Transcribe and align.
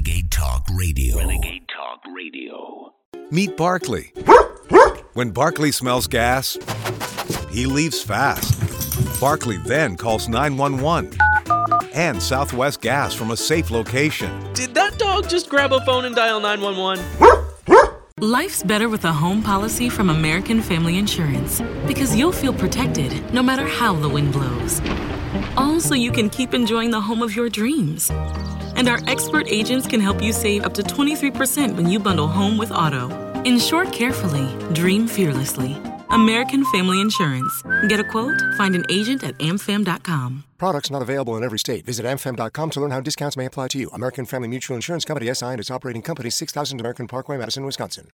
Renegade 0.00 0.30
Talk 0.30 0.66
Radio. 0.72 1.18
Renegade 1.18 1.68
Talk 1.68 2.00
Radio. 2.16 2.94
Meet 3.30 3.54
Barkley. 3.58 4.14
When 5.12 5.30
Barkley 5.30 5.72
smells 5.72 6.06
gas, 6.06 6.56
he 7.50 7.66
leaves 7.66 8.02
fast. 8.02 9.20
Barkley 9.20 9.58
then 9.58 9.98
calls 9.98 10.26
911 10.26 11.12
and 11.92 12.22
Southwest 12.22 12.80
Gas 12.80 13.12
from 13.12 13.30
a 13.30 13.36
safe 13.36 13.70
location. 13.70 14.30
Did 14.54 14.72
that 14.72 14.96
dog 14.96 15.28
just 15.28 15.50
grab 15.50 15.70
a 15.74 15.84
phone 15.84 16.06
and 16.06 16.16
dial 16.16 16.40
911? 16.40 17.04
Life's 18.20 18.62
better 18.62 18.88
with 18.88 19.04
a 19.04 19.12
home 19.12 19.42
policy 19.42 19.90
from 19.90 20.08
American 20.08 20.62
Family 20.62 20.96
Insurance 20.96 21.60
because 21.86 22.16
you'll 22.16 22.32
feel 22.32 22.54
protected 22.54 23.34
no 23.34 23.42
matter 23.42 23.66
how 23.66 23.92
the 23.92 24.08
wind 24.08 24.32
blows. 24.32 24.80
Also, 25.58 25.94
you 25.94 26.10
can 26.10 26.30
keep 26.30 26.54
enjoying 26.54 26.90
the 26.90 27.02
home 27.02 27.20
of 27.20 27.36
your 27.36 27.50
dreams. 27.50 28.10
And 28.80 28.88
our 28.88 29.00
expert 29.06 29.46
agents 29.46 29.86
can 29.86 30.00
help 30.00 30.22
you 30.22 30.32
save 30.32 30.64
up 30.64 30.72
to 30.72 30.82
23% 30.82 31.76
when 31.76 31.86
you 31.86 31.98
bundle 32.00 32.26
home 32.26 32.56
with 32.56 32.72
auto. 32.72 33.10
Insure 33.44 33.84
carefully, 33.90 34.48
dream 34.72 35.06
fearlessly. 35.06 35.76
American 36.08 36.64
Family 36.72 36.98
Insurance. 36.98 37.62
Get 37.88 38.00
a 38.00 38.04
quote? 38.04 38.40
Find 38.56 38.74
an 38.74 38.86
agent 38.88 39.22
at 39.22 39.36
amfam.com. 39.36 40.44
Products 40.56 40.90
not 40.90 41.02
available 41.02 41.36
in 41.36 41.44
every 41.44 41.58
state. 41.58 41.84
Visit 41.84 42.06
amfam.com 42.06 42.70
to 42.70 42.80
learn 42.80 42.90
how 42.90 43.02
discounts 43.02 43.36
may 43.36 43.44
apply 43.44 43.68
to 43.68 43.78
you. 43.78 43.90
American 43.90 44.24
Family 44.24 44.48
Mutual 44.48 44.76
Insurance 44.76 45.04
Company 45.04 45.32
SI 45.34 45.44
and 45.44 45.60
its 45.60 45.70
operating 45.70 46.00
company 46.00 46.30
6000 46.30 46.80
American 46.80 47.06
Parkway, 47.06 47.36
Madison, 47.36 47.66
Wisconsin. 47.66 48.08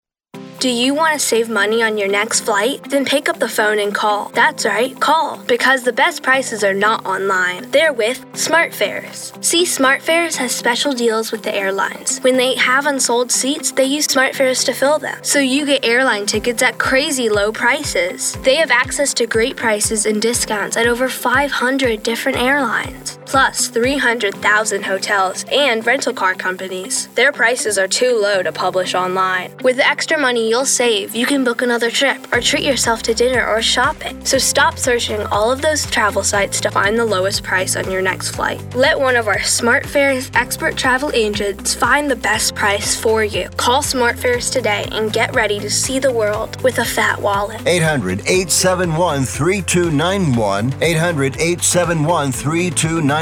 Do 0.59 0.71
you 0.71 0.95
want 0.95 1.13
to 1.13 1.19
save 1.19 1.51
money 1.51 1.83
on 1.83 1.99
your 1.99 2.09
next 2.09 2.41
flight? 2.41 2.83
Then 2.89 3.05
pick 3.05 3.29
up 3.29 3.39
the 3.39 3.49
phone 3.49 3.79
and 3.79 3.95
call. 3.95 4.31
That's 4.31 4.65
right, 4.65 4.99
call. 4.99 5.37
Because 5.45 5.83
the 5.83 5.93
best 5.93 6.23
prices 6.23 6.65
are 6.65 6.73
not 6.73 7.05
online. 7.05 7.71
They're 7.73 7.93
with 7.93 8.25
SmartFares. 8.33 9.45
See, 9.45 9.65
SmartFares 9.65 10.35
has 10.37 10.57
special 10.57 10.95
deals 10.95 11.31
with 11.31 11.43
the 11.43 11.55
airlines. 11.55 12.21
When 12.21 12.39
they 12.39 12.55
have 12.55 12.87
unsold 12.87 13.31
seats, 13.31 13.71
they 13.71 13.85
use 13.85 14.09
SmartFares 14.09 14.65
to 14.65 14.73
fill 14.73 14.99
them. 14.99 15.19
So 15.23 15.41
you 15.41 15.67
get 15.67 15.85
airline 15.85 16.25
tickets 16.25 16.63
at 16.63 16.79
crazy 16.79 17.29
low 17.29 17.53
prices. 17.53 18.33
They 18.41 18.57
have 18.57 18.71
access 18.71 19.13
to 19.15 19.27
great 19.27 19.57
prices 19.57 20.07
and 20.07 20.23
discounts 20.23 20.79
at 20.79 20.87
over 20.87 21.11
500 21.11 22.03
different 22.03 22.39
airlines. 22.39 23.19
Plus 23.27 23.67
300,000 23.67 24.85
hotels 24.85 25.45
and 25.51 25.85
rental 25.85 26.15
car 26.15 26.35
companies. 26.35 27.09
Their 27.09 27.33
prices 27.33 27.77
are 27.77 27.89
too 27.89 28.17
low 28.21 28.41
to 28.43 28.53
publish 28.53 28.95
online. 28.95 29.53
With 29.65 29.77
the 29.77 29.87
extra 29.87 30.17
money 30.17 30.49
you'll 30.49 30.65
save, 30.65 31.15
you 31.15 31.27
can 31.27 31.43
book 31.43 31.61
another 31.61 31.91
trip 31.91 32.33
or 32.33 32.41
treat 32.41 32.63
yourself 32.63 33.03
to 33.03 33.15
dinner 33.15 33.45
or 33.45 33.61
shopping. 33.63 34.25
So 34.25 34.39
stop 34.39 34.79
searching 34.79 35.21
all 35.27 35.51
of 35.51 35.61
those 35.61 35.85
travel 35.91 36.23
sites 36.23 36.61
to 36.61 36.71
find 36.71 36.97
the 36.97 37.05
lowest 37.05 37.43
price 37.43 37.75
on 37.75 37.91
your 37.91 38.01
next 38.01 38.31
flight. 38.31 38.63
Let 38.77 38.99
one 38.99 39.17
of 39.17 39.27
our 39.27 39.39
SmartFares 39.39 40.31
expert 40.37 40.77
travel 40.77 41.11
agents 41.13 41.75
find 41.75 42.09
the 42.09 42.17
best 42.17 42.55
price 42.55 42.95
for 42.95 43.25
you. 43.25 43.49
Call 43.57 43.83
SmartFares 43.83 44.53
today 44.53 44.87
and 44.93 45.13
get 45.13 45.35
ready 45.35 45.59
to 45.59 45.71
see 45.71 45.99
the 45.99 46.13
world 46.13 46.63
with 46.63 46.79
a 46.79 46.85
fat 46.85 47.21
wallet. 47.21 47.61
800 47.67 48.21
871 48.21 49.25
3291. 49.25 50.75
800 50.81 51.37
871 51.41 52.31
3291. 52.31 53.16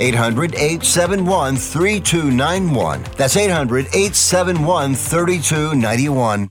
800 0.00 0.54
871 0.54 1.56
3291. 1.56 3.02
That's 3.16 3.36
800 3.36 3.86
871 3.86 4.94
3291. 4.94 6.50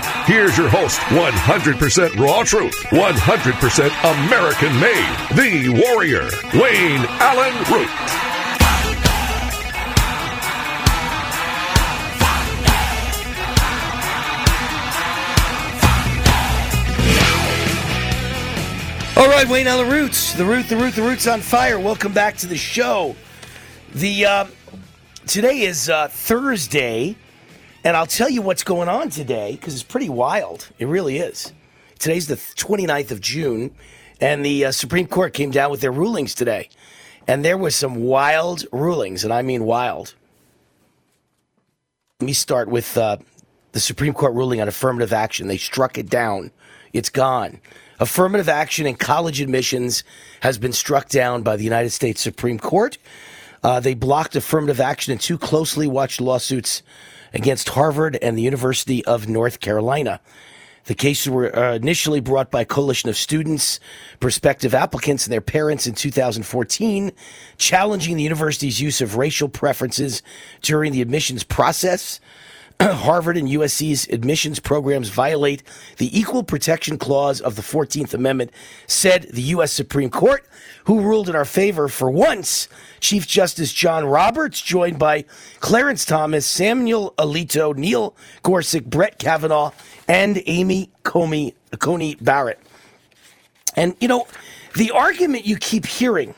Here's 0.25 0.55
your 0.55 0.69
host, 0.69 0.99
100% 0.99 2.15
raw 2.15 2.43
truth, 2.43 2.75
100% 2.91 4.25
American 4.25 4.79
made, 4.79 5.17
the 5.35 5.69
warrior, 5.69 6.29
Wayne 6.53 7.05
Allyn 7.19 7.57
Root. 7.71 7.89
All 19.17 19.27
right, 19.27 19.47
Wayne 19.49 19.67
on 19.67 19.83
the 19.83 19.91
roots. 19.91 20.33
The 20.33 20.45
root, 20.45 20.69
the 20.69 20.77
root, 20.77 20.93
the 20.93 21.01
roots 21.01 21.25
on 21.27 21.41
fire. 21.41 21.79
Welcome 21.79 22.13
back 22.13 22.37
to 22.37 22.47
the 22.47 22.57
show. 22.57 23.15
The 23.93 24.25
uh, 24.25 24.45
today 25.25 25.61
is 25.61 25.89
uh, 25.89 26.07
Thursday, 26.09 27.15
and 27.83 27.97
I'll 27.97 28.05
tell 28.05 28.29
you 28.29 28.41
what's 28.41 28.63
going 28.63 28.89
on 28.89 29.09
today 29.09 29.53
because 29.53 29.73
it's 29.73 29.83
pretty 29.83 30.09
wild. 30.09 30.69
It 30.77 30.87
really 30.87 31.17
is. 31.17 31.51
Today's 31.99 32.27
the 32.27 32.35
29th 32.35 33.11
of 33.11 33.21
June, 33.21 33.75
and 34.19 34.45
the 34.45 34.65
uh, 34.65 34.71
Supreme 34.71 35.07
Court 35.07 35.33
came 35.33 35.51
down 35.51 35.71
with 35.71 35.81
their 35.81 35.91
rulings 35.91 36.33
today, 36.35 36.69
and 37.27 37.45
there 37.45 37.57
was 37.57 37.75
some 37.75 37.95
wild 37.95 38.65
rulings, 38.71 39.23
and 39.23 39.33
I 39.33 39.41
mean 39.41 39.65
wild. 39.65 40.15
Let 42.19 42.25
me 42.25 42.33
start 42.33 42.69
with 42.69 42.97
uh, 42.97 43.17
the 43.71 43.79
Supreme 43.79 44.13
Court 44.13 44.33
ruling 44.33 44.61
on 44.61 44.67
affirmative 44.67 45.13
action. 45.13 45.47
They 45.47 45.57
struck 45.57 45.97
it 45.97 46.09
down. 46.09 46.51
It's 46.93 47.09
gone. 47.09 47.59
Affirmative 47.99 48.49
action 48.49 48.87
in 48.87 48.95
college 48.95 49.41
admissions 49.41 50.03
has 50.41 50.57
been 50.57 50.73
struck 50.73 51.07
down 51.07 51.43
by 51.43 51.55
the 51.55 51.63
United 51.63 51.91
States 51.91 52.19
Supreme 52.21 52.57
Court. 52.57 52.97
Uh, 53.63 53.79
they 53.79 53.93
blocked 53.93 54.35
affirmative 54.35 54.79
action 54.79 55.13
in 55.13 55.19
two 55.19 55.37
closely 55.37 55.87
watched 55.87 56.19
lawsuits 56.19 56.81
against 57.33 57.69
Harvard 57.69 58.17
and 58.21 58.37
the 58.37 58.41
University 58.41 59.05
of 59.05 59.29
North 59.29 59.59
Carolina. 59.59 60.19
The 60.85 60.95
cases 60.95 61.29
were 61.29 61.55
uh, 61.55 61.75
initially 61.75 62.21
brought 62.21 62.49
by 62.49 62.61
a 62.61 62.65
coalition 62.65 63.09
of 63.09 63.15
students, 63.15 63.79
prospective 64.19 64.73
applicants, 64.73 65.25
and 65.25 65.31
their 65.31 65.39
parents 65.39 65.85
in 65.85 65.93
2014, 65.93 67.11
challenging 67.57 68.17
the 68.17 68.23
university's 68.23 68.81
use 68.81 68.99
of 68.99 69.15
racial 69.15 69.47
preferences 69.47 70.23
during 70.61 70.91
the 70.91 71.01
admissions 71.01 71.43
process. 71.43 72.19
Harvard 72.89 73.37
and 73.37 73.47
USC's 73.47 74.07
admissions 74.07 74.59
programs 74.59 75.09
violate 75.09 75.61
the 75.97 76.17
Equal 76.17 76.41
Protection 76.41 76.97
Clause 76.97 77.39
of 77.39 77.55
the 77.55 77.61
14th 77.61 78.15
Amendment, 78.15 78.49
said 78.87 79.27
the 79.31 79.43
U.S. 79.53 79.71
Supreme 79.71 80.09
Court, 80.09 80.47
who 80.85 80.99
ruled 80.99 81.29
in 81.29 81.35
our 81.35 81.45
favor 81.45 81.87
for 81.87 82.09
once. 82.09 82.67
Chief 82.99 83.27
Justice 83.27 83.71
John 83.71 84.05
Roberts, 84.05 84.59
joined 84.59 84.97
by 84.97 85.25
Clarence 85.59 86.05
Thomas, 86.05 86.47
Samuel 86.47 87.13
Alito, 87.19 87.75
Neil 87.75 88.15
Gorsuch, 88.41 88.85
Brett 88.85 89.19
Kavanaugh, 89.19 89.71
and 90.07 90.41
Amy 90.47 90.89
Comey, 91.03 91.53
Coney 91.77 92.15
Barrett. 92.15 92.59
And, 93.75 93.95
you 93.99 94.07
know, 94.07 94.25
the 94.75 94.89
argument 94.89 95.45
you 95.45 95.57
keep 95.57 95.85
hearing 95.85 96.33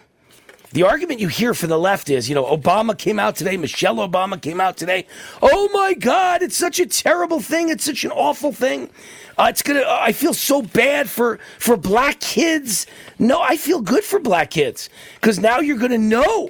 the 0.73 0.83
argument 0.83 1.19
you 1.19 1.27
hear 1.27 1.53
from 1.53 1.69
the 1.69 1.77
left 1.77 2.09
is, 2.09 2.27
you 2.27 2.33
know, 2.33 2.45
Obama 2.45 2.97
came 2.97 3.19
out 3.19 3.35
today, 3.35 3.57
Michelle 3.57 3.97
Obama 3.97 4.41
came 4.41 4.59
out 4.59 4.75
today. 4.75 5.05
Oh 5.41 5.69
my 5.71 5.93
God, 5.93 6.41
it's 6.41 6.57
such 6.57 6.79
a 6.79 6.87
terrible 6.87 7.39
thing. 7.39 7.69
It's 7.69 7.85
such 7.85 8.03
an 8.03 8.11
awful 8.11 8.51
thing. 8.51 8.89
Uh, 9.37 9.47
it's 9.49 9.61
gonna. 9.61 9.81
Uh, 9.81 9.99
I 10.01 10.11
feel 10.11 10.33
so 10.33 10.63
bad 10.63 11.09
for 11.09 11.39
for 11.59 11.77
black 11.77 12.19
kids. 12.19 12.87
No, 13.19 13.39
I 13.39 13.55
feel 13.55 13.81
good 13.81 14.03
for 14.03 14.19
black 14.19 14.49
kids 14.49 14.89
because 15.15 15.39
now 15.39 15.59
you're 15.59 15.77
gonna 15.77 15.97
know. 15.97 16.49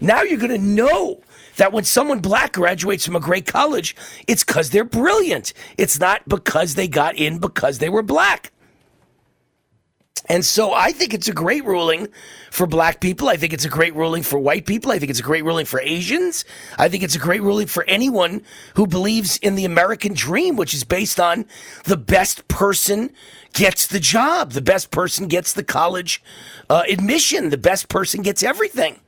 Now 0.00 0.22
you're 0.22 0.38
gonna 0.38 0.58
know 0.58 1.20
that 1.56 1.72
when 1.72 1.84
someone 1.84 2.20
black 2.20 2.52
graduates 2.52 3.04
from 3.04 3.16
a 3.16 3.20
great 3.20 3.46
college, 3.46 3.96
it's 4.28 4.44
because 4.44 4.70
they're 4.70 4.84
brilliant. 4.84 5.52
It's 5.76 5.98
not 5.98 6.28
because 6.28 6.74
they 6.74 6.86
got 6.86 7.16
in 7.16 7.38
because 7.38 7.78
they 7.78 7.88
were 7.88 8.02
black. 8.02 8.52
And 10.28 10.44
so 10.44 10.72
I 10.72 10.92
think 10.92 11.14
it's 11.14 11.28
a 11.28 11.32
great 11.32 11.64
ruling 11.64 12.08
for 12.50 12.66
black 12.66 13.00
people. 13.00 13.28
I 13.28 13.36
think 13.36 13.52
it's 13.52 13.64
a 13.64 13.68
great 13.68 13.94
ruling 13.94 14.22
for 14.22 14.38
white 14.38 14.66
people. 14.66 14.90
I 14.90 14.98
think 14.98 15.10
it's 15.10 15.20
a 15.20 15.22
great 15.22 15.44
ruling 15.44 15.66
for 15.66 15.80
Asians. 15.80 16.44
I 16.78 16.88
think 16.88 17.04
it's 17.04 17.14
a 17.14 17.20
great 17.20 17.42
ruling 17.42 17.66
for 17.66 17.84
anyone 17.84 18.42
who 18.74 18.86
believes 18.86 19.36
in 19.38 19.54
the 19.54 19.64
American 19.64 20.14
dream, 20.14 20.56
which 20.56 20.74
is 20.74 20.84
based 20.84 21.20
on 21.20 21.44
the 21.84 21.96
best 21.96 22.48
person 22.48 23.12
gets 23.52 23.86
the 23.86 24.00
job, 24.00 24.52
the 24.52 24.60
best 24.60 24.90
person 24.90 25.28
gets 25.28 25.52
the 25.52 25.64
college 25.64 26.22
uh, 26.68 26.82
admission, 26.88 27.50
the 27.50 27.58
best 27.58 27.88
person 27.88 28.22
gets 28.22 28.42
everything. 28.42 28.98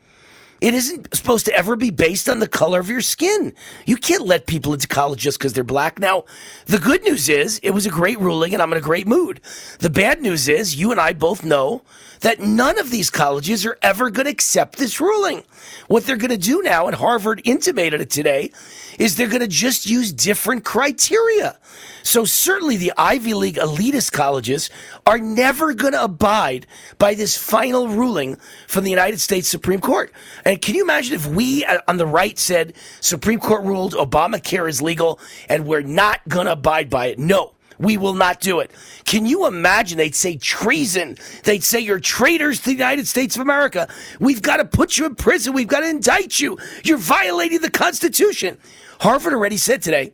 It 0.60 0.74
isn't 0.74 1.14
supposed 1.14 1.46
to 1.46 1.54
ever 1.54 1.76
be 1.76 1.90
based 1.90 2.28
on 2.28 2.40
the 2.40 2.48
color 2.48 2.80
of 2.80 2.88
your 2.88 3.00
skin. 3.00 3.54
You 3.86 3.96
can't 3.96 4.26
let 4.26 4.46
people 4.46 4.72
into 4.74 4.88
college 4.88 5.20
just 5.20 5.38
because 5.38 5.52
they're 5.52 5.62
black. 5.62 6.00
Now, 6.00 6.24
the 6.66 6.78
good 6.78 7.04
news 7.04 7.28
is 7.28 7.60
it 7.62 7.70
was 7.70 7.86
a 7.86 7.90
great 7.90 8.18
ruling 8.18 8.54
and 8.54 8.62
I'm 8.62 8.72
in 8.72 8.78
a 8.78 8.82
great 8.82 9.06
mood. 9.06 9.40
The 9.78 9.90
bad 9.90 10.20
news 10.20 10.48
is 10.48 10.74
you 10.74 10.90
and 10.90 11.00
I 11.00 11.12
both 11.12 11.44
know 11.44 11.82
that 12.20 12.40
none 12.40 12.78
of 12.78 12.90
these 12.90 13.10
colleges 13.10 13.64
are 13.66 13.78
ever 13.82 14.10
going 14.10 14.26
to 14.26 14.32
accept 14.32 14.78
this 14.78 15.00
ruling. 15.00 15.44
What 15.88 16.04
they're 16.04 16.16
going 16.16 16.30
to 16.30 16.36
do 16.36 16.62
now, 16.62 16.86
and 16.86 16.96
Harvard 16.96 17.42
intimated 17.44 18.00
it 18.00 18.10
today, 18.10 18.50
is 18.98 19.16
they're 19.16 19.28
going 19.28 19.40
to 19.40 19.48
just 19.48 19.86
use 19.86 20.12
different 20.12 20.64
criteria. 20.64 21.58
So 22.02 22.24
certainly 22.24 22.76
the 22.76 22.92
Ivy 22.96 23.34
League 23.34 23.56
elitist 23.56 24.12
colleges 24.12 24.70
are 25.06 25.18
never 25.18 25.74
going 25.74 25.92
to 25.92 26.04
abide 26.04 26.66
by 26.98 27.14
this 27.14 27.36
final 27.36 27.88
ruling 27.88 28.36
from 28.66 28.84
the 28.84 28.90
United 28.90 29.20
States 29.20 29.48
Supreme 29.48 29.80
Court. 29.80 30.12
And 30.44 30.60
can 30.60 30.74
you 30.74 30.82
imagine 30.82 31.14
if 31.14 31.26
we 31.26 31.64
uh, 31.64 31.80
on 31.86 31.98
the 31.98 32.06
right 32.06 32.38
said 32.38 32.74
Supreme 33.00 33.40
Court 33.40 33.64
ruled 33.64 33.94
Obamacare 33.94 34.68
is 34.68 34.80
legal 34.80 35.20
and 35.48 35.66
we're 35.66 35.82
not 35.82 36.26
going 36.28 36.46
to 36.46 36.52
abide 36.52 36.88
by 36.88 37.06
it? 37.06 37.18
No. 37.18 37.52
We 37.78 37.96
will 37.96 38.14
not 38.14 38.40
do 38.40 38.60
it. 38.60 38.72
Can 39.04 39.24
you 39.26 39.46
imagine? 39.46 39.98
They'd 39.98 40.14
say 40.14 40.36
treason. 40.36 41.16
They'd 41.44 41.62
say 41.62 41.80
you're 41.80 42.00
traitors 42.00 42.58
to 42.60 42.64
the 42.66 42.72
United 42.72 43.06
States 43.06 43.36
of 43.36 43.42
America. 43.42 43.88
We've 44.18 44.42
got 44.42 44.56
to 44.56 44.64
put 44.64 44.98
you 44.98 45.06
in 45.06 45.14
prison. 45.14 45.52
We've 45.52 45.68
got 45.68 45.80
to 45.80 45.88
indict 45.88 46.40
you. 46.40 46.58
You're 46.84 46.98
violating 46.98 47.60
the 47.60 47.70
Constitution. 47.70 48.58
Harvard 49.00 49.32
already 49.32 49.56
said 49.56 49.80
today, 49.80 50.12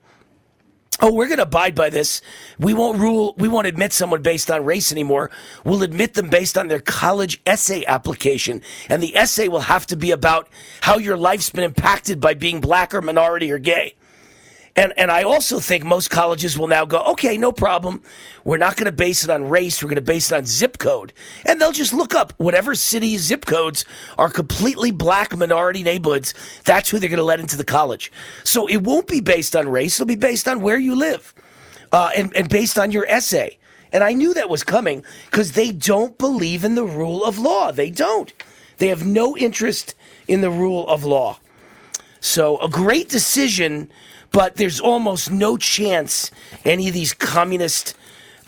oh, 1.00 1.12
we're 1.12 1.26
going 1.26 1.38
to 1.38 1.44
abide 1.44 1.74
by 1.74 1.90
this. 1.90 2.20
We 2.58 2.74
won't 2.74 2.98
rule, 2.98 3.34
we 3.38 3.48
won't 3.48 3.66
admit 3.66 3.92
someone 3.92 4.22
based 4.22 4.50
on 4.50 4.64
race 4.64 4.92
anymore. 4.92 5.30
We'll 5.64 5.82
admit 5.82 6.14
them 6.14 6.28
based 6.28 6.58
on 6.58 6.68
their 6.68 6.80
college 6.80 7.40
essay 7.46 7.84
application. 7.86 8.62
And 8.88 9.02
the 9.02 9.16
essay 9.16 9.48
will 9.48 9.60
have 9.60 9.86
to 9.86 9.96
be 9.96 10.10
about 10.10 10.48
how 10.82 10.98
your 10.98 11.16
life's 11.16 11.50
been 11.50 11.64
impacted 11.64 12.20
by 12.20 12.34
being 12.34 12.60
black 12.60 12.94
or 12.94 13.02
minority 13.02 13.50
or 13.50 13.58
gay. 13.58 13.94
And 14.76 14.92
and 14.96 15.10
I 15.10 15.22
also 15.22 15.60
think 15.60 15.84
most 15.84 16.10
colleges 16.10 16.58
will 16.58 16.66
now 16.66 16.84
go, 16.84 17.00
okay, 17.12 17.38
no 17.38 17.52
problem. 17.52 18.02
We're 18.44 18.58
not 18.58 18.76
going 18.76 18.86
to 18.86 18.92
base 18.92 19.22
it 19.22 19.30
on 19.30 19.48
race. 19.48 19.82
We're 19.82 19.88
going 19.88 19.96
to 19.96 20.02
base 20.02 20.32
it 20.32 20.34
on 20.34 20.46
zip 20.46 20.78
code, 20.78 21.12
and 21.46 21.60
they'll 21.60 21.72
just 21.72 21.92
look 21.92 22.14
up 22.14 22.32
whatever 22.38 22.74
city 22.74 23.16
zip 23.16 23.46
codes 23.46 23.84
are 24.18 24.28
completely 24.28 24.90
black 24.90 25.36
minority 25.36 25.84
neighborhoods. 25.84 26.34
That's 26.64 26.90
who 26.90 26.98
they're 26.98 27.08
going 27.08 27.18
to 27.18 27.24
let 27.24 27.38
into 27.38 27.56
the 27.56 27.64
college. 27.64 28.10
So 28.42 28.66
it 28.66 28.78
won't 28.78 29.06
be 29.06 29.20
based 29.20 29.54
on 29.54 29.68
race. 29.68 29.94
It'll 29.94 30.06
be 30.06 30.16
based 30.16 30.48
on 30.48 30.60
where 30.60 30.78
you 30.78 30.96
live, 30.96 31.32
uh, 31.92 32.10
and 32.16 32.34
and 32.36 32.48
based 32.48 32.76
on 32.76 32.90
your 32.90 33.06
essay. 33.06 33.58
And 33.92 34.02
I 34.02 34.12
knew 34.12 34.34
that 34.34 34.50
was 34.50 34.64
coming 34.64 35.04
because 35.26 35.52
they 35.52 35.70
don't 35.70 36.18
believe 36.18 36.64
in 36.64 36.74
the 36.74 36.84
rule 36.84 37.24
of 37.24 37.38
law. 37.38 37.70
They 37.70 37.90
don't. 37.90 38.32
They 38.78 38.88
have 38.88 39.06
no 39.06 39.36
interest 39.36 39.94
in 40.26 40.40
the 40.40 40.50
rule 40.50 40.88
of 40.88 41.04
law. 41.04 41.38
So 42.20 42.58
a 42.58 42.68
great 42.68 43.08
decision 43.08 43.90
but 44.34 44.56
there's 44.56 44.80
almost 44.80 45.30
no 45.30 45.56
chance 45.56 46.32
any 46.64 46.88
of 46.88 46.94
these 46.94 47.14
communist 47.14 47.96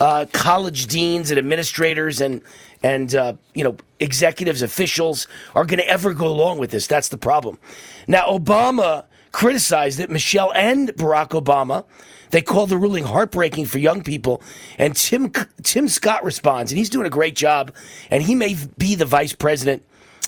uh, 0.01 0.27
college 0.33 0.87
deans 0.87 1.31
and 1.31 1.39
administrators 1.39 2.21
and 2.21 2.43
and 2.83 3.15
uh, 3.15 3.35
you 3.55 3.65
know 3.65 3.77
executives, 4.01 4.61
officials 4.63 5.27
are 5.55 5.65
going 5.65 5.79
to 5.79 5.89
ever 5.89 6.13
go 6.13 6.27
along 6.27 6.59
with 6.59 6.71
this. 6.73 6.87
That's 6.87 7.09
the 7.09 7.17
problem. 7.17 7.59
Now, 8.07 8.27
Obama 8.27 9.05
criticized 9.33 10.01
it. 10.01 10.11
Michelle 10.11 10.53
and 10.55 10.89
Barack 10.91 11.31
Obama. 11.41 11.85
They 12.31 12.43
called 12.43 12.71
the 12.71 12.77
ruling 12.77 13.05
heartbreaking 13.05 13.67
for 13.67 13.79
young 13.79 14.03
people. 14.03 14.43
And 14.79 14.97
Tim 14.97 15.31
Tim 15.63 15.89
Scott 15.89 16.25
responds, 16.25 16.73
and 16.73 16.79
he's 16.79 16.91
doing 16.91 17.07
a 17.07 17.11
great 17.11 17.37
job. 17.37 17.73
And 18.11 18.25
he 18.25 18.35
may 18.35 18.57
be 18.77 18.97
the 18.97 19.05
vice 19.07 19.35
president 19.35 19.85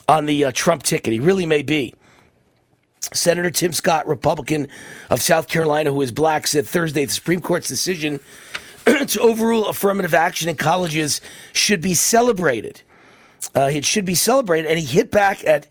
on 0.07 0.27
the 0.27 0.45
uh, 0.45 0.53
Trump 0.55 0.85
ticket. 0.85 1.13
He 1.13 1.19
really 1.19 1.47
may 1.47 1.63
be. 1.63 1.95
Senator 3.13 3.51
Tim 3.51 3.73
Scott, 3.73 4.07
Republican 4.07 4.69
of 5.11 5.23
South 5.23 5.49
Carolina, 5.49 5.93
who 5.93 6.03
is 6.03 6.13
black, 6.13 6.47
said 6.47 6.67
Thursday 6.67 7.05
the 7.05 7.13
Supreme 7.13 7.41
Court's 7.41 7.69
decision 7.69 8.21
to 9.07 9.21
overrule 9.21 9.67
affirmative 9.67 10.15
action 10.15 10.49
in 10.49 10.57
colleges 10.57 11.21
should 11.53 11.81
be 11.81 11.95
celebrated. 11.95 12.83
Uh, 13.55 13.71
it 13.73 13.85
should 13.85 14.05
be 14.05 14.15
celebrated. 14.15 14.69
And 14.69 14.79
he 14.79 14.85
hit 14.85 15.11
back 15.11 15.45
at 15.45 15.67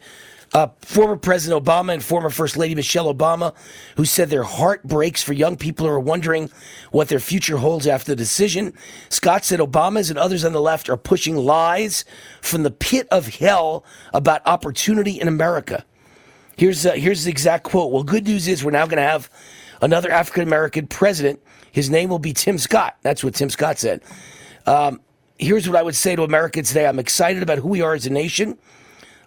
uh, 0.53 0.67
former 0.81 1.17
President 1.17 1.63
Obama 1.63 1.93
and 1.93 2.03
former 2.03 2.29
First 2.29 2.57
Lady 2.57 2.75
Michelle 2.75 3.13
Obama, 3.13 3.53
who 3.95 4.05
said 4.05 4.29
their 4.29 4.43
heart 4.43 4.83
breaks 4.83 5.21
for 5.21 5.33
young 5.33 5.57
people 5.57 5.85
who 5.85 5.91
are 5.91 5.99
wondering 5.99 6.49
what 6.91 7.09
their 7.09 7.19
future 7.19 7.57
holds 7.57 7.85
after 7.87 8.11
the 8.11 8.15
decision. 8.15 8.73
Scott 9.09 9.43
said 9.43 9.59
Obamas 9.59 10.09
and 10.09 10.17
others 10.17 10.45
on 10.45 10.53
the 10.53 10.61
left 10.61 10.89
are 10.89 10.97
pushing 10.97 11.35
lies 11.35 12.05
from 12.41 12.63
the 12.63 12.71
pit 12.71 13.07
of 13.11 13.27
hell 13.27 13.83
about 14.13 14.41
opportunity 14.45 15.19
in 15.19 15.27
America. 15.27 15.85
Here's 16.57 16.87
uh, 16.87 16.93
here's 16.93 17.23
the 17.23 17.29
exact 17.29 17.63
quote. 17.63 17.91
Well, 17.91 18.03
good 18.03 18.25
news 18.25 18.47
is 18.47 18.65
we're 18.65 18.71
now 18.71 18.87
going 18.87 18.97
to 18.97 19.03
have 19.03 19.29
another 19.79 20.11
African 20.11 20.41
American 20.41 20.87
president. 20.87 21.39
His 21.71 21.89
name 21.91 22.09
will 22.09 22.17
be 22.17 22.33
Tim 22.33 22.57
Scott. 22.57 22.97
That's 23.03 23.23
what 23.23 23.35
Tim 23.35 23.51
Scott 23.51 23.77
said. 23.77 24.01
Um, 24.65 24.99
here's 25.37 25.69
what 25.69 25.77
I 25.77 25.83
would 25.83 25.95
say 25.95 26.15
to 26.15 26.23
Americans 26.23 26.69
today. 26.69 26.87
I'm 26.87 26.97
excited 26.97 27.43
about 27.43 27.59
who 27.59 27.67
we 27.67 27.81
are 27.81 27.93
as 27.93 28.07
a 28.07 28.09
nation. 28.09 28.57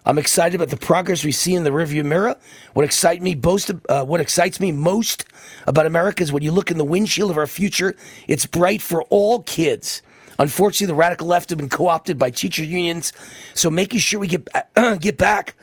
I'm 0.05 0.17
excited 0.17 0.55
about 0.55 0.69
the 0.69 0.77
progress 0.77 1.23
we 1.23 1.31
see 1.31 1.53
in 1.53 1.63
the 1.63 1.69
rearview 1.69 2.03
mirror. 2.03 2.35
What 2.73 2.83
excites 2.83 3.21
me 3.21 3.35
most, 3.35 3.71
uh, 3.87 4.03
what 4.03 4.19
excites 4.19 4.59
me 4.59 4.73
most 4.73 5.23
about 5.67 5.85
America 5.85 6.23
is 6.23 6.33
when 6.33 6.43
you 6.43 6.51
look 6.51 6.69
in 6.69 6.77
the 6.77 6.83
windshield 6.83 7.31
of 7.31 7.37
our 7.37 7.47
future. 7.47 7.95
It's 8.27 8.45
bright 8.45 8.81
for 8.81 9.03
all 9.03 9.43
kids. 9.43 10.01
Unfortunately, 10.37 10.87
the 10.87 10.95
radical 10.95 11.27
left 11.27 11.49
have 11.51 11.59
been 11.59 11.69
co-opted 11.69 12.17
by 12.17 12.31
teacher 12.31 12.63
unions. 12.63 13.13
So 13.53 13.69
making 13.69 13.99
sure 13.99 14.19
we 14.19 14.27
get 14.27 14.47
get 14.99 15.17
back 15.17 15.55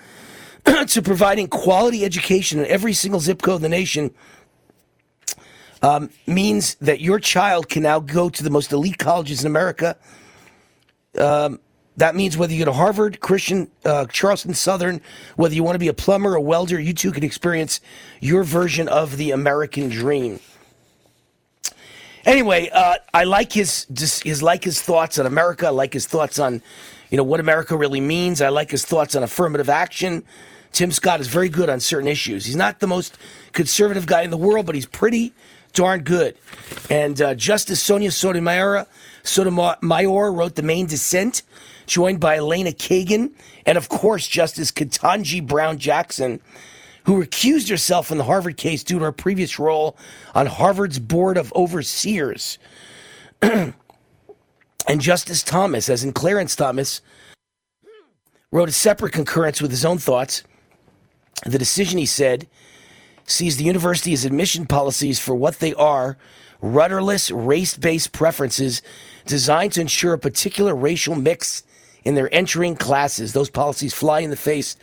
to 0.88 1.02
providing 1.02 1.48
quality 1.48 2.04
education 2.04 2.60
in 2.60 2.66
every 2.66 2.92
single 2.92 3.20
zip 3.20 3.42
code 3.42 3.56
in 3.56 3.62
the 3.62 3.68
nation 3.68 4.14
um, 5.82 6.10
means 6.26 6.74
that 6.76 7.00
your 7.00 7.20
child 7.20 7.68
can 7.68 7.82
now 7.82 8.00
go 8.00 8.28
to 8.28 8.42
the 8.42 8.50
most 8.50 8.72
elite 8.72 8.98
colleges 8.98 9.42
in 9.42 9.46
America. 9.46 9.96
Um, 11.16 11.60
that 11.96 12.14
means 12.14 12.36
whether 12.36 12.52
you 12.52 12.60
go 12.60 12.64
to 12.66 12.72
Harvard, 12.72 13.18
Christian, 13.20 13.68
uh, 13.84 14.06
Charleston 14.06 14.54
Southern, 14.54 15.00
whether 15.36 15.54
you 15.54 15.64
want 15.64 15.74
to 15.74 15.80
be 15.80 15.88
a 15.88 15.94
plumber, 15.94 16.36
a 16.36 16.40
welder, 16.40 16.78
you 16.78 16.92
too 16.92 17.10
can 17.10 17.24
experience 17.24 17.80
your 18.20 18.44
version 18.44 18.88
of 18.88 19.16
the 19.16 19.32
American 19.32 19.88
dream. 19.88 20.38
Anyway, 22.24 22.68
uh, 22.72 22.96
I 23.14 23.24
like 23.24 23.52
his 23.52 23.86
his 24.22 24.42
like 24.42 24.62
his 24.62 24.80
thoughts 24.80 25.18
on 25.18 25.26
America. 25.26 25.66
I 25.66 25.70
like 25.70 25.92
his 25.92 26.06
thoughts 26.06 26.38
on, 26.38 26.62
you 27.10 27.16
know, 27.16 27.24
what 27.24 27.40
America 27.40 27.76
really 27.76 28.00
means. 28.00 28.40
I 28.40 28.48
like 28.48 28.70
his 28.70 28.84
thoughts 28.84 29.14
on 29.14 29.22
affirmative 29.22 29.68
action. 29.68 30.24
Tim 30.72 30.92
Scott 30.92 31.20
is 31.20 31.28
very 31.28 31.48
good 31.48 31.70
on 31.70 31.80
certain 31.80 32.08
issues. 32.08 32.44
He's 32.44 32.56
not 32.56 32.80
the 32.80 32.86
most 32.86 33.18
conservative 33.52 34.06
guy 34.06 34.22
in 34.22 34.30
the 34.30 34.36
world, 34.36 34.66
but 34.66 34.74
he's 34.74 34.86
pretty 34.86 35.32
darn 35.72 36.02
good. 36.02 36.36
And 36.90 37.20
uh, 37.20 37.34
Justice 37.34 37.80
Sonia 37.80 38.10
Sotomayor, 38.10 38.86
Sotomayor 39.22 40.32
wrote 40.32 40.54
the 40.54 40.62
main 40.62 40.86
dissent, 40.86 41.42
joined 41.86 42.20
by 42.20 42.36
Elena 42.36 42.70
Kagan, 42.70 43.32
and 43.64 43.78
of 43.78 43.88
course, 43.88 44.26
Justice 44.26 44.70
Ketanji 44.70 45.46
Brown 45.46 45.78
Jackson, 45.78 46.40
who 47.04 47.22
recused 47.22 47.70
herself 47.70 48.10
in 48.10 48.18
the 48.18 48.24
Harvard 48.24 48.56
case 48.56 48.84
due 48.84 48.98
to 48.98 49.06
her 49.06 49.12
previous 49.12 49.58
role 49.58 49.96
on 50.34 50.46
Harvard's 50.46 50.98
Board 50.98 51.38
of 51.38 51.52
Overseers. 51.54 52.58
and 54.88 55.00
Justice 55.00 55.42
Thomas, 55.42 55.88
as 55.88 56.02
in 56.02 56.12
Clarence 56.12 56.56
Thomas, 56.56 57.02
wrote 58.50 58.68
a 58.68 58.72
separate 58.72 59.12
concurrence 59.12 59.60
with 59.60 59.70
his 59.70 59.84
own 59.84 59.98
thoughts 59.98 60.42
the 61.46 61.58
decision, 61.58 61.98
he 61.98 62.06
said, 62.06 62.48
sees 63.24 63.56
the 63.56 63.64
university's 63.64 64.24
admission 64.24 64.66
policies 64.66 65.20
for 65.20 65.34
what 65.34 65.60
they 65.60 65.74
are 65.74 66.18
rudderless, 66.60 67.30
race 67.30 67.76
based 67.76 68.12
preferences 68.12 68.82
designed 69.26 69.72
to 69.72 69.80
ensure 69.80 70.14
a 70.14 70.18
particular 70.18 70.74
racial 70.74 71.14
mix 71.14 71.62
in 72.04 72.14
their 72.14 72.32
entering 72.34 72.74
classes. 72.74 73.32
Those 73.32 73.50
policies 73.50 73.94
fly 73.94 74.20
in 74.20 74.30
the 74.30 74.36
face 74.36 74.76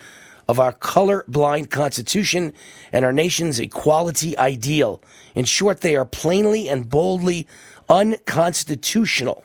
of 0.47 0.59
our 0.59 0.71
color 0.71 1.25
blind 1.27 1.71
constitution 1.71 2.53
and 2.93 3.03
our 3.03 3.11
nation's 3.11 3.59
equality 3.59 4.37
ideal. 4.37 5.01
In 5.33 5.43
short, 5.43 5.81
they 5.81 5.95
are 5.95 6.05
plainly 6.05 6.69
and 6.69 6.87
boldly 6.87 7.47
unconstitutional. 7.89 9.43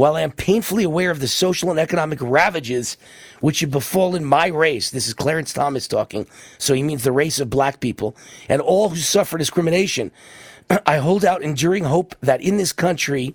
While 0.00 0.16
I 0.16 0.22
am 0.22 0.32
painfully 0.32 0.84
aware 0.84 1.10
of 1.10 1.20
the 1.20 1.28
social 1.28 1.70
and 1.70 1.78
economic 1.78 2.20
ravages 2.22 2.96
which 3.40 3.60
have 3.60 3.70
befallen 3.70 4.24
my 4.24 4.46
race, 4.46 4.88
this 4.88 5.06
is 5.06 5.12
Clarence 5.12 5.52
Thomas 5.52 5.86
talking, 5.86 6.26
so 6.56 6.72
he 6.72 6.82
means 6.82 7.04
the 7.04 7.12
race 7.12 7.38
of 7.38 7.50
black 7.50 7.80
people, 7.80 8.16
and 8.48 8.62
all 8.62 8.88
who 8.88 8.96
suffer 8.96 9.36
discrimination, 9.36 10.10
I 10.86 10.96
hold 10.96 11.22
out 11.22 11.42
enduring 11.42 11.84
hope 11.84 12.14
that 12.22 12.40
in 12.40 12.56
this 12.56 12.72
country, 12.72 13.34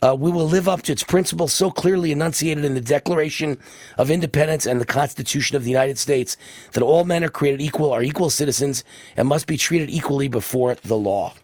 uh, 0.00 0.14
we 0.16 0.30
will 0.30 0.46
live 0.46 0.68
up 0.68 0.82
to 0.82 0.92
its 0.92 1.02
principles 1.02 1.52
so 1.52 1.68
clearly 1.68 2.12
enunciated 2.12 2.64
in 2.64 2.74
the 2.74 2.80
Declaration 2.80 3.58
of 3.96 4.08
Independence 4.08 4.66
and 4.66 4.80
the 4.80 4.86
Constitution 4.86 5.56
of 5.56 5.64
the 5.64 5.70
United 5.70 5.98
States 5.98 6.36
that 6.74 6.82
all 6.84 7.02
men 7.02 7.24
are 7.24 7.28
created 7.28 7.60
equal, 7.60 7.90
are 7.90 8.04
equal 8.04 8.30
citizens, 8.30 8.84
and 9.16 9.26
must 9.26 9.48
be 9.48 9.56
treated 9.56 9.90
equally 9.90 10.28
before 10.28 10.76
the 10.76 10.96
law. 10.96 11.34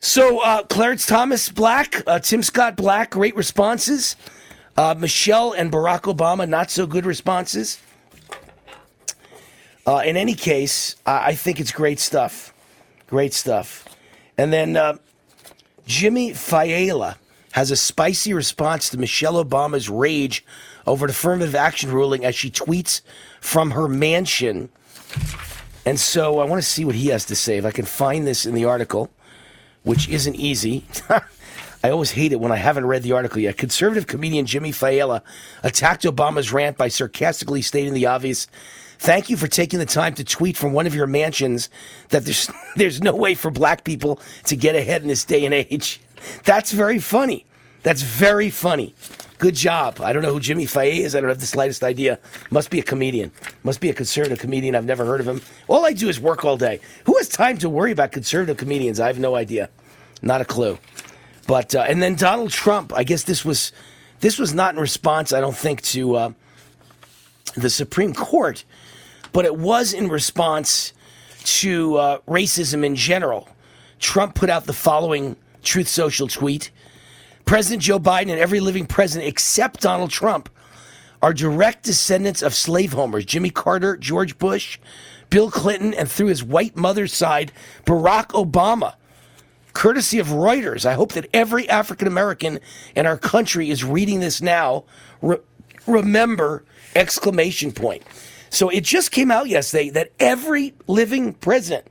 So, 0.00 0.38
uh, 0.40 0.62
Clarence 0.62 1.06
Thomas 1.06 1.48
Black, 1.50 2.02
uh, 2.06 2.20
Tim 2.20 2.42
Scott 2.42 2.76
Black, 2.76 3.10
great 3.10 3.34
responses. 3.34 4.14
Uh, 4.76 4.94
Michelle 4.96 5.52
and 5.52 5.72
Barack 5.72 6.02
Obama, 6.02 6.48
not 6.48 6.70
so 6.70 6.86
good 6.86 7.04
responses. 7.04 7.80
Uh, 9.84 10.02
in 10.04 10.16
any 10.16 10.34
case, 10.34 10.94
I, 11.04 11.30
I 11.30 11.34
think 11.34 11.58
it's 11.58 11.72
great 11.72 11.98
stuff. 11.98 12.54
Great 13.08 13.34
stuff. 13.34 13.88
And 14.36 14.52
then 14.52 14.76
uh, 14.76 14.98
Jimmy 15.84 16.30
Failla 16.30 17.16
has 17.52 17.72
a 17.72 17.76
spicy 17.76 18.32
response 18.34 18.90
to 18.90 18.98
Michelle 18.98 19.44
Obama's 19.44 19.90
rage 19.90 20.44
over 20.86 21.08
the 21.08 21.10
affirmative 21.10 21.56
action 21.56 21.90
ruling 21.90 22.24
as 22.24 22.36
she 22.36 22.52
tweets 22.52 23.00
from 23.40 23.72
her 23.72 23.88
mansion. 23.88 24.68
And 25.84 25.98
so 25.98 26.38
I 26.38 26.44
want 26.44 26.62
to 26.62 26.68
see 26.68 26.84
what 26.84 26.94
he 26.94 27.08
has 27.08 27.24
to 27.24 27.34
say. 27.34 27.56
If 27.56 27.64
I 27.64 27.72
can 27.72 27.84
find 27.84 28.26
this 28.26 28.46
in 28.46 28.54
the 28.54 28.66
article, 28.66 29.10
which 29.82 30.08
isn't 30.08 30.36
easy. 30.36 30.84
I 31.82 31.90
always 31.90 32.10
hate 32.10 32.32
it 32.32 32.40
when 32.40 32.50
I 32.50 32.56
haven't 32.56 32.86
read 32.86 33.02
the 33.02 33.12
article 33.12 33.40
yet. 33.40 33.56
Conservative 33.56 34.06
comedian 34.06 34.46
Jimmy 34.46 34.72
Failla 34.72 35.22
attacked 35.62 36.02
Obama's 36.02 36.52
rant 36.52 36.76
by 36.76 36.88
sarcastically 36.88 37.62
stating 37.62 37.94
the 37.94 38.06
obvious. 38.06 38.48
Thank 38.98 39.30
you 39.30 39.36
for 39.36 39.46
taking 39.46 39.78
the 39.78 39.86
time 39.86 40.14
to 40.14 40.24
tweet 40.24 40.56
from 40.56 40.72
one 40.72 40.88
of 40.88 40.94
your 40.94 41.06
mansions 41.06 41.70
that 42.08 42.24
there's 42.24 42.50
there's 42.76 43.00
no 43.00 43.14
way 43.14 43.34
for 43.34 43.50
black 43.50 43.84
people 43.84 44.20
to 44.44 44.56
get 44.56 44.74
ahead 44.74 45.02
in 45.02 45.08
this 45.08 45.24
day 45.24 45.44
and 45.44 45.54
age. 45.54 46.00
That's 46.44 46.72
very 46.72 46.98
funny. 46.98 47.46
That's 47.84 48.02
very 48.02 48.50
funny. 48.50 48.94
Good 49.38 49.54
job. 49.54 50.00
I 50.00 50.12
don't 50.12 50.22
know 50.22 50.32
who 50.32 50.40
Jimmy 50.40 50.66
Faye 50.66 50.98
is. 50.98 51.14
I 51.14 51.20
don't 51.20 51.28
have 51.28 51.38
the 51.38 51.46
slightest 51.46 51.84
idea. 51.84 52.18
Must 52.50 52.70
be 52.70 52.80
a 52.80 52.82
comedian. 52.82 53.30
Must 53.62 53.80
be 53.80 53.88
a 53.88 53.94
conservative 53.94 54.40
comedian. 54.40 54.74
I've 54.74 54.84
never 54.84 55.04
heard 55.04 55.20
of 55.20 55.28
him. 55.28 55.40
All 55.68 55.86
I 55.86 55.92
do 55.92 56.08
is 56.08 56.18
work 56.18 56.44
all 56.44 56.56
day. 56.56 56.80
Who 57.04 57.16
has 57.18 57.28
time 57.28 57.56
to 57.58 57.70
worry 57.70 57.92
about 57.92 58.10
conservative 58.10 58.56
comedians? 58.56 58.98
I 58.98 59.06
have 59.06 59.20
no 59.20 59.36
idea. 59.36 59.70
Not 60.22 60.40
a 60.40 60.44
clue. 60.44 60.78
But 61.46 61.72
uh, 61.74 61.86
and 61.88 62.02
then 62.02 62.16
Donald 62.16 62.50
Trump. 62.50 62.92
I 62.92 63.04
guess 63.04 63.22
this 63.22 63.44
was 63.44 63.72
this 64.20 64.38
was 64.38 64.52
not 64.52 64.74
in 64.74 64.80
response. 64.80 65.32
I 65.32 65.40
don't 65.40 65.56
think 65.56 65.82
to 65.82 66.16
uh, 66.16 66.32
the 67.56 67.70
Supreme 67.70 68.14
Court, 68.14 68.64
but 69.32 69.44
it 69.44 69.56
was 69.56 69.92
in 69.92 70.08
response 70.08 70.92
to 71.44 71.96
uh, 71.96 72.18
racism 72.26 72.84
in 72.84 72.96
general. 72.96 73.48
Trump 74.00 74.34
put 74.34 74.50
out 74.50 74.64
the 74.64 74.72
following 74.72 75.36
Truth 75.62 75.88
Social 75.88 76.26
tweet. 76.26 76.70
President 77.48 77.82
Joe 77.82 77.98
Biden 77.98 78.30
and 78.30 78.38
every 78.38 78.60
living 78.60 78.84
president 78.84 79.26
except 79.26 79.80
Donald 79.80 80.10
Trump 80.10 80.50
are 81.22 81.32
direct 81.32 81.82
descendants 81.82 82.42
of 82.42 82.52
slave 82.52 82.92
homers 82.92 83.24
Jimmy 83.24 83.48
Carter, 83.48 83.96
George 83.96 84.36
Bush, 84.36 84.78
Bill 85.30 85.50
Clinton, 85.50 85.94
and 85.94 86.10
through 86.10 86.26
his 86.26 86.44
white 86.44 86.76
mother's 86.76 87.14
side, 87.14 87.50
Barack 87.86 88.32
Obama 88.32 88.96
courtesy 89.72 90.18
of 90.18 90.26
Reuters. 90.26 90.84
I 90.84 90.92
hope 90.92 91.12
that 91.12 91.26
every 91.32 91.66
African 91.70 92.06
American 92.06 92.60
in 92.94 93.06
our 93.06 93.16
country 93.16 93.70
is 93.70 93.82
reading 93.82 94.20
this 94.20 94.42
now. 94.42 94.84
Re- 95.22 95.38
remember! 95.86 96.66
Exclamation 96.94 97.72
point. 97.72 98.02
So 98.50 98.68
it 98.68 98.84
just 98.84 99.10
came 99.10 99.30
out 99.30 99.48
yesterday 99.48 99.88
that 99.88 100.12
every 100.20 100.74
living 100.86 101.32
president, 101.32 101.86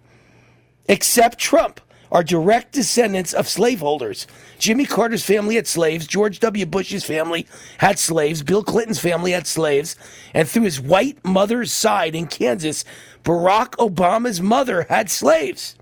except 0.87 1.39
Trump, 1.39 1.81
are 2.11 2.23
direct 2.23 2.71
descendants 2.71 3.33
of 3.33 3.47
slaveholders. 3.47 4.27
Jimmy 4.59 4.85
Carter's 4.85 5.23
family 5.23 5.55
had 5.55 5.67
slaves. 5.67 6.07
George 6.07 6.39
W. 6.39 6.65
Bush's 6.65 7.03
family 7.03 7.47
had 7.77 7.99
slaves. 7.99 8.43
Bill 8.43 8.63
Clinton's 8.63 8.99
family 8.99 9.31
had 9.31 9.47
slaves. 9.47 9.95
And 10.33 10.47
through 10.47 10.63
his 10.63 10.79
white 10.79 11.23
mother's 11.25 11.71
side 11.71 12.15
in 12.15 12.27
Kansas, 12.27 12.85
Barack 13.23 13.71
Obama's 13.71 14.41
mother 14.41 14.83
had 14.89 15.09
slaves 15.09 15.75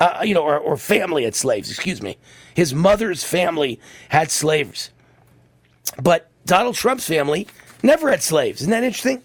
uh, 0.00 0.22
you 0.24 0.34
know, 0.34 0.42
or, 0.42 0.58
or 0.58 0.76
family 0.76 1.24
had 1.24 1.34
slaves, 1.34 1.70
excuse 1.70 2.02
me. 2.02 2.16
His 2.54 2.74
mother's 2.74 3.22
family 3.22 3.78
had 4.08 4.30
slaves. 4.30 4.90
But 6.02 6.28
Donald 6.46 6.74
Trump's 6.74 7.06
family 7.06 7.46
never 7.82 8.10
had 8.10 8.22
slaves. 8.22 8.62
Isn't 8.62 8.70
that 8.70 8.82
interesting? 8.82 9.22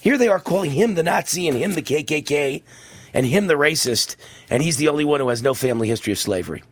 Here 0.00 0.16
they 0.16 0.28
are 0.28 0.40
calling 0.40 0.70
him 0.70 0.94
the 0.94 1.02
Nazi 1.02 1.46
and 1.46 1.58
him 1.58 1.74
the 1.74 1.82
KKK 1.82 2.62
and 3.14 3.26
him 3.26 3.46
the 3.46 3.54
racist, 3.54 4.16
and 4.50 4.62
he's 4.62 4.76
the 4.76 4.88
only 4.88 5.04
one 5.04 5.20
who 5.20 5.28
has 5.28 5.42
no 5.42 5.54
family 5.54 5.88
history 5.88 6.12
of 6.12 6.18
slavery. 6.18 6.62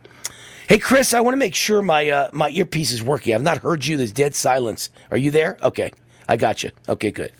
Hey, 0.67 0.79
Chris, 0.79 1.13
I 1.13 1.21
want 1.21 1.33
to 1.33 1.37
make 1.37 1.55
sure 1.55 1.81
my 1.81 2.09
uh, 2.09 2.29
my 2.33 2.49
earpiece 2.49 2.91
is 2.91 3.01
working. 3.01 3.33
I've 3.33 3.41
not 3.41 3.59
heard 3.59 3.85
you. 3.85 3.97
There's 3.97 4.11
dead 4.11 4.35
silence. 4.35 4.89
Are 5.11 5.17
you 5.17 5.31
there? 5.31 5.57
Okay, 5.63 5.91
I 6.27 6.35
got 6.35 6.63
you. 6.63 6.71
Okay, 6.89 7.11
good. 7.11 7.31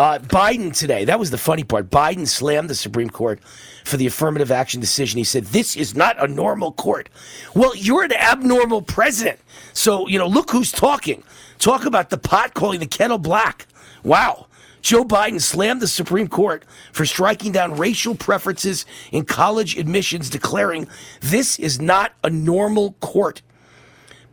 Uh, 0.00 0.18
Biden 0.18 0.74
today, 0.74 1.04
that 1.04 1.18
was 1.18 1.30
the 1.30 1.36
funny 1.36 1.62
part. 1.62 1.90
Biden 1.90 2.26
slammed 2.26 2.70
the 2.70 2.74
Supreme 2.74 3.10
Court 3.10 3.38
for 3.84 3.98
the 3.98 4.06
affirmative 4.06 4.50
action 4.50 4.80
decision. 4.80 5.18
He 5.18 5.24
said, 5.24 5.44
This 5.44 5.76
is 5.76 5.94
not 5.94 6.22
a 6.22 6.26
normal 6.26 6.72
court. 6.72 7.10
Well, 7.54 7.76
you're 7.76 8.04
an 8.04 8.12
abnormal 8.12 8.80
president. 8.80 9.40
So, 9.74 10.08
you 10.08 10.18
know, 10.18 10.26
look 10.26 10.50
who's 10.50 10.72
talking. 10.72 11.22
Talk 11.58 11.84
about 11.84 12.08
the 12.08 12.16
pot 12.16 12.54
calling 12.54 12.80
the 12.80 12.86
kettle 12.86 13.18
black. 13.18 13.66
Wow. 14.02 14.46
Joe 14.82 15.04
Biden 15.04 15.40
slammed 15.40 15.82
the 15.82 15.88
Supreme 15.88 16.28
Court 16.28 16.64
for 16.92 17.04
striking 17.04 17.52
down 17.52 17.76
racial 17.76 18.14
preferences 18.14 18.86
in 19.12 19.24
college 19.24 19.76
admissions, 19.76 20.30
declaring 20.30 20.88
this 21.20 21.58
is 21.58 21.80
not 21.80 22.12
a 22.24 22.30
normal 22.30 22.92
court. 23.00 23.42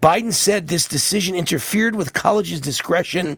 Biden 0.02 0.34
said 0.34 0.68
this 0.68 0.88
decision 0.88 1.36
interfered 1.36 1.96
with 1.96 2.14
colleges' 2.14 2.62
discretion 2.62 3.38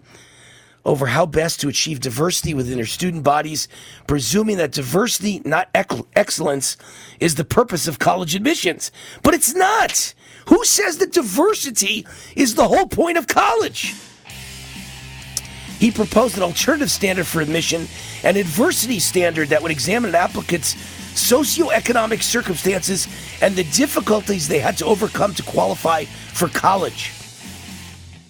over 0.85 1.07
how 1.07 1.25
best 1.25 1.59
to 1.61 1.67
achieve 1.67 1.99
diversity 1.99 2.53
within 2.53 2.75
their 2.75 2.85
student 2.85 3.23
bodies, 3.23 3.67
presuming 4.07 4.57
that 4.57 4.71
diversity, 4.71 5.41
not 5.45 5.69
ec- 5.75 5.91
excellence, 6.15 6.77
is 7.19 7.35
the 7.35 7.43
purpose 7.43 7.87
of 7.87 7.99
college 7.99 8.35
admissions. 8.35 8.91
But 9.21 9.33
it's 9.33 9.53
not. 9.53 10.13
Who 10.47 10.63
says 10.65 10.97
that 10.97 11.11
diversity 11.11 12.07
is 12.35 12.55
the 12.55 12.67
whole 12.67 12.87
point 12.87 13.17
of 13.17 13.27
college? 13.27 13.93
He 15.79 15.91
proposed 15.91 16.35
an 16.35 16.43
alternative 16.43 16.91
standard 16.91 17.25
for 17.25 17.41
admission, 17.41 17.87
an 18.23 18.35
adversity 18.35 18.99
standard 18.99 19.49
that 19.49 19.61
would 19.61 19.71
examine 19.71 20.09
an 20.09 20.15
applicant's 20.15 20.75
socioeconomic 21.13 22.21
circumstances 22.21 23.07
and 23.41 23.55
the 23.55 23.63
difficulties 23.63 24.47
they 24.47 24.59
had 24.59 24.77
to 24.77 24.85
overcome 24.85 25.33
to 25.35 25.43
qualify 25.43 26.03
for 26.03 26.49
college. 26.49 27.11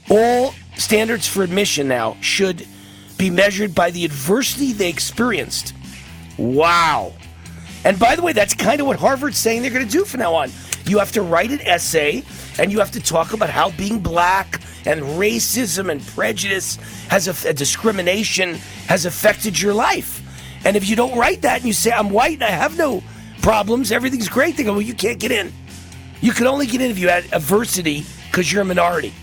All 0.09 0.53
standards 0.75 1.27
for 1.27 1.43
admission 1.43 1.87
now 1.87 2.17
should 2.21 2.67
be 3.17 3.29
measured 3.29 3.75
by 3.75 3.91
the 3.91 4.05
adversity 4.05 4.71
they 4.71 4.89
experienced. 4.89 5.73
Wow. 6.37 7.13
And 7.83 7.97
by 7.97 8.15
the 8.15 8.21
way, 8.21 8.33
that's 8.33 8.53
kind 8.53 8.79
of 8.79 8.87
what 8.87 8.99
Harvard's 8.99 9.37
saying 9.37 9.61
they're 9.61 9.71
going 9.71 9.85
to 9.85 9.91
do 9.91 10.05
from 10.05 10.19
now 10.19 10.35
on. 10.35 10.51
You 10.85 10.99
have 10.99 11.11
to 11.13 11.21
write 11.21 11.51
an 11.51 11.61
essay 11.61 12.23
and 12.59 12.71
you 12.71 12.79
have 12.79 12.91
to 12.91 12.99
talk 12.99 13.33
about 13.33 13.49
how 13.49 13.71
being 13.71 13.99
black 13.99 14.61
and 14.85 15.01
racism 15.01 15.89
and 15.89 16.05
prejudice 16.07 16.75
has 17.07 17.27
a, 17.27 17.47
a 17.47 17.51
uh, 17.51 17.53
discrimination 17.53 18.55
has 18.87 19.05
affected 19.05 19.59
your 19.59 19.73
life. 19.73 20.21
And 20.65 20.75
if 20.75 20.87
you 20.87 20.95
don't 20.95 21.17
write 21.17 21.41
that 21.43 21.57
and 21.57 21.65
you 21.65 21.73
say, 21.73 21.91
I'm 21.91 22.09
white 22.09 22.33
and 22.33 22.43
I 22.43 22.49
have 22.49 22.77
no 22.77 23.01
problems, 23.41 23.91
everything's 23.91 24.27
great, 24.27 24.57
they 24.57 24.63
go, 24.63 24.73
well, 24.73 24.81
you 24.81 24.93
can't 24.93 25.19
get 25.19 25.31
in. 25.31 25.53
You 26.21 26.33
can 26.33 26.47
only 26.47 26.65
get 26.65 26.81
in 26.81 26.91
if 26.91 26.99
you 26.99 27.07
had 27.07 27.25
adversity 27.33 28.05
because 28.27 28.51
you're 28.51 28.61
a 28.61 28.65
minority. 28.65 29.13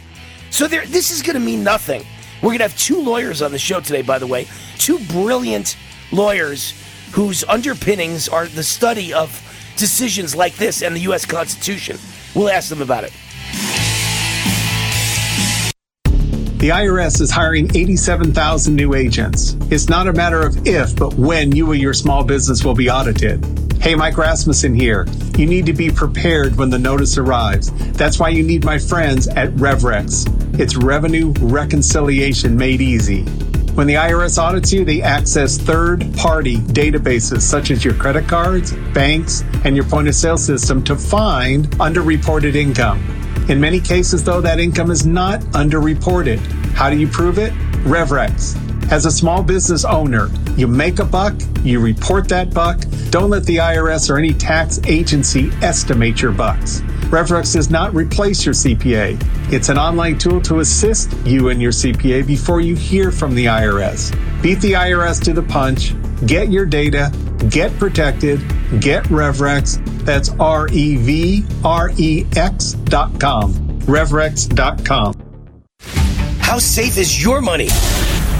So 0.51 0.67
there, 0.67 0.87
this 0.87 1.11
is 1.11 1.21
going 1.21 1.35
to 1.35 1.41
mean 1.41 1.63
nothing. 1.63 2.05
We're 2.37 2.51
going 2.51 2.59
to 2.59 2.69
have 2.69 2.79
two 2.79 3.03
lawyers 3.03 3.43
on 3.43 3.53
the 3.53 3.59
show 3.59 3.81
today, 3.81 4.03
by 4.03 4.19
the 4.19 4.27
way, 4.27 4.47
two 4.79 4.99
brilliant 5.11 5.77
lawyers 6.11 6.73
whose 7.13 7.45
underpinnings 7.45 8.29
are 8.29 8.47
the 8.47 8.63
study 8.63 9.13
of 9.13 9.43
decisions 9.77 10.35
like 10.35 10.55
this 10.57 10.83
and 10.83 10.97
the 10.97 11.01
U.S. 11.01 11.27
Constitution. 11.27 11.99
We'll 12.35 12.49
ask 12.49 12.69
them 12.69 12.83
about 12.83 13.05
it. 13.05 13.13
The 16.57 16.71
IRS 16.71 17.21
is 17.21 17.31
hiring 17.31 17.71
87,000 17.77 18.75
new 18.75 18.95
agents. 18.95 19.59
It's 19.71 19.91
not 19.91 20.09
a 20.09 20.13
matter 20.15 20.41
of 20.41 20.67
if, 20.67 20.97
but 20.97 21.13
when 21.13 21.55
you 21.55 21.69
or 21.69 21.75
your 21.75 21.93
small 21.93 22.25
business 22.25 22.65
will 22.65 22.75
be 22.75 22.89
audited. 22.89 23.45
Hey, 23.79 23.95
Mike 23.95 24.17
Rasmussen 24.17 24.73
here. 24.73 25.07
You 25.37 25.45
need 25.45 25.67
to 25.67 25.75
be 25.75 25.91
prepared 25.91 26.57
when 26.57 26.71
the 26.71 26.79
notice 26.79 27.19
arrives. 27.19 27.71
That's 27.93 28.19
why 28.19 28.31
you 28.31 28.43
need 28.43 28.65
my 28.65 28.79
friends 28.79 29.29
at 29.29 29.51
RevRex. 29.51 30.59
It's 30.59 30.77
revenue 30.77 31.35
reconciliation 31.41 32.57
made 32.57 32.81
easy. 32.81 33.25
When 33.75 33.87
the 33.87 33.97
IRS 33.97 34.39
audits 34.39 34.73
you, 34.73 34.87
they 34.87 35.03
access 35.03 35.59
third 35.59 36.11
party 36.17 36.57
databases 36.57 37.43
such 37.43 37.71
as 37.71 37.85
your 37.85 37.93
credit 37.93 38.29
cards, 38.29 38.73
banks, 38.95 39.45
and 39.65 39.77
your 39.77 39.85
point 39.85 40.09
of 40.09 40.15
sale 40.15 40.39
system 40.39 40.83
to 40.85 40.97
find 40.97 41.67
underreported 41.73 42.55
income. 42.55 43.16
In 43.49 43.61
many 43.61 43.79
cases, 43.79 44.25
though, 44.25 44.41
that 44.41 44.59
income 44.59 44.91
is 44.91 45.07
not 45.07 45.41
underreported. 45.53 46.39
How 46.73 46.91
do 46.91 46.97
you 46.97 47.07
prove 47.07 47.39
it? 47.39 47.53
RevRex. 47.85 48.91
As 48.91 49.07
a 49.07 49.11
small 49.11 49.43
business 49.43 49.85
owner, 49.85 50.29
you 50.57 50.67
make 50.67 50.99
a 50.99 51.05
buck, 51.05 51.35
you 51.63 51.79
report 51.79 52.29
that 52.29 52.53
buck. 52.53 52.81
Don't 53.11 53.31
let 53.31 53.45
the 53.45 53.59
IRS 53.59 54.11
or 54.11 54.19
any 54.19 54.33
tax 54.33 54.81
agency 54.85 55.51
estimate 55.63 56.21
your 56.21 56.33
bucks. 56.33 56.81
RevRex 57.11 57.55
does 57.55 57.71
not 57.71 57.95
replace 57.95 58.45
your 58.45 58.55
CPA. 58.55 59.17
It's 59.53 59.69
an 59.69 59.79
online 59.79 60.19
tool 60.19 60.41
to 60.43 60.59
assist 60.59 61.17
you 61.25 61.51
and 61.51 61.63
your 61.63 61.71
CPA 61.71 62.27
before 62.27 62.61
you 62.61 62.75
hear 62.75 63.13
from 63.13 63.37
the 63.37 63.47
IRS. 63.47 64.13
Beat 64.43 64.61
the 64.61 64.73
IRS 64.73 65.23
to 65.23 65.33
the 65.33 65.43
punch, 65.43 65.95
get 66.27 66.51
your 66.51 66.67
data, 66.67 67.13
get 67.51 67.77
protected, 67.79 68.41
get 68.81 69.05
RevRex. 69.05 69.85
That's 70.05 70.31
R 70.41 70.69
E 70.69 70.97
V 70.97 71.45
R 71.65 71.91
E 71.97 72.27
X 72.37 72.73
dot 72.73 73.19
com. 73.21 73.53
RevRex.com. 73.81 75.15
How 76.41 76.59
safe 76.59 76.97
is 76.97 77.23
your 77.23 77.41
money? 77.41 77.69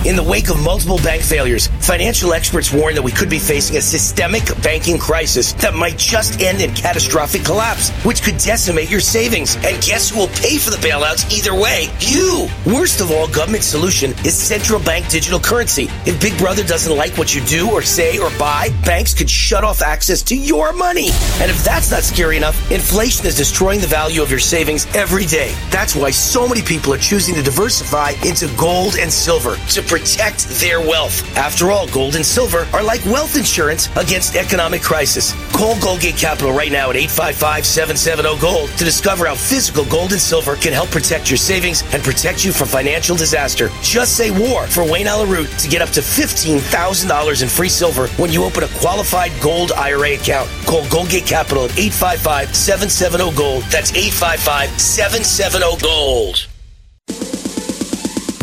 In 0.07 0.15
the 0.15 0.23
wake 0.23 0.51
of 0.51 0.63
multiple 0.63 0.99
bank 0.99 1.21
failures, 1.21 1.67
financial 1.81 2.33
experts 2.33 2.73
warn 2.73 2.95
that 2.95 3.03
we 3.03 3.11
could 3.11 3.29
be 3.29 3.41
facing 3.41 3.77
a 3.77 3.81
systemic 3.81 4.45
banking 4.63 4.99
crisis 4.99 5.53
that 5.55 5.75
might 5.75 5.99
just 5.99 6.41
end 6.41 6.61
in 6.61 6.73
catastrophic 6.77 7.45
collapse, 7.45 7.91
which 8.05 8.23
could 8.23 8.39
decimate 8.39 8.89
your 8.89 9.01
savings. 9.01 9.57
And 9.65 9.83
guess 9.83 10.11
who 10.11 10.21
will 10.21 10.29
pay 10.29 10.59
for 10.59 10.71
the 10.71 10.77
bailouts 10.77 11.29
either 11.37 11.57
way? 11.57 11.89
You! 11.99 12.47
Worst 12.65 13.01
of 13.01 13.11
all, 13.11 13.27
government 13.27 13.65
solution 13.65 14.13
is 14.25 14.39
central 14.39 14.79
bank 14.79 15.09
digital 15.09 15.41
currency. 15.41 15.89
If 16.07 16.21
Big 16.21 16.39
Brother 16.39 16.63
doesn't 16.63 16.97
like 16.97 17.19
what 17.19 17.35
you 17.35 17.41
do 17.41 17.73
or 17.73 17.83
say 17.83 18.17
or 18.17 18.31
buy, 18.39 18.69
banks 18.85 19.13
could 19.13 19.29
shut 19.29 19.65
off 19.65 19.83
access 19.83 20.23
to 20.23 20.37
your 20.37 20.73
money. 20.73 21.09
And 21.41 21.51
if 21.51 21.65
that's 21.65 21.91
not 21.91 22.05
scary 22.05 22.37
enough, 22.37 22.71
inflation 22.71 23.27
is 23.27 23.37
destroying 23.37 23.81
the 23.81 23.89
value 23.89 24.23
of 24.23 24.31
your 24.31 24.39
savings 24.39 24.87
every 24.95 25.27
day. 25.27 25.53
That's 25.71 25.97
why 25.97 26.13
so 26.13 26.47
many 26.47 26.63
people 26.63 26.95
are 26.95 26.99
choosing 26.99 27.35
to 27.35 27.43
diversify 27.43 28.11
into 28.25 28.47
gold 28.57 28.95
and 29.01 29.13
silver 29.13 29.57
to 29.71 29.96
protect 29.97 30.45
their 30.61 30.79
wealth. 30.79 31.25
After 31.39 31.71
all, 31.71 31.89
gold 31.89 32.17
and 32.17 32.27
silver 32.27 32.69
are 32.75 32.83
like 32.83 33.03
wealth 33.07 33.35
insurance 33.35 33.89
against 33.97 34.37
economic 34.37 34.83
crisis. 34.83 35.33
Call 35.53 35.75
Goldgate 35.77 36.19
Capital 36.19 36.53
right 36.53 36.71
now 36.71 36.91
at 36.91 36.97
855-770-GOLD 36.97 38.69
to 38.77 38.85
discover 38.85 39.25
how 39.25 39.35
physical 39.35 39.87
gold 39.87 40.13
and 40.13 40.21
silver 40.21 40.57
can 40.57 40.75
help 40.75 40.91
protect 40.91 41.31
your 41.31 41.39
savings 41.39 41.83
and 41.95 42.05
protect 42.05 42.45
you 42.45 42.53
from 42.53 42.69
financial 42.69 43.17
disaster. 43.17 43.71
Just 43.81 44.19
say 44.19 44.31
war 44.31 44.67
for 44.67 44.85
Wayne 44.85 45.07
Allyn 45.07 45.31
Root 45.31 45.49
to 45.61 45.67
get 45.67 45.81
up 45.81 45.89
to 45.91 46.01
$15,000 46.01 47.43
in 47.43 47.49
free 47.49 47.71
silver 47.71 48.09
when 48.21 48.31
you 48.31 48.45
open 48.45 48.65
a 48.65 48.69
qualified 48.81 49.33
gold 49.41 49.73
IRA 49.73 50.17
account. 50.17 50.51
Call 50.67 50.85
Goldgate 50.85 51.27
Capital 51.27 51.65
at 51.65 51.71
855-770-GOLD. 51.71 53.63
That's 53.71 53.93
855-770-GOLD. 53.93 56.49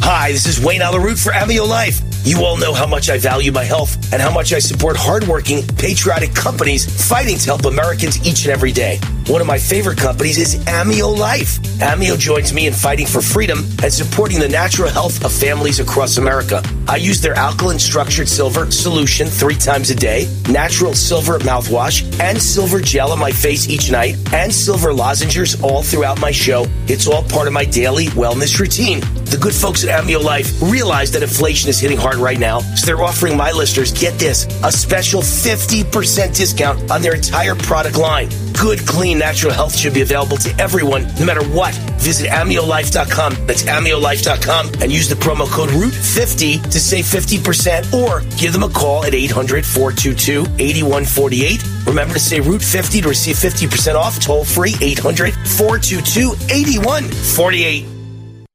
Hi, 0.05 0.33
this 0.33 0.47
is 0.47 0.59
Wayne 0.59 0.81
Allyn 0.81 1.01
Root 1.01 1.17
for 1.17 1.31
Amio 1.31 1.65
Life. 1.65 2.01
You 2.25 2.43
all 2.43 2.57
know 2.57 2.73
how 2.73 2.85
much 2.85 3.09
I 3.09 3.17
value 3.17 3.53
my 3.53 3.63
health 3.63 3.95
and 4.11 4.21
how 4.21 4.29
much 4.29 4.51
I 4.51 4.59
support 4.59 4.97
hardworking, 4.97 5.65
patriotic 5.77 6.35
companies 6.35 6.83
fighting 7.07 7.37
to 7.37 7.45
help 7.45 7.63
Americans 7.63 8.19
each 8.27 8.43
and 8.43 8.51
every 8.51 8.73
day. 8.73 8.99
One 9.27 9.39
of 9.39 9.47
my 9.47 9.57
favorite 9.57 9.97
companies 9.97 10.37
is 10.37 10.55
Amio 10.65 11.17
Life. 11.17 11.57
Amio 11.79 12.19
joins 12.19 12.53
me 12.53 12.67
in 12.67 12.73
fighting 12.73 13.07
for 13.07 13.21
freedom 13.21 13.59
and 13.81 13.91
supporting 13.91 14.37
the 14.37 14.49
natural 14.49 14.89
health 14.89 15.23
of 15.23 15.31
families 15.31 15.79
across 15.79 16.17
America. 16.17 16.61
I 16.89 16.97
use 16.97 17.21
their 17.21 17.33
alkaline 17.35 17.79
structured 17.79 18.27
silver 18.27 18.69
solution 18.69 19.27
three 19.27 19.55
times 19.55 19.89
a 19.89 19.95
day, 19.95 20.27
natural 20.49 20.93
silver 20.93 21.39
mouthwash, 21.39 22.03
and 22.19 22.41
silver 22.41 22.81
gel 22.81 23.13
on 23.13 23.19
my 23.19 23.31
face 23.31 23.69
each 23.69 23.89
night, 23.89 24.17
and 24.33 24.53
silver 24.53 24.93
lozenges 24.93 25.61
all 25.61 25.83
throughout 25.83 26.19
my 26.19 26.31
show. 26.31 26.65
It's 26.87 27.07
all 27.07 27.23
part 27.23 27.47
of 27.47 27.53
my 27.53 27.63
daily 27.63 28.07
wellness 28.07 28.59
routine. 28.59 28.99
The 29.23 29.39
good 29.41 29.55
folks 29.55 29.85
at 29.85 30.03
Amio 30.03 30.21
Life 30.21 30.61
realize 30.61 31.11
that 31.11 31.23
inflation 31.23 31.69
is 31.69 31.79
hitting 31.79 31.97
hard 31.97 32.17
right 32.17 32.37
now, 32.37 32.59
so 32.59 32.85
they're 32.85 33.01
offering 33.01 33.37
my 33.37 33.51
listeners, 33.51 33.93
get 33.93 34.19
this, 34.19 34.45
a 34.63 34.71
special 34.71 35.21
50% 35.21 36.35
discount 36.35 36.91
on 36.91 37.01
their 37.01 37.15
entire 37.15 37.55
product 37.55 37.97
line. 37.97 38.29
Good, 38.59 38.85
clean, 38.87 39.19
natural 39.19 39.53
health 39.53 39.75
should 39.75 39.93
be 39.93 40.01
available 40.01 40.37
to 40.37 40.55
everyone, 40.59 41.07
no 41.19 41.25
matter 41.25 41.43
what. 41.43 41.73
Visit 41.99 42.29
AmioLife.com. 42.29 43.45
That's 43.45 43.63
AmioLife.com 43.63 44.81
and 44.81 44.91
use 44.91 45.09
the 45.09 45.15
promo 45.15 45.47
code 45.47 45.69
ROOT50 45.69 46.69
to 46.71 46.79
save 46.79 47.05
50% 47.05 47.93
or 47.93 48.21
give 48.37 48.53
them 48.53 48.63
a 48.63 48.69
call 48.69 49.05
at 49.05 49.13
800 49.13 49.65
422 49.65 50.41
8148. 50.59 51.63
Remember 51.87 52.13
to 52.13 52.19
say 52.19 52.39
Root50 52.39 53.01
to 53.01 53.09
receive 53.09 53.35
50% 53.35 53.95
off 53.95 54.19
toll 54.19 54.45
free 54.45 54.75
800 54.81 55.33
422 55.33 56.33
8148. 56.53 57.85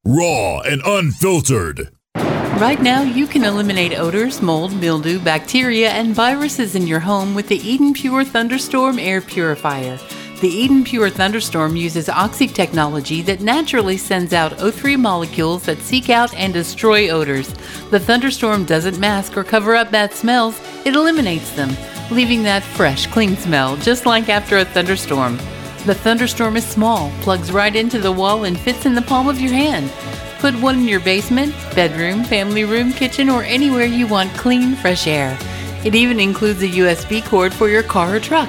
Raw 0.05 0.61
and 0.61 0.81
unfiltered. 0.85 1.98
Right 2.59 2.83
now, 2.83 3.03
you 3.03 3.29
can 3.29 3.45
eliminate 3.45 3.97
odors, 3.97 4.43
mold, 4.43 4.75
mildew, 4.75 5.21
bacteria, 5.21 5.91
and 5.91 6.13
viruses 6.13 6.75
in 6.75 6.89
your 6.89 6.99
home 6.99 7.37
with 7.37 7.47
the 7.47 7.61
Eden 7.61 7.93
Pure 7.93 8.25
Thunderstorm 8.25 8.99
Air 8.99 9.21
Purifier. 9.21 9.97
The 10.41 10.49
Eden 10.49 10.83
Pure 10.83 11.11
Thunderstorm 11.11 11.77
uses 11.77 12.09
oxy 12.09 12.49
technology 12.49 13.23
that 13.23 13.43
naturally 13.43 13.97
sends 13.97 14.33
out 14.33 14.59
O3 14.59 14.99
molecules 14.99 15.63
that 15.67 15.79
seek 15.79 16.11
out 16.11 16.35
and 16.35 16.53
destroy 16.53 17.11
odors. 17.11 17.55
The 17.91 18.01
Thunderstorm 18.01 18.65
doesn't 18.65 18.99
mask 18.99 19.37
or 19.37 19.45
cover 19.45 19.77
up 19.77 19.93
bad 19.93 20.13
smells, 20.13 20.61
it 20.85 20.97
eliminates 20.97 21.53
them, 21.53 21.71
leaving 22.11 22.43
that 22.43 22.65
fresh, 22.65 23.07
clean 23.07 23.37
smell, 23.37 23.77
just 23.77 24.05
like 24.05 24.29
after 24.29 24.59
a 24.59 24.65
thunderstorm. 24.65 25.37
The 25.87 25.95
Thunderstorm 25.95 26.57
is 26.57 26.67
small, 26.67 27.13
plugs 27.21 27.53
right 27.53 27.77
into 27.77 28.01
the 28.01 28.11
wall, 28.11 28.45
and 28.45 28.59
fits 28.59 28.85
in 28.85 28.97
the 28.97 29.03
palm 29.03 29.29
of 29.29 29.41
your 29.41 29.53
hand. 29.53 29.93
Put 30.39 30.55
one 30.61 30.79
in 30.79 30.89
your 30.89 31.01
basement, 31.01 31.53
bedroom, 31.75 32.25
family 32.25 32.65
room, 32.65 32.93
kitchen, 32.93 33.29
or 33.29 33.43
anywhere 33.43 33.87
you 33.87 34.07
want 34.07 34.33
clean, 34.35 34.77
fresh 34.77 35.07
air. 35.07 35.37
It 35.85 35.95
even 35.95 36.21
includes 36.21 36.63
a 36.63 36.69
USB 36.69 37.25
cord 37.25 37.53
for 37.53 37.69
your 37.69 37.83
car 37.83 38.17
or 38.17 38.21
truck. 38.21 38.49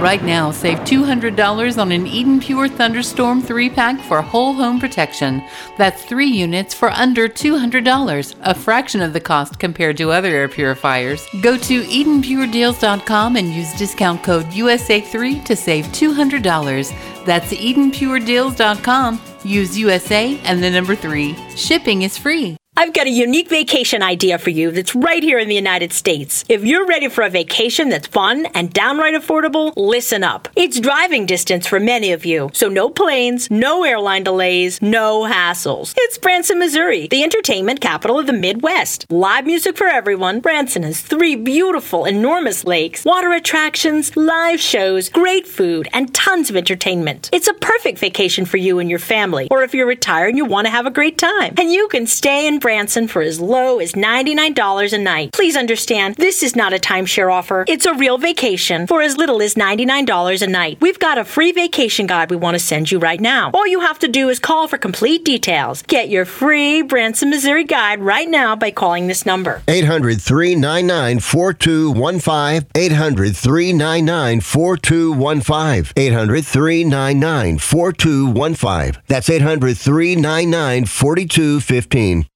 Right 0.00 0.24
now, 0.24 0.50
save 0.50 0.78
$200 0.78 1.76
on 1.76 1.92
an 1.92 2.06
Eden 2.06 2.40
Pure 2.40 2.70
Thunderstorm 2.70 3.42
3 3.42 3.68
pack 3.68 4.00
for 4.00 4.22
whole 4.22 4.54
home 4.54 4.80
protection. 4.80 5.42
That's 5.76 6.02
three 6.02 6.28
units 6.28 6.72
for 6.72 6.90
under 6.90 7.28
$200, 7.28 8.34
a 8.40 8.54
fraction 8.54 9.02
of 9.02 9.12
the 9.12 9.20
cost 9.20 9.58
compared 9.58 9.98
to 9.98 10.10
other 10.10 10.28
air 10.28 10.48
purifiers. 10.48 11.26
Go 11.42 11.58
to 11.58 11.82
EdenPureDeals.com 11.82 13.36
and 13.36 13.52
use 13.52 13.74
discount 13.74 14.22
code 14.22 14.46
USA3 14.46 15.44
to 15.44 15.54
save 15.54 15.84
$200. 15.88 17.24
That's 17.26 17.52
EdenPureDeals.com. 17.52 19.20
Use 19.44 19.78
USA 19.78 20.38
and 20.44 20.62
the 20.62 20.70
number 20.70 20.94
3. 20.94 21.34
Shipping 21.56 22.02
is 22.02 22.18
free. 22.18 22.59
I've 22.80 22.94
got 22.94 23.06
a 23.06 23.10
unique 23.10 23.50
vacation 23.50 24.02
idea 24.02 24.38
for 24.38 24.48
you 24.48 24.70
that's 24.70 24.94
right 24.94 25.22
here 25.22 25.38
in 25.38 25.48
the 25.48 25.54
United 25.54 25.92
States. 25.92 26.46
If 26.48 26.64
you're 26.64 26.86
ready 26.86 27.10
for 27.10 27.20
a 27.20 27.28
vacation 27.28 27.90
that's 27.90 28.06
fun 28.06 28.46
and 28.54 28.72
downright 28.72 29.12
affordable, 29.12 29.74
listen 29.76 30.24
up. 30.24 30.48
It's 30.56 30.80
driving 30.80 31.26
distance 31.26 31.66
for 31.66 31.78
many 31.78 32.12
of 32.12 32.24
you, 32.24 32.48
so 32.54 32.70
no 32.70 32.88
planes, 32.88 33.50
no 33.50 33.84
airline 33.84 34.24
delays, 34.24 34.80
no 34.80 35.24
hassles. 35.24 35.92
It's 35.94 36.16
Branson, 36.16 36.58
Missouri, 36.58 37.06
the 37.08 37.22
entertainment 37.22 37.82
capital 37.82 38.18
of 38.18 38.26
the 38.26 38.32
Midwest. 38.32 39.04
Live 39.10 39.44
music 39.44 39.76
for 39.76 39.86
everyone. 39.86 40.40
Branson 40.40 40.82
has 40.82 41.02
three 41.02 41.36
beautiful, 41.36 42.06
enormous 42.06 42.64
lakes, 42.64 43.04
water 43.04 43.30
attractions, 43.32 44.16
live 44.16 44.58
shows, 44.58 45.10
great 45.10 45.46
food, 45.46 45.86
and 45.92 46.14
tons 46.14 46.48
of 46.48 46.56
entertainment. 46.56 47.28
It's 47.30 47.46
a 47.46 47.52
perfect 47.52 47.98
vacation 47.98 48.46
for 48.46 48.56
you 48.56 48.78
and 48.78 48.88
your 48.88 48.98
family, 48.98 49.48
or 49.50 49.62
if 49.64 49.74
you're 49.74 49.86
retired 49.86 50.28
and 50.28 50.38
you 50.38 50.46
want 50.46 50.66
to 50.66 50.70
have 50.70 50.86
a 50.86 50.90
great 50.90 51.18
time. 51.18 51.52
And 51.58 51.70
you 51.70 51.86
can 51.88 52.06
stay 52.06 52.46
in 52.46 52.58
Branson 52.58 52.69
for 53.08 53.22
as 53.22 53.40
low 53.40 53.80
as 53.80 53.92
$99 53.92 54.92
a 54.92 54.98
night. 54.98 55.32
Please 55.32 55.56
understand, 55.56 56.14
this 56.16 56.42
is 56.42 56.54
not 56.54 56.72
a 56.72 56.76
timeshare 56.76 57.32
offer. 57.32 57.64
It's 57.66 57.84
a 57.84 57.94
real 57.94 58.16
vacation 58.16 58.86
for 58.86 59.02
as 59.02 59.16
little 59.16 59.42
as 59.42 59.54
$99 59.54 60.42
a 60.42 60.46
night. 60.46 60.78
We've 60.80 60.98
got 60.98 61.18
a 61.18 61.24
free 61.24 61.52
vacation 61.52 62.06
guide 62.06 62.30
we 62.30 62.36
want 62.36 62.54
to 62.54 62.58
send 62.60 62.90
you 62.92 62.98
right 62.98 63.20
now. 63.20 63.50
All 63.54 63.66
you 63.66 63.80
have 63.80 63.98
to 64.00 64.08
do 64.08 64.28
is 64.28 64.38
call 64.38 64.68
for 64.68 64.78
complete 64.78 65.24
details. 65.24 65.82
Get 65.82 66.08
your 66.08 66.24
free 66.24 66.82
Branson, 66.82 67.30
Missouri 67.30 67.64
guide 67.64 68.00
right 68.00 68.28
now 68.28 68.54
by 68.54 68.70
calling 68.70 69.08
this 69.08 69.26
number. 69.26 69.62
800 69.66 70.20
399 70.22 71.18
4215. 71.20 72.68
800 72.74 73.36
399 73.36 74.40
4215. 74.40 75.92
800 75.96 76.46
399 76.46 77.58
4215. 77.58 79.02
That's 79.08 79.28
800 79.28 79.76
399 79.76 80.84
4215. 80.86 82.29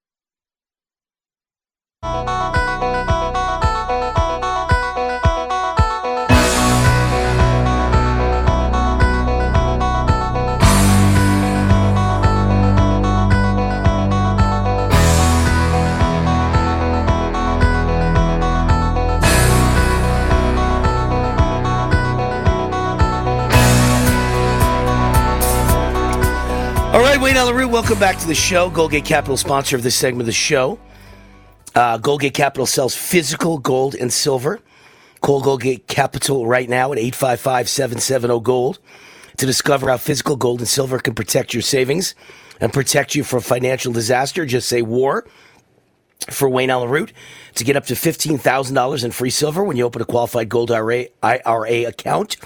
All 26.94 27.00
right, 27.00 27.20
Wayne 27.20 27.36
Allyn 27.36 27.70
welcome 27.72 27.98
back 27.98 28.18
to 28.18 28.26
the 28.28 28.36
show. 28.36 28.70
Goldgate 28.70 29.04
Capital, 29.04 29.36
sponsor 29.36 29.74
of 29.74 29.82
this 29.82 29.96
segment 29.96 30.22
of 30.22 30.26
the 30.26 30.32
show. 30.32 30.78
Uh, 31.74 31.98
Goldgate 31.98 32.34
Capital 32.34 32.66
sells 32.66 32.94
physical 32.94 33.58
gold 33.58 33.94
and 33.94 34.12
silver. 34.12 34.60
Call 35.20 35.42
Goldgate 35.42 35.86
Capital 35.86 36.46
right 36.46 36.68
now 36.68 36.92
at 36.92 36.98
855 36.98 37.68
770 37.68 38.40
Gold 38.40 38.78
to 39.36 39.46
discover 39.46 39.88
how 39.88 39.96
physical 39.96 40.36
gold 40.36 40.60
and 40.60 40.68
silver 40.68 41.00
can 41.00 41.14
protect 41.14 41.52
your 41.52 41.62
savings 41.62 42.14
and 42.60 42.72
protect 42.72 43.16
you 43.16 43.24
from 43.24 43.40
financial 43.40 43.92
disaster. 43.92 44.46
Just 44.46 44.68
say 44.68 44.82
war 44.82 45.26
for 46.30 46.48
Wayne 46.48 46.70
Allyn 46.70 46.90
Root 46.90 47.12
to 47.56 47.64
get 47.64 47.76
up 47.76 47.86
to 47.86 47.94
$15,000 47.94 49.04
in 49.04 49.10
free 49.10 49.30
silver 49.30 49.64
when 49.64 49.76
you 49.76 49.84
open 49.84 50.00
a 50.00 50.04
qualified 50.04 50.48
gold 50.48 50.70
IRA, 50.70 51.06
IRA 51.22 51.84
account. 51.84 52.36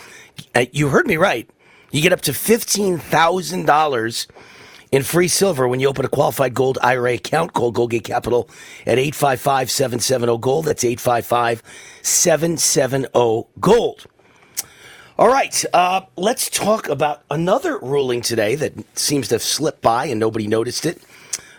Uh, 0.55 0.65
you 0.73 0.89
heard 0.89 1.07
me 1.07 1.17
right. 1.19 1.51
You 1.91 2.01
get 2.03 2.13
up 2.13 2.23
to 2.23 2.33
$15,000 2.33 4.27
in 4.91 5.03
free 5.03 5.29
silver 5.29 5.69
when 5.69 5.81
you 5.81 5.89
open 5.89 6.05
a 6.05 6.09
qualified 6.09 6.55
gold 6.55 6.79
IRA 6.83 7.15
account. 7.15 7.53
Call 7.53 7.73
Goldgate 7.73 8.05
Capital 8.05 8.49
at 8.87 8.99
855 8.99 9.71
770 9.71 10.39
Gold. 10.39 10.65
That's 10.67 10.85
855 10.85 11.63
770 12.03 13.47
Gold. 13.61 14.07
All 15.19 15.29
right, 15.29 15.65
uh, 15.75 16.03
let's 16.17 16.49
talk 16.49 16.89
about 16.89 17.25
another 17.29 17.79
ruling 17.79 18.21
today 18.21 18.55
that 18.55 18.73
seems 18.97 19.27
to 19.29 19.35
have 19.35 19.43
slipped 19.43 19.83
by 19.83 20.07
and 20.07 20.21
nobody 20.21 20.47
noticed 20.47 20.87
it. 20.87 21.03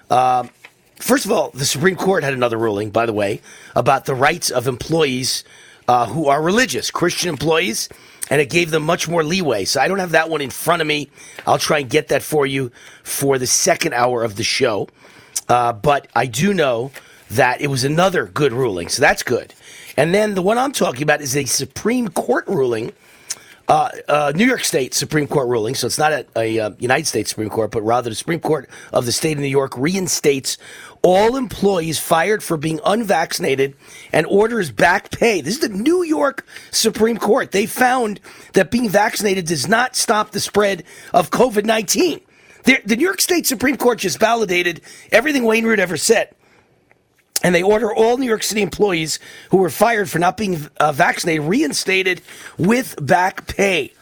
Uh, 0.10 0.48
first 0.96 1.26
of 1.26 1.32
all, 1.34 1.50
the 1.50 1.66
Supreme 1.66 1.98
Court 1.98 2.24
had 2.24 2.34
another 2.34 2.58
ruling, 2.58 2.90
by 2.90 3.06
the 3.06 3.12
way, 3.12 3.42
about 3.76 4.06
the 4.06 4.16
rights 4.16 4.50
of 4.50 4.66
employees 4.66 5.44
uh, 5.90 6.06
who 6.06 6.28
are 6.28 6.42
religious, 6.42 6.90
Christian 6.90 7.28
employees, 7.28 7.90
and 8.30 8.42
it 8.42 8.50
gave 8.50 8.72
them 8.72 8.84
much 8.84 9.08
more 9.08 9.24
leeway. 9.24 9.66
So 9.66 9.82
I 9.82 9.88
don't 9.88 10.00
have 10.00 10.12
that 10.12 10.30
one 10.30 10.42
in 10.42 10.50
front 10.50 10.82
of 10.82 10.88
me. 10.88 11.10
I'll 11.48 11.58
try 11.58 11.80
and 11.80 11.90
get 11.90 12.10
that 12.10 12.22
for 12.22 12.46
you 12.46 12.72
for 13.04 13.38
the 13.38 13.48
second 13.48 13.94
hour 13.94 14.24
of 14.24 14.36
the 14.36 14.44
show. 14.44 14.88
Uh, 15.48 15.74
but 15.74 16.08
I 16.16 16.26
do 16.28 16.54
know 16.54 16.92
that 17.32 17.62
it 17.62 17.68
was 17.68 17.84
another 17.84 18.26
good 18.26 18.54
ruling, 18.54 18.90
so 18.90 19.02
that's 19.02 19.24
good. 19.24 19.54
And 19.98 20.14
then 20.14 20.36
the 20.36 20.42
one 20.42 20.58
I'm 20.58 20.72
talking 20.72 21.04
about 21.04 21.22
is 21.22 21.36
a 21.36 21.46
Supreme 21.46 22.08
Court 22.10 22.48
ruling 22.48 22.94
uh, 23.70 23.92
uh, 24.08 24.34
New 24.36 24.46
York 24.46 24.64
State 24.64 24.96
Supreme 24.96 25.28
Court 25.28 25.48
ruling, 25.48 25.76
so 25.76 25.86
it's 25.86 26.00
not 26.00 26.12
a, 26.12 26.26
a 26.36 26.60
uh, 26.60 26.72
United 26.80 27.06
States 27.06 27.30
Supreme 27.30 27.52
Court, 27.52 27.70
but 27.70 27.84
rather 27.84 28.10
the 28.10 28.16
Supreme 28.16 28.40
Court 28.40 28.68
of 28.92 29.06
the 29.06 29.12
state 29.12 29.34
of 29.34 29.40
New 29.40 29.48
York 29.48 29.78
reinstates 29.78 30.58
all 31.04 31.36
employees 31.36 32.00
fired 32.00 32.42
for 32.42 32.58
being 32.58 32.80
unvaccinated 32.84 33.76
and 34.12 34.26
orders 34.26 34.72
back 34.72 35.12
pay. 35.12 35.42
This 35.42 35.54
is 35.54 35.60
the 35.60 35.70
New 35.70 36.02
York 36.02 36.48
Supreme 36.72 37.18
Court. 37.18 37.52
They 37.52 37.68
found 37.68 38.20
that 38.54 38.72
being 38.72 38.90
vaccinated 38.90 39.46
does 39.46 39.68
not 39.68 39.96
stop 39.96 40.32
the 40.32 40.40
spread 40.40 40.84
of 41.14 41.30
COVID 41.30 41.64
19. 41.64 42.22
The 42.64 42.96
New 42.96 43.04
York 43.04 43.22
State 43.22 43.46
Supreme 43.46 43.78
Court 43.78 44.00
just 44.00 44.20
validated 44.20 44.82
everything 45.12 45.44
Wayne 45.44 45.66
Root 45.66 45.80
ever 45.80 45.96
said 45.96 46.36
and 47.44 47.56
they 47.56 47.64
order 47.64 47.94
all 47.94 48.18
New 48.18 48.26
York 48.26 48.44
City 48.44 48.62
employees 48.62 49.20
who 49.52 49.58
were 49.58 49.70
fired 49.70 50.10
for 50.10 50.20
not 50.20 50.38
being 50.38 50.68
uh, 50.80 50.92
vaccinated 50.92 51.46
reinstated 51.46 52.22
with 52.58 52.96
back 53.06 53.48
pay. 53.48 53.94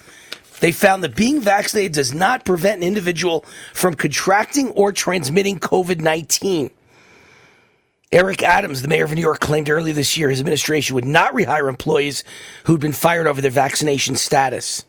They 0.59 0.71
found 0.71 1.03
that 1.03 1.15
being 1.15 1.39
vaccinated 1.39 1.93
does 1.93 2.13
not 2.13 2.45
prevent 2.45 2.81
an 2.81 2.87
individual 2.87 3.45
from 3.73 3.93
contracting 3.93 4.69
or 4.71 4.91
transmitting 4.91 5.59
COVID 5.59 6.01
19. 6.01 6.71
Eric 8.11 8.41
Adams, 8.41 8.81
the 8.81 8.87
mayor 8.87 9.03
of 9.03 9.13
New 9.13 9.21
York, 9.21 9.41
claimed 9.41 9.69
earlier 9.69 9.93
this 9.93 10.15
year 10.15 10.29
his 10.29 10.39
administration 10.39 10.95
would 10.95 11.05
not 11.05 11.33
rehire 11.33 11.67
employees 11.67 12.23
who'd 12.63 12.79
been 12.79 12.93
fired 12.93 13.27
over 13.27 13.41
their 13.41 13.51
vaccination 13.51 14.15
status. 14.15 14.85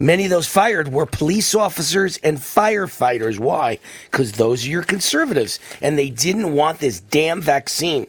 Many 0.00 0.24
of 0.24 0.30
those 0.30 0.46
fired 0.46 0.92
were 0.92 1.06
police 1.06 1.56
officers 1.56 2.18
and 2.18 2.38
firefighters. 2.38 3.40
Why? 3.40 3.80
Because 4.10 4.32
those 4.32 4.64
are 4.64 4.70
your 4.70 4.84
conservatives, 4.84 5.58
and 5.82 5.98
they 5.98 6.08
didn't 6.08 6.52
want 6.52 6.78
this 6.78 7.00
damn 7.00 7.42
vaccine. 7.42 8.06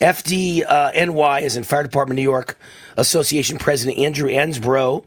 FDNY 0.00 1.42
uh, 1.42 1.44
is 1.44 1.56
in 1.56 1.64
Fire 1.64 1.82
Department 1.82 2.16
New 2.16 2.22
York 2.22 2.58
Association 2.98 3.56
President 3.58 3.98
Andrew 3.98 4.28
Ansbro 4.28 5.02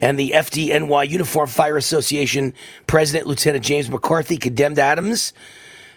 and 0.00 0.18
the 0.18 0.32
FDNY 0.32 1.08
Uniform 1.08 1.48
Fire 1.48 1.76
Association 1.76 2.52
President 2.88 3.26
Lieutenant 3.26 3.64
James 3.64 3.88
McCarthy 3.88 4.36
condemned 4.36 4.80
Adams 4.80 5.32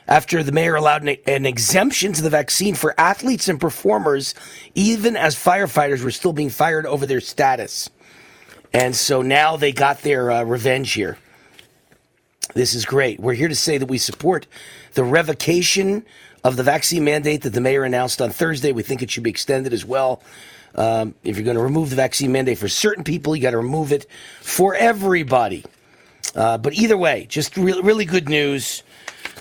after 0.08 0.42
the 0.44 0.52
mayor 0.52 0.76
allowed 0.76 1.02
an, 1.02 1.18
an, 1.26 1.46
exemption 1.46 2.14
to 2.14 2.22
the 2.22 2.30
vaccine 2.30 2.76
for 2.76 2.98
athletes 3.00 3.50
and 3.50 3.60
performers, 3.60 4.36
even 4.74 5.16
as 5.16 5.36
firefighters 5.36 6.04
were 6.04 6.12
still 6.12 6.34
being 6.34 6.50
fired 6.50 6.86
over 6.86 7.06
their 7.06 7.20
status. 7.20 7.90
And 8.73 8.95
so 8.95 9.21
now 9.21 9.58
they 9.58 9.71
got 9.71 10.01
their 10.01 10.32
uh, 10.32 10.43
revenge 10.43 10.93
here. 10.93 11.17
This 12.53 12.73
is 12.73 12.86
great. 12.86 13.19
We're 13.19 13.34
here 13.34 13.47
to 13.47 13.55
say 13.55 13.77
that 13.77 13.88
we 13.88 13.97
support 13.97 14.47
the 14.93 15.03
revocation 15.03 16.05
of 16.43 16.55
the 16.55 16.63
vaccine 16.63 17.03
mandate 17.03 17.41
that 17.43 17.51
the 17.51 17.62
mayor 17.62 17.84
announced 17.84 18.21
on 18.21 18.32
Thursday. 18.32 18.71
We 18.71 18.84
think 18.84 19.01
it 19.01 19.12
should 19.12 19.23
be 19.23 19.29
extended 19.29 19.73
as 19.73 19.86
well. 19.86 20.21
Um, 20.75 21.15
if 21.23 21.36
you're 21.36 21.45
going 21.45 21.58
to 21.58 21.63
remove 21.63 21.89
the 21.89 21.95
vaccine 21.95 22.32
mandate 22.32 22.58
for 22.58 22.67
certain 22.67 23.03
people, 23.03 23.36
you 23.36 23.41
got 23.41 23.51
to 23.51 23.58
remove 23.58 23.91
it 23.91 24.08
for 24.41 24.75
everybody. 24.75 25.65
Uh, 26.36 26.58
but 26.58 26.73
either 26.73 26.97
way, 26.97 27.25
just 27.29 27.58
re- 27.58 27.79
really 27.82 28.05
good 28.05 28.29
news 28.29 28.84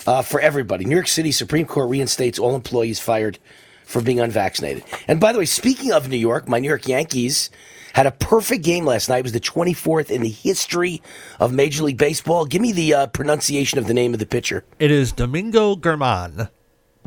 uh, 0.07 0.23
for 0.23 0.41
everybody. 0.41 0.85
New 0.85 0.95
York 0.95 1.09
City 1.09 1.33
Supreme 1.33 1.67
Court 1.67 1.89
reinstates 1.91 2.39
all 2.39 2.55
employees 2.55 2.99
fired 2.99 3.39
for 3.85 4.01
being 4.03 4.21
unvaccinated. 4.21 4.85
And 5.07 5.21
by 5.21 5.33
the 5.33 5.39
way, 5.39 5.45
speaking 5.45 5.93
of 5.93 6.09
New 6.09 6.17
York, 6.17 6.49
my 6.49 6.59
New 6.59 6.69
York 6.69 6.89
Yankees 6.89 7.51
had 7.99 8.07
a 8.07 8.13
perfect 8.13 8.63
game 8.63 8.85
last 8.85 9.09
night. 9.09 9.19
It 9.19 9.23
was 9.25 9.33
the 9.33 9.41
24th 9.41 10.09
in 10.09 10.23
the 10.23 10.29
history 10.29 11.03
of 11.41 11.53
Major 11.53 11.83
League 11.83 11.97
Baseball. 11.99 12.47
Give 12.47 12.63
me 12.63 12.71
the 12.71 12.95
uh, 12.95 13.07
pronunciation 13.09 13.77
of 13.77 13.89
the 13.89 13.95
name 13.95 14.13
of 14.13 14.21
the 14.21 14.27
pitcher. 14.27 14.65
It 14.79 14.93
is 14.93 15.11
Domingo 15.11 15.75
German. 15.75 16.49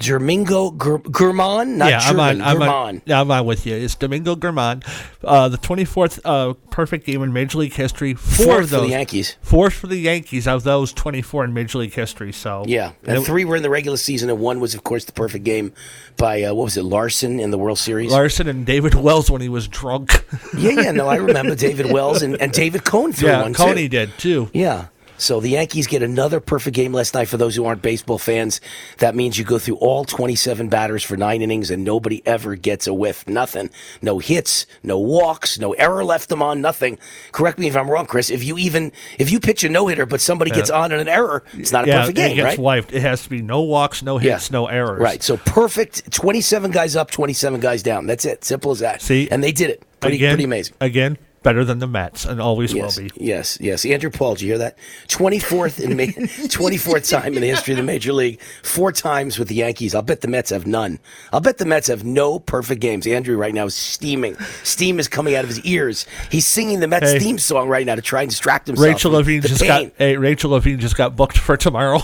Domingo 0.02 0.72
Ger- 0.72 1.02
German, 1.12 1.78
not 1.78 1.90
yeah, 1.90 2.00
German, 2.00 2.42
I'm 2.42 2.62
on, 2.62 2.62
I'm 2.64 2.70
on, 2.70 3.02
I'm 3.08 3.32
on 3.32 3.46
with 3.46 3.66
you. 3.66 3.76
It's 3.76 3.96
Domingo 3.96 4.36
German, 4.36 4.84
uh, 5.24 5.48
the 5.50 5.58
24th 5.58 6.20
uh, 6.26 6.54
perfect 6.70 7.06
game 7.06 7.22
in 7.24 7.32
Major 7.34 7.60
League 7.60 7.74
history. 7.74 8.14
Four 8.14 8.46
Fourth 8.46 8.64
of 8.66 8.70
for 8.70 8.76
the 8.76 8.82
those, 8.82 8.90
Yankees. 8.92 9.38
Fourth 9.42 9.74
for 9.74 9.88
the 9.88 9.98
Yankees 9.98 10.48
of 10.48 10.64
those 10.64 10.92
24 10.94 11.46
in 11.46 11.54
Major 11.54 11.78
League 11.80 11.94
history. 11.94 12.32
So 12.32 12.64
Yeah, 12.68 12.94
and, 13.06 13.20
it- 13.20 13.26
three 13.26 13.46
were 13.46 13.56
in 13.56 13.64
the 13.64 13.70
regular 13.70 13.98
season, 13.98 14.30
and 14.30 14.40
one 14.40 14.60
was, 14.60 14.74
of 14.74 14.84
course, 14.84 15.06
the 15.06 15.12
perfect 15.14 15.44
game 15.46 15.74
by 16.18 16.44
uh, 16.44 16.54
what 16.54 16.66
was 16.66 16.78
it, 16.78 16.84
Larsen 16.84 17.40
in 17.40 17.52
the 17.52 17.58
World 17.58 17.78
Series. 17.80 18.12
Larsen 18.12 18.48
and 18.48 18.66
David 18.66 18.96
Wells 18.96 19.30
when 19.32 19.42
he 19.42 19.50
was 19.50 19.68
drunk. 19.68 20.26
yeah, 20.58 20.72
yeah, 20.72 20.92
no, 20.92 21.08
I 21.08 21.16
remember 21.18 21.56
David 21.68 21.92
Wells 21.92 22.22
and, 22.22 22.40
and 22.42 22.52
David 22.52 22.84
Cone 22.84 23.14
threw 23.14 23.30
yeah, 23.30 23.42
one 23.44 23.54
Coney 23.54 23.84
too. 23.84 23.90
did 23.90 24.18
too. 24.18 24.50
Yeah. 24.54 24.88
So 25.22 25.40
the 25.40 25.50
Yankees 25.50 25.86
get 25.88 26.02
another 26.02 26.40
perfect 26.40 26.76
game 26.76 26.94
last 26.94 27.14
night. 27.14 27.28
For 27.28 27.38
those 27.38 27.56
who 27.56 27.64
aren't 27.66 27.82
baseball 27.84 28.18
fans, 28.18 28.60
that 28.98 29.16
means 29.16 29.38
you 29.38 29.46
go 29.46 29.60
through 29.60 29.76
all 29.76 30.04
27 30.04 30.68
batters 30.68 31.04
for 31.04 31.16
nine 31.16 31.42
innings 31.44 31.70
and 31.70 31.84
nobody 31.84 32.24
ever 32.26 32.56
gets 32.56 32.88
a 32.88 32.94
whiff. 32.94 33.28
Nothing. 33.28 33.70
No 34.02 34.18
hits, 34.18 34.66
no 34.82 34.98
walks, 34.98 35.60
no 35.60 35.74
error 35.74 36.04
left 36.04 36.30
them 36.30 36.42
on, 36.42 36.60
nothing. 36.60 36.98
Correct 37.32 37.60
me 37.60 37.68
if 37.68 37.76
I'm 37.78 37.90
wrong, 37.90 38.08
Chris. 38.08 38.32
If 38.32 38.44
you 38.44 38.58
even, 38.58 38.92
if 39.20 39.32
you 39.32 39.40
pitch 39.40 39.64
a 39.64 39.70
no 39.70 39.86
hitter, 39.88 40.06
but 40.08 40.22
somebody 40.22 40.50
Yeah. 40.52 40.58
gets 40.58 40.70
on 40.72 40.92
in 40.92 41.00
an 41.00 41.08
error, 41.08 41.44
it's 41.54 41.72
not 41.72 41.86
a 41.86 41.88
yeah, 41.88 42.00
perfect 42.02 42.18
it 42.18 42.22
game, 42.22 42.36
gets 42.38 42.46
right? 42.46 42.58
wiped. 42.60 42.92
It 42.92 43.02
has 43.02 43.22
to 43.24 43.30
be 43.30 43.42
no 43.44 43.62
walks, 43.62 44.02
no 44.02 44.18
hits, 44.18 44.50
no 44.50 44.66
errors. 44.66 45.00
Right. 45.00 45.22
So 45.22 45.38
perfect 45.38 46.12
27 46.12 46.72
guys 46.72 46.96
up, 46.96 47.12
27 47.12 47.60
guys 47.60 47.84
down. 47.84 48.08
That's 48.08 48.26
it. 48.26 48.44
Simple 48.44 48.72
as 48.72 48.80
that. 48.80 49.02
See? 49.04 49.30
And 49.30 49.44
they 49.44 49.52
did 49.52 49.70
it. 49.70 49.84
Pretty, 50.00 50.16
again, 50.16 50.32
pretty 50.34 50.46
amazing. 50.46 50.74
Again, 50.82 51.18
better 51.44 51.66
than 51.66 51.80
the 51.80 51.88
Mets, 51.88 52.26
and 52.26 52.40
always 52.40 52.74
Yes, 52.74 52.98
will 52.98 53.06
be. 53.06 53.12
yes, 53.18 53.58
yes. 53.60 53.86
Andrew 53.86 54.10
Paul, 54.10 54.36
did 54.36 54.42
you 54.44 54.48
hear 54.50 54.58
that? 54.60 54.78
Twenty 55.08 55.40
fourth 55.40 55.80
in 55.80 55.98
ma- 55.98 56.06
twenty 56.50 56.78
fourth 56.78 57.10
time 57.10 57.34
in 57.36 57.42
the 57.42 57.48
history 57.48 57.74
of 57.74 57.78
the 57.78 57.84
major 57.84 58.14
league, 58.14 58.40
four 58.64 58.92
times 58.92 59.40
with 59.40 59.48
the 59.48 59.56
Yankees. 59.56 59.96
I'll 59.96 60.02
bet 60.02 60.22
the 60.22 60.28
Mets 60.28 60.52
have 60.52 60.68
none. 60.68 61.00
I'll 61.34 61.40
bet 61.42 61.58
the 61.58 61.66
Mets 61.66 61.88
have 61.88 62.04
no 62.04 62.40
perfect 62.40 62.82
games. 62.82 63.08
Andrew 63.08 63.38
right 63.38 63.54
now 63.54 63.66
is 63.66 63.76
steaming. 63.76 64.36
Steam 64.64 65.00
is 65.00 65.08
coming 65.08 65.36
out 65.36 65.44
of 65.44 65.50
his 65.50 65.60
ears. 65.62 66.06
He's 66.30 66.46
singing 66.48 66.80
the 66.80 66.88
Mets 66.88 67.12
Hey. 67.12 67.20
theme 67.20 67.38
song 67.40 67.68
right 67.70 67.86
now 67.86 67.96
to 67.96 68.02
try 68.02 68.22
and 68.22 68.30
distract 68.30 68.68
himself. 68.68 68.86
Rachel 68.88 69.12
Levine 69.14 69.42
just 69.42 69.62
pain. 69.62 69.88
got. 69.90 69.94
Hey, 69.98 70.18
Rachel 70.18 70.52
Levine 70.52 70.80
just 70.80 70.96
got 70.96 71.16
booked 71.16 71.38
for 71.38 71.58
tomorrow. 71.58 72.00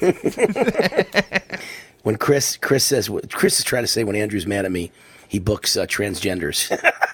when 2.02 2.16
Chris 2.16 2.56
Chris 2.56 2.84
says 2.84 3.10
Chris 3.30 3.58
is 3.58 3.64
trying 3.64 3.82
to 3.84 3.88
say 3.88 4.04
when 4.04 4.16
Andrew's 4.16 4.46
mad 4.46 4.64
at 4.64 4.72
me, 4.72 4.90
he 5.28 5.38
books 5.38 5.76
uh, 5.76 5.86
transgenders. 5.86 6.70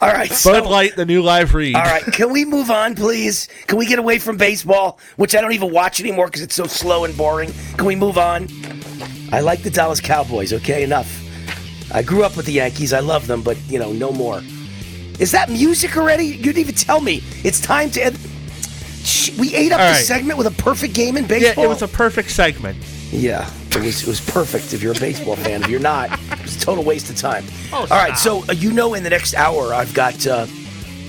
All 0.00 0.10
right, 0.12 0.30
so- 0.30 0.52
Bud 0.52 0.68
Light, 0.70 0.96
the 0.96 1.04
new 1.06 1.22
live 1.22 1.54
read. 1.54 1.74
All 1.76 1.82
right, 1.82 2.02
can 2.04 2.30
we 2.30 2.44
move 2.44 2.70
on, 2.70 2.94
please? 2.94 3.48
Can 3.66 3.78
we 3.78 3.86
get 3.86 3.98
away 3.98 4.18
from 4.18 4.36
baseball, 4.36 4.98
which 5.16 5.34
I 5.34 5.40
don't 5.40 5.52
even 5.52 5.70
watch 5.72 6.00
anymore 6.00 6.26
because 6.26 6.42
it's 6.42 6.54
so 6.54 6.64
slow 6.66 7.04
and 7.04 7.16
boring? 7.16 7.52
Can 7.76 7.86
we 7.86 7.96
move 7.96 8.18
on? 8.18 8.48
I 9.32 9.40
like 9.40 9.62
the 9.62 9.70
Dallas 9.70 10.00
Cowboys. 10.00 10.52
Okay, 10.52 10.82
enough. 10.84 11.20
I 11.92 12.02
grew 12.02 12.24
up 12.24 12.36
with 12.36 12.46
the 12.46 12.52
Yankees. 12.52 12.92
I 12.92 13.00
love 13.00 13.26
them, 13.26 13.42
but 13.42 13.56
you 13.68 13.78
know, 13.78 13.92
no 13.92 14.12
more. 14.12 14.40
Is 15.20 15.30
that 15.32 15.48
music 15.48 15.96
already? 15.96 16.24
You 16.24 16.42
didn't 16.42 16.58
even 16.58 16.74
tell 16.74 17.00
me. 17.00 17.22
It's 17.44 17.60
time 17.60 17.90
to 17.90 18.04
end. 18.04 18.18
We 19.38 19.54
ate 19.54 19.70
up 19.72 19.80
All 19.80 19.86
the 19.86 19.92
right. 19.92 20.04
segment 20.04 20.38
with 20.38 20.46
a 20.46 20.62
perfect 20.62 20.94
game 20.94 21.16
in 21.16 21.24
Yeah, 21.24 21.28
baseball. 21.28 21.64
it 21.64 21.68
was 21.68 21.82
a 21.82 21.88
perfect 21.88 22.30
segment. 22.30 22.76
Yeah, 23.12 23.48
it 23.76 23.82
was 23.82 24.02
it 24.02 24.08
was 24.08 24.20
perfect 24.20 24.72
if 24.72 24.82
you're 24.82 24.92
a 24.94 25.00
baseball 25.00 25.36
fan. 25.36 25.62
If 25.62 25.68
you're 25.68 25.80
not, 25.80 26.12
it 26.32 26.42
was 26.42 26.56
a 26.56 26.60
total 26.60 26.84
waste 26.84 27.10
of 27.10 27.16
time. 27.16 27.44
Oh, 27.72 27.86
All 27.90 27.98
right, 27.98 28.16
so 28.16 28.44
uh, 28.48 28.52
you 28.52 28.72
know, 28.72 28.94
in 28.94 29.02
the 29.02 29.10
next 29.10 29.34
hour, 29.34 29.74
I've 29.74 29.92
got 29.94 30.26
uh, 30.26 30.46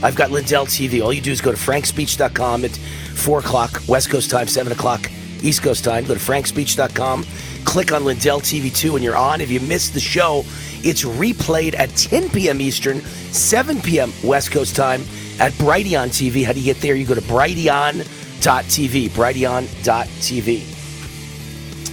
I've 0.04 0.16
got 0.16 0.32
Lindell 0.32 0.66
TV. 0.66 1.04
All 1.04 1.14
you 1.14 1.22
do 1.22 1.32
is 1.32 1.42
go 1.42 1.52
to 1.52 1.58
frankspeech.com 1.58 2.66
at 2.66 2.72
four 3.16 3.40
o'clock 3.40 3.82
West 3.88 4.10
Coast 4.10 4.30
time, 4.30 4.48
seven 4.48 4.72
o'clock 4.72 5.10
East 5.42 5.62
Coast 5.64 5.84
time. 5.84 6.06
Go 6.06 6.14
to 6.14 6.20
frankspeech.com, 6.20 7.26
click 7.66 7.92
on 7.92 8.04
Lindell 8.06 8.42
TV 8.42 8.76
two, 8.76 8.96
and 8.96 9.04
you're 9.04 9.18
on. 9.18 9.42
If 9.42 9.52
you 9.52 9.60
missed 9.60 9.94
the 9.94 10.00
show, 10.00 10.44
it's 10.84 11.04
replayed 11.04 11.78
at 11.78 11.90
10 11.92 12.30
p.m. 12.30 12.62
Eastern, 12.62 13.02
7 13.02 13.82
p.m. 13.82 14.12
West 14.24 14.52
Coast 14.52 14.76
time 14.76 15.02
at 15.40 15.52
Brighteon 15.54 16.08
TV. 16.10 16.46
How 16.46 16.54
do 16.54 16.60
you 16.60 16.66
get 16.66 16.82
there? 16.82 16.96
You 16.96 17.06
go 17.06 17.16
to 17.16 17.22
brighteon.tv, 17.22 19.10
brighteon.tv 19.10 20.75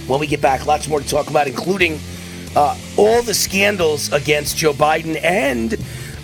when 0.07 0.19
we 0.19 0.27
get 0.27 0.41
back. 0.41 0.65
Lots 0.65 0.87
more 0.87 0.99
to 0.99 1.07
talk 1.07 1.29
about, 1.29 1.47
including 1.47 1.99
uh, 2.55 2.77
all 2.97 3.21
the 3.21 3.33
scandals 3.33 4.11
against 4.11 4.57
Joe 4.57 4.73
Biden 4.73 5.21
and 5.23 5.77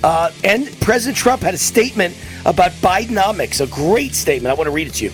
uh, 0.04 0.32
and 0.44 0.68
President 0.80 1.18
Trump 1.18 1.42
had 1.42 1.54
a 1.54 1.58
statement 1.58 2.16
about 2.46 2.72
Bidenomics, 2.74 3.62
a 3.62 3.68
great 3.68 4.16
statement. 4.16 4.52
I 4.52 4.56
want 4.56 4.68
to 4.68 4.72
read 4.72 4.88
it 4.88 4.94
to 4.96 5.06
you. 5.06 5.12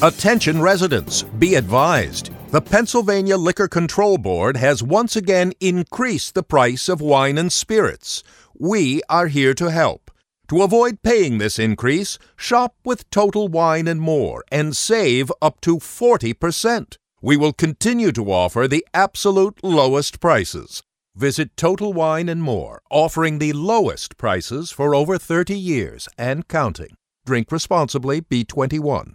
Attention 0.00 0.60
residents, 0.60 1.24
be 1.24 1.56
advised. 1.56 2.30
The 2.50 2.60
Pennsylvania 2.60 3.36
Liquor 3.36 3.66
Control 3.66 4.16
Board 4.16 4.56
has 4.56 4.80
once 4.80 5.16
again 5.16 5.52
increased 5.58 6.34
the 6.34 6.44
price 6.44 6.88
of 6.88 7.00
wine 7.00 7.36
and 7.36 7.52
spirits. 7.52 8.22
We 8.56 9.02
are 9.08 9.26
here 9.26 9.54
to 9.54 9.70
help. 9.70 10.07
To 10.48 10.62
avoid 10.62 11.02
paying 11.02 11.36
this 11.36 11.58
increase, 11.58 12.18
shop 12.34 12.74
with 12.82 13.08
Total 13.10 13.48
Wine 13.48 13.86
and 13.86 14.00
More 14.00 14.42
and 14.50 14.74
save 14.74 15.30
up 15.42 15.60
to 15.60 15.76
40%. 15.76 16.96
We 17.20 17.36
will 17.36 17.52
continue 17.52 18.12
to 18.12 18.32
offer 18.32 18.66
the 18.66 18.86
absolute 18.94 19.62
lowest 19.62 20.20
prices. 20.20 20.82
Visit 21.14 21.54
Total 21.56 21.92
Wine 21.92 22.30
and 22.30 22.42
More, 22.42 22.80
offering 22.90 23.38
the 23.38 23.52
lowest 23.52 24.16
prices 24.16 24.70
for 24.70 24.94
over 24.94 25.18
30 25.18 25.54
years 25.58 26.08
and 26.16 26.48
counting. 26.48 26.96
Drink 27.26 27.52
responsibly, 27.52 28.22
B21. 28.22 29.14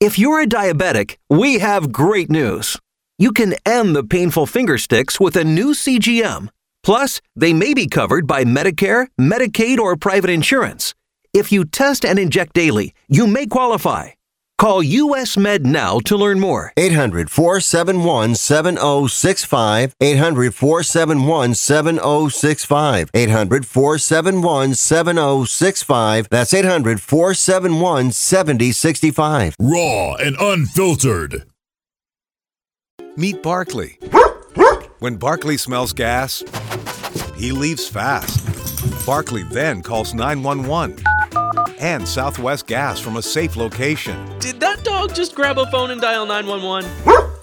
If 0.00 0.18
you're 0.18 0.42
a 0.42 0.46
diabetic, 0.46 1.16
we 1.30 1.60
have 1.60 1.92
great 1.92 2.28
news. 2.28 2.76
You 3.18 3.32
can 3.32 3.54
end 3.64 3.96
the 3.96 4.04
painful 4.04 4.44
finger 4.44 4.76
sticks 4.76 5.18
with 5.18 5.34
a 5.34 5.44
new 5.44 5.72
CGM. 5.72 6.48
Plus, 6.84 7.20
they 7.34 7.52
may 7.52 7.74
be 7.74 7.86
covered 7.86 8.26
by 8.26 8.44
Medicare, 8.44 9.08
Medicaid, 9.20 9.78
or 9.78 9.96
private 9.96 10.30
insurance. 10.30 10.94
If 11.32 11.50
you 11.50 11.64
test 11.64 12.04
and 12.04 12.18
inject 12.18 12.52
daily, 12.52 12.94
you 13.08 13.26
may 13.26 13.46
qualify. 13.46 14.10
Call 14.56 14.82
US 14.84 15.36
Med 15.36 15.66
now 15.66 15.98
to 16.00 16.16
learn 16.16 16.38
more. 16.38 16.72
800 16.76 17.28
471 17.28 18.36
7065. 18.36 19.96
800 20.00 20.54
471 20.54 21.54
7065. 21.54 23.10
800 23.12 23.66
471 23.66 24.74
7065. 24.74 26.28
That's 26.30 26.54
800 26.54 27.00
471 27.00 28.12
7065. 28.12 29.56
Raw 29.58 30.14
and 30.14 30.36
unfiltered. 30.38 31.44
Meet 33.16 33.42
Barkley. 33.42 33.98
When 35.00 35.16
Barkley 35.16 35.58
smells 35.58 35.92
gas, 35.92 36.42
he 37.36 37.52
leaves 37.52 37.88
fast. 37.88 38.44
Barkley 39.06 39.42
then 39.44 39.82
calls 39.82 40.14
911 40.14 41.02
and 41.78 42.06
Southwest 42.06 42.66
Gas 42.66 43.00
from 43.00 43.16
a 43.16 43.22
safe 43.22 43.56
location. 43.56 44.16
Did 44.38 44.60
that 44.60 44.84
dog 44.84 45.14
just 45.14 45.34
grab 45.34 45.58
a 45.58 45.66
phone 45.70 45.90
and 45.90 46.00
dial 46.00 46.26
911? 46.26 47.33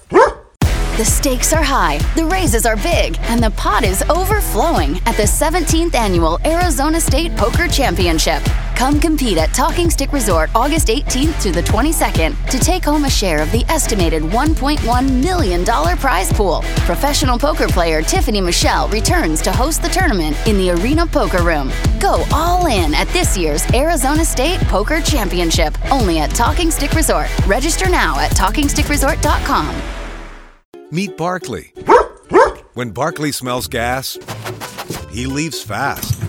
The 0.98 1.06
stakes 1.06 1.54
are 1.54 1.62
high, 1.62 2.00
the 2.16 2.26
raises 2.26 2.66
are 2.66 2.76
big, 2.76 3.18
and 3.22 3.42
the 3.42 3.50
pot 3.52 3.82
is 3.82 4.02
overflowing 4.10 4.98
at 5.06 5.16
the 5.16 5.22
17th 5.22 5.94
annual 5.94 6.38
Arizona 6.44 7.00
State 7.00 7.34
Poker 7.34 7.66
Championship. 7.66 8.42
Come 8.76 9.00
compete 9.00 9.38
at 9.38 9.54
Talking 9.54 9.88
Stick 9.88 10.12
Resort 10.12 10.50
August 10.54 10.88
18th 10.88 11.40
to 11.40 11.50
the 11.50 11.62
22nd 11.62 12.36
to 12.50 12.58
take 12.58 12.84
home 12.84 13.06
a 13.06 13.10
share 13.10 13.40
of 13.40 13.50
the 13.52 13.64
estimated 13.70 14.22
$1.1 14.22 15.22
million 15.22 15.64
prize 15.96 16.30
pool. 16.30 16.60
Professional 16.84 17.38
poker 17.38 17.68
player 17.68 18.02
Tiffany 18.02 18.42
Michelle 18.42 18.86
returns 18.88 19.40
to 19.40 19.50
host 19.50 19.80
the 19.80 19.88
tournament 19.88 20.36
in 20.46 20.58
the 20.58 20.72
Arena 20.72 21.06
Poker 21.06 21.42
Room. 21.42 21.72
Go 22.00 22.22
all 22.34 22.66
in 22.66 22.92
at 22.92 23.08
this 23.08 23.34
year's 23.34 23.64
Arizona 23.72 24.26
State 24.26 24.60
Poker 24.64 25.00
Championship, 25.00 25.74
only 25.90 26.18
at 26.18 26.32
Talking 26.32 26.70
Stick 26.70 26.92
Resort. 26.92 27.28
Register 27.46 27.88
now 27.88 28.18
at 28.18 28.32
TalkingStickResort.com. 28.32 30.01
Meet 30.92 31.16
Barkley. 31.16 31.72
When 32.74 32.90
Barkley 32.90 33.32
smells 33.32 33.66
gas, 33.66 34.18
he 35.10 35.24
leaves 35.24 35.62
fast. 35.62 36.20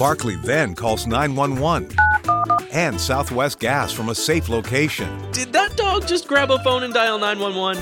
Barkley 0.00 0.34
then 0.34 0.74
calls 0.74 1.06
911 1.06 1.92
and 2.72 3.00
Southwest 3.00 3.60
Gas 3.60 3.92
from 3.92 4.08
a 4.08 4.14
safe 4.16 4.48
location. 4.48 5.08
Did 5.30 5.52
that 5.52 5.76
dog 5.76 6.08
just 6.08 6.26
grab 6.26 6.50
a 6.50 6.58
phone 6.64 6.82
and 6.82 6.92
dial 6.92 7.20
911? 7.20 7.80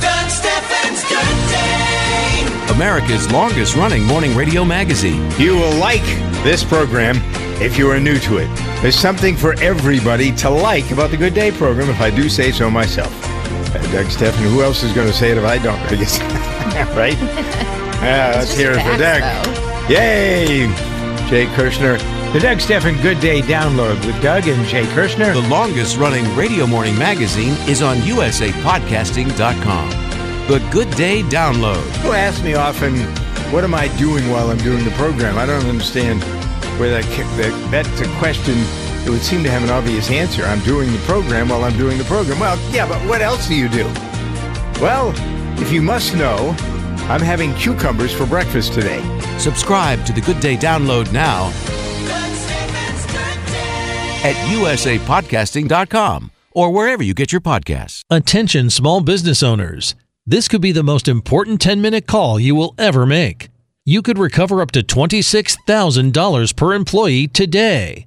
Doug 0.00 0.30
Stephan's 0.30 1.02
Good 1.08 1.48
Day. 1.50 2.74
America's 2.76 3.28
longest 3.32 3.74
running 3.74 4.04
morning 4.04 4.36
radio 4.36 4.64
magazine. 4.64 5.28
You 5.36 5.56
will 5.56 5.74
like 5.80 6.04
this 6.44 6.62
program 6.62 7.16
if 7.60 7.76
you 7.76 7.90
are 7.90 7.98
new 7.98 8.20
to 8.20 8.36
it. 8.36 8.56
There's 8.82 8.94
something 8.94 9.34
for 9.34 9.60
everybody 9.60 10.30
to 10.36 10.48
like 10.48 10.92
about 10.92 11.10
the 11.10 11.16
Good 11.16 11.34
Day 11.34 11.50
program, 11.50 11.90
if 11.90 12.00
I 12.00 12.10
do 12.10 12.28
say 12.28 12.52
so 12.52 12.70
myself. 12.70 13.33
Doug 13.92 14.10
Stephan, 14.10 14.44
who 14.44 14.62
else 14.62 14.82
is 14.82 14.92
going 14.92 15.06
to 15.06 15.12
say 15.12 15.30
it 15.30 15.38
if 15.38 15.44
I 15.44 15.58
don't? 15.58 15.78
I 15.90 15.94
guess, 15.96 16.18
right? 16.96 17.18
Yeah, 18.02 18.32
let's 18.36 18.54
hear 18.54 18.72
it 18.72 18.82
for 18.82 18.96
Doug. 18.96 19.22
Yay! 19.90 20.66
Jay 21.28 21.46
Kirschner. 21.54 21.98
The 22.32 22.40
Doug 22.40 22.60
Stephan 22.60 23.00
Good 23.00 23.20
Day 23.20 23.40
download 23.42 24.04
with 24.04 24.20
Doug 24.20 24.48
and 24.48 24.66
Jay 24.66 24.84
Kirschner. 24.86 25.32
The 25.32 25.48
longest 25.48 25.96
running 25.96 26.24
radio 26.36 26.66
morning 26.66 26.98
magazine 26.98 27.54
is 27.68 27.80
on 27.80 27.98
usapodcasting.com. 27.98 29.90
The 30.48 30.58
Good 30.70 30.90
Day 30.96 31.22
download. 31.22 31.82
People 31.94 32.12
ask 32.12 32.42
me 32.42 32.54
often, 32.54 32.96
what 33.52 33.64
am 33.64 33.74
I 33.74 33.88
doing 33.96 34.28
while 34.30 34.50
I'm 34.50 34.58
doing 34.58 34.84
the 34.84 34.90
program? 34.92 35.38
I 35.38 35.46
don't 35.46 35.64
understand 35.66 36.22
where 36.78 36.90
that, 36.90 37.04
that 37.36 37.70
that's 37.70 38.00
a 38.00 38.08
question 38.18 38.54
it 39.04 39.10
would 39.10 39.22
seem 39.22 39.42
to 39.44 39.50
have 39.50 39.62
an 39.62 39.70
obvious 39.70 40.10
answer. 40.10 40.44
I'm 40.44 40.60
doing 40.60 40.92
the 40.92 40.98
program 41.00 41.48
while 41.48 41.64
I'm 41.64 41.76
doing 41.76 41.98
the 41.98 42.04
program. 42.04 42.40
Well, 42.40 42.58
yeah, 42.72 42.88
but 42.88 43.00
what 43.06 43.20
else 43.20 43.46
do 43.46 43.54
you 43.54 43.68
do? 43.68 43.84
Well, 44.80 45.12
if 45.60 45.70
you 45.70 45.82
must 45.82 46.14
know, 46.16 46.54
I'm 47.08 47.20
having 47.20 47.54
cucumbers 47.54 48.12
for 48.12 48.26
breakfast 48.26 48.72
today. 48.72 49.02
Subscribe 49.38 50.04
to 50.06 50.12
the 50.12 50.20
Good 50.20 50.40
Day 50.40 50.56
download 50.56 51.12
now 51.12 51.48
at 54.24 54.34
usapodcasting.com 54.48 56.30
or 56.52 56.72
wherever 56.72 57.02
you 57.02 57.12
get 57.12 57.30
your 57.30 57.42
podcasts. 57.42 58.00
Attention, 58.08 58.70
small 58.70 59.00
business 59.00 59.42
owners. 59.42 59.94
This 60.24 60.48
could 60.48 60.62
be 60.62 60.72
the 60.72 60.82
most 60.82 61.06
important 61.08 61.60
10 61.60 61.82
minute 61.82 62.06
call 62.06 62.40
you 62.40 62.54
will 62.54 62.74
ever 62.78 63.04
make. 63.04 63.50
You 63.84 64.00
could 64.00 64.16
recover 64.16 64.62
up 64.62 64.70
to 64.70 64.82
$26,000 64.82 66.56
per 66.56 66.72
employee 66.72 67.28
today. 67.28 68.06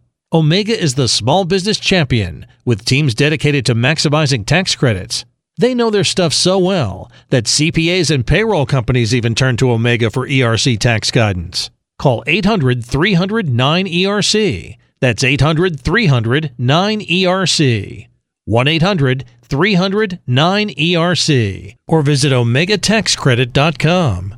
Omega 0.33 0.79
is 0.79 0.95
the 0.95 1.09
small 1.09 1.43
business 1.43 1.77
champion 1.77 2.45
with 2.63 2.85
teams 2.85 3.13
dedicated 3.13 3.65
to 3.65 3.75
maximizing 3.75 4.45
tax 4.45 4.75
credits. 4.75 5.25
They 5.57 5.75
know 5.75 5.89
their 5.89 6.05
stuff 6.05 6.33
so 6.33 6.57
well 6.57 7.11
that 7.31 7.43
CPAs 7.43 8.09
and 8.09 8.25
payroll 8.25 8.65
companies 8.65 9.13
even 9.13 9.35
turn 9.35 9.57
to 9.57 9.71
Omega 9.71 10.09
for 10.09 10.25
ERC 10.25 10.79
tax 10.79 11.11
guidance. 11.11 11.69
Call 11.99 12.23
800 12.27 12.85
300 12.85 13.47
9ERC. 13.47 14.77
That's 15.01 15.21
800 15.21 15.81
300 15.81 16.53
9ERC. 16.57 18.07
1 18.45 18.67
800 18.69 19.25
300 19.41 20.19
9ERC. 20.29 21.75
Or 21.87 22.01
visit 22.03 22.31
OmegaTaxCredit.com. 22.31 24.35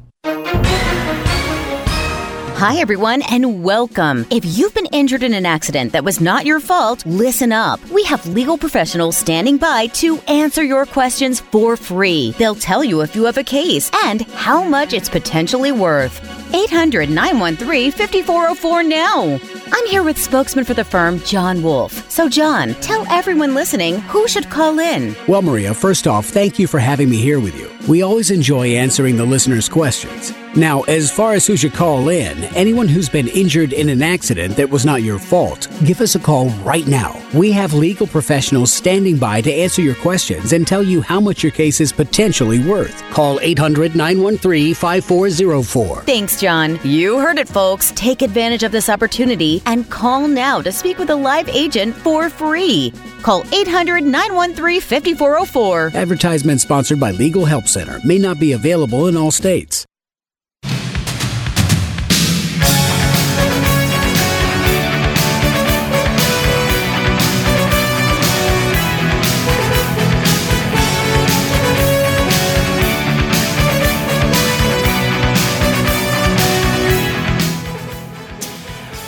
Hi, 2.56 2.78
everyone, 2.78 3.24
and 3.24 3.62
welcome. 3.64 4.26
If 4.30 4.46
you've 4.46 4.74
been 4.74 4.86
injured 4.94 5.24
in 5.24 5.34
an 5.34 5.46
accident 5.46 5.92
that 5.92 6.06
was 6.06 6.22
not 6.22 6.46
your 6.46 6.62
fault, 6.62 7.06
listen 7.06 7.52
up. 7.52 7.84
We 7.90 8.04
have 8.06 8.26
legal 8.28 8.58
professionals 8.58 9.18
standing 9.18 9.58
by 9.58 9.88
to 9.88 10.20
answer 10.30 10.64
your 10.64 10.86
questions 10.86 11.42
for 11.42 11.76
free. 11.76 12.32
They'll 12.38 12.56
tell 12.56 12.84
you 12.84 13.02
if 13.02 13.16
you 13.16 13.26
have 13.26 13.38
a 13.38 13.44
case 13.44 13.92
and 14.06 14.22
how 14.22 14.64
much 14.64 14.94
it's 14.94 15.10
potentially 15.10 15.74
worth. 15.74 16.22
800 16.54 17.10
913 17.10 17.92
5404 17.92 18.84
now. 18.84 19.40
I'm 19.74 19.88
here 19.88 20.04
with 20.04 20.18
spokesman 20.18 20.64
for 20.64 20.76
the 20.76 20.86
firm, 20.86 21.20
John 21.20 21.64
Wolf. 21.64 22.10
So, 22.10 22.30
John, 22.30 22.76
tell 22.76 23.06
everyone 23.10 23.56
listening 23.56 24.00
who 24.02 24.28
should 24.28 24.50
call 24.50 24.80
in. 24.80 25.16
Well, 25.28 25.42
Maria, 25.42 25.74
first 25.74 26.08
off, 26.08 26.28
thank 26.28 26.60
you 26.60 26.68
for 26.68 26.80
having 26.80 27.10
me 27.10 27.18
here 27.18 27.40
with 27.40 27.60
you. 27.60 27.73
We 27.88 28.02
always 28.02 28.32
enjoy 28.32 28.76
answering 28.76 29.18
the 29.18 29.26
listeners' 29.26 29.68
questions. 29.68 30.34
Now, 30.56 30.82
as 30.84 31.12
far 31.12 31.34
as 31.34 31.48
who 31.48 31.58
should 31.58 31.74
call 31.74 32.10
in, 32.10 32.44
anyone 32.56 32.88
who's 32.88 33.10
been 33.10 33.28
injured 33.28 33.74
in 33.74 33.90
an 33.90 34.04
accident 34.04 34.56
that 34.56 34.70
was 34.70 34.86
not 34.86 35.02
your 35.02 35.18
fault, 35.18 35.68
give 35.84 36.00
us 36.00 36.14
a 36.14 36.20
call 36.20 36.50
right 36.62 36.86
now. 36.86 37.20
We 37.34 37.52
have 37.54 37.74
legal 37.74 38.06
professionals 38.06 38.72
standing 38.72 39.18
by 39.18 39.42
to 39.42 39.52
answer 39.52 39.82
your 39.82 39.96
questions 39.96 40.54
and 40.54 40.68
tell 40.68 40.84
you 40.84 41.02
how 41.02 41.20
much 41.20 41.42
your 41.42 41.52
case 41.52 41.82
is 41.82 41.92
potentially 41.92 42.60
worth. 42.60 43.02
Call 43.10 43.40
800 43.42 43.96
913 43.96 44.76
5404. 44.76 46.04
Thanks, 46.04 46.40
John. 46.40 46.80
You 46.84 47.18
heard 47.18 47.40
it, 47.40 47.50
folks. 47.50 47.92
Take 47.96 48.22
advantage 48.22 48.62
of 48.62 48.72
this 48.72 48.90
opportunity 48.90 49.64
and 49.66 49.90
call 49.90 50.28
now 50.28 50.62
to 50.62 50.72
speak 50.72 51.00
with 51.00 51.10
a 51.10 51.16
live 51.16 51.50
agent 51.50 51.96
for 51.96 52.30
free. 52.30 52.94
Call 53.24 53.44
800 53.52 54.04
913 54.04 54.82
5404. 54.82 55.92
Advertisement 55.96 56.62
sponsored 56.62 57.00
by 57.00 57.10
Legal 57.12 57.46
Help 57.46 57.68
Center 57.74 58.00
may 58.06 58.20
not 58.20 58.40
be 58.40 58.52
available 58.52 59.08
in 59.08 59.18
all 59.18 59.32
states. 59.32 59.84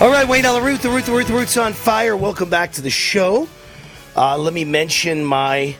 All 0.01 0.09
right, 0.11 0.27
Wayne 0.27 0.43
root, 0.43 0.81
the 0.81 0.89
root, 0.89 1.05
the 1.05 1.11
root, 1.11 1.27
the 1.27 1.33
root's 1.33 1.55
on 1.57 1.73
fire. 1.73 2.17
Welcome 2.17 2.49
back 2.49 2.71
to 2.73 2.81
the 2.81 2.89
show. 2.89 3.47
Uh, 4.15 4.37
let 4.39 4.53
me 4.53 4.65
mention 4.65 5.23
my 5.23 5.75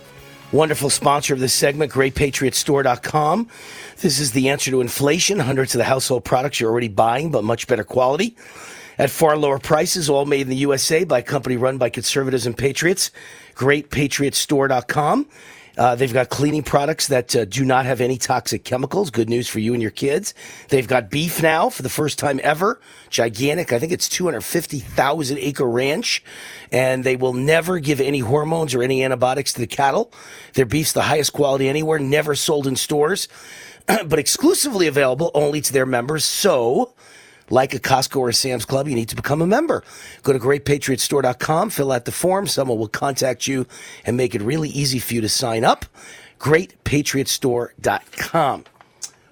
wonderful 0.56 0.90
sponsor 0.90 1.34
of 1.34 1.40
this 1.42 1.54
segment, 1.54 1.92
GreatPatriotStore.com. 1.92 3.50
This 3.98 4.20
is 4.20 4.32
the 4.32 4.50
answer 4.50 4.72
to 4.72 4.82
inflation. 4.82 5.40
Hundreds 5.40 5.76
of 5.76 5.80
the 5.80 5.86
household 5.86 6.24
products 6.24 6.60
you're 6.60 6.72
already 6.72 6.88
buying, 6.88 7.30
but 7.30 7.44
much 7.44 7.68
better 7.68 7.84
quality 7.84 8.36
at 8.98 9.10
far 9.10 9.38
lower 9.38 9.60
prices, 9.60 10.10
all 10.10 10.26
made 10.26 10.42
in 10.42 10.50
the 10.50 10.56
USA 10.58 11.04
by 11.04 11.20
a 11.20 11.24
company 11.24 11.58
run 11.58 11.78
by 11.78 11.90
conservatives 11.90 12.46
and 12.46 12.58
patriots. 12.58 13.12
GreatPatriotStore.com. 13.56 15.28
Uh, 15.78 15.96
they've 15.96 16.14
got 16.14 16.30
cleaning 16.30 16.64
products 16.64 17.08
that 17.08 17.36
uh, 17.36 17.46
do 17.46 17.66
not 17.66 17.86
have 17.86 18.02
any 18.02 18.18
toxic 18.18 18.64
chemicals. 18.64 19.10
Good 19.10 19.30
news 19.30 19.48
for 19.48 19.60
you 19.60 19.74
and 19.74 19.82
your 19.82 19.92
kids. 19.92 20.34
They've 20.70 20.88
got 20.88 21.10
beef 21.10 21.42
now 21.42 21.70
for 21.70 21.82
the 21.82 21.90
first 21.90 22.18
time 22.18 22.40
ever. 22.44 22.80
Gigantic. 23.10 23.74
I 23.74 23.80
think 23.80 23.92
it's 23.92 24.08
250,000 24.08 25.38
acre 25.38 25.66
ranch. 25.66 26.24
And 26.72 27.04
they 27.04 27.16
will 27.16 27.34
never 27.34 27.80
give 27.80 28.00
any 28.00 28.20
hormones 28.20 28.74
or 28.74 28.82
any 28.84 29.04
antibiotics 29.04 29.54
to 29.54 29.62
the 29.62 29.68
cattle. 29.68 30.12
Their 30.54 30.66
beef's 30.66 30.94
the 30.94 31.04
highest 31.04 31.34
quality 31.34 31.68
anywhere, 31.68 32.00
never 32.00 32.36
sold 32.36 32.68
in 32.68 32.76
stores, 32.76 33.28
but 33.88 34.20
exclusively 34.20 34.88
available 34.88 35.32
only 35.34 35.62
to 35.62 35.74
their 35.74 35.86
members. 35.86 36.24
So, 36.24 36.94
like 37.50 37.74
a 37.74 37.80
Costco 37.80 38.18
or 38.18 38.30
a 38.30 38.34
Sam's 38.34 38.66
Club, 38.66 38.88
you 38.88 38.96
need 38.96 39.10
to 39.10 39.16
become 39.16 39.42
a 39.42 39.48
member. 39.48 39.84
Go 40.24 40.34
to 40.34 40.40
greatpatriotstore.com, 40.40 41.70
fill 41.70 41.92
out 41.92 42.06
the 42.06 42.12
form. 42.12 42.48
Someone 42.48 42.78
will 42.78 42.88
contact 42.88 43.48
you 43.48 43.68
and 44.06 44.18
make 44.18 44.36
it 44.36 44.42
really 44.42 44.70
easy 44.70 45.00
for 45.00 45.14
you 45.14 45.22
to 45.22 45.30
sign 45.30 45.64
up. 45.64 45.86
Greatpatriotstore.com. 46.40 48.66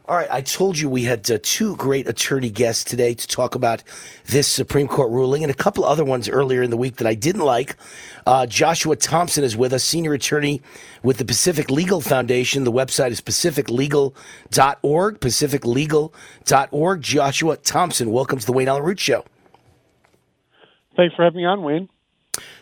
All 0.05 0.17
right, 0.17 0.27
I 0.29 0.41
told 0.41 0.77
you 0.77 0.89
we 0.89 1.03
had 1.03 1.31
uh, 1.31 1.39
two 1.41 1.77
great 1.77 2.09
attorney 2.09 2.49
guests 2.49 2.83
today 2.83 3.13
to 3.13 3.25
talk 3.25 3.55
about 3.55 3.83
this 4.25 4.49
Supreme 4.49 4.89
Court 4.89 5.09
ruling 5.09 5.45
and 5.45 5.51
a 5.51 5.55
couple 5.55 5.85
other 5.85 6.03
ones 6.03 6.27
earlier 6.27 6.61
in 6.61 6.71
the 6.71 6.77
week 6.77 6.97
that 6.97 7.07
I 7.07 7.13
didn't 7.15 7.45
like. 7.45 7.77
Uh, 8.25 8.45
Joshua 8.45 8.97
Thompson 8.97 9.45
is 9.45 9.55
with 9.55 9.71
us, 9.71 9.81
senior 9.81 10.11
attorney 10.11 10.61
with 11.03 11.19
the 11.19 11.25
Pacific 11.25 11.71
Legal 11.71 12.01
Foundation. 12.01 12.65
The 12.65 12.71
website 12.71 13.11
is 13.11 13.21
pacificlegal.org, 13.21 15.19
pacificlegal.org. 15.21 17.01
Joshua 17.01 17.55
Thompson, 17.55 18.11
welcome 18.11 18.39
to 18.39 18.45
the 18.45 18.51
Wayne 18.51 18.67
Allyn 18.67 18.83
Root 18.83 18.99
Show. 18.99 19.23
Thanks 20.97 21.15
for 21.15 21.23
having 21.23 21.37
me 21.37 21.45
on, 21.45 21.63
Wayne. 21.63 21.87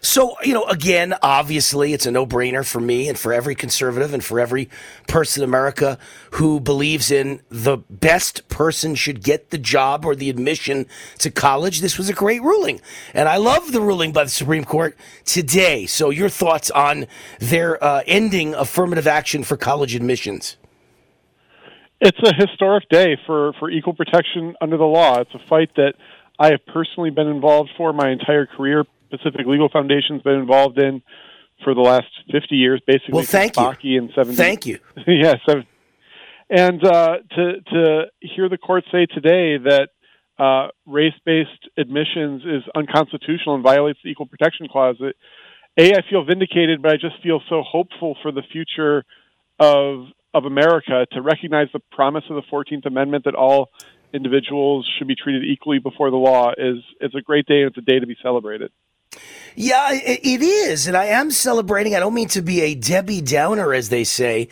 So, 0.04 0.36
you 0.44 0.56
know, 0.56 0.66
again, 0.66 1.14
obviously, 1.22 1.94
it's 1.94 2.08
a 2.08 2.12
no 2.12 2.26
brainer 2.26 2.68
for 2.68 2.80
me 2.80 3.08
and 3.08 3.18
for 3.18 3.32
every 3.32 3.54
conservative 3.54 4.16
and 4.16 4.24
for 4.24 4.40
every 4.40 4.68
person 5.08 5.44
in 5.44 5.50
America 5.50 6.00
who 6.32 6.60
believes 6.60 7.12
in 7.12 7.42
the 7.50 7.78
best 7.88 8.50
person 8.50 8.96
should 8.96 9.24
get 9.24 9.52
the 9.52 9.60
job 9.60 10.04
or 10.04 10.16
the 10.16 10.30
admission 10.30 10.88
to 11.20 11.30
college. 11.30 11.82
This 11.82 12.00
was 12.00 12.10
a 12.10 12.14
great 12.14 12.42
ruling. 12.42 12.82
And 13.14 13.30
I 13.30 13.38
love 13.38 13.72
the 13.72 13.80
ruling 13.82 14.12
by 14.12 14.24
the 14.24 14.32
Supreme 14.32 14.66
Court 14.66 14.98
today. 15.24 15.86
So, 15.86 16.10
your 16.10 16.30
thoughts 16.30 16.72
on 16.72 17.06
their 17.40 17.82
uh, 17.84 18.02
ending 18.08 18.56
affirmative 18.56 19.06
action 19.06 19.44
for 19.44 19.56
college 19.56 19.94
admissions? 19.94 20.58
It's 22.00 22.18
a 22.24 22.34
historic 22.34 22.90
day 22.90 23.18
for, 23.28 23.54
for 23.60 23.70
equal 23.70 23.94
protection 23.94 24.56
under 24.60 24.78
the 24.78 24.86
law. 24.86 25.20
It's 25.20 25.36
a 25.36 25.48
fight 25.48 25.70
that 25.76 25.94
I 26.40 26.48
have 26.48 26.66
personally 26.74 27.12
been 27.12 27.28
involved 27.28 27.70
for 27.78 27.94
my 27.94 28.10
entire 28.10 28.48
career 28.48 28.84
Pacific 29.12 29.46
Legal 29.46 29.70
Foundation's 29.70 30.22
been 30.24 30.40
involved 30.40 30.80
in 30.80 31.02
for 31.64 31.76
the 31.76 31.82
last 31.82 32.08
50 32.32 32.56
years, 32.56 32.82
basically. 32.88 33.14
Well, 33.14 33.24
thank 33.24 33.56
you. 33.84 34.02
In 34.02 34.10
70. 34.16 34.36
Thank 34.36 34.66
you. 34.66 34.80
yeah, 35.08 35.36
seven. 35.46 35.66
And 36.50 36.84
uh, 36.84 37.18
to 37.36 37.62
to 37.62 38.04
hear 38.20 38.50
the 38.50 38.58
court 38.58 38.84
say 38.92 39.06
today 39.06 39.58
that 39.58 39.90
uh, 40.38 40.68
race-based 40.86 41.70
admissions 41.78 42.42
is 42.44 42.64
unconstitutional 42.76 43.56
and 43.56 43.64
violates 43.64 44.00
the 44.04 44.10
Equal 44.10 44.26
Protection 44.26 44.68
Clause, 44.70 44.98
it, 45.00 45.16
a 45.78 45.94
I 45.98 46.02
feel 46.10 46.26
vindicated, 46.26 46.82
but 46.82 46.92
I 46.92 46.96
just 46.96 47.22
feel 47.24 47.42
so 47.48 47.62
hopeful 47.62 48.18
for 48.22 48.32
the 48.32 48.42
future 48.52 49.06
of 49.60 50.08
of 50.34 50.46
America 50.46 51.06
to 51.12 51.22
recognize 51.22 51.68
the 51.74 51.82
promise 51.92 52.24
of 52.30 52.36
the 52.36 52.44
Fourteenth 52.50 52.86
Amendment 52.86 53.26
that 53.26 53.36
all 53.36 53.70
individuals 54.14 54.90
should 54.98 55.08
be 55.08 55.16
treated 55.16 55.44
equally 55.46 55.80
before 55.80 56.10
the 56.10 56.18
law 56.18 56.52
is 56.58 56.84
is 57.00 57.16
a 57.16 57.22
great 57.22 57.46
day 57.46 57.62
and 57.62 57.68
it's 57.68 57.78
a 57.78 57.82
day 57.82 58.00
to 58.00 58.08
be 58.08 58.18
celebrated. 58.22 58.72
Yeah, 59.56 59.90
it 59.92 60.42
is. 60.42 60.88
And 60.88 60.96
I 60.96 61.06
am 61.06 61.30
celebrating. 61.30 61.96
I 61.96 62.00
don't 62.00 62.14
mean 62.14 62.30
to 62.30 62.42
be 62.42 62.62
a 62.62 62.74
Debbie 62.74 63.22
Downer, 63.22 63.74
as 63.74 63.90
they 63.90 64.04
say, 64.04 64.48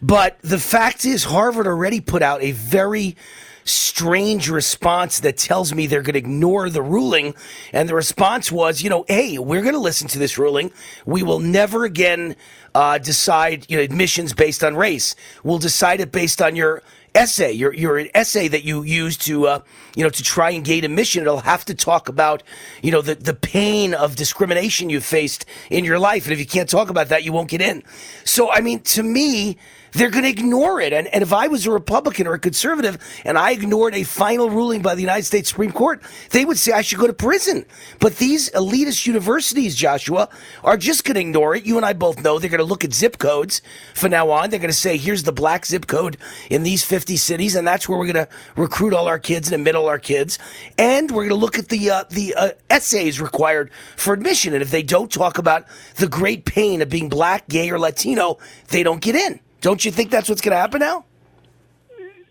but 0.00 0.38
the 0.40 0.58
fact 0.58 1.04
is, 1.04 1.24
Harvard 1.24 1.66
already 1.66 2.00
put 2.00 2.22
out 2.22 2.42
a 2.42 2.50
very 2.50 3.16
strange 3.64 4.50
response 4.50 5.20
that 5.20 5.36
tells 5.36 5.72
me 5.72 5.86
they're 5.86 6.02
going 6.02 6.14
to 6.14 6.18
ignore 6.18 6.68
the 6.68 6.82
ruling. 6.82 7.34
And 7.72 7.88
the 7.88 7.94
response 7.94 8.50
was, 8.50 8.82
you 8.82 8.90
know, 8.90 9.04
hey, 9.06 9.38
we're 9.38 9.62
going 9.62 9.74
to 9.74 9.80
listen 9.80 10.08
to 10.08 10.18
this 10.18 10.38
ruling. 10.38 10.72
We 11.06 11.22
will 11.22 11.38
never 11.38 11.84
again 11.84 12.36
uh, 12.74 12.98
decide 12.98 13.70
you 13.70 13.76
know, 13.76 13.82
admissions 13.82 14.32
based 14.32 14.64
on 14.64 14.76
race. 14.76 15.14
We'll 15.44 15.58
decide 15.58 16.00
it 16.00 16.10
based 16.10 16.42
on 16.42 16.56
your 16.56 16.82
essay, 17.14 17.52
your 17.52 17.72
your 17.74 18.06
essay 18.14 18.48
that 18.48 18.64
you 18.64 18.82
use 18.82 19.16
to 19.18 19.46
uh, 19.46 19.60
you 19.94 20.02
know 20.02 20.10
to 20.10 20.22
try 20.22 20.50
and 20.50 20.64
gain 20.64 20.84
admission, 20.84 21.22
it'll 21.22 21.40
have 21.40 21.64
to 21.66 21.74
talk 21.74 22.08
about 22.08 22.42
you 22.82 22.90
know 22.90 23.02
the 23.02 23.14
the 23.14 23.34
pain 23.34 23.94
of 23.94 24.16
discrimination 24.16 24.90
you 24.90 25.00
faced 25.00 25.44
in 25.70 25.84
your 25.84 25.98
life, 25.98 26.24
and 26.24 26.32
if 26.32 26.38
you 26.38 26.46
can't 26.46 26.68
talk 26.68 26.90
about 26.90 27.08
that, 27.08 27.24
you 27.24 27.32
won't 27.32 27.48
get 27.48 27.60
in. 27.60 27.82
So 28.24 28.50
I 28.50 28.60
mean, 28.60 28.80
to 28.80 29.02
me, 29.02 29.58
they're 29.92 30.10
going 30.10 30.24
to 30.24 30.30
ignore 30.30 30.80
it. 30.80 30.92
And, 30.92 31.06
and 31.08 31.22
if 31.22 31.32
I 31.32 31.48
was 31.48 31.66
a 31.66 31.70
Republican 31.70 32.26
or 32.26 32.34
a 32.34 32.38
conservative 32.38 32.98
and 33.24 33.38
I 33.38 33.52
ignored 33.52 33.94
a 33.94 34.02
final 34.02 34.50
ruling 34.50 34.82
by 34.82 34.94
the 34.94 35.00
United 35.00 35.24
States 35.24 35.50
Supreme 35.50 35.72
Court, 35.72 36.02
they 36.30 36.44
would 36.44 36.58
say 36.58 36.72
I 36.72 36.82
should 36.82 36.98
go 36.98 37.06
to 37.06 37.12
prison. 37.12 37.66
But 37.98 38.16
these 38.16 38.50
elitist 38.50 39.06
universities, 39.06 39.76
Joshua, 39.76 40.28
are 40.64 40.76
just 40.76 41.04
going 41.04 41.14
to 41.14 41.20
ignore 41.20 41.54
it. 41.54 41.64
You 41.64 41.76
and 41.76 41.86
I 41.86 41.92
both 41.92 42.22
know 42.22 42.38
they're 42.38 42.50
going 42.50 42.58
to 42.58 42.64
look 42.64 42.84
at 42.84 42.92
zip 42.92 43.18
codes 43.18 43.62
from 43.94 44.10
now 44.10 44.30
on. 44.30 44.50
They're 44.50 44.58
going 44.58 44.70
to 44.70 44.76
say, 44.76 44.96
here's 44.96 45.22
the 45.22 45.32
black 45.32 45.66
zip 45.66 45.86
code 45.86 46.16
in 46.50 46.62
these 46.62 46.84
50 46.84 47.16
cities, 47.16 47.54
and 47.54 47.66
that's 47.66 47.88
where 47.88 47.98
we're 47.98 48.12
going 48.12 48.26
to 48.26 48.32
recruit 48.56 48.94
all 48.94 49.08
our 49.08 49.18
kids 49.18 49.48
and 49.48 49.60
admit 49.60 49.76
all 49.76 49.88
our 49.88 49.98
kids. 49.98 50.38
And 50.78 51.10
we're 51.10 51.28
going 51.28 51.30
to 51.30 51.34
look 51.34 51.58
at 51.58 51.68
the, 51.68 51.90
uh, 51.90 52.04
the 52.10 52.34
uh, 52.34 52.50
essays 52.70 53.20
required 53.20 53.70
for 53.96 54.14
admission. 54.14 54.54
And 54.54 54.62
if 54.62 54.70
they 54.70 54.82
don't 54.82 55.12
talk 55.12 55.38
about 55.38 55.66
the 55.96 56.08
great 56.08 56.44
pain 56.44 56.80
of 56.82 56.88
being 56.88 57.08
black, 57.08 57.48
gay, 57.48 57.70
or 57.70 57.78
Latino, 57.78 58.38
they 58.68 58.82
don't 58.82 59.00
get 59.00 59.14
in. 59.14 59.40
Don't 59.62 59.84
you 59.84 59.90
think 59.90 60.10
that's 60.10 60.28
what's 60.28 60.42
going 60.42 60.52
to 60.52 60.58
happen 60.58 60.80
now? 60.80 61.06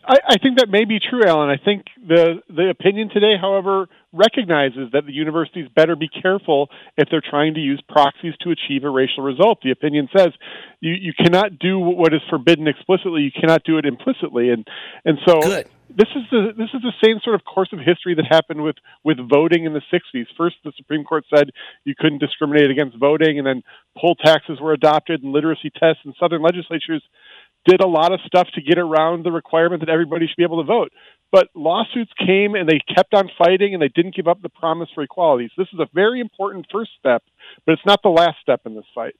I, 0.03 0.17
I 0.29 0.37
think 0.37 0.57
that 0.59 0.69
may 0.69 0.85
be 0.85 0.99
true, 0.99 1.23
Alan. 1.25 1.49
I 1.49 1.63
think 1.63 1.85
the 2.05 2.41
the 2.49 2.69
opinion 2.69 3.09
today, 3.09 3.35
however, 3.39 3.87
recognizes 4.11 4.91
that 4.93 5.05
the 5.05 5.13
universities 5.13 5.69
better 5.75 5.95
be 5.95 6.09
careful 6.09 6.69
if 6.97 7.07
they're 7.09 7.23
trying 7.27 7.53
to 7.53 7.59
use 7.59 7.81
proxies 7.87 8.33
to 8.41 8.49
achieve 8.51 8.83
a 8.83 8.89
racial 8.89 9.23
result. 9.23 9.59
The 9.63 9.71
opinion 9.71 10.09
says 10.15 10.29
you, 10.79 10.93
you 10.93 11.13
cannot 11.13 11.59
do 11.59 11.79
what 11.79 12.13
is 12.13 12.21
forbidden 12.29 12.67
explicitly, 12.67 13.21
you 13.21 13.31
cannot 13.31 13.63
do 13.63 13.77
it 13.77 13.85
implicitly, 13.85 14.49
and 14.49 14.67
and 15.05 15.17
so 15.25 15.39
Good. 15.39 15.67
This 15.95 16.09
is 16.15 16.23
the 16.31 16.53
this 16.57 16.69
is 16.73 16.81
the 16.81 16.93
same 17.03 17.19
sort 17.23 17.35
of 17.35 17.43
course 17.43 17.69
of 17.73 17.79
history 17.79 18.15
that 18.15 18.25
happened 18.29 18.63
with 18.63 18.75
with 19.03 19.17
voting 19.17 19.65
in 19.65 19.73
the 19.73 19.81
60s. 19.91 20.25
First, 20.37 20.55
the 20.63 20.71
Supreme 20.77 21.03
Court 21.03 21.25
said 21.33 21.49
you 21.83 21.93
couldn't 21.97 22.19
discriminate 22.19 22.69
against 22.69 22.97
voting, 22.97 23.37
and 23.37 23.47
then 23.47 23.63
poll 23.97 24.15
taxes 24.15 24.59
were 24.61 24.73
adopted 24.73 25.23
and 25.23 25.31
literacy 25.31 25.71
tests, 25.71 26.01
and 26.05 26.13
Southern 26.19 26.41
legislatures 26.41 27.03
did 27.65 27.81
a 27.81 27.87
lot 27.87 28.11
of 28.11 28.19
stuff 28.25 28.47
to 28.55 28.61
get 28.61 28.79
around 28.79 29.23
the 29.23 29.31
requirement 29.31 29.81
that 29.81 29.89
everybody 29.89 30.25
should 30.25 30.37
be 30.37 30.43
able 30.43 30.63
to 30.63 30.67
vote. 30.67 30.91
But 31.31 31.49
lawsuits 31.55 32.11
came 32.17 32.55
and 32.55 32.67
they 32.67 32.79
kept 32.95 33.13
on 33.13 33.29
fighting 33.37 33.73
and 33.73 33.81
they 33.81 33.87
didn't 33.87 34.15
give 34.15 34.27
up 34.27 34.41
the 34.41 34.49
promise 34.49 34.89
for 34.95 35.03
equality. 35.03 35.49
So 35.55 35.61
this 35.61 35.69
is 35.71 35.79
a 35.79 35.87
very 35.93 36.19
important 36.19 36.65
first 36.71 36.91
step, 36.97 37.23
but 37.65 37.73
it's 37.73 37.85
not 37.85 38.01
the 38.01 38.09
last 38.09 38.37
step 38.41 38.61
in 38.65 38.75
this 38.75 38.85
fight. 38.95 39.15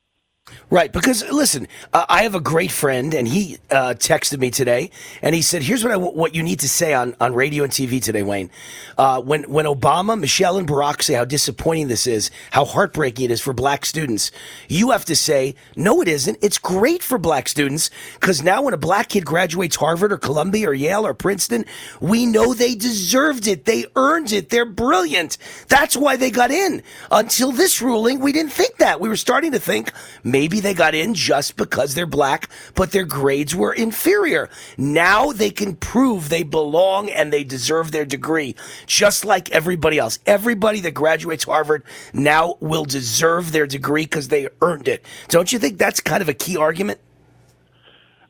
Right, 0.71 0.91
because 0.91 1.29
listen, 1.29 1.67
uh, 1.93 2.05
I 2.07 2.23
have 2.23 2.33
a 2.33 2.39
great 2.39 2.71
friend, 2.71 3.13
and 3.13 3.27
he 3.27 3.57
uh, 3.69 3.93
texted 3.93 4.39
me 4.39 4.49
today, 4.49 4.89
and 5.21 5.35
he 5.35 5.41
said, 5.41 5.63
"Here's 5.63 5.83
what 5.83 5.91
I 5.91 5.97
what 5.97 6.33
you 6.33 6.41
need 6.43 6.61
to 6.61 6.69
say 6.69 6.93
on, 6.93 7.13
on 7.19 7.33
radio 7.33 7.65
and 7.65 7.71
TV 7.71 8.01
today, 8.01 8.23
Wayne. 8.23 8.49
Uh, 8.97 9.21
when 9.21 9.43
when 9.43 9.65
Obama, 9.65 10.17
Michelle, 10.17 10.57
and 10.57 10.67
Barack 10.67 11.03
say 11.03 11.13
how 11.13 11.25
disappointing 11.25 11.89
this 11.89 12.07
is, 12.07 12.31
how 12.51 12.63
heartbreaking 12.63 13.25
it 13.25 13.31
is 13.31 13.41
for 13.41 13.53
black 13.53 13.85
students, 13.85 14.31
you 14.69 14.91
have 14.91 15.03
to 15.05 15.15
say, 15.15 15.55
no, 15.75 16.01
it 16.01 16.07
isn't. 16.07 16.37
It's 16.41 16.57
great 16.57 17.03
for 17.03 17.17
black 17.17 17.49
students 17.49 17.89
because 18.13 18.41
now 18.41 18.61
when 18.61 18.73
a 18.73 18.77
black 18.77 19.09
kid 19.09 19.25
graduates 19.25 19.75
Harvard 19.75 20.13
or 20.13 20.17
Columbia 20.17 20.69
or 20.69 20.73
Yale 20.73 21.05
or 21.05 21.13
Princeton, 21.13 21.65
we 21.99 22.25
know 22.25 22.53
they 22.53 22.75
deserved 22.75 23.45
it, 23.45 23.65
they 23.65 23.85
earned 23.97 24.31
it, 24.31 24.49
they're 24.49 24.65
brilliant. 24.65 25.37
That's 25.67 25.97
why 25.97 26.15
they 26.15 26.31
got 26.31 26.49
in. 26.49 26.81
Until 27.11 27.51
this 27.51 27.81
ruling, 27.81 28.21
we 28.21 28.31
didn't 28.31 28.53
think 28.53 28.77
that. 28.77 29.01
We 29.01 29.09
were 29.09 29.17
starting 29.17 29.51
to 29.51 29.59
think." 29.59 29.91
Maybe 30.31 30.61
they 30.61 30.73
got 30.73 30.95
in 30.95 31.13
just 31.13 31.57
because 31.57 31.93
they're 31.93 32.05
black, 32.05 32.49
but 32.73 32.91
their 32.91 33.03
grades 33.03 33.53
were 33.53 33.73
inferior. 33.73 34.49
Now 34.77 35.33
they 35.33 35.49
can 35.49 35.75
prove 35.75 36.29
they 36.29 36.43
belong 36.43 37.09
and 37.09 37.33
they 37.33 37.43
deserve 37.43 37.91
their 37.91 38.05
degree, 38.05 38.55
just 38.85 39.25
like 39.25 39.51
everybody 39.51 39.97
else. 39.97 40.19
Everybody 40.25 40.79
that 40.81 40.93
graduates 40.93 41.43
Harvard 41.43 41.83
now 42.13 42.55
will 42.61 42.85
deserve 42.85 43.51
their 43.51 43.67
degree 43.67 44.03
because 44.03 44.29
they 44.29 44.47
earned 44.61 44.87
it. 44.87 45.05
Don't 45.27 45.51
you 45.51 45.59
think 45.59 45.77
that's 45.77 45.99
kind 45.99 46.21
of 46.21 46.29
a 46.29 46.33
key 46.33 46.55
argument? 46.55 46.99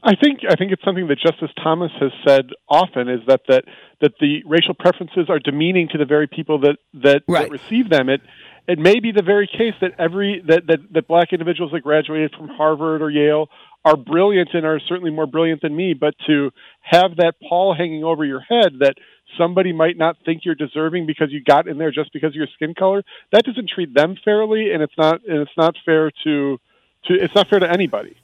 I 0.04 0.16
think 0.16 0.39
I 0.49 0.56
think 0.56 0.72
it's 0.72 0.84
something 0.84 1.08
that 1.10 1.20
Justice 1.20 1.52
Thomas 1.64 1.91
has 1.99 2.12
said 2.28 2.49
often 2.68 3.08
is 3.08 3.20
that 3.28 3.41
that 3.47 3.66
that 4.02 4.14
the 4.20 4.41
racial 4.47 4.74
preferences 4.74 5.30
are 5.30 5.38
demeaning 5.38 5.88
to 5.89 5.99
the 5.99 6.06
very 6.06 6.26
people 6.26 6.60
that 6.62 6.78
that, 6.95 7.22
right. 7.28 7.43
that 7.43 7.52
receive 7.52 7.89
them. 7.89 8.10
It 8.10 8.22
it 8.68 8.80
may 8.80 8.99
be 8.99 9.12
the 9.12 9.24
very 9.24 9.47
case 9.47 9.74
that 9.82 9.91
every 9.99 10.41
that, 10.47 10.68
that 10.68 10.80
that 10.91 11.07
black 11.07 11.34
individuals 11.34 11.72
that 11.74 11.82
graduated 11.82 12.34
from 12.38 12.47
Harvard 12.47 13.01
or 13.01 13.09
Yale 13.09 13.49
are 13.84 13.97
brilliant 13.97 14.49
and 14.53 14.66
are 14.66 14.80
certainly 14.88 15.12
more 15.12 15.26
brilliant 15.26 15.62
than 15.62 15.76
me, 15.76 15.93
but 15.93 16.14
to 16.28 16.51
have 16.82 17.16
that 17.18 17.34
pall 17.49 17.74
hanging 17.76 18.03
over 18.03 18.24
your 18.24 18.39
head 18.39 18.74
that 18.80 18.93
somebody 19.39 19.74
might 19.74 19.97
not 19.97 20.18
think 20.24 20.41
you're 20.45 20.55
deserving 20.55 21.07
because 21.07 21.32
you 21.32 21.43
got 21.43 21.68
in 21.68 21.80
there 21.80 21.91
just 21.91 22.14
because 22.14 22.30
of 22.30 22.36
your 22.36 22.47
skin 22.53 22.76
color, 22.76 23.01
that 23.32 23.43
doesn't 23.43 23.70
treat 23.74 23.93
them 23.93 24.16
fairly 24.24 24.72
and 24.72 24.84
it's 24.84 24.93
not 24.97 25.22
and 25.28 25.39
it's 25.39 25.57
not 25.57 25.76
fair 25.86 26.12
to 26.24 26.59
to 27.05 27.14
it's 27.14 27.34
not 27.36 27.47
fair 27.49 27.59
to 27.59 27.70
anybody 27.70 28.16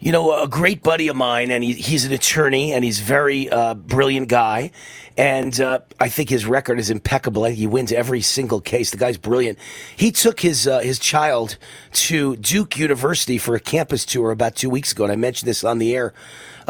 you 0.00 0.12
know, 0.12 0.42
a 0.42 0.48
great 0.48 0.82
buddy 0.82 1.08
of 1.08 1.16
mine, 1.16 1.50
and 1.50 1.62
he, 1.62 1.74
he's 1.74 2.06
an 2.06 2.12
attorney, 2.12 2.72
and 2.72 2.82
he's 2.82 3.00
very 3.00 3.50
uh, 3.50 3.74
brilliant 3.74 4.28
guy, 4.28 4.70
and 5.16 5.60
uh, 5.60 5.80
I 6.00 6.08
think 6.08 6.30
his 6.30 6.46
record 6.46 6.78
is 6.78 6.88
impeccable. 6.88 7.44
He 7.44 7.66
wins 7.66 7.92
every 7.92 8.22
single 8.22 8.62
case. 8.62 8.90
The 8.90 8.96
guy's 8.96 9.18
brilliant. 9.18 9.58
He 9.94 10.10
took 10.10 10.40
his 10.40 10.66
uh, 10.66 10.78
his 10.80 10.98
child 10.98 11.58
to 11.92 12.36
Duke 12.36 12.78
University 12.78 13.36
for 13.36 13.54
a 13.54 13.60
campus 13.60 14.06
tour 14.06 14.30
about 14.30 14.56
two 14.56 14.70
weeks 14.70 14.92
ago, 14.92 15.04
and 15.04 15.12
I 15.12 15.16
mentioned 15.16 15.48
this 15.48 15.62
on 15.64 15.78
the 15.78 15.94
air 15.94 16.14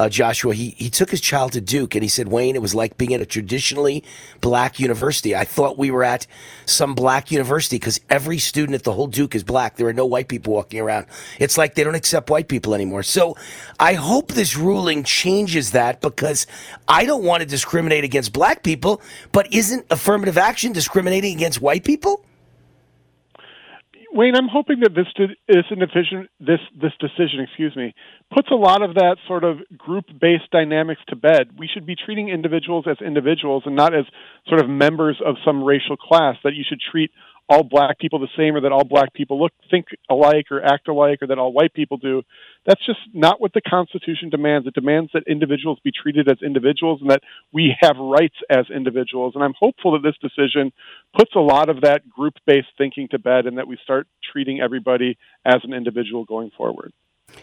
uh, 0.00 0.08
Joshua, 0.08 0.54
he, 0.54 0.70
he 0.78 0.88
took 0.88 1.10
his 1.10 1.20
child 1.20 1.52
to 1.52 1.60
Duke 1.60 1.94
and 1.94 2.02
he 2.02 2.08
said, 2.08 2.28
Wayne, 2.28 2.56
it 2.56 2.62
was 2.62 2.74
like 2.74 2.96
being 2.96 3.12
at 3.12 3.20
a 3.20 3.26
traditionally 3.26 4.02
black 4.40 4.80
university. 4.80 5.36
I 5.36 5.44
thought 5.44 5.76
we 5.76 5.90
were 5.90 6.02
at 6.02 6.26
some 6.64 6.94
black 6.94 7.30
university 7.30 7.76
because 7.76 8.00
every 8.08 8.38
student 8.38 8.74
at 8.74 8.84
the 8.84 8.92
whole 8.92 9.08
Duke 9.08 9.34
is 9.34 9.44
black. 9.44 9.76
There 9.76 9.88
are 9.88 9.92
no 9.92 10.06
white 10.06 10.28
people 10.28 10.54
walking 10.54 10.80
around. 10.80 11.04
It's 11.38 11.58
like 11.58 11.74
they 11.74 11.84
don't 11.84 11.94
accept 11.94 12.30
white 12.30 12.48
people 12.48 12.74
anymore. 12.74 13.02
So 13.02 13.36
I 13.78 13.92
hope 13.92 14.32
this 14.32 14.56
ruling 14.56 15.04
changes 15.04 15.72
that 15.72 16.00
because 16.00 16.46
I 16.88 17.04
don't 17.04 17.22
want 17.22 17.42
to 17.42 17.46
discriminate 17.46 18.02
against 18.02 18.32
black 18.32 18.62
people, 18.62 19.02
but 19.32 19.52
isn't 19.52 19.84
affirmative 19.90 20.38
action 20.38 20.72
discriminating 20.72 21.36
against 21.36 21.60
white 21.60 21.84
people? 21.84 22.24
Wayne, 24.12 24.34
I'm 24.34 24.48
hoping 24.48 24.80
that 24.80 24.94
this 24.94 25.06
this 25.16 25.30
this 26.40 26.60
this 26.74 26.92
decision, 26.98 27.40
excuse 27.40 27.76
me, 27.76 27.94
puts 28.34 28.48
a 28.50 28.56
lot 28.56 28.82
of 28.82 28.94
that 28.94 29.16
sort 29.28 29.44
of 29.44 29.58
group-based 29.76 30.50
dynamics 30.50 31.00
to 31.08 31.16
bed. 31.16 31.58
We 31.58 31.68
should 31.72 31.86
be 31.86 31.94
treating 31.94 32.28
individuals 32.28 32.86
as 32.90 32.96
individuals 33.04 33.62
and 33.66 33.76
not 33.76 33.94
as 33.94 34.04
sort 34.48 34.60
of 34.60 34.68
members 34.68 35.20
of 35.24 35.36
some 35.44 35.62
racial 35.62 35.96
class. 35.96 36.36
That 36.42 36.54
you 36.54 36.64
should 36.68 36.80
treat 36.90 37.10
all 37.50 37.64
black 37.64 37.98
people 37.98 38.20
the 38.20 38.28
same 38.38 38.54
or 38.54 38.60
that 38.60 38.70
all 38.70 38.84
black 38.84 39.12
people 39.12 39.42
look 39.42 39.52
think 39.70 39.86
alike 40.08 40.46
or 40.52 40.64
act 40.64 40.86
alike 40.86 41.18
or 41.20 41.26
that 41.26 41.38
all 41.38 41.52
white 41.52 41.74
people 41.74 41.96
do 41.96 42.22
that's 42.64 42.84
just 42.86 43.00
not 43.12 43.40
what 43.40 43.52
the 43.52 43.60
constitution 43.60 44.30
demands. 44.30 44.66
It 44.66 44.74
demands 44.74 45.10
that 45.14 45.24
individuals 45.26 45.78
be 45.82 45.90
treated 45.90 46.30
as 46.30 46.38
individuals 46.42 47.00
and 47.00 47.10
that 47.10 47.22
we 47.52 47.74
have 47.80 47.96
rights 47.98 48.36
as 48.48 48.66
individuals. 48.74 49.32
And 49.34 49.42
i'm 49.42 49.54
hopeful 49.58 49.92
that 49.92 50.02
this 50.02 50.16
decision 50.22 50.72
puts 51.16 51.32
a 51.34 51.40
lot 51.40 51.68
of 51.68 51.80
that 51.82 52.08
group 52.08 52.34
based 52.46 52.68
thinking 52.78 53.08
to 53.10 53.18
bed 53.18 53.46
and 53.46 53.58
that 53.58 53.66
we 53.66 53.76
start 53.82 54.06
treating 54.32 54.60
everybody 54.60 55.18
as 55.44 55.58
an 55.64 55.74
individual 55.74 56.24
going 56.24 56.50
forward 56.56 56.92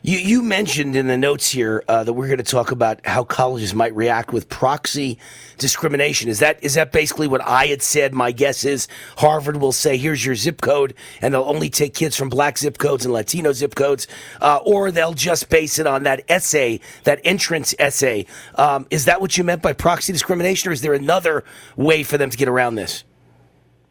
you, 0.01 0.19
you 0.19 0.41
mentioned 0.41 0.95
in 0.95 1.07
the 1.07 1.17
notes 1.17 1.51
here 1.51 1.83
uh, 1.87 2.03
that 2.03 2.13
we're 2.13 2.27
going 2.27 2.37
to 2.37 2.43
talk 2.43 2.71
about 2.71 3.05
how 3.05 3.23
colleges 3.23 3.73
might 3.73 3.95
react 3.95 4.31
with 4.31 4.47
proxy 4.47 5.17
discrimination. 5.57 6.29
Is 6.29 6.39
that 6.39 6.63
is 6.63 6.75
that 6.75 6.91
basically 6.91 7.27
what 7.27 7.41
I 7.41 7.67
had 7.67 7.81
said? 7.81 8.13
My 8.13 8.31
guess 8.31 8.63
is 8.63 8.87
Harvard 9.17 9.57
will 9.57 9.71
say, 9.71 9.97
"Here's 9.97 10.25
your 10.25 10.35
zip 10.35 10.61
code," 10.61 10.93
and 11.21 11.33
they'll 11.33 11.43
only 11.43 11.69
take 11.69 11.93
kids 11.93 12.15
from 12.15 12.29
black 12.29 12.57
zip 12.57 12.77
codes 12.77 13.05
and 13.05 13.13
Latino 13.13 13.51
zip 13.51 13.75
codes, 13.75 14.07
uh, 14.41 14.59
or 14.65 14.91
they'll 14.91 15.13
just 15.13 15.49
base 15.49 15.79
it 15.79 15.87
on 15.87 16.03
that 16.03 16.23
essay, 16.29 16.79
that 17.03 17.19
entrance 17.23 17.73
essay. 17.79 18.25
Um, 18.55 18.87
is 18.89 19.05
that 19.05 19.19
what 19.19 19.37
you 19.37 19.43
meant 19.43 19.61
by 19.61 19.73
proxy 19.73 20.13
discrimination, 20.13 20.69
or 20.69 20.73
is 20.73 20.81
there 20.81 20.93
another 20.93 21.43
way 21.75 22.03
for 22.03 22.17
them 22.17 22.29
to 22.29 22.37
get 22.37 22.47
around 22.47 22.75
this? 22.75 23.03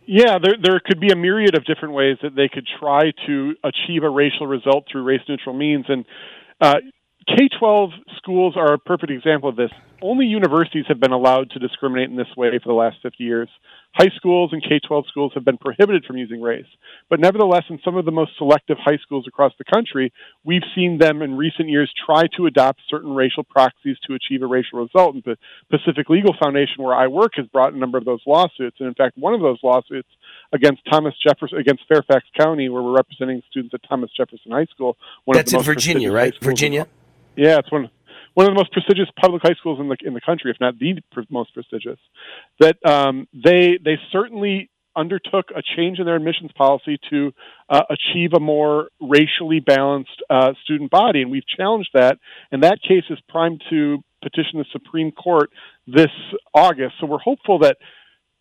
Yeah, 0.07 0.39
there 0.41 0.55
there 0.63 0.81
could 0.85 1.01
be 1.01 1.11
a 1.11 1.17
myriad 1.17 1.57
of 1.57 1.65
different 1.65 1.95
ways 1.95 2.17
that 2.23 2.37
they 2.37 2.49
could 2.49 2.67
try 2.79 3.11
to 3.27 3.55
achieve 3.65 4.05
a 4.05 4.11
racial 4.11 4.47
result 4.47 4.85
through 4.91 5.03
race 5.03 5.21
neutral 5.29 5.55
means, 5.55 5.87
and 5.89 6.05
uh, 6.61 6.77
K 7.29 7.49
12 7.59 7.91
schools 8.17 8.55
are 8.57 8.75
a 8.75 8.79
perfect 8.79 9.11
example 9.11 9.49
of 9.49 9.57
this. 9.57 9.71
Only 10.01 10.27
universities 10.27 10.85
have 10.89 11.01
been 11.01 11.13
allowed 11.13 11.51
to 11.51 11.59
discriminate 11.59 12.09
in 12.09 12.17
this 12.17 12.29
way 12.37 12.51
for 12.63 12.69
the 12.69 12.75
last 12.75 12.99
50 13.03 13.25
years. 13.25 13.49
High 13.97 14.11
schools 14.15 14.51
and 14.53 14.63
K 14.63 14.79
12 14.87 15.07
schools 15.09 15.33
have 15.35 15.45
been 15.45 15.57
prohibited 15.57 16.05
from 16.05 16.19
using 16.19 16.43
race. 16.43 16.67
But 17.09 17.19
nevertheless, 17.19 17.65
in 17.71 17.81
some 17.83 17.97
of 17.97 18.05
the 18.05 18.11
most 18.11 18.33
selective 18.37 18.77
high 18.79 18.99
schools 18.99 19.25
across 19.27 19.53
the 19.57 19.65
country, 19.65 20.13
we've 20.45 20.65
seen 20.75 20.99
them 20.99 21.23
in 21.23 21.35
recent 21.35 21.71
years 21.71 21.91
try 22.05 22.25
to 22.37 22.45
adopt 22.45 22.81
certain 22.91 23.15
racial 23.15 23.43
proxies 23.43 23.97
to 24.07 24.15
achieve 24.15 24.43
a 24.43 24.47
racial 24.47 24.81
result. 24.81 25.15
And 25.15 25.25
the 25.25 25.39
Pacific 25.71 26.11
Legal 26.11 26.35
Foundation, 26.39 26.85
where 26.85 26.95
I 26.95 27.07
work, 27.07 27.33
has 27.37 27.47
brought 27.47 27.73
a 27.73 27.79
number 27.79 27.97
of 27.97 28.05
those 28.05 28.21
lawsuits. 28.27 28.77
And 28.81 28.89
in 28.89 28.95
fact, 28.95 29.17
one 29.17 29.33
of 29.33 29.41
those 29.41 29.61
lawsuits 29.63 30.09
against 30.53 30.83
Thomas 30.91 31.15
Jefferson, 31.27 31.57
against 31.57 31.85
Fairfax 31.89 32.27
County, 32.39 32.69
where 32.69 32.83
we're 32.83 32.97
representing 32.97 33.41
students 33.51 33.73
at 33.73 33.81
Thomas 33.89 34.11
Jefferson 34.15 34.53
High 34.53 34.67
School. 34.67 34.99
One 35.25 35.37
That's 35.39 35.55
in 35.55 35.63
Virginia, 35.63 36.13
right? 36.13 36.35
Virginia? 36.43 36.87
Yeah, 37.35 37.59
it's 37.59 37.73
one 37.73 37.91
one 38.37 38.47
of 38.47 38.55
the 38.55 38.61
most 38.61 38.71
prestigious 38.71 39.09
public 39.19 39.41
high 39.43 39.55
schools 39.55 39.81
in 39.81 39.89
the 39.89 39.97
in 40.05 40.13
the 40.13 40.21
country, 40.21 40.51
if 40.51 40.59
not 40.61 40.79
the 40.79 41.01
most 41.31 41.55
prestigious. 41.55 41.99
That 42.61 42.77
um, 42.85 43.27
they 43.33 43.79
they 43.83 43.97
certainly 44.13 44.69
undertook 44.95 45.47
a 45.57 45.63
change 45.75 45.99
in 45.99 46.05
their 46.05 46.17
admissions 46.17 46.51
policy 46.55 46.99
to 47.09 47.33
uh, 47.71 47.83
achieve 47.89 48.35
a 48.35 48.41
more 48.41 48.91
racially 49.01 49.61
balanced 49.61 50.23
uh, 50.29 50.53
student 50.65 50.91
body, 50.91 51.23
and 51.23 51.31
we've 51.31 51.47
challenged 51.47 51.89
that. 51.95 52.19
And 52.53 52.63
that 52.63 52.79
case 52.87 53.05
is 53.09 53.19
primed 53.27 53.63
to 53.71 54.05
petition 54.23 54.59
the 54.59 54.67
Supreme 54.71 55.13
Court 55.13 55.51
this 55.87 56.13
August. 56.53 56.97
So 57.01 57.07
we're 57.07 57.19
hopeful 57.19 57.61
that 57.61 57.79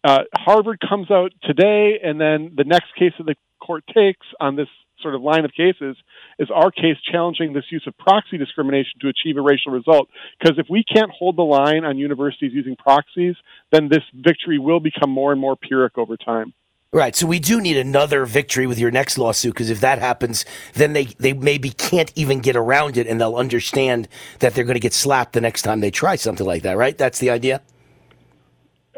uh, 0.04 0.24
Harvard 0.36 0.80
comes 0.88 1.10
out 1.10 1.32
today, 1.44 2.00
and 2.04 2.20
then 2.20 2.52
the 2.58 2.66
next 2.66 2.94
case 3.00 3.14
that 3.18 3.26
the 3.28 3.36
court 3.66 3.86
takes 3.94 4.28
on 4.42 4.58
this 4.58 4.68
sort 5.02 5.16
of 5.16 5.22
line 5.22 5.46
of 5.46 5.52
cases 5.52 5.98
is 6.40 6.50
our 6.54 6.72
case 6.72 6.98
challenging 7.12 7.54
this 7.54 7.66
use 7.72 7.84
of 7.88 7.98
proxy 7.98 8.38
discrimination 8.38 9.00
to 9.02 9.08
achieve 9.08 9.38
a 9.38 9.42
racial 9.42 9.72
result. 9.72 10.10
Because 10.40 10.58
if 10.58 10.68
we 10.70 10.84
can't 10.84 11.12
hold 11.12 11.38
the 11.38 11.44
line 11.44 11.86
on 11.86 11.98
universities 11.98 12.52
using 12.54 12.76
proxies, 12.76 13.36
then 13.72 13.90
this 13.90 14.04
victory 14.14 14.60
will 14.60 14.80
become 14.80 15.10
more 15.10 15.32
and 15.32 15.40
more 15.40 15.56
pyrrhic 15.56 15.98
over 15.98 16.18
time. 16.18 16.54
Right. 16.92 17.14
So 17.14 17.28
we 17.28 17.40
do 17.40 17.60
need 17.60 17.76
another 17.76 18.26
victory 18.26 18.68
with 18.68 18.80
your 18.80 18.90
next 18.90 19.18
lawsuit 19.18 19.54
because 19.54 19.70
if 19.70 19.82
that 19.82 20.00
happens, 20.00 20.46
then 20.76 20.94
they, 20.94 21.06
they 21.20 21.34
maybe 21.34 21.72
can't 21.72 22.10
even 22.16 22.40
get 22.40 22.56
around 22.56 22.96
it 22.96 23.06
and 23.06 23.20
they'll 23.20 23.36
understand 23.36 24.08
that 24.40 24.54
they're 24.54 24.64
going 24.64 24.76
to 24.76 24.80
get 24.80 24.94
slapped 24.94 25.34
the 25.34 25.42
next 25.42 25.64
time 25.64 25.82
they 25.82 25.92
try 25.92 26.16
something 26.16 26.46
like 26.46 26.64
that, 26.64 26.78
right? 26.78 26.98
That's 26.98 27.20
the 27.20 27.30
idea? 27.30 27.62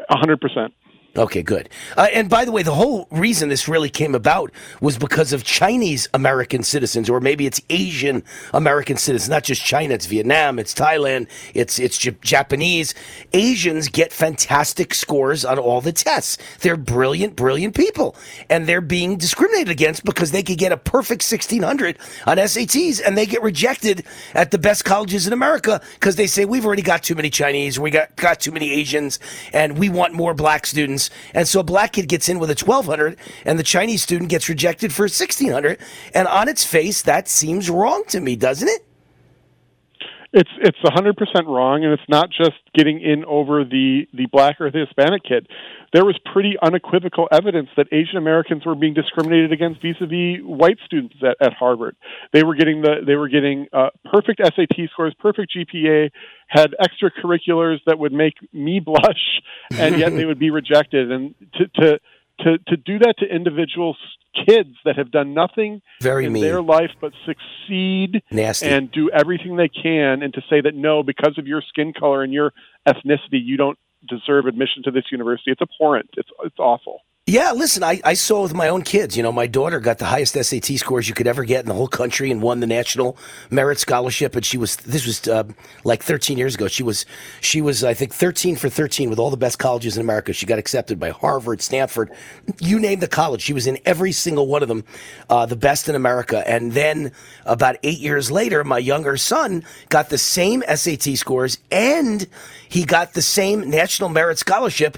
100%. 0.08 0.70
Okay, 1.18 1.42
good. 1.42 1.68
Uh, 1.96 2.06
and 2.12 2.30
by 2.30 2.44
the 2.44 2.52
way, 2.52 2.62
the 2.62 2.74
whole 2.74 3.08
reason 3.10 3.48
this 3.48 3.66
really 3.66 3.90
came 3.90 4.14
about 4.14 4.52
was 4.80 4.96
because 4.96 5.32
of 5.32 5.42
Chinese 5.42 6.08
American 6.14 6.62
citizens, 6.62 7.10
or 7.10 7.20
maybe 7.20 7.44
it's 7.44 7.60
Asian 7.70 8.22
American 8.54 8.96
citizens, 8.96 9.28
not 9.28 9.42
just 9.42 9.64
China. 9.64 9.94
It's 9.94 10.06
Vietnam, 10.06 10.60
it's 10.60 10.72
Thailand, 10.72 11.26
it's 11.54 11.80
it's 11.80 11.98
J- 11.98 12.16
Japanese. 12.20 12.94
Asians 13.32 13.88
get 13.88 14.12
fantastic 14.12 14.94
scores 14.94 15.44
on 15.44 15.58
all 15.58 15.80
the 15.80 15.90
tests. 15.90 16.38
They're 16.60 16.76
brilliant, 16.76 17.34
brilliant 17.34 17.74
people, 17.74 18.14
and 18.48 18.68
they're 18.68 18.80
being 18.80 19.16
discriminated 19.16 19.70
against 19.70 20.04
because 20.04 20.30
they 20.30 20.44
could 20.44 20.58
get 20.58 20.70
a 20.70 20.76
perfect 20.76 21.28
1600 21.28 21.98
on 22.26 22.36
SATs, 22.36 23.02
and 23.04 23.18
they 23.18 23.26
get 23.26 23.42
rejected 23.42 24.06
at 24.34 24.52
the 24.52 24.58
best 24.58 24.84
colleges 24.84 25.26
in 25.26 25.32
America 25.32 25.80
because 25.94 26.14
they 26.14 26.28
say 26.28 26.44
we've 26.44 26.64
already 26.64 26.82
got 26.82 27.02
too 27.02 27.16
many 27.16 27.28
Chinese, 27.28 27.76
we 27.76 27.90
got 27.90 28.14
got 28.14 28.38
too 28.38 28.52
many 28.52 28.70
Asians, 28.70 29.18
and 29.52 29.76
we 29.76 29.88
want 29.88 30.14
more 30.14 30.32
black 30.32 30.64
students 30.64 31.07
And 31.34 31.46
so 31.46 31.60
a 31.60 31.64
black 31.64 31.92
kid 31.92 32.08
gets 32.08 32.28
in 32.28 32.38
with 32.38 32.50
a 32.50 32.58
1200 32.58 33.18
and 33.44 33.58
the 33.58 33.62
Chinese 33.62 34.02
student 34.02 34.30
gets 34.30 34.48
rejected 34.48 34.92
for 34.92 35.02
a 35.02 35.12
1600. 35.12 35.78
And 36.14 36.26
on 36.28 36.48
its 36.48 36.64
face, 36.64 37.02
that 37.02 37.28
seems 37.28 37.70
wrong 37.70 38.04
to 38.08 38.20
me, 38.20 38.36
doesn't 38.36 38.68
it? 38.68 38.87
It's 40.30 40.50
it's 40.60 40.78
a 40.84 40.90
hundred 40.92 41.16
percent 41.16 41.46
wrong, 41.46 41.84
and 41.84 41.92
it's 41.92 42.08
not 42.08 42.28
just 42.30 42.58
getting 42.74 43.00
in 43.00 43.24
over 43.24 43.64
the 43.64 44.06
the 44.12 44.26
black 44.30 44.60
or 44.60 44.70
the 44.70 44.80
Hispanic 44.80 45.22
kid. 45.22 45.48
There 45.94 46.04
was 46.04 46.18
pretty 46.32 46.54
unequivocal 46.62 47.28
evidence 47.32 47.70
that 47.78 47.86
Asian 47.92 48.18
Americans 48.18 48.66
were 48.66 48.74
being 48.74 48.92
discriminated 48.92 49.52
against 49.52 49.80
vis-a-vis 49.80 50.44
white 50.44 50.76
students 50.84 51.16
at, 51.22 51.38
at 51.40 51.54
Harvard. 51.54 51.96
They 52.34 52.42
were 52.42 52.54
getting 52.56 52.82
the 52.82 52.96
they 53.06 53.14
were 53.14 53.28
getting 53.28 53.68
uh, 53.72 53.88
perfect 54.04 54.42
SAT 54.44 54.90
scores, 54.92 55.14
perfect 55.18 55.50
GPA, 55.56 56.10
had 56.46 56.74
extracurriculars 56.78 57.78
that 57.86 57.98
would 57.98 58.12
make 58.12 58.34
me 58.52 58.80
blush, 58.84 59.40
and 59.70 59.98
yet 59.98 60.12
they 60.12 60.26
would 60.26 60.38
be 60.38 60.50
rejected. 60.50 61.10
And 61.10 61.34
to 61.54 61.68
to 61.80 62.00
to 62.40 62.58
to 62.68 62.76
do 62.76 62.98
that 63.00 63.14
to 63.18 63.26
individual 63.26 63.96
kids 64.46 64.74
that 64.84 64.96
have 64.96 65.10
done 65.10 65.34
nothing 65.34 65.80
Very 66.00 66.26
in 66.26 66.32
mean. 66.32 66.42
their 66.42 66.62
life 66.62 66.90
but 67.00 67.12
succeed 67.26 68.22
Nasty. 68.30 68.66
and 68.68 68.90
do 68.90 69.10
everything 69.10 69.56
they 69.56 69.68
can 69.68 70.22
and 70.22 70.32
to 70.34 70.42
say 70.48 70.60
that 70.60 70.74
no 70.74 71.02
because 71.02 71.38
of 71.38 71.46
your 71.46 71.62
skin 71.62 71.92
color 71.92 72.22
and 72.22 72.32
your 72.32 72.52
ethnicity 72.86 73.42
you 73.42 73.56
don't 73.56 73.78
deserve 74.08 74.46
admission 74.46 74.82
to 74.84 74.90
this 74.90 75.04
university 75.10 75.50
it's 75.50 75.60
abhorrent 75.62 76.08
it's 76.16 76.28
it's 76.44 76.58
awful 76.58 77.00
Yeah, 77.28 77.52
listen, 77.52 77.84
I, 77.84 78.00
I 78.04 78.14
saw 78.14 78.40
with 78.42 78.54
my 78.54 78.68
own 78.68 78.80
kids. 78.80 79.14
You 79.14 79.22
know, 79.22 79.32
my 79.32 79.46
daughter 79.46 79.80
got 79.80 79.98
the 79.98 80.06
highest 80.06 80.32
SAT 80.32 80.64
scores 80.78 81.10
you 81.10 81.14
could 81.14 81.26
ever 81.26 81.44
get 81.44 81.60
in 81.60 81.66
the 81.66 81.74
whole 81.74 81.86
country 81.86 82.30
and 82.30 82.40
won 82.40 82.60
the 82.60 82.66
National 82.66 83.18
Merit 83.50 83.78
Scholarship. 83.78 84.34
And 84.34 84.46
she 84.46 84.56
was, 84.56 84.76
this 84.76 85.04
was 85.04 85.28
uh, 85.28 85.44
like 85.84 86.02
13 86.02 86.38
years 86.38 86.54
ago. 86.54 86.68
She 86.68 86.82
was, 86.82 87.04
she 87.42 87.60
was, 87.60 87.84
I 87.84 87.92
think, 87.92 88.14
13 88.14 88.56
for 88.56 88.70
13 88.70 89.10
with 89.10 89.18
all 89.18 89.28
the 89.28 89.36
best 89.36 89.58
colleges 89.58 89.98
in 89.98 90.00
America. 90.00 90.32
She 90.32 90.46
got 90.46 90.58
accepted 90.58 90.98
by 90.98 91.10
Harvard, 91.10 91.60
Stanford, 91.60 92.10
you 92.60 92.80
name 92.80 93.00
the 93.00 93.08
college. 93.08 93.42
She 93.42 93.52
was 93.52 93.66
in 93.66 93.78
every 93.84 94.12
single 94.12 94.46
one 94.46 94.62
of 94.62 94.68
them, 94.68 94.84
uh, 95.28 95.44
the 95.44 95.54
best 95.54 95.86
in 95.86 95.94
America. 95.94 96.42
And 96.48 96.72
then 96.72 97.12
about 97.44 97.76
eight 97.82 97.98
years 97.98 98.30
later, 98.30 98.64
my 98.64 98.78
younger 98.78 99.18
son 99.18 99.64
got 99.90 100.08
the 100.08 100.16
same 100.16 100.62
SAT 100.66 101.18
scores 101.18 101.58
and 101.70 102.26
he 102.70 102.84
got 102.84 103.12
the 103.12 103.20
same 103.20 103.68
National 103.68 104.08
Merit 104.08 104.38
Scholarship 104.38 104.96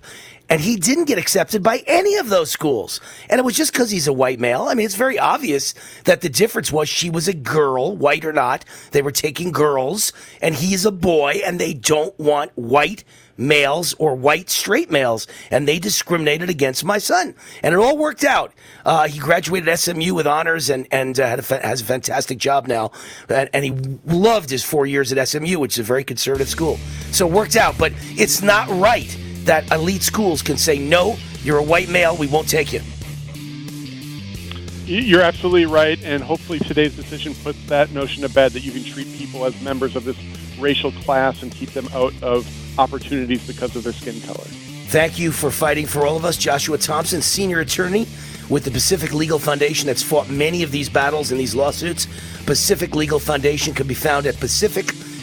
and 0.50 0.60
he 0.60 0.76
didn't 0.76 1.04
get 1.04 1.16
accepted 1.16 1.62
by 1.62 1.82
any 1.86 2.16
of 2.16 2.28
those 2.28 2.50
schools. 2.50 3.00
And 3.30 3.38
it 3.38 3.44
was 3.44 3.56
just 3.56 3.72
because 3.72 3.90
he's 3.90 4.08
a 4.08 4.12
white 4.12 4.40
male. 4.40 4.62
I 4.68 4.74
mean, 4.74 4.84
it's 4.84 4.96
very 4.96 5.18
obvious 5.18 5.74
that 6.04 6.20
the 6.20 6.28
difference 6.28 6.72
was 6.72 6.88
she 6.88 7.08
was 7.08 7.28
a 7.28 7.32
girl, 7.32 7.96
white 7.96 8.24
or 8.24 8.32
not. 8.32 8.64
They 8.90 9.00
were 9.00 9.12
taking 9.12 9.52
girls, 9.52 10.12
and 10.42 10.56
he's 10.56 10.84
a 10.84 10.90
boy, 10.90 11.40
and 11.46 11.60
they 11.60 11.72
don't 11.72 12.18
want 12.18 12.50
white 12.56 13.04
males 13.38 13.94
or 13.94 14.14
white 14.14 14.50
straight 14.50 14.90
males, 14.90 15.26
and 15.50 15.66
they 15.66 15.78
discriminated 15.78 16.50
against 16.50 16.84
my 16.84 16.98
son. 16.98 17.34
And 17.62 17.72
it 17.72 17.78
all 17.78 17.96
worked 17.96 18.24
out. 18.24 18.52
Uh, 18.84 19.06
he 19.06 19.18
graduated 19.20 19.78
SMU 19.78 20.14
with 20.14 20.26
honors 20.26 20.68
and 20.68 20.86
and 20.90 21.18
uh, 21.18 21.36
a 21.38 21.42
fa- 21.42 21.64
has 21.64 21.80
a 21.80 21.84
fantastic 21.84 22.38
job 22.38 22.66
now, 22.66 22.90
and, 23.28 23.48
and 23.54 23.64
he 23.64 23.70
loved 24.04 24.50
his 24.50 24.64
four 24.64 24.84
years 24.84 25.12
at 25.12 25.28
SMU, 25.28 25.58
which 25.60 25.74
is 25.74 25.78
a 25.78 25.84
very 25.84 26.04
conservative 26.04 26.48
school. 26.48 26.76
So 27.12 27.26
it 27.28 27.32
worked 27.32 27.56
out, 27.56 27.78
but 27.78 27.92
it's 28.16 28.42
not 28.42 28.68
right 28.68 29.16
that 29.44 29.70
elite 29.72 30.02
schools 30.02 30.42
can 30.42 30.56
say 30.56 30.78
no. 30.78 31.16
You're 31.42 31.58
a 31.58 31.62
white 31.62 31.88
male. 31.88 32.16
We 32.16 32.26
won't 32.26 32.48
take 32.48 32.72
you. 32.72 32.80
you're 34.86 35.22
absolutely 35.22 35.66
right 35.66 36.02
and 36.02 36.22
hopefully 36.22 36.58
today's 36.58 36.96
decision 36.96 37.32
puts 37.44 37.64
that 37.66 37.92
notion 37.92 38.22
to 38.22 38.28
bed 38.28 38.50
that 38.52 38.64
you 38.64 38.72
can 38.72 38.82
treat 38.82 39.06
people 39.16 39.44
as 39.44 39.60
members 39.62 39.94
of 39.94 40.04
this 40.04 40.16
racial 40.58 40.90
class 40.90 41.42
and 41.42 41.52
keep 41.52 41.70
them 41.70 41.86
out 41.94 42.12
of 42.22 42.44
opportunities 42.78 43.46
because 43.46 43.76
of 43.76 43.84
their 43.84 43.92
skin 43.92 44.20
color 44.22 44.48
Thank 44.90 45.20
you 45.20 45.30
for 45.30 45.52
fighting 45.52 45.86
for 45.86 46.04
all 46.04 46.16
of 46.16 46.24
us. 46.24 46.36
Joshua 46.36 46.76
Thompson, 46.76 47.22
senior 47.22 47.60
attorney 47.60 48.08
with 48.48 48.64
the 48.64 48.72
Pacific 48.72 49.12
Legal 49.14 49.38
Foundation 49.38 49.86
that's 49.86 50.02
fought 50.02 50.28
many 50.28 50.64
of 50.64 50.72
these 50.72 50.88
battles 50.88 51.30
and 51.30 51.38
these 51.38 51.54
lawsuits. 51.54 52.08
Pacific 52.44 52.96
Legal 52.96 53.20
Foundation 53.20 53.72
can 53.72 53.86
be 53.86 53.94
found 53.94 54.26
at 54.26 54.34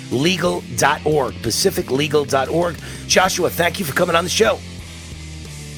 pacificlegal.org. 0.10 1.34
Pacificlegal.org. 1.36 2.76
Joshua, 3.08 3.50
thank 3.50 3.80
you 3.80 3.86
for 3.86 3.94
coming 3.94 4.16
on 4.16 4.24
the 4.24 4.30
show. 4.30 4.56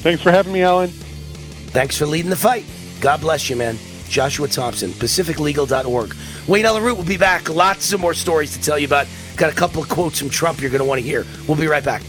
Thanks 0.02 0.22
for 0.22 0.30
having 0.30 0.52
me, 0.52 0.62
Alan. 0.62 0.88
Thanks 0.88 1.96
for 1.96 2.06
leading 2.06 2.30
the 2.30 2.36
fight. 2.36 2.64
God 3.00 3.20
bless 3.20 3.48
you, 3.50 3.56
man. 3.56 3.78
Joshua 4.08 4.48
Thompson, 4.48 4.90
pacificlegal.org. 4.90 6.16
Wayne 6.48 6.64
Ella 6.64 6.82
will 6.82 7.04
be 7.04 7.16
back. 7.16 7.48
Lots 7.48 7.92
of 7.92 8.00
more 8.00 8.14
stories 8.14 8.56
to 8.56 8.62
tell 8.62 8.78
you 8.78 8.86
about. 8.86 9.06
Got 9.36 9.52
a 9.52 9.54
couple 9.56 9.82
of 9.82 9.88
quotes 9.88 10.18
from 10.18 10.30
Trump 10.30 10.60
you're 10.60 10.70
going 10.70 10.80
to 10.80 10.84
want 10.84 11.00
to 11.00 11.06
hear. 11.06 11.24
We'll 11.46 11.56
be 11.56 11.68
right 11.68 11.84
back. 11.84 12.02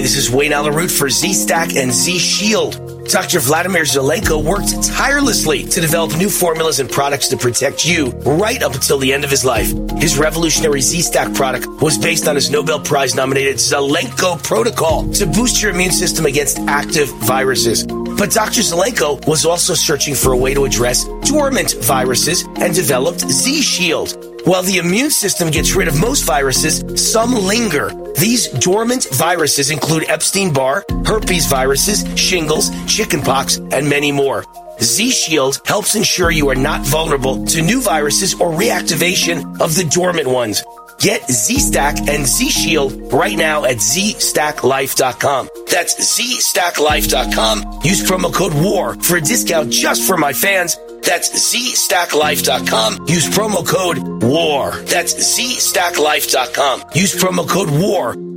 Hi, 0.00 0.02
this 0.02 0.16
is 0.16 0.30
Wayne 0.30 0.54
Allyn 0.54 0.74
Root 0.74 0.90
for 0.90 1.10
Z 1.10 1.34
Stack 1.34 1.76
and 1.76 1.92
Z 1.92 2.18
Shield. 2.18 3.04
Dr. 3.10 3.38
Vladimir 3.38 3.82
Zelenko 3.82 4.42
worked 4.42 4.82
tirelessly 4.82 5.64
to 5.64 5.78
develop 5.78 6.16
new 6.16 6.30
formulas 6.30 6.80
and 6.80 6.88
products 6.90 7.28
to 7.28 7.36
protect 7.36 7.84
you 7.84 8.06
right 8.24 8.62
up 8.62 8.72
until 8.72 8.96
the 8.96 9.12
end 9.12 9.24
of 9.24 9.30
his 9.30 9.44
life. 9.44 9.70
His 9.98 10.16
revolutionary 10.16 10.80
Z 10.80 11.02
Stack 11.02 11.34
product 11.34 11.66
was 11.82 11.98
based 11.98 12.28
on 12.28 12.34
his 12.34 12.50
Nobel 12.50 12.80
Prize 12.80 13.14
nominated 13.14 13.56
Zelenko 13.56 14.42
protocol 14.42 15.06
to 15.12 15.26
boost 15.26 15.60
your 15.60 15.72
immune 15.72 15.92
system 15.92 16.24
against 16.24 16.58
active 16.60 17.10
viruses. 17.18 17.84
But 18.20 18.32
Dr. 18.32 18.60
Zelenko 18.60 19.26
was 19.26 19.46
also 19.46 19.72
searching 19.72 20.14
for 20.14 20.32
a 20.32 20.36
way 20.36 20.52
to 20.52 20.66
address 20.66 21.06
dormant 21.24 21.72
viruses 21.80 22.44
and 22.56 22.74
developed 22.74 23.20
Z 23.20 23.62
Shield. 23.62 24.12
While 24.44 24.62
the 24.62 24.76
immune 24.76 25.08
system 25.10 25.50
gets 25.50 25.74
rid 25.74 25.88
of 25.88 25.98
most 25.98 26.24
viruses, 26.24 26.84
some 27.02 27.32
linger. 27.32 27.88
These 28.18 28.48
dormant 28.48 29.08
viruses 29.12 29.70
include 29.70 30.04
Epstein 30.10 30.52
Barr, 30.52 30.84
herpes 31.06 31.46
viruses, 31.46 32.04
shingles, 32.20 32.68
chickenpox, 32.86 33.56
and 33.56 33.88
many 33.88 34.12
more. 34.12 34.44
Z 34.82 35.12
Shield 35.12 35.62
helps 35.64 35.94
ensure 35.94 36.30
you 36.30 36.50
are 36.50 36.54
not 36.54 36.82
vulnerable 36.82 37.46
to 37.46 37.62
new 37.62 37.80
viruses 37.80 38.34
or 38.34 38.52
reactivation 38.52 39.58
of 39.62 39.74
the 39.74 39.84
dormant 39.84 40.28
ones. 40.28 40.62
Get 41.00 41.28
Z 41.30 41.58
Stack 41.58 42.08
and 42.08 42.26
Z 42.26 42.50
Shield 42.50 43.12
right 43.12 43.36
now 43.36 43.64
at 43.64 43.76
ZStackLife.com. 43.76 45.48
That's 45.70 45.94
ZStackLife.com. 46.18 47.80
Use 47.84 48.02
promo 48.08 48.32
code 48.32 48.52
WAR 48.54 48.94
for 49.00 49.16
a 49.16 49.20
discount 49.20 49.70
just 49.70 50.06
for 50.06 50.16
my 50.16 50.32
fans. 50.32 50.76
That's 51.02 51.30
ZStackLife.com. 51.54 53.06
Use 53.08 53.28
promo 53.30 53.66
code 53.66 54.22
WAR. 54.22 54.72
That's 54.82 55.14
ZStackLife.com. 55.14 56.84
Use 56.94 57.14
promo 57.14 57.48
code 57.48 57.70
WAR. 57.70 58.29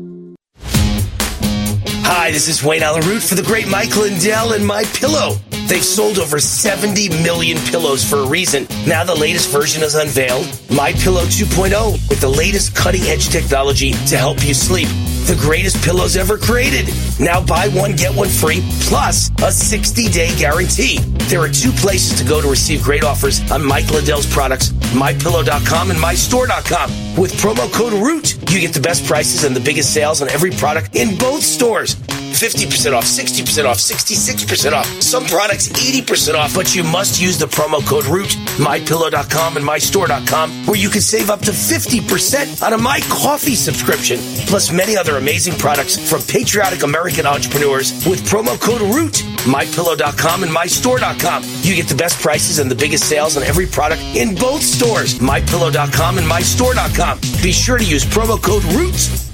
Hi, 2.15 2.29
this 2.29 2.47
is 2.47 2.63
Wayne 2.63 2.83
Allyn 2.83 3.01
Root 3.07 3.23
for 3.23 3.33
the 3.33 3.41
great 3.41 3.67
Mike 3.67 3.97
Lindell 3.97 4.53
and 4.53 4.65
My 4.65 4.83
Pillow. 4.93 5.35
They've 5.67 5.83
sold 5.83 6.19
over 6.19 6.39
70 6.39 7.09
million 7.23 7.57
pillows 7.65 8.07
for 8.07 8.17
a 8.17 8.27
reason. 8.27 8.67
Now 8.85 9.03
the 9.03 9.15
latest 9.15 9.49
version 9.49 9.81
is 9.81 9.95
unveiled, 9.95 10.45
My 10.69 10.93
Pillow 10.93 11.23
2.0, 11.23 12.09
with 12.09 12.21
the 12.21 12.29
latest 12.29 12.75
cutting-edge 12.75 13.29
technology 13.29 13.93
to 14.07 14.15
help 14.15 14.45
you 14.45 14.53
sleep. 14.53 14.87
The 15.25 15.37
greatest 15.39 15.83
pillows 15.83 16.15
ever 16.15 16.37
created. 16.37 16.93
Now 17.19 17.43
buy 17.43 17.69
one, 17.69 17.93
get 17.93 18.15
one 18.15 18.29
free, 18.29 18.61
plus 18.81 19.29
a 19.29 19.49
60-day 19.49 20.37
guarantee. 20.37 20.99
There 21.29 21.39
are 21.39 21.49
two 21.49 21.71
places 21.71 22.19
to 22.19 22.25
go 22.27 22.41
to 22.41 22.47
receive 22.47 22.83
great 22.83 23.03
offers 23.03 23.39
on 23.49 23.65
Mike 23.65 23.89
Lindell's 23.89 24.31
products, 24.31 24.69
MyPillow.com 24.93 25.89
and 25.89 25.99
MyStore.com. 25.99 26.91
With 27.17 27.33
promo 27.33 27.71
code 27.71 27.93
ROOT, 27.93 28.51
you 28.51 28.59
get 28.59 28.73
the 28.73 28.81
best 28.81 29.05
prices 29.05 29.45
and 29.45 29.55
the 29.55 29.61
biggest 29.61 29.93
sales 29.93 30.21
on 30.21 30.29
every 30.29 30.51
product 30.51 30.95
in 30.95 31.17
both 31.17 31.41
stores. 31.41 31.95
50% 32.33 32.93
off, 32.93 33.05
60% 33.05 33.65
off, 33.65 33.77
66% 33.77 34.73
off. 34.73 34.85
Some 35.01 35.25
products 35.25 35.67
80% 35.69 36.35
off, 36.35 36.53
but 36.55 36.75
you 36.75 36.83
must 36.83 37.21
use 37.21 37.37
the 37.37 37.45
promo 37.45 37.85
code 37.85 38.05
ROOT, 38.05 38.29
mypillow.com 38.57 39.57
and 39.57 39.65
mystore.com, 39.65 40.65
where 40.65 40.77
you 40.77 40.89
can 40.89 41.01
save 41.01 41.29
up 41.29 41.41
to 41.41 41.51
50% 41.51 42.63
on 42.63 42.73
a 42.73 42.77
My 42.77 42.99
Coffee 43.09 43.55
subscription, 43.55 44.19
plus 44.47 44.71
many 44.71 44.97
other 44.97 45.17
amazing 45.17 45.53
products 45.57 45.97
from 46.09 46.21
patriotic 46.21 46.83
American 46.83 47.25
entrepreneurs 47.25 47.91
with 48.05 48.21
promo 48.29 48.59
code 48.59 48.81
ROOT, 48.81 49.13
mypillow.com 49.45 50.43
and 50.43 50.51
mystore.com. 50.51 51.43
You 51.61 51.75
get 51.75 51.87
the 51.87 51.95
best 51.95 52.21
prices 52.21 52.59
and 52.59 52.69
the 52.69 52.75
biggest 52.75 53.07
sales 53.09 53.37
on 53.37 53.43
every 53.43 53.65
product 53.65 54.01
in 54.15 54.35
both 54.35 54.61
stores, 54.61 55.19
mypillow.com 55.19 56.17
and 56.17 56.27
mystore.com. 56.27 57.19
Be 57.41 57.51
sure 57.51 57.77
to 57.77 57.85
use 57.85 58.05
promo 58.05 58.41
code 58.41 58.63
ROOT. 58.65 59.32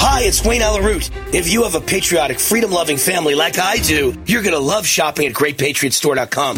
Hi, 0.00 0.22
it's 0.22 0.44
Wayne 0.44 0.62
Allyn 0.62 0.84
Root. 0.84 1.10
If 1.34 1.52
you 1.52 1.64
have 1.64 1.74
a 1.74 1.80
patriotic, 1.80 2.38
freedom 2.38 2.70
loving 2.70 2.96
family 2.96 3.34
like 3.34 3.58
I 3.58 3.78
do, 3.78 4.14
you're 4.26 4.42
going 4.42 4.54
to 4.54 4.60
love 4.60 4.86
shopping 4.86 5.26
at 5.26 5.32
GreatPatriotStore.com. 5.34 6.56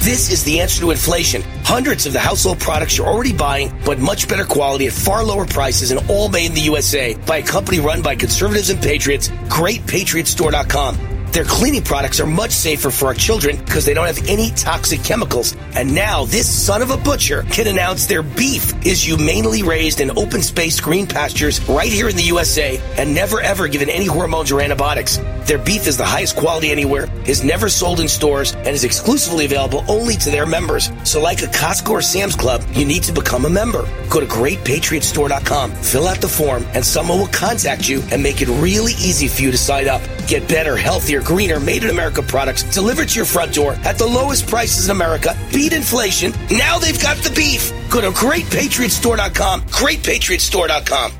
This 0.00 0.30
is 0.30 0.44
the 0.44 0.60
answer 0.60 0.80
to 0.82 0.90
inflation. 0.90 1.42
Hundreds 1.64 2.06
of 2.06 2.12
the 2.12 2.18
household 2.18 2.60
products 2.60 2.98
you're 2.98 3.06
already 3.06 3.32
buying, 3.32 3.72
but 3.86 3.98
much 3.98 4.28
better 4.28 4.44
quality 4.44 4.88
at 4.88 4.92
far 4.92 5.24
lower 5.24 5.46
prices 5.46 5.90
and 5.90 6.10
all 6.10 6.28
made 6.28 6.46
in 6.46 6.54
the 6.54 6.60
USA 6.62 7.14
by 7.26 7.38
a 7.38 7.42
company 7.42 7.80
run 7.80 8.02
by 8.02 8.14
conservatives 8.14 8.68
and 8.68 8.82
patriots, 8.82 9.28
GreatPatriotStore.com. 9.28 11.11
Their 11.32 11.44
cleaning 11.44 11.82
products 11.82 12.20
are 12.20 12.26
much 12.26 12.50
safer 12.50 12.90
for 12.90 13.06
our 13.06 13.14
children 13.14 13.56
because 13.56 13.86
they 13.86 13.94
don't 13.94 14.06
have 14.06 14.28
any 14.28 14.50
toxic 14.50 15.02
chemicals. 15.02 15.56
And 15.74 15.94
now 15.94 16.26
this 16.26 16.46
son 16.46 16.82
of 16.82 16.90
a 16.90 16.98
butcher 16.98 17.42
can 17.44 17.66
announce 17.66 18.04
their 18.04 18.22
beef 18.22 18.74
is 18.84 19.02
humanely 19.06 19.62
raised 19.62 20.00
in 20.00 20.10
open 20.18 20.42
space 20.42 20.78
green 20.78 21.06
pastures 21.06 21.66
right 21.70 21.90
here 21.90 22.10
in 22.10 22.16
the 22.16 22.22
USA 22.24 22.78
and 22.98 23.14
never 23.14 23.40
ever 23.40 23.66
given 23.66 23.88
any 23.88 24.04
hormones 24.04 24.52
or 24.52 24.60
antibiotics. 24.60 25.18
Their 25.46 25.58
beef 25.58 25.86
is 25.86 25.96
the 25.96 26.04
highest 26.04 26.36
quality 26.36 26.70
anywhere, 26.70 27.08
is 27.26 27.42
never 27.42 27.68
sold 27.68 27.98
in 27.98 28.08
stores, 28.08 28.52
and 28.52 28.68
is 28.68 28.84
exclusively 28.84 29.44
available 29.44 29.84
only 29.88 30.16
to 30.16 30.30
their 30.30 30.46
members. 30.46 30.90
So 31.04 31.20
like 31.20 31.42
a 31.42 31.46
Costco 31.46 31.90
or 31.90 32.02
Sam's 32.02 32.36
Club, 32.36 32.62
you 32.72 32.84
need 32.84 33.02
to 33.04 33.12
become 33.12 33.44
a 33.46 33.50
member. 33.50 33.82
Go 34.08 34.20
to 34.20 34.26
greatpatriotstore.com, 34.26 35.72
fill 35.72 36.06
out 36.06 36.20
the 36.20 36.28
form, 36.28 36.64
and 36.74 36.84
someone 36.84 37.18
will 37.18 37.26
contact 37.28 37.88
you 37.88 38.02
and 38.12 38.22
make 38.22 38.40
it 38.40 38.48
really 38.48 38.92
easy 38.92 39.26
for 39.26 39.42
you 39.42 39.50
to 39.50 39.58
sign 39.58 39.88
up. 39.88 40.00
Get 40.28 40.48
better, 40.48 40.76
healthier, 40.76 41.21
greener, 41.22 41.60
made 41.60 41.84
in 41.84 41.90
America 41.90 42.22
products 42.22 42.62
delivered 42.64 43.08
to 43.08 43.16
your 43.16 43.24
front 43.24 43.54
door 43.54 43.72
at 43.84 43.98
the 43.98 44.06
lowest 44.06 44.46
prices 44.46 44.86
in 44.86 44.90
America. 44.90 45.36
Beat 45.52 45.72
inflation. 45.72 46.32
Now 46.50 46.78
they've 46.78 47.00
got 47.00 47.16
the 47.18 47.32
beef. 47.34 47.72
Go 47.90 48.00
to 48.00 48.10
greatpatriotstore.com. 48.10 49.62
Greatpatriotstore.com. 49.62 51.12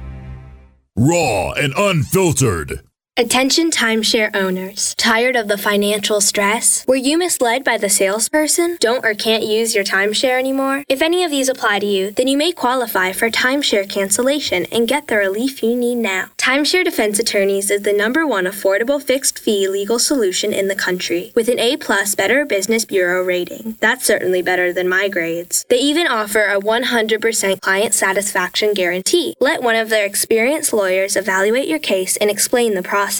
Raw 0.97 1.53
and 1.53 1.73
unfiltered. 1.75 2.83
Attention 3.23 3.71
timeshare 3.71 4.35
owners. 4.35 4.97
Tired 4.99 5.37
of 5.37 5.47
the 5.47 5.57
financial 5.57 6.21
stress? 6.21 6.85
Were 6.89 6.97
you 6.97 7.17
misled 7.17 7.63
by 7.63 7.79
the 7.79 7.89
salesperson? 7.89 8.79
Don't 8.81 9.05
or 9.05 9.15
can't 9.15 9.45
use 9.45 9.77
your 9.77 9.85
timeshare 9.85 10.41
anymore? 10.41 10.83
If 10.89 11.01
any 11.01 11.23
of 11.23 11.31
these 11.31 11.49
apply 11.49 11.79
to 11.79 11.87
you, 11.87 12.11
then 12.11 12.27
you 12.27 12.37
may 12.37 12.51
qualify 12.51 13.13
for 13.13 13.31
timeshare 13.31 13.89
cancellation 13.89 14.67
and 14.73 14.89
get 14.89 15.07
the 15.07 15.19
relief 15.19 15.63
you 15.63 15.77
need 15.77 15.99
now. 15.99 16.31
Timeshare 16.37 16.85
Defense 16.85 17.21
Attorneys 17.21 17.71
is 17.71 17.83
the 17.83 17.93
number 17.93 18.27
one 18.27 18.45
affordable 18.45 19.01
fixed 19.01 19.39
fee 19.39 19.69
legal 19.69 20.01
solution 20.01 20.53
in 20.53 20.67
the 20.67 20.75
country 20.75 21.31
with 21.37 21.49
an 21.49 21.61
A 21.61 21.77
plus 21.77 22.17
Better 22.17 22.45
Business 22.45 22.85
Bureau 22.85 23.23
rating. 23.23 23.77
That's 23.79 24.05
certainly 24.05 24.43
better 24.43 24.73
than 24.73 24.89
my 24.89 25.09
grades. 25.09 25.65
They 25.69 25.79
even 25.79 26.09
offer 26.09 26.47
a 26.47 26.59
100% 26.59 27.61
client 27.61 27.95
satisfaction 27.95 28.75
guarantee. 28.75 29.37
Let 29.39 29.63
one 29.63 29.77
of 29.77 29.91
their 29.91 30.05
experienced 30.05 30.73
lawyers 30.73 31.15
evaluate 31.15 31.69
your 31.69 31.79
case 31.79 32.17
and 32.17 32.29
explain 32.29 32.75
the 32.75 32.83
process. 32.83 33.12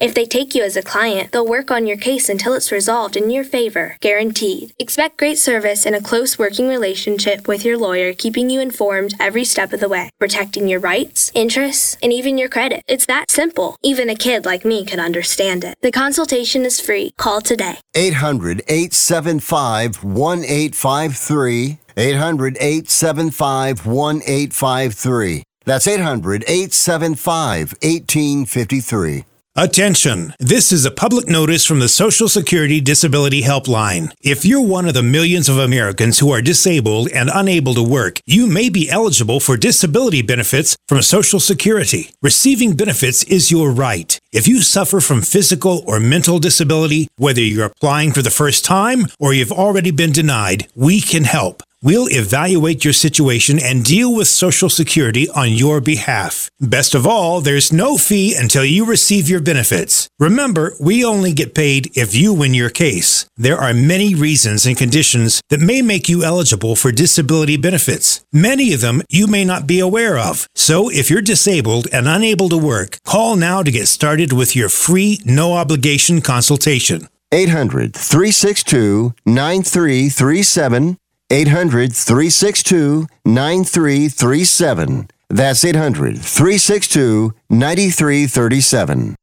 If 0.00 0.14
they 0.14 0.26
take 0.26 0.54
you 0.54 0.62
as 0.62 0.76
a 0.76 0.82
client, 0.82 1.32
they'll 1.32 1.46
work 1.46 1.70
on 1.70 1.86
your 1.86 1.96
case 1.96 2.28
until 2.28 2.54
it's 2.54 2.72
resolved 2.72 3.16
in 3.16 3.30
your 3.30 3.44
favor, 3.44 3.96
guaranteed. 4.00 4.72
Expect 4.78 5.16
great 5.18 5.38
service 5.38 5.86
and 5.86 5.94
a 5.94 6.00
close 6.00 6.38
working 6.38 6.68
relationship 6.68 7.48
with 7.48 7.64
your 7.64 7.78
lawyer, 7.78 8.12
keeping 8.12 8.50
you 8.50 8.60
informed 8.60 9.14
every 9.20 9.44
step 9.44 9.72
of 9.72 9.80
the 9.80 9.88
way, 9.88 10.10
protecting 10.18 10.68
your 10.68 10.80
rights, 10.80 11.30
interests, 11.34 11.96
and 12.02 12.12
even 12.12 12.38
your 12.38 12.48
credit. 12.48 12.82
It's 12.86 13.06
that 13.06 13.30
simple. 13.30 13.76
Even 13.82 14.10
a 14.10 14.14
kid 14.14 14.44
like 14.44 14.64
me 14.64 14.84
could 14.84 15.00
understand 15.00 15.64
it. 15.64 15.76
The 15.82 15.92
consultation 15.92 16.64
is 16.64 16.80
free. 16.80 17.12
Call 17.16 17.40
today. 17.40 17.78
800 17.94 18.62
875 18.68 20.04
1853. 20.04 21.78
800 21.96 22.56
875 22.60 23.86
1853. 23.86 25.42
That's 25.64 25.86
800 25.88 26.44
875 26.46 27.74
1853. 27.82 29.24
Attention! 29.58 30.34
This 30.38 30.70
is 30.70 30.84
a 30.84 30.90
public 30.90 31.28
notice 31.28 31.64
from 31.64 31.80
the 31.80 31.88
Social 31.88 32.28
Security 32.28 32.78
Disability 32.78 33.40
Helpline. 33.40 34.12
If 34.20 34.44
you're 34.44 34.60
one 34.60 34.86
of 34.86 34.92
the 34.92 35.02
millions 35.02 35.48
of 35.48 35.56
Americans 35.56 36.18
who 36.18 36.30
are 36.30 36.42
disabled 36.42 37.08
and 37.14 37.30
unable 37.32 37.72
to 37.72 37.82
work, 37.82 38.20
you 38.26 38.46
may 38.46 38.68
be 38.68 38.90
eligible 38.90 39.40
for 39.40 39.56
disability 39.56 40.20
benefits 40.20 40.76
from 40.86 41.00
Social 41.00 41.40
Security. 41.40 42.10
Receiving 42.20 42.76
benefits 42.76 43.24
is 43.24 43.50
your 43.50 43.70
right. 43.70 44.20
If 44.30 44.46
you 44.46 44.60
suffer 44.60 45.00
from 45.00 45.22
physical 45.22 45.82
or 45.86 46.00
mental 46.00 46.38
disability, 46.38 47.08
whether 47.16 47.40
you're 47.40 47.64
applying 47.64 48.12
for 48.12 48.20
the 48.20 48.28
first 48.28 48.62
time 48.62 49.06
or 49.18 49.32
you've 49.32 49.52
already 49.52 49.90
been 49.90 50.12
denied, 50.12 50.66
we 50.74 51.00
can 51.00 51.24
help. 51.24 51.62
We'll 51.86 52.08
evaluate 52.10 52.82
your 52.82 52.92
situation 52.92 53.60
and 53.62 53.84
deal 53.84 54.12
with 54.12 54.26
Social 54.26 54.68
Security 54.68 55.28
on 55.30 55.52
your 55.52 55.80
behalf. 55.80 56.50
Best 56.58 56.96
of 56.96 57.06
all, 57.06 57.40
there's 57.40 57.72
no 57.72 57.96
fee 57.96 58.34
until 58.34 58.64
you 58.64 58.84
receive 58.84 59.28
your 59.28 59.38
benefits. 59.38 60.08
Remember, 60.18 60.74
we 60.80 61.04
only 61.04 61.32
get 61.32 61.54
paid 61.54 61.96
if 61.96 62.12
you 62.12 62.32
win 62.32 62.54
your 62.54 62.70
case. 62.70 63.26
There 63.36 63.56
are 63.56 63.72
many 63.72 64.16
reasons 64.16 64.66
and 64.66 64.76
conditions 64.76 65.40
that 65.48 65.60
may 65.60 65.80
make 65.80 66.08
you 66.08 66.24
eligible 66.24 66.74
for 66.74 66.90
disability 66.90 67.56
benefits. 67.56 68.24
Many 68.32 68.72
of 68.72 68.80
them 68.80 69.02
you 69.08 69.28
may 69.28 69.44
not 69.44 69.68
be 69.68 69.78
aware 69.78 70.18
of. 70.18 70.48
So 70.56 70.90
if 70.90 71.08
you're 71.08 71.22
disabled 71.22 71.86
and 71.92 72.08
unable 72.08 72.48
to 72.48 72.58
work, 72.58 72.98
call 73.04 73.36
now 73.36 73.62
to 73.62 73.70
get 73.70 73.86
started 73.86 74.32
with 74.32 74.56
your 74.56 74.70
free, 74.70 75.20
no 75.24 75.52
obligation 75.52 76.20
consultation. 76.20 77.06
800 77.30 77.94
362 77.94 79.14
9337. 79.24 80.98
800 81.28 81.92
362 81.92 83.06
9337. 83.24 85.08
That's 85.28 85.64
800 85.64 86.22
362 86.22 87.34
9337. 87.50 89.16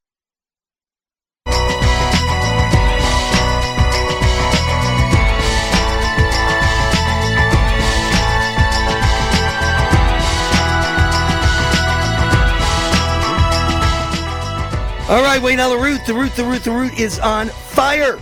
All 15.10 15.22
right, 15.22 15.42
Wayne 15.42 15.60
on 15.60 15.70
the 15.70 15.78
root. 15.78 16.06
The 16.06 16.14
root, 16.14 16.36
the 16.36 16.44
root, 16.44 16.64
the 16.64 16.72
root 16.72 17.00
is 17.00 17.20
on 17.20 17.48
fire. 17.48 18.18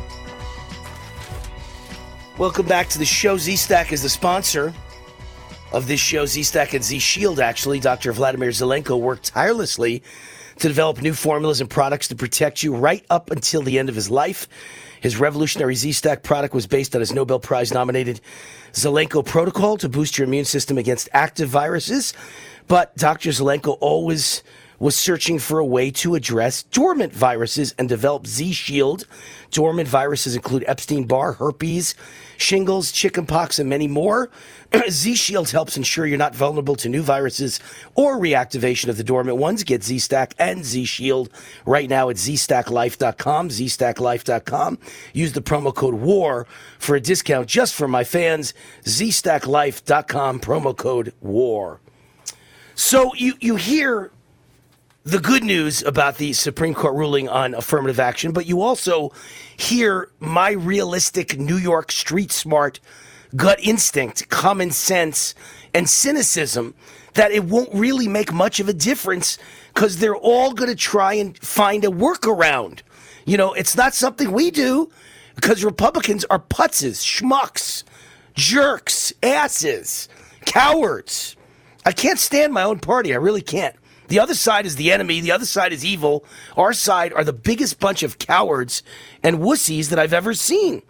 Welcome 2.41 2.65
back 2.65 2.89
to 2.89 2.97
the 2.97 3.05
show. 3.05 3.37
Z 3.37 3.55
Stack 3.55 3.91
is 3.91 4.01
the 4.01 4.09
sponsor 4.09 4.73
of 5.71 5.85
this 5.85 5.99
show. 5.99 6.25
Z 6.25 6.41
Stack 6.41 6.73
and 6.73 6.83
Z 6.83 6.97
Shield, 6.97 7.39
actually. 7.39 7.79
Dr. 7.79 8.11
Vladimir 8.13 8.49
Zelenko 8.49 8.99
worked 8.99 9.25
tirelessly 9.25 10.01
to 10.57 10.67
develop 10.67 11.03
new 11.03 11.13
formulas 11.13 11.61
and 11.61 11.69
products 11.69 12.07
to 12.07 12.15
protect 12.15 12.63
you 12.63 12.73
right 12.73 13.05
up 13.11 13.29
until 13.29 13.61
the 13.61 13.77
end 13.77 13.89
of 13.89 13.95
his 13.95 14.09
life. 14.09 14.47
His 15.01 15.17
revolutionary 15.17 15.75
Z 15.75 15.91
Stack 15.91 16.23
product 16.23 16.55
was 16.55 16.65
based 16.65 16.95
on 16.95 17.01
his 17.01 17.13
Nobel 17.13 17.39
Prize 17.39 17.71
nominated 17.71 18.21
Zelenko 18.71 19.23
protocol 19.23 19.77
to 19.77 19.87
boost 19.87 20.17
your 20.17 20.27
immune 20.27 20.45
system 20.45 20.79
against 20.79 21.09
active 21.13 21.47
viruses. 21.47 22.15
But 22.67 22.97
Dr. 22.97 23.29
Zelenko 23.29 23.77
always 23.81 24.41
was 24.81 24.95
searching 24.95 25.37
for 25.37 25.59
a 25.59 25.65
way 25.65 25.91
to 25.91 26.15
address 26.15 26.63
dormant 26.63 27.13
viruses 27.13 27.75
and 27.77 27.87
developed 27.87 28.25
Z 28.25 28.51
Shield. 28.51 29.05
Dormant 29.51 29.87
viruses 29.87 30.35
include 30.35 30.63
Epstein 30.65 31.03
Barr, 31.03 31.33
herpes, 31.33 31.93
shingles, 32.37 32.91
chickenpox, 32.91 33.59
and 33.59 33.69
many 33.69 33.87
more. 33.87 34.31
Z 34.89 35.13
Shield 35.13 35.51
helps 35.51 35.77
ensure 35.77 36.07
you're 36.07 36.17
not 36.17 36.33
vulnerable 36.33 36.75
to 36.77 36.89
new 36.89 37.03
viruses 37.03 37.59
or 37.93 38.17
reactivation 38.17 38.87
of 38.87 38.97
the 38.97 39.03
dormant 39.03 39.37
ones. 39.37 39.63
Get 39.63 39.83
Z 39.83 39.99
Stack 39.99 40.33
and 40.39 40.65
Z 40.65 40.85
Shield 40.85 41.29
right 41.63 41.87
now 41.87 42.09
at 42.09 42.15
zstacklife.com. 42.15 43.49
zstacklife.com. 43.49 44.79
Use 45.13 45.33
the 45.33 45.41
promo 45.43 45.75
code 45.75 45.95
WAR 45.95 46.47
for 46.79 46.95
a 46.95 46.99
discount 46.99 47.47
just 47.47 47.75
for 47.75 47.87
my 47.87 48.03
fans. 48.03 48.55
zstacklife.com, 48.85 50.39
promo 50.39 50.75
code 50.75 51.13
WAR. 51.21 51.79
So 52.73 53.13
you, 53.13 53.35
you 53.39 53.57
hear 53.57 54.11
the 55.03 55.19
good 55.19 55.43
news 55.43 55.81
about 55.81 56.17
the 56.17 56.33
Supreme 56.33 56.75
Court 56.75 56.93
ruling 56.93 57.27
on 57.27 57.55
affirmative 57.55 57.99
action, 57.99 58.31
but 58.31 58.45
you 58.45 58.61
also 58.61 59.11
hear 59.57 60.09
my 60.19 60.51
realistic 60.51 61.39
New 61.39 61.57
York 61.57 61.91
street 61.91 62.31
smart 62.31 62.79
gut 63.35 63.59
instinct, 63.63 64.29
common 64.29 64.69
sense, 64.71 65.33
and 65.73 65.89
cynicism 65.89 66.75
that 67.13 67.31
it 67.31 67.45
won't 67.45 67.73
really 67.73 68.07
make 68.07 68.31
much 68.31 68.59
of 68.59 68.69
a 68.69 68.73
difference 68.73 69.37
because 69.73 69.97
they're 69.97 70.15
all 70.15 70.53
going 70.53 70.69
to 70.69 70.75
try 70.75 71.13
and 71.13 71.37
find 71.39 71.83
a 71.83 71.87
workaround. 71.87 72.81
You 73.25 73.37
know, 73.37 73.53
it's 73.53 73.75
not 73.75 73.93
something 73.93 74.31
we 74.31 74.51
do 74.51 74.91
because 75.35 75.63
Republicans 75.63 76.25
are 76.25 76.39
putzes, 76.39 77.03
schmucks, 77.03 77.83
jerks, 78.35 79.13
asses, 79.23 80.09
cowards. 80.45 81.35
I 81.85 81.91
can't 81.91 82.19
stand 82.19 82.53
my 82.53 82.63
own 82.63 82.79
party. 82.79 83.13
I 83.13 83.17
really 83.17 83.41
can't. 83.41 83.75
The 84.11 84.19
other 84.19 84.35
side 84.35 84.65
is 84.65 84.75
the 84.75 84.91
enemy. 84.91 85.21
The 85.21 85.31
other 85.31 85.45
side 85.45 85.71
is 85.71 85.85
evil. 85.85 86.25
Our 86.57 86.73
side 86.73 87.13
are 87.13 87.23
the 87.23 87.31
biggest 87.31 87.79
bunch 87.79 88.03
of 88.03 88.17
cowards 88.19 88.83
and 89.23 89.37
wussies 89.37 89.87
that 89.87 89.99
I've 89.99 90.11
ever 90.11 90.33
seen. 90.33 90.81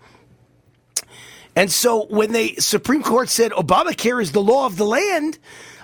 And 1.56 1.72
so 1.72 2.08
when 2.08 2.32
the 2.32 2.56
Supreme 2.56 3.04
Court 3.04 3.30
said 3.30 3.52
Obamacare 3.52 4.20
is 4.24 4.32
the 4.32 4.42
law 4.42 4.66
of 4.66 4.78
the 4.78 4.88
land, 4.88 5.38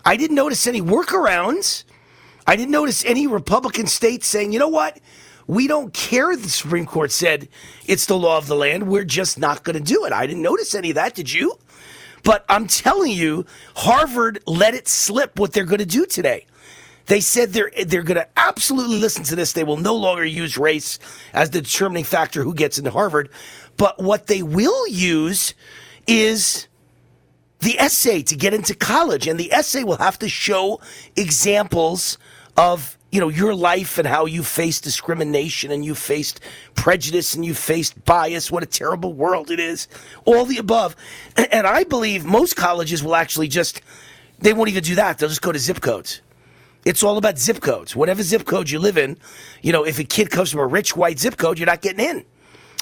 I 0.04 0.18
didn't 0.18 0.36
notice 0.36 0.66
any 0.66 0.82
workarounds. 0.82 1.84
I 2.48 2.56
didn't 2.56 2.72
notice 2.72 3.06
any 3.06 3.28
Republican 3.28 3.86
states 3.86 4.26
saying, 4.26 4.52
you 4.52 4.58
know 4.58 4.70
what? 4.70 5.00
We 5.46 5.68
don't 5.68 5.94
care. 5.94 6.36
The 6.36 6.50
Supreme 6.50 6.88
Court 6.88 7.12
said 7.12 7.50
it's 7.86 8.08
the 8.08 8.18
law 8.18 8.40
of 8.40 8.48
the 8.48 8.56
land. 8.56 8.88
We're 8.88 9.06
just 9.06 9.38
not 9.38 9.64
going 9.64 9.78
to 9.78 9.84
do 9.84 10.06
it. 10.06 10.12
I 10.12 10.26
didn't 10.26 10.42
notice 10.42 10.74
any 10.74 10.90
of 10.90 10.96
that. 10.96 11.14
Did 11.14 11.32
you? 11.32 11.60
But 12.24 12.46
I'm 12.50 12.66
telling 12.66 13.12
you, 13.12 13.46
Harvard 13.76 14.40
let 14.48 14.74
it 14.74 14.88
slip 14.88 15.38
what 15.38 15.54
they're 15.54 15.66
going 15.66 15.78
to 15.78 15.86
do 15.86 16.08
today. 16.08 16.47
They 17.08 17.22
said 17.22 17.54
they're 17.54 17.72
they're 17.86 18.04
going 18.04 18.20
to 18.20 18.28
absolutely 18.38 18.98
listen 18.98 19.24
to 19.26 19.36
this. 19.36 19.54
They 19.54 19.64
will 19.64 19.78
no 19.78 19.96
longer 19.96 20.26
use 20.26 20.58
race 20.58 21.00
as 21.34 21.50
the 21.50 21.62
determining 21.62 22.04
factor 22.04 22.44
who 22.44 22.54
gets 22.54 22.78
into 22.78 22.92
Harvard, 22.92 23.30
but 23.78 24.02
what 24.02 24.28
they 24.28 24.44
will 24.44 24.88
use 24.88 25.54
is 26.06 26.68
the 27.60 27.80
essay 27.80 28.22
to 28.24 28.36
get 28.36 28.54
into 28.54 28.76
college, 28.76 29.28
and 29.28 29.40
the 29.40 29.52
essay 29.54 29.84
will 29.84 29.98
have 29.98 30.20
to 30.20 30.30
show 30.30 30.80
examples 31.16 32.18
of 32.58 32.98
you 33.10 33.22
know 33.22 33.30
your 33.30 33.56
life 33.56 33.98
and 33.98 34.06
how 34.06 34.26
you 34.26 34.44
faced 34.44 34.84
discrimination 34.84 35.72
and 35.72 35.86
you 35.86 35.96
faced 35.96 36.42
prejudice 36.76 37.36
and 37.36 37.46
you 37.46 37.54
faced 37.54 38.04
bias. 38.04 38.52
What 38.52 38.64
a 38.64 38.68
terrible 38.68 39.14
world 39.14 39.50
it 39.50 39.62
is. 39.62 39.88
All 40.26 40.44
the 40.44 40.58
above, 40.58 40.96
and 41.38 41.66
I 41.66 41.86
believe 41.86 42.26
most 42.26 42.58
colleges 42.58 43.02
will 43.02 43.16
actually 43.16 43.48
just 43.48 43.82
they 44.40 44.52
won't 44.52 44.70
even 44.70 44.84
do 44.84 44.96
that. 44.96 45.18
They'll 45.18 45.30
just 45.30 45.42
go 45.42 45.54
to 45.54 45.60
zip 45.60 45.80
codes. 45.80 46.22
It's 46.88 47.04
all 47.04 47.18
about 47.18 47.38
zip 47.38 47.60
codes. 47.60 47.98
Whatever 47.98 48.24
zip 48.24 48.46
code 48.46 48.70
you 48.70 48.80
live 48.80 48.98
in, 48.98 49.18
you 49.62 49.74
know, 49.74 49.84
if 49.84 50.00
a 50.00 50.06
kid 50.06 50.32
comes 50.32 50.50
from 50.50 50.62
a 50.62 50.66
rich 50.66 50.96
white 50.96 51.20
zip 51.20 51.36
code, 51.36 51.60
you're 51.60 51.66
not 51.66 51.82
getting 51.82 52.00
in. 52.00 52.24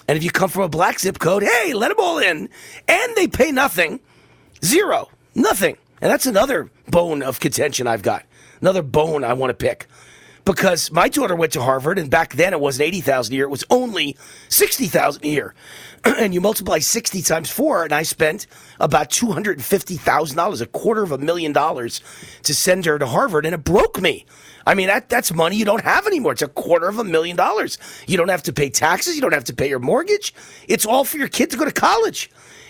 And 0.07 0.15
if 0.15 0.23
you 0.23 0.29
come 0.29 0.47
from 0.47 0.61
a 0.61 0.69
black 0.69 0.99
zip 0.99 1.17
code, 1.17 1.41
hey, 1.41 1.73
let 1.73 1.87
them 1.87 1.97
all 1.99 2.19
in. 2.19 2.47
And 2.87 3.15
they 3.15 3.27
pay 3.27 3.51
nothing. 3.51 3.99
Zero. 4.63 5.09
Nothing. 5.33 5.75
And 6.01 6.11
that's 6.11 6.27
another 6.27 6.69
bone 6.87 7.23
of 7.23 7.39
contention 7.39 7.87
I've 7.87 8.03
got. 8.03 8.27
Another 8.61 8.83
bone 8.83 9.23
I 9.23 9.33
want 9.33 9.49
to 9.49 9.55
pick. 9.55 9.87
Because 10.45 10.91
my 10.91 11.09
daughter 11.09 11.35
went 11.35 11.53
to 11.53 11.61
Harvard, 11.61 11.97
and 11.97 12.09
back 12.09 12.33
then 12.33 12.53
it 12.53 12.59
wasn't 12.59 12.87
80000 12.87 13.33
a 13.33 13.35
year, 13.35 13.45
it 13.45 13.49
was 13.49 13.63
only 13.69 14.15
60000 14.49 15.23
a 15.23 15.27
year. 15.27 15.55
and 16.05 16.33
you 16.33 16.41
multiply 16.41 16.77
60 16.79 17.21
times 17.23 17.49
four, 17.49 17.83
and 17.83 17.91
I 17.91 18.03
spent 18.03 18.45
about 18.79 19.09
$250,000, 19.09 20.61
a 20.61 20.65
quarter 20.67 21.01
of 21.01 21.11
a 21.11 21.17
million 21.17 21.51
dollars, 21.51 22.01
to 22.43 22.53
send 22.53 22.85
her 22.85 22.99
to 22.99 23.07
Harvard, 23.07 23.45
and 23.45 23.55
it 23.55 23.63
broke 23.63 23.99
me. 23.99 24.25
I 24.67 24.75
mean, 24.75 24.87
that, 24.87 25.09
that's 25.09 25.33
money 25.33 25.55
you 25.55 25.65
don't 25.65 25.83
have 25.83 26.07
anymore. 26.07 26.33
It's 26.33 26.41
a 26.41 26.47
quarter 26.47 26.87
of 26.87 26.99
a 26.99 27.03
million 27.03 27.35
dollars. 27.35 27.77
You 28.07 28.17
don't 28.17 28.29
have 28.29 28.43
to 28.43 28.53
pay 28.53 28.69
taxes. 28.69 29.15
You 29.15 29.21
don't 29.21 29.33
have 29.33 29.43
to 29.45 29.53
pay 29.53 29.69
your 29.69 29.79
mortgage. 29.79 30.33
It's 30.67 30.85
all 30.85 31.05
for 31.05 31.17
your 31.17 31.27
kid 31.27 31.51
to 31.51 31.57
go 31.57 31.65
to 31.65 31.71
college. 31.71 32.29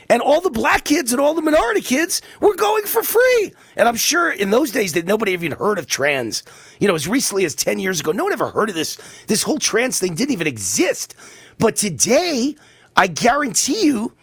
And 0.09 0.21
all 0.21 0.41
the 0.41 0.49
black 0.49 0.85
kids 0.85 1.11
and 1.11 1.21
all 1.21 1.33
the 1.33 1.41
minority 1.41 1.81
kids 1.81 2.21
were 2.39 2.55
going 2.55 2.85
for 2.85 3.03
free. 3.03 3.53
And 3.75 3.87
I'm 3.87 3.95
sure 3.95 4.31
in 4.31 4.51
those 4.51 4.71
days 4.71 4.93
that 4.93 5.05
nobody 5.05 5.31
even 5.31 5.51
heard 5.53 5.79
of 5.79 5.87
trans. 5.87 6.43
You 6.79 6.87
know, 6.87 6.95
as 6.95 7.07
recently 7.07 7.45
as 7.45 7.55
10 7.55 7.79
years 7.79 7.99
ago, 7.99 8.11
no 8.11 8.23
one 8.23 8.33
ever 8.33 8.49
heard 8.49 8.69
of 8.69 8.75
this. 8.75 8.97
This 9.27 9.43
whole 9.43 9.57
trans 9.57 9.99
thing 9.99 10.15
didn't 10.15 10.33
even 10.33 10.47
exist. 10.47 11.15
But 11.57 11.75
today, 11.75 12.55
I 12.95 13.07
guarantee 13.07 13.85
you, 13.85 14.13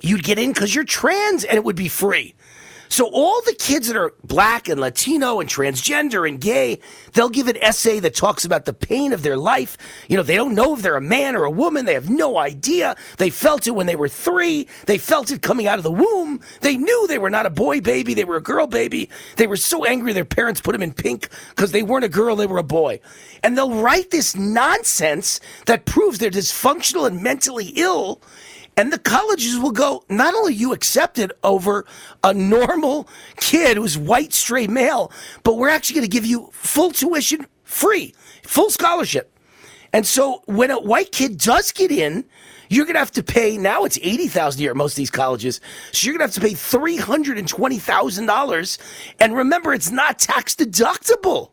you'd 0.00 0.24
get 0.24 0.38
in 0.38 0.52
because 0.52 0.74
you're 0.74 0.84
trans 0.84 1.44
and 1.44 1.56
it 1.56 1.64
would 1.64 1.76
be 1.76 1.88
free. 1.88 2.34
So 2.90 3.08
all 3.12 3.40
the 3.42 3.54
kids 3.54 3.86
that 3.86 3.96
are 3.96 4.12
black 4.24 4.68
and 4.68 4.80
Latino 4.80 5.38
and 5.38 5.48
transgender 5.48 6.28
and 6.28 6.40
gay, 6.40 6.80
they'll 7.12 7.28
give 7.28 7.46
an 7.46 7.56
essay 7.58 8.00
that 8.00 8.16
talks 8.16 8.44
about 8.44 8.64
the 8.64 8.72
pain 8.72 9.12
of 9.12 9.22
their 9.22 9.36
life. 9.36 9.78
You 10.08 10.16
know, 10.16 10.24
they 10.24 10.34
don't 10.34 10.56
know 10.56 10.74
if 10.74 10.82
they're 10.82 10.96
a 10.96 11.00
man 11.00 11.36
or 11.36 11.44
a 11.44 11.50
woman. 11.52 11.84
They 11.84 11.94
have 11.94 12.10
no 12.10 12.36
idea. 12.36 12.96
They 13.18 13.30
felt 13.30 13.68
it 13.68 13.70
when 13.70 13.86
they 13.86 13.94
were 13.94 14.08
three. 14.08 14.66
They 14.86 14.98
felt 14.98 15.30
it 15.30 15.40
coming 15.40 15.68
out 15.68 15.78
of 15.78 15.84
the 15.84 15.92
womb. 15.92 16.40
They 16.62 16.76
knew 16.76 17.06
they 17.06 17.18
were 17.18 17.30
not 17.30 17.46
a 17.46 17.50
boy 17.50 17.80
baby. 17.80 18.12
They 18.12 18.24
were 18.24 18.36
a 18.36 18.42
girl 18.42 18.66
baby. 18.66 19.08
They 19.36 19.46
were 19.46 19.56
so 19.56 19.84
angry 19.84 20.12
their 20.12 20.24
parents 20.24 20.60
put 20.60 20.72
them 20.72 20.82
in 20.82 20.92
pink 20.92 21.28
because 21.50 21.70
they 21.70 21.84
weren't 21.84 22.04
a 22.04 22.08
girl. 22.08 22.34
They 22.34 22.48
were 22.48 22.58
a 22.58 22.64
boy. 22.64 22.98
And 23.44 23.56
they'll 23.56 23.80
write 23.80 24.10
this 24.10 24.34
nonsense 24.34 25.38
that 25.66 25.84
proves 25.84 26.18
they're 26.18 26.30
dysfunctional 26.30 27.06
and 27.06 27.22
mentally 27.22 27.72
ill 27.76 28.20
and 28.76 28.92
the 28.92 28.98
colleges 28.98 29.58
will 29.58 29.72
go, 29.72 30.04
not 30.08 30.34
only 30.34 30.54
you 30.54 30.72
accepted 30.72 31.32
over 31.42 31.84
a 32.24 32.32
normal 32.32 33.08
kid 33.36 33.76
who's 33.76 33.98
white, 33.98 34.32
straight 34.32 34.70
male, 34.70 35.12
but 35.42 35.58
we're 35.58 35.68
actually 35.68 35.96
going 35.96 36.08
to 36.08 36.10
give 36.10 36.24
you 36.24 36.48
full 36.52 36.90
tuition 36.90 37.46
free, 37.64 38.14
full 38.42 38.70
scholarship. 38.70 39.30
And 39.92 40.06
so 40.06 40.42
when 40.46 40.70
a 40.70 40.80
white 40.80 41.12
kid 41.12 41.36
does 41.38 41.72
get 41.72 41.90
in, 41.90 42.24
you're 42.68 42.84
going 42.84 42.94
to 42.94 43.00
have 43.00 43.10
to 43.12 43.22
pay, 43.22 43.56
now 43.58 43.84
it's 43.84 43.98
80000 44.00 44.58
a 44.58 44.62
year 44.62 44.70
at 44.70 44.76
most 44.76 44.92
of 44.92 44.96
these 44.96 45.10
colleges. 45.10 45.60
So 45.90 46.06
you're 46.06 46.16
going 46.16 46.30
to 46.30 46.32
have 46.32 46.42
to 46.42 46.48
pay 46.48 46.54
$320,000. 46.54 48.78
And 49.18 49.36
remember, 49.36 49.74
it's 49.74 49.90
not 49.90 50.20
tax 50.20 50.54
deductible. 50.54 51.50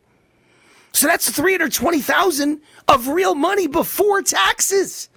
So 0.94 1.08
that's 1.08 1.30
320,000 1.30 2.62
of 2.88 3.08
real 3.08 3.36
money 3.36 3.68
before 3.68 4.22
taxes. 4.22 5.10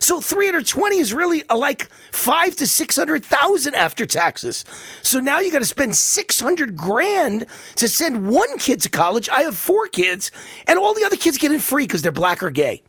So 0.00 0.20
320 0.20 0.98
is 0.98 1.12
really 1.12 1.42
uh, 1.48 1.56
like 1.56 1.88
five 2.12 2.56
to 2.56 2.66
600,000 2.66 3.74
after 3.74 4.06
taxes. 4.06 4.64
So 5.02 5.20
now 5.20 5.40
you 5.40 5.50
got 5.50 5.60
to 5.60 5.64
spend 5.64 5.96
600 5.96 6.76
grand 6.76 7.46
to 7.76 7.88
send 7.88 8.28
one 8.28 8.58
kid 8.58 8.80
to 8.82 8.88
college. 8.88 9.28
I 9.28 9.42
have 9.42 9.56
four 9.56 9.88
kids 9.88 10.30
and 10.66 10.78
all 10.78 10.94
the 10.94 11.04
other 11.04 11.16
kids 11.16 11.38
get 11.38 11.52
in 11.52 11.60
free 11.60 11.84
because 11.84 12.02
they're 12.02 12.12
black 12.12 12.42
or 12.42 12.50
gay. 12.50 12.82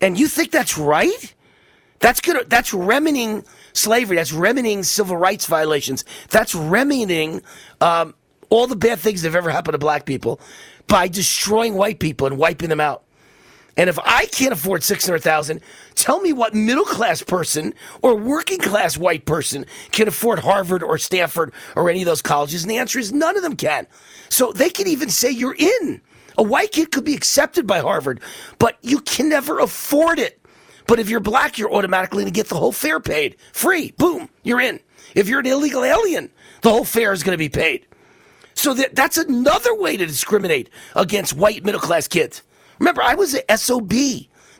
And 0.00 0.18
you 0.18 0.26
think 0.26 0.50
that's 0.50 0.76
right? 0.76 1.34
That's 2.00 2.20
gonna, 2.20 2.44
that's 2.44 2.74
remedying 2.74 3.44
slavery. 3.72 4.16
That's 4.16 4.32
remedying 4.32 4.82
civil 4.82 5.16
rights 5.16 5.46
violations. 5.46 6.04
That's 6.30 6.54
remedying, 6.54 7.42
um, 7.80 8.14
all 8.50 8.66
the 8.66 8.76
bad 8.76 8.98
things 8.98 9.22
that 9.22 9.28
have 9.28 9.36
ever 9.36 9.50
happened 9.50 9.72
to 9.72 9.78
black 9.78 10.04
people 10.04 10.40
by 10.86 11.08
destroying 11.08 11.74
white 11.74 12.00
people 12.00 12.26
and 12.26 12.36
wiping 12.36 12.68
them 12.68 12.80
out. 12.80 13.04
And 13.76 13.88
if 13.88 13.98
I 14.00 14.26
can't 14.26 14.52
afford 14.52 14.82
600,000, 14.82 15.60
tell 15.94 16.20
me 16.20 16.32
what 16.32 16.54
middle 16.54 16.84
class 16.84 17.22
person 17.22 17.72
or 18.02 18.14
working 18.16 18.58
class 18.58 18.98
white 18.98 19.24
person 19.24 19.64
can 19.92 20.08
afford 20.08 20.40
Harvard 20.40 20.82
or 20.82 20.98
Stanford 20.98 21.52
or 21.74 21.88
any 21.88 22.02
of 22.02 22.06
those 22.06 22.22
colleges. 22.22 22.62
And 22.62 22.70
the 22.70 22.76
answer 22.76 22.98
is 22.98 23.12
none 23.12 23.36
of 23.36 23.42
them 23.42 23.56
can. 23.56 23.86
So 24.28 24.52
they 24.52 24.68
can 24.68 24.86
even 24.88 25.08
say 25.08 25.30
you're 25.30 25.56
in. 25.58 26.02
A 26.36 26.42
white 26.42 26.72
kid 26.72 26.90
could 26.90 27.04
be 27.04 27.14
accepted 27.14 27.66
by 27.66 27.80
Harvard, 27.80 28.20
but 28.58 28.78
you 28.82 29.00
can 29.00 29.28
never 29.28 29.58
afford 29.58 30.18
it. 30.18 30.40
But 30.86 30.98
if 30.98 31.08
you're 31.08 31.20
black, 31.20 31.58
you're 31.58 31.72
automatically 31.72 32.24
going 32.24 32.32
to 32.32 32.36
get 32.36 32.48
the 32.48 32.56
whole 32.56 32.72
fare 32.72 33.00
paid. 33.00 33.36
Free. 33.52 33.92
Boom. 33.92 34.28
You're 34.42 34.60
in. 34.60 34.80
If 35.14 35.28
you're 35.28 35.40
an 35.40 35.46
illegal 35.46 35.84
alien, 35.84 36.30
the 36.62 36.70
whole 36.70 36.84
fare 36.84 37.12
is 37.12 37.22
going 37.22 37.34
to 37.34 37.38
be 37.38 37.48
paid. 37.48 37.86
So 38.54 38.74
that, 38.74 38.94
that's 38.94 39.16
another 39.16 39.74
way 39.74 39.96
to 39.96 40.06
discriminate 40.06 40.68
against 40.94 41.34
white 41.34 41.64
middle 41.64 41.80
class 41.80 42.08
kids. 42.08 42.42
Remember, 42.82 43.02
I 43.04 43.14
was 43.14 43.36
a 43.36 43.56
SOB. 43.56 43.92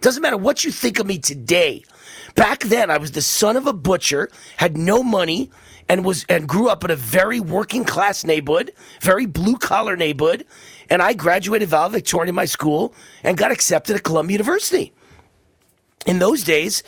Doesn't 0.00 0.22
matter 0.22 0.36
what 0.36 0.62
you 0.62 0.70
think 0.70 1.00
of 1.00 1.08
me 1.08 1.18
today. 1.18 1.82
Back 2.36 2.60
then, 2.60 2.88
I 2.88 2.96
was 2.96 3.10
the 3.10 3.20
son 3.20 3.56
of 3.56 3.66
a 3.66 3.72
butcher, 3.72 4.30
had 4.58 4.76
no 4.76 5.02
money, 5.02 5.50
and 5.88 6.04
was 6.04 6.24
and 6.28 6.48
grew 6.48 6.68
up 6.68 6.84
in 6.84 6.92
a 6.92 6.96
very 6.96 7.40
working 7.40 7.84
class 7.84 8.22
neighborhood, 8.22 8.74
very 9.00 9.26
blue 9.26 9.56
collar 9.56 9.96
neighborhood. 9.96 10.46
And 10.88 11.02
I 11.02 11.14
graduated 11.14 11.68
valedictorian 11.68 12.28
in 12.28 12.36
my 12.36 12.44
school 12.44 12.94
and 13.24 13.36
got 13.36 13.50
accepted 13.50 13.96
at 13.96 14.04
Columbia 14.04 14.34
University. 14.34 14.92
In 16.06 16.20
those 16.20 16.44
days, 16.44 16.84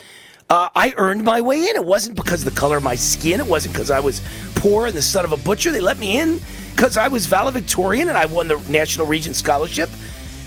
uh, 0.49 0.69
I 0.73 0.93
earned 0.95 1.25
my 1.25 1.41
way 1.41 1.57
in. 1.57 1.75
It 1.75 1.83
wasn't 1.83 2.15
because 2.15 2.47
of 2.47 2.53
the 2.53 2.57
color 2.57 2.77
of 2.77 2.83
my 2.83 2.95
skin. 2.95 3.41
It 3.41 3.47
wasn't 3.47 3.73
because 3.73 3.91
I 3.91 3.99
was 3.99 4.21
poor 4.55 4.87
and 4.87 4.95
the 4.95 5.01
son 5.01 5.25
of 5.25 5.33
a 5.33 5.37
butcher. 5.37 5.73
They 5.73 5.81
let 5.81 5.99
me 5.99 6.17
in 6.17 6.39
because 6.73 6.95
I 6.95 7.09
was 7.09 7.25
valedictorian 7.25 8.07
and 8.07 8.17
I 8.17 8.25
won 8.25 8.47
the 8.47 8.57
National 8.69 9.05
Regent 9.05 9.35
Scholarship 9.35 9.89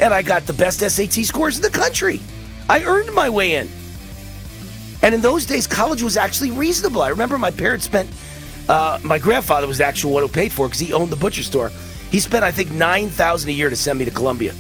and 0.01 0.15
I 0.15 0.23
got 0.23 0.47
the 0.47 0.53
best 0.53 0.81
SAT 0.81 1.25
scores 1.25 1.57
in 1.57 1.63
the 1.63 1.71
country. 1.71 2.21
I 2.69 2.85
earned 2.85 3.13
my 3.15 3.31
way 3.31 3.55
in. 3.55 3.69
And 5.03 5.15
in 5.15 5.21
those 5.21 5.47
days, 5.47 5.67
college 5.67 6.03
was 6.03 6.17
actually 6.17 6.51
reasonable. 6.51 7.03
I 7.03 7.09
remember 7.09 7.39
my 7.39 7.51
parents 7.51 7.85
spent, 7.85 8.11
uh, 8.69 8.99
my 9.03 9.19
grandfather 9.19 9.67
was 9.67 9.79
the 9.79 9.85
actual 9.85 10.13
one 10.13 10.23
who 10.23 10.29
paid 10.29 10.53
for 10.53 10.67
it 10.67 10.71
because 10.71 10.81
he 10.81 10.93
owned 10.93 11.11
the 11.11 11.17
butcher 11.17 11.43
store. 11.43 11.71
He 12.11 12.21
spent, 12.21 12.45
I 12.45 12.51
think, 12.51 12.71
9000 12.73 13.49
a 13.49 13.53
year 13.53 13.71
to 13.71 13.77
send 13.77 13.99
me 13.99 14.05
to 14.05 14.11
Columbia. 14.11 14.55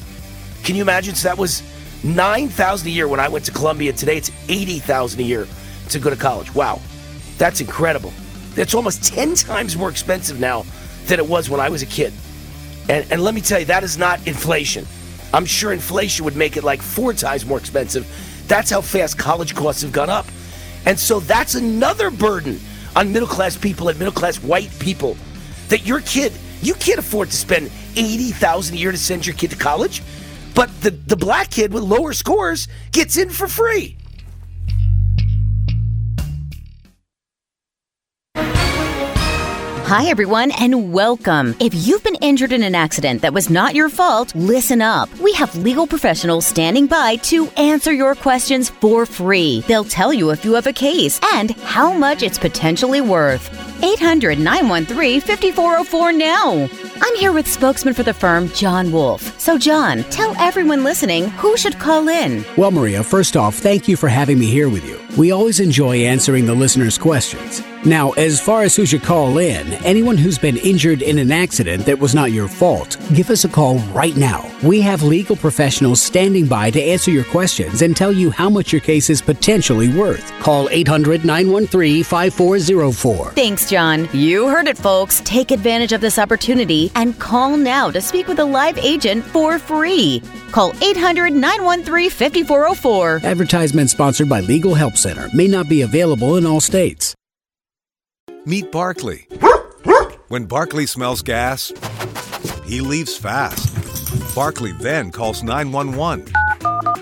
Can 0.62 0.76
you 0.76 0.82
imagine? 0.82 1.14
So 1.14 1.28
that 1.28 1.39
was 1.39 1.62
9000 2.05 2.86
a 2.86 2.91
year 2.91 3.09
when 3.09 3.20
I 3.20 3.28
went 3.28 3.45
to 3.47 3.53
Columbia. 3.53 3.93
Today 3.93 4.16
it's 4.16 4.30
80000 4.49 5.20
a 5.20 5.22
year 5.22 5.49
to 5.89 5.99
go 5.99 6.11
to 6.11 6.16
college. 6.16 6.55
Wow. 6.55 6.80
That's 7.39 7.61
incredible. 7.61 8.12
That's 8.55 8.74
almost 8.74 9.05
10 9.05 9.34
times 9.34 9.76
more 9.76 9.89
expensive 9.89 10.41
now 10.41 10.64
than 11.07 11.18
it 11.18 11.26
was 11.26 11.49
when 11.49 11.61
I 11.61 11.68
was 11.68 11.82
a 11.82 11.86
kid. 11.86 12.12
And, 12.89 13.11
and 13.11 13.22
let 13.22 13.34
me 13.34 13.41
tell 13.41 13.61
you, 13.61 13.66
that 13.66 13.82
is 13.84 13.99
not 13.99 14.26
inflation. 14.26 14.86
I'm 15.32 15.44
sure 15.44 15.72
inflation 15.72 16.24
would 16.24 16.36
make 16.36 16.56
it 16.56 16.64
like 16.64 16.80
four 16.80 17.12
times 17.12 17.44
more 17.44 17.58
expensive. 17.58 18.06
That's 18.48 18.70
how 18.70 18.80
fast 18.80 19.18
college 19.18 19.54
costs 19.54 19.82
have 19.82 19.92
gone 19.92 20.10
up. 20.10 20.26
And 20.86 20.98
so 20.98 21.20
that's 21.20 21.54
another 21.54 22.10
burden 22.10 22.60
on 22.96 23.12
middle 23.12 23.28
class 23.28 23.56
people 23.56 23.88
and 23.88 23.98
middle 23.98 24.12
class 24.12 24.42
white 24.42 24.70
people 24.78 25.16
that 25.68 25.86
your 25.86 26.00
kid, 26.00 26.32
you 26.62 26.74
can't 26.74 26.98
afford 26.98 27.28
to 27.30 27.36
spend 27.36 27.70
80,000 27.96 28.74
a 28.74 28.78
year 28.78 28.92
to 28.92 28.98
send 28.98 29.26
your 29.26 29.36
kid 29.36 29.50
to 29.50 29.56
college, 29.56 30.02
but 30.54 30.68
the, 30.80 30.90
the 30.90 31.16
black 31.16 31.50
kid 31.50 31.72
with 31.72 31.82
lower 31.82 32.12
scores 32.12 32.68
gets 32.92 33.16
in 33.16 33.28
for 33.28 33.48
free. 33.48 33.96
Hi, 39.89 40.05
everyone, 40.11 40.51
and 40.51 40.93
welcome. 40.93 41.57
If 41.61 41.72
you've 41.72 42.05
been 42.05 42.16
injured 42.16 42.53
in 42.53 42.62
an 42.62 42.74
accident 42.74 43.22
that 43.22 43.32
was 43.32 43.49
not 43.49 43.74
your 43.74 43.89
fault, 43.89 44.34
listen 44.34 44.82
up. 44.82 45.09
We 45.18 45.32
have 45.32 45.57
legal 45.57 45.86
professionals 45.86 46.45
standing 46.45 46.86
by 46.86 47.16
to 47.32 47.47
answer 47.57 47.91
your 47.91 48.14
questions 48.14 48.68
for 48.68 49.07
free. 49.07 49.62
They'll 49.62 49.84
tell 49.84 50.12
you 50.12 50.28
if 50.28 50.45
you 50.45 50.53
have 50.53 50.66
a 50.66 50.74
case 50.74 51.18
and 51.32 51.53
how 51.53 51.91
much 51.91 52.22
it's 52.22 52.39
potentially 52.39 53.01
worth. 53.01 53.49
800 53.82 54.39
913 54.39 55.22
5404 55.22 56.12
now. 56.12 56.68
I'm 57.01 57.16
here 57.16 57.32
with 57.32 57.51
spokesman 57.51 57.95
for 57.95 58.03
the 58.03 58.12
firm, 58.12 58.51
John 58.51 58.93
Wolf. 58.93 59.41
So, 59.41 59.57
John, 59.57 60.05
tell 60.11 60.36
everyone 60.39 60.84
listening 60.84 61.30
who 61.30 61.57
should 61.57 61.78
call 61.78 62.09
in. 62.09 62.45
Well, 62.59 62.72
Maria, 62.72 63.03
first 63.03 63.39
off, 63.39 63.55
thank 63.55 63.89
you 63.89 63.97
for 63.97 64.11
having 64.11 64.39
me 64.39 64.49
here 64.49 64.68
with 64.68 64.84
you. 64.86 65.01
We 65.16 65.30
always 65.30 65.61
enjoy 65.61 66.01
answering 66.01 66.45
the 66.45 66.55
listeners' 66.55 66.99
questions. 66.99 67.62
Now, 67.89 68.11
as 68.12 68.39
far 68.39 68.64
as 68.64 68.76
who 68.76 68.84
should 68.84 69.03
call 69.03 69.39
in, 69.39 69.72
anyone 69.82 70.18
who's 70.18 70.36
been 70.36 70.59
injured 70.59 71.01
in 71.01 71.16
an 71.16 71.32
accident 71.32 71.86
that 71.86 71.99
was 71.99 72.14
not 72.14 72.32
your 72.32 72.47
fault, 72.47 72.99
give 73.14 73.30
us 73.30 73.47
a 73.47 73.49
call 73.49 73.78
right 73.95 74.14
now. 74.14 74.47
We 74.62 74.82
have 74.82 75.03
legal 75.03 75.36
professionals 75.36 76.03
standing 76.03 76.47
by 76.47 76.70
to 76.72 76.82
answer 76.82 77.11
your 77.11 77.24
questions 77.24 77.80
and 77.80 77.97
tell 77.97 78.12
you 78.12 78.30
how 78.30 78.51
much 78.51 78.74
your 78.74 78.82
case 78.82 79.09
is 79.09 79.22
potentially 79.22 79.89
worth. 79.89 80.30
Call 80.41 80.68
800 80.68 81.24
913 81.24 82.05
5404. 82.05 83.30
Thanks, 83.32 83.70
John. 83.70 84.07
You 84.12 84.49
heard 84.49 84.68
it, 84.68 84.76
folks. 84.76 85.22
Take 85.24 85.51
advantage 85.51 85.95
of 85.95 86.03
this 86.03 86.18
opportunity 86.18 86.93
and 86.95 87.18
call 87.18 87.57
now 87.57 87.91
to 87.91 88.03
speak 88.03 88.28
with 88.28 88.39
a 88.39 88.45
live 88.45 88.76
agent 88.76 89.24
for 89.24 89.59
free. 89.59 90.22
Call 90.53 90.74
800 90.82 91.32
913 91.32 92.11
5404. 92.11 93.20
Advertisement 93.24 93.89
sponsored 93.89 94.28
by 94.28 94.41
Legal 94.41 94.74
Help 94.74 94.99
Center 94.99 95.30
may 95.32 95.49
not 95.49 95.70
be 95.70 95.80
available 95.80 96.36
in 96.36 96.45
all 96.45 96.61
states. 96.61 97.14
Meet 98.45 98.72
Barkley. 98.72 99.26
When 100.28 100.45
Barkley 100.47 100.86
smells 100.86 101.22
gas, 101.22 101.72
he 102.64 102.80
leaves 102.80 103.16
fast. 103.16 103.74
Barkley 104.34 104.72
then 104.72 105.11
calls 105.11 105.43
911 105.43 106.32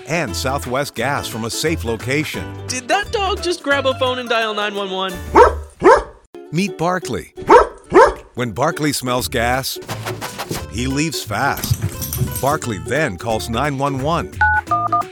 and 0.07 0.35
Southwest 0.35 0.95
Gas 0.95 1.27
from 1.27 1.45
a 1.45 1.49
safe 1.49 1.83
location. 1.83 2.65
Did 2.67 2.87
that 2.87 3.11
dog 3.11 3.41
just 3.43 3.63
grab 3.63 3.85
a 3.85 3.93
phone 3.99 4.19
and 4.19 4.29
dial 4.29 4.53
911? 4.53 5.17
Meet 6.51 6.77
Barkley. 6.77 7.33
When 8.35 8.51
Barkley 8.51 8.93
smells 8.93 9.27
gas, 9.27 9.77
he 10.71 10.87
leaves 10.87 11.23
fast. 11.23 12.41
Barkley 12.41 12.77
then 12.79 13.17
calls 13.17 13.49
911 13.49 14.37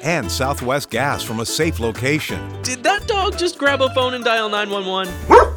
and 0.03 0.31
Southwest 0.31 0.89
Gas 0.89 1.23
from 1.23 1.39
a 1.39 1.45
safe 1.45 1.79
location. 1.79 2.39
Did 2.61 2.83
that 2.83 3.07
dog 3.07 3.37
just 3.37 3.57
grab 3.57 3.81
a 3.81 3.89
phone 3.93 4.13
and 4.13 4.23
dial 4.23 4.49
911? 4.49 5.54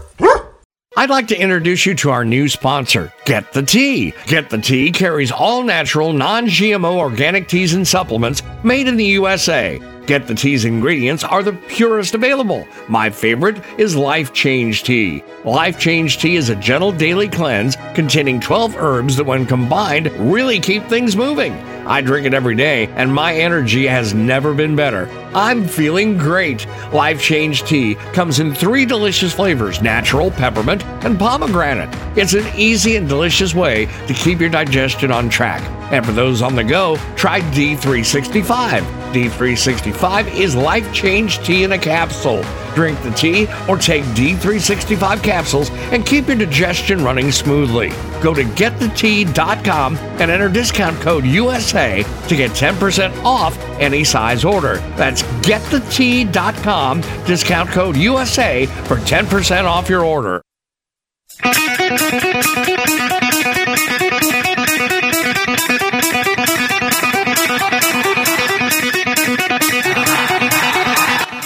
I'd 0.99 1.11
like 1.11 1.28
to 1.28 1.40
introduce 1.40 1.86
you 1.86 1.94
to 1.94 2.11
our 2.11 2.24
new 2.24 2.49
sponsor, 2.49 3.12
Get 3.24 3.53
the 3.53 3.62
Tea. 3.62 4.14
Get 4.26 4.51
the 4.51 4.59
Tea 4.59 4.90
carries 4.90 5.30
all 5.30 5.62
natural, 5.62 6.12
non 6.12 6.49
GMO 6.49 6.96
organic 6.96 7.46
teas 7.46 7.72
and 7.74 7.86
supplements 7.86 8.42
made 8.64 8.88
in 8.88 8.96
the 8.96 9.05
USA. 9.05 9.78
Get 10.09 10.26
the 10.26 10.34
Tea's 10.34 10.64
ingredients 10.64 11.22
are 11.22 11.42
the 11.42 11.52
purest 11.52 12.14
available. 12.14 12.66
My 12.88 13.11
favorite 13.11 13.62
is 13.78 13.94
Life 13.94 14.32
Change 14.32 14.84
Tea. 14.84 15.22
Life 15.44 15.78
Change 15.78 16.16
Tea 16.16 16.36
is 16.36 16.48
a 16.48 16.56
gentle 16.56 16.92
daily 16.92 17.28
cleanse 17.28 17.76
containing 17.94 18.40
12 18.40 18.74
herbs 18.76 19.16
that, 19.16 19.24
when 19.24 19.44
combined, 19.44 20.11
really 20.12 20.61
keep 20.61 20.82
things 20.84 21.14
moving. 21.14 21.52
I 21.86 22.00
drink 22.00 22.26
it 22.26 22.32
every 22.32 22.54
day, 22.54 22.86
and 22.96 23.12
my 23.12 23.34
energy 23.34 23.86
has 23.86 24.14
never 24.14 24.54
been 24.54 24.74
better. 24.74 25.11
I'm 25.34 25.68
feeling 25.68 26.16
great. 26.16 26.66
Life 26.90 27.20
Change 27.20 27.64
Tea 27.64 27.96
comes 28.14 28.40
in 28.40 28.54
three 28.54 28.86
delicious 28.86 29.34
flavors 29.34 29.82
natural, 29.82 30.30
peppermint, 30.30 30.86
and 31.04 31.18
pomegranate. 31.18 31.94
It's 32.16 32.32
an 32.32 32.46
easy 32.56 32.96
and 32.96 33.06
delicious 33.06 33.54
way 33.54 33.86
to 34.06 34.14
keep 34.14 34.40
your 34.40 34.48
digestion 34.48 35.12
on 35.12 35.28
track. 35.28 35.62
And 35.92 36.04
for 36.04 36.12
those 36.12 36.40
on 36.42 36.54
the 36.54 36.64
go, 36.64 36.96
try 37.16 37.40
D365. 37.40 39.07
D365 39.09 40.34
is 40.34 40.54
life 40.54 40.92
change 40.92 41.38
tea 41.38 41.64
in 41.64 41.72
a 41.72 41.78
capsule. 41.78 42.44
Drink 42.74 43.02
the 43.02 43.11
tea 43.11 43.46
or 43.68 43.76
take 43.76 44.04
D365 44.14 45.22
capsules 45.22 45.70
and 45.92 46.06
keep 46.06 46.28
your 46.28 46.36
digestion 46.36 47.02
running 47.02 47.32
smoothly. 47.32 47.90
Go 48.22 48.34
to 48.34 48.44
getthetea.com 48.44 49.96
and 49.96 50.30
enter 50.30 50.48
discount 50.48 51.00
code 51.00 51.24
USA 51.24 52.04
to 52.28 52.36
get 52.36 52.50
10% 52.52 53.24
off 53.24 53.59
any 53.80 54.04
size 54.04 54.44
order. 54.44 54.76
That's 54.96 55.22
getthetea.com, 55.42 57.00
discount 57.26 57.70
code 57.70 57.96
USA 57.96 58.66
for 58.66 58.96
10% 58.96 59.64
off 59.64 59.88
your 59.88 60.04
order. 60.04 60.42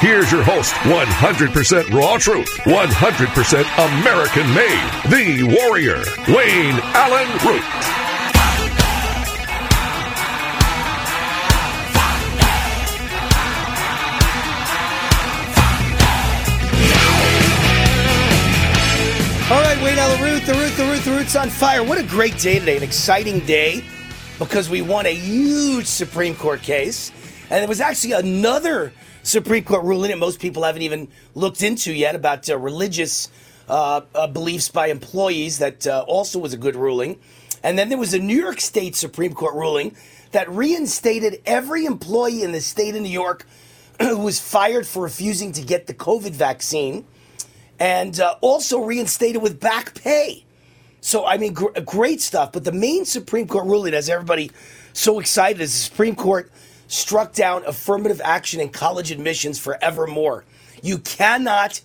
Here's 0.00 0.30
your 0.30 0.42
host, 0.42 0.74
100% 0.74 1.90
raw 1.90 2.18
truth, 2.18 2.50
100% 2.64 3.98
American 3.98 4.54
made, 4.54 4.90
the 5.08 5.42
warrior, 5.56 6.04
Wayne 6.28 6.78
Allyn 6.92 7.26
Root. 7.42 7.62
All 19.50 19.62
right, 19.62 19.82
Wayne 19.82 19.98
Allyn 19.98 20.20
Root, 20.20 20.44
the 20.44 20.52
root, 20.52 20.76
the 20.76 20.84
root, 20.84 21.04
the 21.04 21.10
root's 21.12 21.36
on 21.36 21.48
fire. 21.48 21.82
What 21.82 21.96
a 21.96 22.02
great 22.02 22.36
day 22.38 22.58
today, 22.58 22.76
an 22.76 22.82
exciting 22.82 23.38
day 23.46 23.82
because 24.38 24.68
we 24.68 24.82
won 24.82 25.06
a 25.06 25.14
huge 25.14 25.86
Supreme 25.86 26.34
Court 26.34 26.60
case. 26.60 27.12
And 27.48 27.62
it 27.62 27.68
was 27.68 27.80
actually 27.80 28.12
another 28.12 28.92
Supreme 29.26 29.64
Court 29.64 29.84
ruling 29.84 30.12
that 30.12 30.18
most 30.18 30.38
people 30.38 30.62
haven't 30.62 30.82
even 30.82 31.08
looked 31.34 31.60
into 31.60 31.92
yet 31.92 32.14
about 32.14 32.48
uh, 32.48 32.56
religious 32.56 33.28
uh, 33.68 34.02
uh, 34.14 34.28
beliefs 34.28 34.68
by 34.68 34.86
employees 34.86 35.58
that 35.58 35.84
uh, 35.84 36.04
also 36.06 36.38
was 36.38 36.54
a 36.54 36.56
good 36.56 36.76
ruling. 36.76 37.18
And 37.64 37.76
then 37.76 37.88
there 37.88 37.98
was 37.98 38.14
a 38.14 38.20
New 38.20 38.40
York 38.40 38.60
State 38.60 38.94
Supreme 38.94 39.34
Court 39.34 39.56
ruling 39.56 39.96
that 40.30 40.48
reinstated 40.48 41.42
every 41.44 41.86
employee 41.86 42.42
in 42.42 42.52
the 42.52 42.60
state 42.60 42.94
of 42.94 43.02
New 43.02 43.08
York 43.08 43.44
who 44.00 44.18
was 44.18 44.38
fired 44.38 44.86
for 44.86 45.02
refusing 45.02 45.50
to 45.52 45.62
get 45.62 45.88
the 45.88 45.94
COVID 45.94 46.30
vaccine 46.30 47.04
and 47.80 48.20
uh, 48.20 48.36
also 48.40 48.78
reinstated 48.78 49.42
with 49.42 49.58
back 49.58 50.00
pay. 50.00 50.44
So, 51.00 51.26
I 51.26 51.36
mean, 51.36 51.52
gr- 51.52 51.72
great 51.84 52.20
stuff. 52.20 52.52
But 52.52 52.62
the 52.62 52.70
main 52.70 53.04
Supreme 53.04 53.48
Court 53.48 53.66
ruling 53.66 53.92
has 53.92 54.08
everybody 54.08 54.52
so 54.92 55.18
excited 55.18 55.60
is 55.60 55.72
the 55.72 55.78
Supreme 55.80 56.14
Court 56.14 56.48
struck 56.88 57.32
down 57.32 57.64
affirmative 57.66 58.20
action 58.24 58.60
in 58.60 58.68
college 58.68 59.10
admissions 59.10 59.58
forevermore. 59.58 60.44
You 60.82 60.98
cannot 60.98 61.80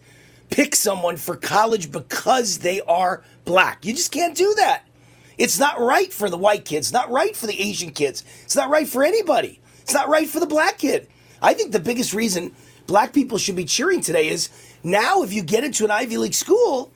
pick 0.49 0.75
someone 0.75 1.17
for 1.17 1.35
college 1.35 1.91
because 1.91 2.59
they 2.59 2.81
are 2.81 3.23
black. 3.45 3.85
You 3.85 3.93
just 3.93 4.11
can't 4.11 4.35
do 4.35 4.53
that. 4.55 4.83
It's 5.37 5.57
not 5.57 5.79
right 5.79 6.11
for 6.13 6.29
the 6.29 6.37
white 6.37 6.65
kids, 6.65 6.93
not 6.93 7.09
right 7.09 7.35
for 7.35 7.47
the 7.47 7.59
Asian 7.59 7.91
kids. 7.91 8.23
It's 8.43 8.55
not 8.55 8.69
right 8.69 8.87
for 8.87 9.03
anybody. 9.03 9.59
It's 9.81 9.93
not 9.93 10.09
right 10.09 10.27
for 10.27 10.39
the 10.39 10.45
black 10.45 10.77
kid. 10.77 11.07
I 11.41 11.53
think 11.53 11.71
the 11.71 11.79
biggest 11.79 12.13
reason 12.13 12.53
black 12.85 13.13
people 13.13 13.37
should 13.37 13.55
be 13.55 13.65
cheering 13.65 14.01
today 14.01 14.27
is 14.27 14.49
now 14.83 15.23
if 15.23 15.33
you 15.33 15.41
get 15.41 15.63
into 15.63 15.85
an 15.85 15.91
Ivy 15.91 16.17
League 16.17 16.33
school, 16.33 16.91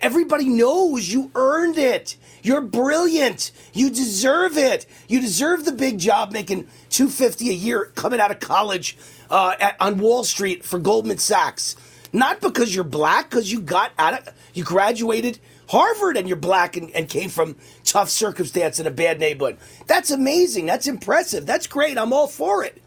everybody 0.00 0.48
knows 0.48 1.12
you 1.12 1.30
earned 1.34 1.78
it. 1.78 2.16
You're 2.46 2.60
brilliant. 2.60 3.50
You 3.72 3.90
deserve 3.90 4.56
it. 4.56 4.86
You 5.08 5.20
deserve 5.20 5.64
the 5.64 5.72
big 5.72 5.98
job 5.98 6.30
making 6.30 6.68
250 6.90 7.50
a 7.50 7.52
year 7.52 7.86
coming 7.96 8.20
out 8.20 8.30
of 8.30 8.38
college 8.38 8.96
uh, 9.28 9.56
at, 9.58 9.74
on 9.80 9.98
Wall 9.98 10.22
Street 10.22 10.64
for 10.64 10.78
Goldman 10.78 11.18
Sachs. 11.18 11.74
Not 12.12 12.40
because 12.40 12.72
you're 12.72 12.84
black, 12.84 13.30
because 13.30 13.50
you 13.50 13.60
got 13.60 13.90
out 13.98 14.28
of, 14.28 14.34
you 14.54 14.62
graduated 14.62 15.40
Harvard 15.68 16.16
and 16.16 16.28
you're 16.28 16.36
black 16.36 16.76
and, 16.76 16.92
and 16.92 17.08
came 17.08 17.30
from 17.30 17.56
tough 17.82 18.10
circumstance 18.10 18.78
in 18.78 18.86
a 18.86 18.92
bad 18.92 19.18
neighborhood. 19.18 19.58
That's 19.88 20.12
amazing. 20.12 20.66
That's 20.66 20.86
impressive. 20.86 21.46
That's 21.46 21.66
great. 21.66 21.98
I'm 21.98 22.12
all 22.12 22.28
for 22.28 22.62
it. 22.62 22.80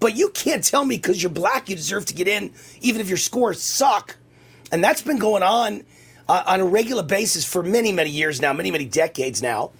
But 0.00 0.16
you 0.16 0.30
can't 0.30 0.64
tell 0.64 0.84
me 0.84 0.96
because 0.96 1.22
you're 1.22 1.30
black 1.30 1.68
you 1.68 1.76
deserve 1.76 2.06
to 2.06 2.14
get 2.14 2.26
in, 2.26 2.52
even 2.80 3.00
if 3.00 3.08
your 3.08 3.16
scores 3.16 3.62
suck. 3.62 4.16
And 4.72 4.82
that's 4.82 5.02
been 5.02 5.18
going 5.20 5.44
on 5.44 5.84
uh, 6.28 6.42
on 6.46 6.60
a 6.60 6.64
regular 6.64 7.02
basis 7.02 7.44
for 7.44 7.62
many, 7.62 7.92
many 7.92 8.10
years 8.10 8.40
now, 8.40 8.52
many, 8.52 8.70
many 8.70 8.84
decades 8.84 9.42
now. 9.42 9.70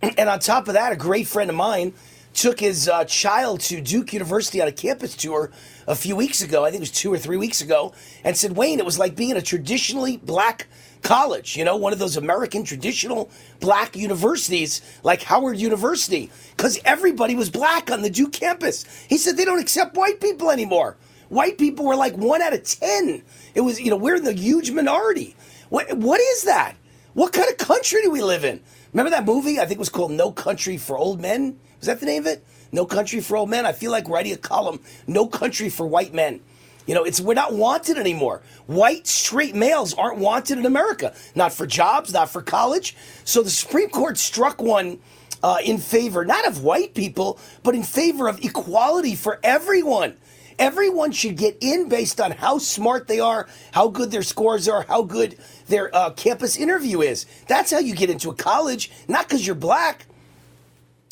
And 0.00 0.28
on 0.28 0.38
top 0.38 0.68
of 0.68 0.74
that, 0.74 0.92
a 0.92 0.96
great 0.96 1.26
friend 1.26 1.50
of 1.50 1.56
mine 1.56 1.92
took 2.34 2.60
his 2.60 2.88
uh, 2.88 3.04
child 3.04 3.58
to 3.58 3.80
Duke 3.80 4.12
University 4.12 4.60
on 4.62 4.68
a 4.68 4.72
campus 4.72 5.16
tour 5.16 5.50
a 5.88 5.94
few 5.96 6.14
weeks 6.14 6.40
ago. 6.40 6.64
I 6.64 6.70
think 6.70 6.80
it 6.80 6.82
was 6.82 6.92
two 6.92 7.12
or 7.12 7.18
three 7.18 7.36
weeks 7.36 7.60
ago, 7.60 7.92
and 8.22 8.36
said, 8.36 8.56
Wayne, 8.56 8.78
it 8.78 8.84
was 8.84 8.98
like 8.98 9.16
being 9.16 9.30
in 9.30 9.36
a 9.36 9.42
traditionally 9.42 10.18
black 10.18 10.68
college, 11.02 11.56
you 11.56 11.64
know, 11.64 11.76
one 11.76 11.92
of 11.92 11.98
those 11.98 12.16
American 12.16 12.62
traditional 12.62 13.30
black 13.60 13.96
universities 13.96 14.82
like 15.02 15.22
Howard 15.22 15.56
University, 15.56 16.30
because 16.56 16.78
everybody 16.84 17.34
was 17.34 17.50
black 17.50 17.90
on 17.90 18.02
the 18.02 18.10
Duke 18.10 18.32
campus. 18.32 18.84
He 19.08 19.16
said 19.16 19.36
they 19.36 19.44
don't 19.44 19.60
accept 19.60 19.96
white 19.96 20.20
people 20.20 20.50
anymore. 20.50 20.96
White 21.28 21.58
people 21.58 21.84
were 21.84 21.96
like 21.96 22.16
one 22.16 22.40
out 22.40 22.54
of 22.54 22.62
10. 22.62 23.22
It 23.54 23.60
was, 23.60 23.80
you 23.80 23.90
know, 23.90 23.96
we're 23.96 24.20
the 24.20 24.32
huge 24.32 24.70
minority. 24.70 25.36
What, 25.68 25.96
what 25.96 26.20
is 26.20 26.42
that? 26.44 26.76
What 27.14 27.32
kind 27.32 27.48
of 27.50 27.58
country 27.58 28.02
do 28.02 28.10
we 28.10 28.22
live 28.22 28.44
in? 28.44 28.60
Remember 28.92 29.10
that 29.10 29.24
movie? 29.24 29.58
I 29.58 29.66
think 29.66 29.72
it 29.72 29.78
was 29.78 29.88
called 29.88 30.12
No 30.12 30.32
Country 30.32 30.76
for 30.76 30.96
Old 30.96 31.20
Men. 31.20 31.58
Was 31.78 31.86
that 31.86 32.00
the 32.00 32.06
name 32.06 32.22
of 32.22 32.26
it? 32.26 32.44
No 32.72 32.86
Country 32.86 33.20
for 33.20 33.36
Old 33.36 33.50
Men. 33.50 33.66
I 33.66 33.72
feel 33.72 33.90
like 33.90 34.08
writing 34.08 34.32
a 34.32 34.36
column. 34.36 34.80
No 35.06 35.26
Country 35.26 35.68
for 35.68 35.86
White 35.86 36.14
Men. 36.14 36.40
You 36.86 36.94
know, 36.94 37.04
it's 37.04 37.20
we're 37.20 37.34
not 37.34 37.52
wanted 37.52 37.98
anymore. 37.98 38.40
White 38.66 39.06
straight 39.06 39.54
males 39.54 39.92
aren't 39.92 40.18
wanted 40.18 40.58
in 40.58 40.64
America. 40.64 41.14
Not 41.34 41.52
for 41.52 41.66
jobs, 41.66 42.14
not 42.14 42.30
for 42.30 42.40
college. 42.40 42.96
So 43.24 43.42
the 43.42 43.50
Supreme 43.50 43.90
Court 43.90 44.16
struck 44.16 44.62
one 44.62 44.98
uh, 45.42 45.58
in 45.62 45.78
favor 45.78 46.24
not 46.24 46.46
of 46.46 46.64
white 46.64 46.94
people, 46.94 47.38
but 47.62 47.74
in 47.74 47.82
favor 47.82 48.26
of 48.26 48.42
equality 48.44 49.14
for 49.14 49.38
everyone. 49.42 50.16
Everyone 50.58 51.12
should 51.12 51.36
get 51.36 51.56
in 51.60 51.88
based 51.88 52.20
on 52.20 52.32
how 52.32 52.58
smart 52.58 53.06
they 53.06 53.20
are, 53.20 53.46
how 53.72 53.88
good 53.88 54.10
their 54.10 54.22
scores 54.22 54.68
are, 54.68 54.82
how 54.82 55.02
good 55.02 55.38
their 55.68 55.94
uh, 55.94 56.10
campus 56.10 56.56
interview 56.56 57.00
is. 57.00 57.26
That's 57.46 57.70
how 57.70 57.78
you 57.78 57.94
get 57.94 58.10
into 58.10 58.30
a 58.30 58.34
college, 58.34 58.90
not 59.06 59.28
because 59.28 59.46
you're 59.46 59.54
black. 59.54 60.06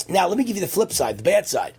Now, 0.09 0.26
let 0.28 0.36
me 0.36 0.44
give 0.44 0.57
you 0.57 0.62
the 0.62 0.68
flip 0.68 0.92
side, 0.92 1.18
the 1.18 1.22
bad 1.22 1.47
side. 1.47 1.74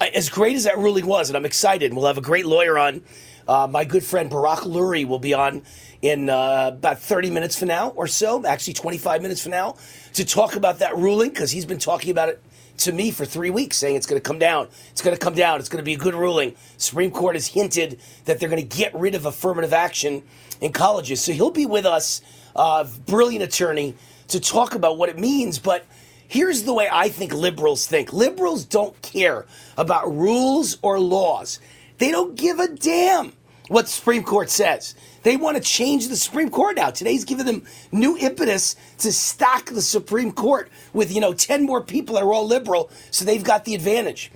As 0.00 0.28
great 0.28 0.54
as 0.54 0.64
that 0.64 0.78
ruling 0.78 1.06
was, 1.06 1.28
and 1.30 1.36
I'm 1.36 1.44
excited, 1.44 1.92
we'll 1.94 2.06
have 2.06 2.18
a 2.18 2.22
great 2.22 2.46
lawyer 2.46 2.78
on. 2.78 3.02
Uh, 3.48 3.66
my 3.66 3.84
good 3.84 4.04
friend 4.04 4.28
Barak 4.28 4.60
Lurie 4.60 5.08
will 5.08 5.18
be 5.18 5.32
on 5.32 5.62
in 6.02 6.28
uh, 6.28 6.72
about 6.74 7.00
30 7.00 7.30
minutes 7.30 7.58
from 7.58 7.68
now 7.68 7.88
or 7.90 8.06
so, 8.06 8.44
actually 8.46 8.74
25 8.74 9.22
minutes 9.22 9.42
from 9.42 9.52
now, 9.52 9.76
to 10.12 10.24
talk 10.24 10.54
about 10.54 10.80
that 10.80 10.96
ruling 10.96 11.30
because 11.30 11.50
he's 11.50 11.64
been 11.64 11.78
talking 11.78 12.10
about 12.10 12.28
it 12.28 12.42
to 12.78 12.92
me 12.92 13.10
for 13.10 13.24
three 13.24 13.50
weeks, 13.50 13.76
saying 13.76 13.96
it's 13.96 14.06
going 14.06 14.20
to 14.20 14.26
come 14.26 14.38
down. 14.38 14.68
It's 14.90 15.02
going 15.02 15.16
to 15.16 15.20
come 15.20 15.34
down. 15.34 15.60
It's 15.60 15.68
going 15.68 15.82
to 15.82 15.84
be 15.84 15.94
a 15.94 15.98
good 15.98 16.14
ruling. 16.14 16.54
Supreme 16.76 17.10
Court 17.10 17.34
has 17.34 17.48
hinted 17.48 18.00
that 18.24 18.40
they're 18.40 18.48
going 18.48 18.66
to 18.66 18.76
get 18.76 18.94
rid 18.94 19.14
of 19.14 19.26
affirmative 19.26 19.72
action 19.72 20.22
in 20.60 20.72
colleges. 20.72 21.20
So 21.20 21.32
he'll 21.32 21.50
be 21.50 21.66
with 21.66 21.86
us, 21.86 22.22
uh, 22.56 22.86
brilliant 23.06 23.44
attorney, 23.44 23.94
to 24.28 24.40
talk 24.40 24.74
about 24.74 24.98
what 24.98 25.08
it 25.08 25.18
means. 25.18 25.58
But 25.58 25.84
here's 26.26 26.64
the 26.64 26.74
way 26.74 26.88
I 26.90 27.08
think 27.08 27.32
liberals 27.32 27.86
think 27.86 28.12
liberals 28.12 28.64
don't 28.64 29.00
care 29.02 29.46
about 29.76 30.14
rules 30.14 30.78
or 30.82 31.00
laws, 31.00 31.60
they 31.98 32.10
don't 32.10 32.36
give 32.36 32.58
a 32.58 32.68
damn 32.68 33.32
what 33.68 33.86
the 33.86 33.90
Supreme 33.90 34.22
Court 34.22 34.50
says. 34.50 34.94
They 35.22 35.36
want 35.36 35.56
to 35.56 35.62
change 35.62 36.08
the 36.08 36.16
Supreme 36.16 36.50
Court 36.50 36.76
now. 36.76 36.90
Today's 36.90 37.24
giving 37.24 37.46
them 37.46 37.64
new 37.92 38.16
impetus 38.16 38.76
to 38.98 39.12
stock 39.12 39.66
the 39.66 39.82
Supreme 39.82 40.32
Court 40.32 40.70
with, 40.92 41.12
you 41.12 41.20
know, 41.20 41.34
10 41.34 41.64
more 41.64 41.82
people 41.82 42.14
that 42.14 42.22
are 42.22 42.32
all 42.32 42.46
liberal, 42.46 42.90
so 43.10 43.24
they've 43.24 43.42
got 43.42 43.64
the 43.64 43.74
advantage. 43.74 44.30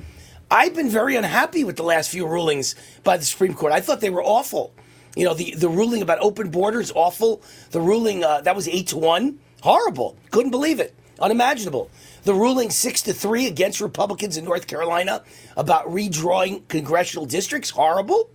I've 0.50 0.74
been 0.74 0.90
very 0.90 1.16
unhappy 1.16 1.64
with 1.64 1.76
the 1.76 1.82
last 1.82 2.10
few 2.10 2.26
rulings 2.26 2.74
by 3.04 3.16
the 3.16 3.24
Supreme 3.24 3.54
Court. 3.54 3.72
I 3.72 3.80
thought 3.80 4.00
they 4.00 4.10
were 4.10 4.22
awful. 4.22 4.74
You 5.16 5.24
know, 5.24 5.34
the, 5.34 5.54
the 5.54 5.68
ruling 5.68 6.02
about 6.02 6.18
open 6.20 6.50
borders, 6.50 6.92
awful. 6.94 7.42
The 7.70 7.80
ruling, 7.80 8.24
uh, 8.24 8.42
that 8.42 8.56
was 8.56 8.68
8 8.68 8.88
to 8.88 8.98
1, 8.98 9.38
horrible. 9.62 10.16
Couldn't 10.30 10.50
believe 10.50 10.80
it. 10.80 10.94
Unimaginable. 11.20 11.90
The 12.24 12.34
ruling 12.34 12.70
6 12.70 13.02
to 13.02 13.12
3 13.12 13.46
against 13.46 13.80
Republicans 13.80 14.36
in 14.36 14.44
North 14.44 14.66
Carolina 14.66 15.22
about 15.56 15.86
redrawing 15.86 16.66
congressional 16.68 17.26
districts, 17.26 17.70
horrible. 17.70 18.30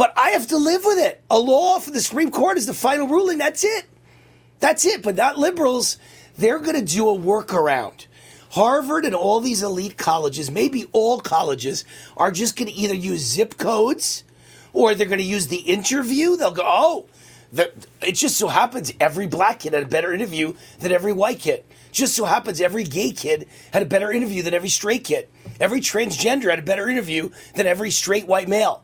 But 0.00 0.14
I 0.16 0.30
have 0.30 0.46
to 0.46 0.56
live 0.56 0.82
with 0.86 0.96
it. 0.96 1.22
A 1.30 1.38
law 1.38 1.78
for 1.78 1.90
the 1.90 2.00
Supreme 2.00 2.30
Court 2.30 2.56
is 2.56 2.64
the 2.64 2.72
final 2.72 3.06
ruling. 3.06 3.36
That's 3.36 3.62
it. 3.62 3.84
That's 4.58 4.86
it. 4.86 5.02
But 5.02 5.14
not 5.14 5.36
liberals. 5.36 5.98
They're 6.38 6.58
going 6.58 6.76
to 6.76 6.94
do 6.94 7.06
a 7.10 7.14
workaround. 7.14 8.06
Harvard 8.52 9.04
and 9.04 9.14
all 9.14 9.40
these 9.40 9.62
elite 9.62 9.98
colleges, 9.98 10.50
maybe 10.50 10.86
all 10.92 11.20
colleges, 11.20 11.84
are 12.16 12.30
just 12.30 12.56
going 12.56 12.68
to 12.68 12.74
either 12.74 12.94
use 12.94 13.20
zip 13.20 13.58
codes 13.58 14.24
or 14.72 14.94
they're 14.94 15.06
going 15.06 15.18
to 15.18 15.22
use 15.22 15.48
the 15.48 15.58
interview. 15.58 16.34
They'll 16.34 16.50
go, 16.50 16.62
oh, 16.64 17.06
the, 17.52 17.70
it 18.00 18.12
just 18.12 18.38
so 18.38 18.48
happens 18.48 18.94
every 19.00 19.26
black 19.26 19.60
kid 19.60 19.74
had 19.74 19.82
a 19.82 19.86
better 19.86 20.14
interview 20.14 20.54
than 20.78 20.92
every 20.92 21.12
white 21.12 21.40
kid. 21.40 21.62
Just 21.92 22.14
so 22.14 22.24
happens 22.24 22.62
every 22.62 22.84
gay 22.84 23.10
kid 23.10 23.46
had 23.74 23.82
a 23.82 23.86
better 23.86 24.10
interview 24.10 24.42
than 24.42 24.54
every 24.54 24.70
straight 24.70 25.04
kid. 25.04 25.28
Every 25.60 25.82
transgender 25.82 26.48
had 26.48 26.58
a 26.58 26.62
better 26.62 26.88
interview 26.88 27.28
than 27.54 27.66
every 27.66 27.90
straight 27.90 28.26
white 28.26 28.48
male. 28.48 28.82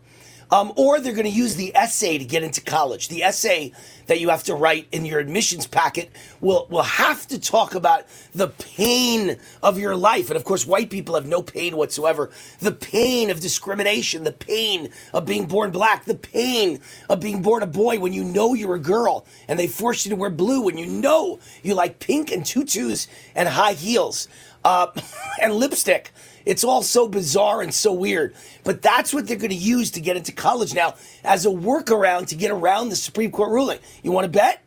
Um, 0.51 0.73
or 0.77 1.01
they're 1.01 1.13
going 1.13 1.27
to 1.27 1.31
use 1.31 1.57
the 1.57 1.75
essay 1.77 2.19
to 2.19 2.25
get 2.25 2.43
into 2.43 2.61
college. 2.61 3.09
The 3.09 3.23
essay 3.25 3.73
that 4.07 4.21
you 4.21 4.29
have 4.29 4.45
to 4.45 4.55
write 4.55 4.87
in 4.93 5.05
your 5.05 5.19
admissions 5.19 5.67
packet 5.67 6.11
will, 6.41 6.67
will 6.71 6.83
have 6.83 7.27
to 7.29 7.41
talk 7.41 7.75
about 7.75 8.05
the 8.35 8.49
pain 8.49 9.39
of 9.63 9.79
your 9.79 9.97
life. 9.97 10.31
And 10.31 10.37
of 10.37 10.45
course, 10.45 10.67
white 10.67 10.91
people 10.91 11.17
have 11.17 11.27
no 11.27 11.43
pain 11.43 11.77
whatsoever. 11.77 12.31
The 12.61 12.73
pain 12.73 13.31
of 13.31 13.41
discrimination, 13.41 14.25
the 14.25 14.33
pain 14.33 14.91
of 15.13 15.27
being 15.27 15.47
born 15.47 15.71
black, 15.71 16.05
the 16.05 16.15
pain 16.15 16.81
of 17.11 17.21
being 17.21 17.43
born 17.43 17.63
a 17.63 17.67
boy 17.67 17.99
when 17.99 18.13
you 18.13 18.25
know 18.25 18.55
you're 18.55 18.77
a 18.77 18.81
girl 18.81 19.27
and 19.49 19.59
they 19.59 19.67
force 19.67 20.07
you 20.07 20.11
to 20.11 20.17
wear 20.17 20.31
blue 20.31 20.63
when 20.63 20.79
you 20.79 20.87
know 20.87 21.41
you 21.63 21.75
like 21.75 21.99
pink 21.99 22.31
and 22.31 22.47
tutus 22.47 23.09
and 23.35 23.49
high 23.49 23.73
heels 23.75 24.29
uh, 24.67 24.91
and 25.41 25.55
lipstick. 25.55 26.11
It's 26.45 26.63
all 26.65 26.83
so 26.83 27.09
bizarre 27.09 27.63
and 27.63 27.73
so 27.73 27.93
weird. 27.93 28.35
But 28.65 28.83
that's 28.83 29.15
what 29.15 29.27
they're 29.27 29.37
going 29.37 29.51
to 29.51 29.57
use 29.57 29.91
to 29.93 30.01
get 30.01 30.17
into 30.17 30.33
college 30.33 30.75
now 30.75 30.95
as 31.25 31.47
a 31.47 31.49
workaround 31.49 32.29
to 32.29 32.37
get 32.37 32.51
around 32.51 32.89
the 32.89 32.97
Supreme 32.97 33.31
Court 33.31 33.51
ruling. 33.51 33.79
You 34.03 34.13
want 34.13 34.25
to 34.25 34.31
bet? 34.31 34.63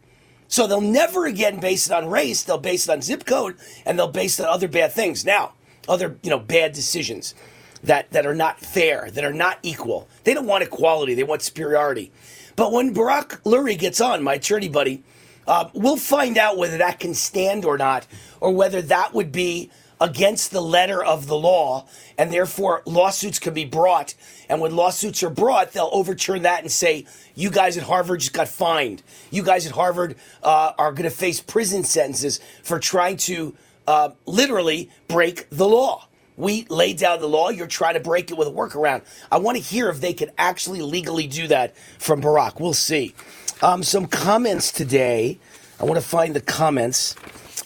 So 0.47 0.67
they'll 0.67 0.81
never 0.81 1.25
again 1.25 1.59
base 1.59 1.87
it 1.87 1.93
on 1.93 2.09
race. 2.09 2.43
They'll 2.43 2.57
base 2.57 2.87
it 2.87 2.91
on 2.91 3.01
zip 3.01 3.25
code 3.25 3.55
and 3.85 3.97
they'll 3.97 4.11
base 4.11 4.39
it 4.39 4.45
on 4.45 4.53
other 4.53 4.67
bad 4.67 4.91
things. 4.91 5.23
Now, 5.23 5.53
other, 5.87 6.17
you 6.23 6.29
know, 6.29 6.39
bad 6.39 6.73
decisions 6.73 7.35
that, 7.83 8.11
that 8.11 8.25
are 8.25 8.35
not 8.35 8.59
fair, 8.59 9.09
that 9.11 9.23
are 9.23 9.33
not 9.33 9.59
equal. 9.63 10.09
They 10.23 10.33
don't 10.33 10.47
want 10.47 10.63
equality. 10.63 11.13
They 11.13 11.23
want 11.23 11.43
superiority. 11.43 12.11
But 12.55 12.71
when 12.71 12.93
Barak 12.93 13.41
Lurie 13.43 13.77
gets 13.77 14.01
on, 14.01 14.23
my 14.23 14.33
attorney 14.33 14.69
buddy, 14.69 15.03
uh, 15.47 15.69
we'll 15.73 15.97
find 15.97 16.37
out 16.37 16.57
whether 16.57 16.77
that 16.77 16.99
can 16.99 17.13
stand 17.13 17.63
or 17.63 17.77
not, 17.77 18.05
or 18.39 18.51
whether 18.51 18.81
that 18.83 19.13
would 19.13 19.31
be 19.31 19.71
against 20.01 20.51
the 20.51 20.61
letter 20.61 21.03
of 21.03 21.27
the 21.27 21.37
law, 21.37 21.85
and 22.17 22.31
therefore 22.31 22.81
lawsuits 22.85 23.39
can 23.39 23.53
be 23.53 23.65
brought. 23.65 24.15
And 24.47 24.61
when 24.61 24.75
lawsuits 24.75 25.21
are 25.23 25.29
brought, 25.29 25.73
they'll 25.73 25.89
overturn 25.91 26.43
that 26.43 26.61
and 26.61 26.71
say, 26.71 27.05
you 27.35 27.49
guys 27.49 27.77
at 27.77 27.83
Harvard 27.83 28.21
just 28.21 28.33
got 28.33 28.47
fined. 28.47 29.03
You 29.31 29.43
guys 29.43 29.65
at 29.65 29.73
Harvard 29.73 30.15
uh, 30.41 30.73
are 30.77 30.91
going 30.91 31.03
to 31.03 31.15
face 31.15 31.41
prison 31.41 31.83
sentences 31.83 32.39
for 32.63 32.79
trying 32.79 33.17
to 33.17 33.55
uh, 33.87 34.11
literally 34.25 34.89
break 35.07 35.49
the 35.49 35.67
law. 35.67 36.07
We 36.37 36.65
laid 36.69 36.97
down 36.97 37.19
the 37.19 37.27
law. 37.27 37.49
You're 37.49 37.67
trying 37.67 37.95
to 37.95 37.99
break 37.99 38.31
it 38.31 38.37
with 38.37 38.47
a 38.47 38.51
workaround. 38.51 39.01
I 39.29 39.39
want 39.39 39.57
to 39.57 39.63
hear 39.63 39.89
if 39.89 39.99
they 39.99 40.13
can 40.13 40.31
actually 40.37 40.81
legally 40.81 41.27
do 41.27 41.47
that 41.47 41.75
from 41.97 42.21
Barak. 42.21 42.61
We'll 42.61 42.73
see. 42.73 43.13
Um, 43.61 43.83
some 43.83 44.05
comments 44.05 44.71
today. 44.71 45.37
I 45.81 45.83
want 45.83 45.99
to 45.99 46.05
find 46.07 46.33
the 46.33 46.41
comments. 46.41 47.15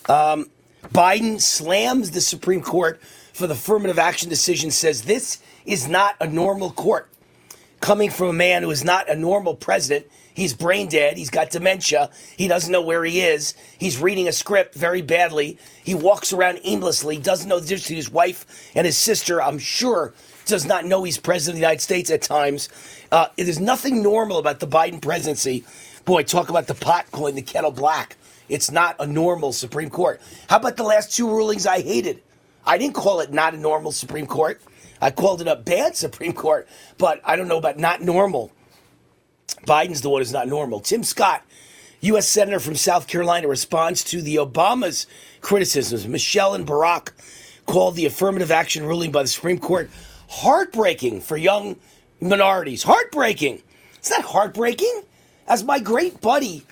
Um, 0.09 0.47
Biden 0.93 1.41
slams 1.41 2.11
the 2.11 2.21
Supreme 2.21 2.61
Court 2.61 3.01
for 3.33 3.47
the 3.47 3.55
affirmative 3.55 3.97
action 3.97 4.29
decision, 4.29 4.69
says 4.69 5.01
this 5.01 5.41
is 5.65 5.87
not 5.87 6.15
a 6.21 6.27
normal 6.27 6.69
court. 6.69 7.09
Coming 7.79 8.11
from 8.11 8.27
a 8.27 8.33
man 8.33 8.61
who 8.61 8.69
is 8.69 8.83
not 8.83 9.09
a 9.09 9.15
normal 9.15 9.55
president, 9.55 10.05
he's 10.35 10.53
brain 10.53 10.87
dead, 10.87 11.17
he's 11.17 11.31
got 11.31 11.49
dementia, 11.49 12.11
he 12.37 12.47
doesn't 12.47 12.71
know 12.71 12.83
where 12.83 13.03
he 13.03 13.21
is, 13.21 13.55
he's 13.79 13.99
reading 13.99 14.27
a 14.27 14.31
script 14.31 14.75
very 14.75 15.01
badly, 15.01 15.57
he 15.83 15.95
walks 15.95 16.31
around 16.31 16.59
aimlessly, 16.63 17.17
doesn't 17.17 17.49
know 17.49 17.59
the 17.59 17.65
difference 17.65 17.85
between 17.85 17.97
his 17.97 18.11
wife 18.11 18.71
and 18.75 18.85
his 18.85 18.97
sister, 18.97 19.41
I'm 19.41 19.57
sure 19.57 20.13
does 20.45 20.65
not 20.65 20.85
know 20.85 21.03
he's 21.03 21.17
president 21.17 21.53
of 21.53 21.55
the 21.55 21.61
United 21.61 21.81
States 21.81 22.11
at 22.11 22.21
times. 22.21 22.69
Uh, 23.11 23.27
there's 23.35 23.59
nothing 23.59 24.03
normal 24.03 24.37
about 24.37 24.59
the 24.59 24.67
Biden 24.67 25.01
presidency. 25.01 25.63
Boy, 26.05 26.21
talk 26.21 26.49
about 26.49 26.67
the 26.67 26.75
pot 26.75 27.09
calling 27.11 27.33
the 27.33 27.41
kettle 27.41 27.71
black. 27.71 28.15
It's 28.49 28.71
not 28.71 28.95
a 28.99 29.07
normal 29.07 29.53
Supreme 29.53 29.89
Court. 29.89 30.21
How 30.49 30.57
about 30.57 30.77
the 30.77 30.83
last 30.83 31.15
two 31.15 31.27
rulings 31.29 31.65
I 31.65 31.81
hated? 31.81 32.21
I 32.65 32.77
didn't 32.77 32.95
call 32.95 33.19
it 33.19 33.31
not 33.31 33.53
a 33.53 33.57
normal 33.57 33.91
Supreme 33.91 34.27
Court. 34.27 34.61
I 35.01 35.11
called 35.11 35.41
it 35.41 35.47
a 35.47 35.55
bad 35.55 35.95
Supreme 35.95 36.33
Court, 36.33 36.67
but 36.97 37.21
I 37.25 37.35
don't 37.35 37.47
know 37.47 37.57
about 37.57 37.77
not 37.77 38.01
normal. 38.01 38.51
Biden's 39.65 40.01
the 40.01 40.09
one 40.09 40.21
who's 40.21 40.33
not 40.33 40.47
normal. 40.47 40.79
Tim 40.79 41.03
Scott, 41.03 41.43
U.S. 42.01 42.27
Senator 42.27 42.59
from 42.59 42.75
South 42.75 43.07
Carolina, 43.07 43.47
responds 43.47 44.03
to 44.05 44.21
the 44.21 44.37
Obama's 44.37 45.07
criticisms. 45.41 46.07
Michelle 46.07 46.53
and 46.53 46.65
Barack 46.65 47.11
called 47.65 47.95
the 47.95 48.05
affirmative 48.05 48.51
action 48.51 48.85
ruling 48.85 49.11
by 49.11 49.21
the 49.21 49.27
Supreme 49.27 49.59
Court 49.59 49.89
heartbreaking 50.29 51.21
for 51.21 51.37
young 51.37 51.77
minorities. 52.19 52.83
Heartbreaking. 52.83 53.61
It's 53.95 54.09
not 54.09 54.23
heartbreaking. 54.23 55.03
As 55.47 55.63
my 55.63 55.79
great 55.79 56.21
buddy 56.21 56.65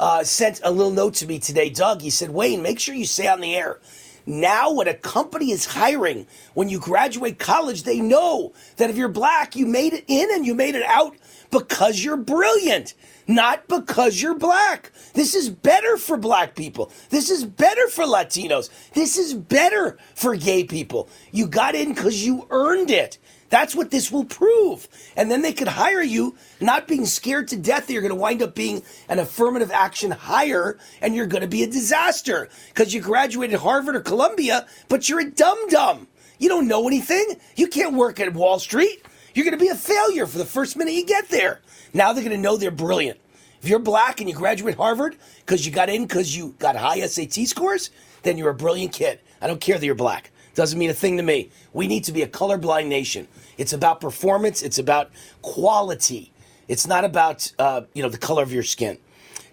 uh, 0.00 0.24
sent 0.24 0.60
a 0.64 0.70
little 0.72 0.92
note 0.92 1.14
to 1.16 1.26
me 1.26 1.38
today, 1.40 1.70
Doug, 1.70 2.02
he 2.02 2.10
said, 2.10 2.30
Wayne, 2.30 2.62
make 2.62 2.80
sure 2.80 2.94
you 2.94 3.06
stay 3.06 3.28
on 3.28 3.40
the 3.40 3.56
air 3.56 3.80
Now, 4.26 4.72
when 4.72 4.88
a 4.88 4.94
company 4.94 5.52
is 5.52 5.66
hiring, 5.66 6.26
when 6.54 6.68
you 6.68 6.80
graduate 6.80 7.38
college, 7.38 7.84
they 7.84 8.00
know 8.00 8.54
that 8.78 8.90
if 8.90 8.96
you're 8.96 9.08
black, 9.08 9.56
you 9.56 9.66
made 9.66 9.94
it 9.94 10.04
in 10.08 10.28
and 10.32 10.46
you 10.46 10.54
made 10.54 10.74
it 10.76 10.84
out 10.84 11.16
because 11.50 12.04
you're 12.04 12.18
brilliant, 12.18 12.94
not 13.28 13.68
because 13.68 14.22
you're 14.22 14.34
black. 14.38 14.92
This 15.14 15.34
is 15.34 15.50
better 15.50 15.96
for 15.98 16.16
black 16.16 16.56
people. 16.56 16.92
This 17.10 17.30
is 17.30 17.44
better 17.44 17.88
for 17.88 18.04
Latinos. 18.04 18.70
This 18.94 19.18
is 19.18 19.34
better 19.34 19.98
for 20.16 20.36
gay 20.36 20.64
people. 20.64 21.08
You 21.32 21.48
got 21.48 21.74
in 21.76 21.94
because 21.94 22.26
you 22.26 22.46
earned 22.50 22.90
it. 22.90 23.18
That's 23.48 23.74
what 23.74 23.90
this 23.90 24.12
will 24.12 24.24
prove. 24.24 24.88
And 25.16 25.30
then 25.30 25.42
they 25.42 25.52
could 25.52 25.68
hire 25.68 26.02
you 26.02 26.36
not 26.60 26.86
being 26.86 27.06
scared 27.06 27.48
to 27.48 27.56
death 27.56 27.86
that 27.86 27.92
you're 27.92 28.02
going 28.02 28.10
to 28.10 28.20
wind 28.20 28.42
up 28.42 28.54
being 28.54 28.82
an 29.08 29.18
affirmative 29.18 29.70
action 29.72 30.10
hire 30.10 30.78
and 31.00 31.14
you're 31.14 31.26
going 31.26 31.42
to 31.42 31.48
be 31.48 31.62
a 31.62 31.66
disaster 31.66 32.48
because 32.68 32.92
you 32.92 33.00
graduated 33.00 33.60
Harvard 33.60 33.96
or 33.96 34.00
Columbia, 34.00 34.66
but 34.88 35.08
you're 35.08 35.20
a 35.20 35.30
dum 35.30 35.68
dum. 35.68 36.08
You 36.38 36.48
don't 36.48 36.68
know 36.68 36.86
anything. 36.86 37.36
You 37.56 37.68
can't 37.68 37.94
work 37.94 38.20
at 38.20 38.32
Wall 38.34 38.58
Street. 38.58 39.04
You're 39.34 39.44
going 39.44 39.58
to 39.58 39.64
be 39.64 39.70
a 39.70 39.74
failure 39.74 40.26
for 40.26 40.38
the 40.38 40.44
first 40.44 40.76
minute 40.76 40.94
you 40.94 41.06
get 41.06 41.28
there. 41.28 41.60
Now 41.94 42.12
they're 42.12 42.24
going 42.24 42.36
to 42.36 42.42
know 42.42 42.56
they're 42.56 42.70
brilliant. 42.70 43.18
If 43.62 43.68
you're 43.68 43.80
black 43.80 44.20
and 44.20 44.28
you 44.28 44.34
graduate 44.36 44.76
Harvard 44.76 45.16
because 45.40 45.66
you 45.66 45.72
got 45.72 45.88
in 45.88 46.02
because 46.06 46.36
you 46.36 46.54
got 46.58 46.76
high 46.76 47.00
SAT 47.00 47.46
scores, 47.48 47.90
then 48.22 48.38
you're 48.38 48.50
a 48.50 48.54
brilliant 48.54 48.92
kid. 48.92 49.20
I 49.40 49.46
don't 49.46 49.60
care 49.60 49.78
that 49.78 49.86
you're 49.86 49.94
black. 49.94 50.30
Doesn't 50.58 50.76
mean 50.76 50.90
a 50.90 50.94
thing 50.94 51.16
to 51.18 51.22
me. 51.22 51.50
We 51.72 51.86
need 51.86 52.02
to 52.02 52.12
be 52.12 52.22
a 52.22 52.26
colorblind 52.26 52.88
nation. 52.88 53.28
It's 53.58 53.72
about 53.72 54.00
performance. 54.00 54.60
It's 54.60 54.80
about 54.80 55.12
quality. 55.40 56.32
It's 56.66 56.84
not 56.84 57.04
about 57.04 57.52
uh, 57.60 57.82
you 57.94 58.02
know 58.02 58.08
the 58.08 58.18
color 58.18 58.42
of 58.42 58.52
your 58.52 58.64
skin. 58.64 58.98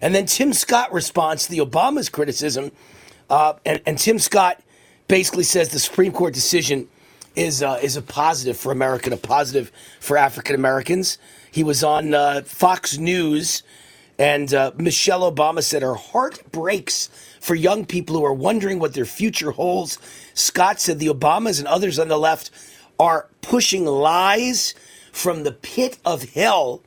And 0.02 0.12
then 0.12 0.26
Tim 0.26 0.52
Scott 0.52 0.92
responds 0.92 1.44
to 1.44 1.52
the 1.52 1.58
Obama's 1.58 2.08
criticism, 2.08 2.72
uh, 3.30 3.52
and, 3.64 3.80
and 3.86 3.96
Tim 3.96 4.18
Scott 4.18 4.60
basically 5.06 5.44
says 5.44 5.68
the 5.68 5.78
Supreme 5.78 6.10
Court 6.10 6.34
decision 6.34 6.88
is 7.36 7.62
uh, 7.62 7.78
is 7.80 7.96
a 7.96 8.02
positive 8.02 8.56
for 8.56 8.72
America, 8.72 9.08
a 9.14 9.16
positive 9.16 9.70
for 10.00 10.16
African 10.16 10.56
Americans. 10.56 11.18
He 11.52 11.62
was 11.62 11.84
on 11.84 12.14
uh, 12.14 12.42
Fox 12.44 12.98
News, 12.98 13.62
and 14.18 14.52
uh, 14.54 14.72
Michelle 14.76 15.30
Obama 15.30 15.62
said 15.62 15.82
her 15.82 15.94
heart 15.94 16.40
breaks 16.52 17.10
for 17.40 17.54
young 17.54 17.84
people 17.84 18.16
who 18.16 18.24
are 18.24 18.32
wondering 18.32 18.78
what 18.78 18.94
their 18.94 19.04
future 19.04 19.50
holds. 19.50 19.98
Scott 20.34 20.80
said 20.80 20.98
the 20.98 21.08
Obamas 21.08 21.58
and 21.58 21.68
others 21.68 21.98
on 21.98 22.08
the 22.08 22.18
left 22.18 22.50
are 22.98 23.28
pushing 23.42 23.84
lies 23.84 24.74
from 25.12 25.44
the 25.44 25.52
pit 25.52 25.98
of 26.04 26.22
hell 26.30 26.82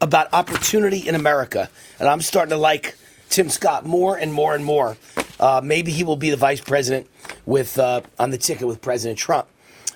about 0.00 0.32
opportunity 0.32 1.06
in 1.06 1.14
America. 1.14 1.70
And 1.98 2.08
I'm 2.08 2.22
starting 2.22 2.50
to 2.50 2.56
like 2.56 2.96
Tim 3.28 3.48
Scott 3.48 3.86
more 3.86 4.16
and 4.16 4.32
more 4.32 4.54
and 4.54 4.64
more. 4.64 4.96
Uh, 5.38 5.60
maybe 5.62 5.92
he 5.92 6.04
will 6.04 6.16
be 6.16 6.30
the 6.30 6.36
vice 6.36 6.60
president 6.60 7.06
with 7.46 7.78
uh, 7.78 8.00
on 8.18 8.30
the 8.30 8.38
ticket 8.38 8.66
with 8.66 8.80
President 8.80 9.18
Trump. 9.18 9.46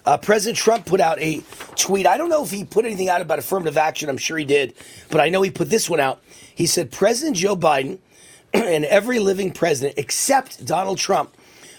Uh, 0.07 0.19
President 0.19 0.59
Trump 0.59 0.85
put 0.85 1.01
out 1.01 1.19
a 1.19 1.43
tweet. 1.77 2.07
I 2.07 2.19
don't 2.19 2.29
know 2.29 2.45
if 2.45 2.51
he 2.51 2.65
put 2.65 2.85
anything 2.85 3.09
out 3.09 3.23
about 3.23 3.39
affirmative 3.39 3.79
action. 3.79 4.11
I'm 4.11 4.19
sure 4.19 4.37
he 4.37 4.45
did, 4.45 4.75
but 5.11 5.21
I 5.21 5.31
know 5.31 5.41
he 5.41 5.51
put 5.51 5.71
this 5.71 5.89
one 5.89 6.01
out. 6.01 6.23
He 6.55 6.67
said 6.67 6.91
President 6.91 7.37
Joe 7.37 7.57
Biden 7.57 7.99
and 8.55 8.85
every 8.85 9.19
living 9.19 9.51
president 9.51 9.99
except 9.99 10.65
Donald 10.65 10.99
Trump 10.99 11.37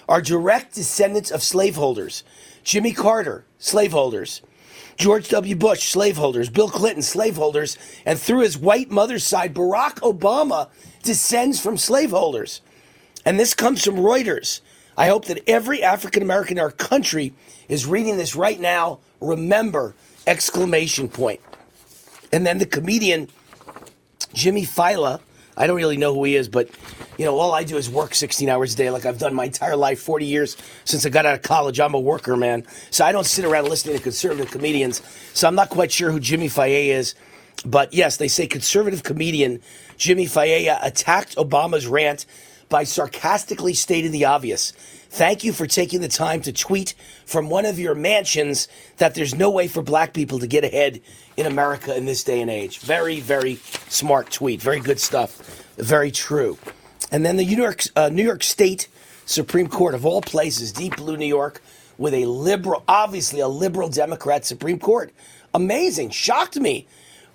are 0.07 0.21
direct 0.21 0.75
descendants 0.75 1.31
of 1.31 1.41
slaveholders. 1.41 2.23
Jimmy 2.63 2.91
Carter, 2.91 3.45
slaveholders. 3.57 4.41
George 4.97 5.27
W. 5.29 5.55
Bush, 5.55 5.89
slaveholders. 5.89 6.49
Bill 6.49 6.69
Clinton, 6.69 7.01
slaveholders. 7.01 7.77
And 8.05 8.19
through 8.19 8.39
his 8.39 8.57
white 8.57 8.91
mother's 8.91 9.25
side, 9.25 9.53
Barack 9.53 9.95
Obama 10.01 10.69
descends 11.03 11.59
from 11.59 11.77
slaveholders. 11.77 12.61
And 13.25 13.39
this 13.39 13.53
comes 13.53 13.83
from 13.83 13.95
Reuters. 13.95 14.61
I 14.97 15.07
hope 15.07 15.25
that 15.25 15.43
every 15.47 15.83
African 15.83 16.23
American 16.23 16.57
in 16.57 16.63
our 16.63 16.71
country 16.71 17.33
is 17.67 17.85
reading 17.85 18.17
this 18.17 18.35
right 18.35 18.59
now. 18.59 18.99
Remember! 19.19 19.95
Exclamation 20.27 21.09
point. 21.09 21.41
And 22.31 22.45
then 22.45 22.57
the 22.57 22.65
comedian 22.65 23.29
Jimmy 24.35 24.63
Failla. 24.63 25.21
I 25.57 25.67
don't 25.67 25.77
really 25.77 25.97
know 25.97 26.13
who 26.13 26.25
he 26.25 26.35
is, 26.35 26.49
but 26.49 26.69
you 27.17 27.23
know, 27.23 27.39
all 27.39 27.53
I 27.53 27.63
do 27.63 27.77
is 27.77 27.89
work 27.89 28.13
16 28.13 28.49
hours 28.49 28.73
a 28.73 28.77
day, 28.77 28.89
like 28.89 29.05
I've 29.05 29.17
done 29.17 29.33
my 29.33 29.45
entire 29.45 29.77
life, 29.77 30.01
40 30.01 30.25
years 30.25 30.57
since 30.83 31.05
I 31.05 31.09
got 31.09 31.25
out 31.25 31.35
of 31.35 31.41
college. 31.41 31.79
I'm 31.79 31.93
a 31.93 31.99
worker, 31.99 32.35
man. 32.35 32.65
So 32.91 33.05
I 33.05 33.13
don't 33.13 33.25
sit 33.25 33.45
around 33.45 33.69
listening 33.69 33.95
to 33.95 34.03
conservative 34.03 34.51
comedians. 34.51 35.01
So 35.33 35.47
I'm 35.47 35.55
not 35.55 35.69
quite 35.69 35.93
sure 35.93 36.11
who 36.11 36.19
Jimmy 36.19 36.49
Failla 36.49 36.89
is. 36.89 37.15
But 37.65 37.93
yes, 37.93 38.17
they 38.17 38.27
say 38.27 38.47
conservative 38.47 39.03
comedian 39.03 39.61
Jimmy 39.97 40.25
Failla 40.25 40.77
attacked 40.83 41.37
Obama's 41.37 41.87
rant 41.87 42.25
by 42.67 42.83
sarcastically 42.83 43.73
stating 43.73 44.11
the 44.11 44.25
obvious. 44.25 44.73
Thank 45.15 45.45
you 45.45 45.53
for 45.53 45.65
taking 45.65 46.01
the 46.01 46.09
time 46.09 46.41
to 46.41 46.51
tweet 46.51 46.93
from 47.25 47.49
one 47.49 47.65
of 47.65 47.79
your 47.79 47.95
mansions 47.95 48.67
that 48.97 49.15
there's 49.15 49.33
no 49.33 49.49
way 49.49 49.69
for 49.69 49.81
black 49.81 50.13
people 50.13 50.39
to 50.39 50.45
get 50.45 50.65
ahead 50.65 50.99
in 51.37 51.45
America 51.45 51.95
in 51.95 52.03
this 52.03 52.21
day 52.21 52.41
and 52.41 52.51
age. 52.51 52.79
Very, 52.79 53.21
very 53.21 53.55
smart 53.87 54.29
tweet. 54.29 54.61
Very 54.61 54.81
good 54.81 54.99
stuff. 54.99 55.63
Very 55.77 56.11
true. 56.11 56.57
And 57.13 57.25
then 57.25 57.37
the 57.37 57.45
New 57.45 57.55
York, 57.55 57.83
uh, 57.95 58.09
New 58.09 58.25
York 58.25 58.43
State 58.43 58.89
Supreme 59.25 59.69
Court, 59.69 59.95
of 59.95 60.05
all 60.05 60.21
places, 60.21 60.73
deep 60.73 60.97
blue 60.97 61.15
New 61.15 61.25
York, 61.25 61.61
with 61.97 62.13
a 62.13 62.25
liberal, 62.25 62.83
obviously 62.85 63.39
a 63.39 63.47
liberal 63.47 63.87
Democrat 63.87 64.43
Supreme 64.43 64.79
Court. 64.79 65.13
Amazing. 65.53 66.09
Shocked 66.09 66.57
me. 66.57 66.87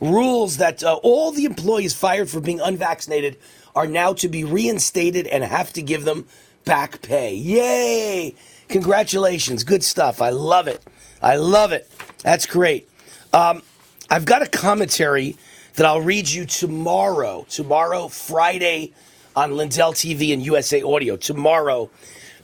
Rules 0.02 0.58
that 0.58 0.84
uh, 0.84 0.96
all 1.02 1.32
the 1.32 1.46
employees 1.46 1.94
fired 1.94 2.28
for 2.28 2.40
being 2.40 2.60
unvaccinated 2.60 3.38
are 3.74 3.86
now 3.86 4.12
to 4.12 4.28
be 4.28 4.44
reinstated 4.44 5.26
and 5.26 5.42
have 5.44 5.72
to 5.72 5.80
give 5.80 6.04
them 6.04 6.26
back 6.64 7.02
pay. 7.02 7.34
Yay! 7.34 8.34
Congratulations. 8.68 9.64
Good 9.64 9.82
stuff. 9.82 10.22
I 10.22 10.30
love 10.30 10.68
it. 10.68 10.82
I 11.22 11.36
love 11.36 11.72
it. 11.72 11.90
That's 12.22 12.46
great. 12.46 12.88
Um, 13.32 13.62
I've 14.08 14.24
got 14.24 14.42
a 14.42 14.46
commentary 14.46 15.36
that 15.74 15.86
I'll 15.86 16.00
read 16.00 16.28
you 16.28 16.44
tomorrow. 16.44 17.46
Tomorrow, 17.48 18.08
Friday, 18.08 18.92
on 19.36 19.56
Lindell 19.56 19.92
TV 19.92 20.32
and 20.32 20.42
USA 20.42 20.82
Radio. 20.82 21.16
Tomorrow, 21.16 21.90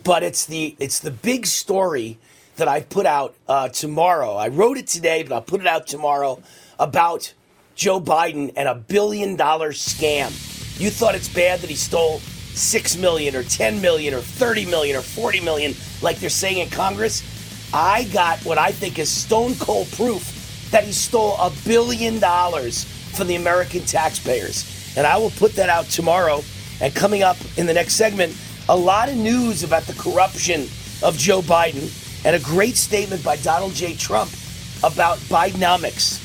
but 0.05 0.23
it's 0.23 0.47
the 0.47 0.77
it's 0.79 1.01
the 1.01 1.11
big 1.11 1.47
story 1.47 2.19
that 2.57 2.69
I 2.69 2.81
put 2.81 3.07
out 3.07 3.35
uh, 3.49 3.69
tomorrow. 3.69 4.35
I 4.35 4.49
wrote 4.49 4.79
it 4.79 4.87
today, 4.87 5.23
but 5.23 5.35
I'll 5.35 5.43
put 5.43 5.61
it 5.61 5.67
out 5.67 5.87
tomorrow 5.87 6.43
about 6.79 7.33
Joe 7.75 8.01
Biden 8.01 8.53
and 8.57 8.69
a 8.69 8.75
billion 8.75 9.37
dollar 9.37 9.73
scam. 9.73 10.31
You 10.81 10.91
thought 10.91 11.15
it's 11.15 11.29
bad 11.29 11.61
that 11.61 11.71
he 11.71 11.77
stole 11.77 12.21
six 12.57 12.97
million 12.97 13.37
or 13.37 13.43
ten 13.43 13.81
million 13.81 14.15
or 14.15 14.21
thirty 14.21 14.65
million 14.65 14.97
or 14.97 15.03
forty 15.03 15.41
million, 15.41 15.75
like 16.03 16.19
they're 16.19 16.31
saying 16.31 16.59
in 16.59 16.71
Congress. 16.71 17.23
I 17.73 18.05
got 18.05 18.39
what 18.41 18.59
I 18.59 18.73
think 18.73 18.99
is 18.99 19.11
stone 19.11 19.55
cold 19.57 19.91
proof 19.93 20.69
that 20.71 20.85
he 20.85 20.93
stole 20.93 21.37
a 21.37 21.53
billion 21.65 22.19
dollars 22.19 22.85
from 23.17 23.29
the 23.29 23.37
American 23.37 23.83
taxpayers. 23.83 24.95
And 24.97 25.07
I 25.07 25.19
will 25.19 25.31
put 25.31 25.53
that 25.55 25.69
out 25.69 25.87
tomorrow. 25.87 26.43
And 26.81 26.95
coming 26.95 27.23
up 27.23 27.37
in 27.57 27.67
the 27.67 27.75
next 27.75 27.95
segment, 27.95 28.37
a 28.69 28.77
lot 28.77 29.09
of 29.09 29.17
news 29.17 29.63
about 29.63 29.85
the 29.85 29.95
corruption 29.95 30.63
of 31.03 31.17
Joe 31.17 31.41
Biden 31.43 31.91
and 32.25 32.35
a 32.35 32.41
great 32.41 32.77
statement 32.77 33.23
by 33.23 33.37
Donald 33.37 33.75
J. 33.75 33.95
Trump 33.95 34.31
about 34.83 35.19
Bidenomics. 35.29 36.23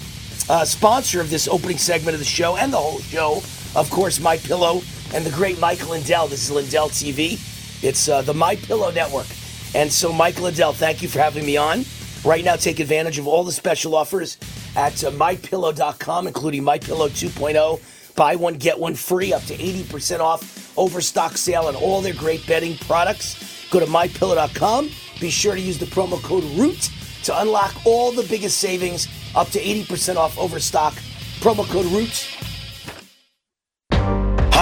Uh, 0.50 0.66
sponsor 0.66 1.22
of 1.22 1.30
this 1.30 1.48
opening 1.48 1.78
segment 1.78 2.14
of 2.14 2.20
the 2.20 2.26
show 2.26 2.58
and 2.58 2.74
the 2.74 2.78
whole 2.78 3.00
show, 3.00 3.42
of 3.76 3.90
course, 3.90 4.20
My 4.20 4.38
Pillow 4.38 4.82
and 5.14 5.26
the 5.26 5.32
great 5.32 5.60
Michael 5.60 5.92
Lindell. 5.92 6.28
This 6.28 6.44
is 6.44 6.52
Lindell 6.52 6.90
TV. 6.90 7.40
It's 7.84 8.10
uh, 8.10 8.22
the 8.22 8.34
My 8.34 8.56
Pillow 8.56 8.92
Network. 8.92 9.28
And 9.74 9.92
so, 9.92 10.12
Michael 10.12 10.44
Lindell, 10.44 10.74
thank 10.74 11.02
you 11.02 11.08
for 11.08 11.20
having 11.20 11.46
me 11.46 11.58
on. 11.58 11.86
Right 12.24 12.44
now, 12.44 12.56
take 12.56 12.80
advantage 12.80 13.18
of 13.18 13.28
all 13.28 13.44
the 13.44 13.52
special 13.52 13.96
offers 13.96 14.38
at 14.76 15.04
uh, 15.04 15.12
mypillow.com, 15.12 16.28
including 16.28 16.64
MyPillow 16.64 17.10
2.0. 17.10 18.16
Buy 18.16 18.36
one, 18.36 18.56
get 18.56 18.78
one 18.78 18.94
free, 18.94 19.34
up 19.34 19.44
to 19.44 19.56
80% 19.56 20.20
off 20.20 20.78
overstock 20.78 21.38
sale 21.38 21.64
on 21.64 21.76
all 21.76 22.02
their 22.02 22.14
great 22.14 22.46
bedding 22.46 22.78
products. 22.78 23.68
Go 23.72 23.80
to 23.80 23.86
mypillow.com. 23.86 24.90
Be 25.20 25.30
sure 25.30 25.56
to 25.56 25.62
use 25.62 25.78
the 25.78 25.86
promo 25.86 26.22
code 26.22 26.44
ROOT 26.58 26.92
to 27.24 27.42
unlock 27.42 27.74
all 27.86 28.12
the 28.12 28.24
biggest 28.24 28.58
savings, 28.58 29.08
up 29.36 29.48
to 29.50 29.60
80% 29.60 30.16
off 30.18 30.38
overstock. 30.38 30.94
Promo 31.40 31.66
code 31.66 31.86
ROOT. 31.88 32.41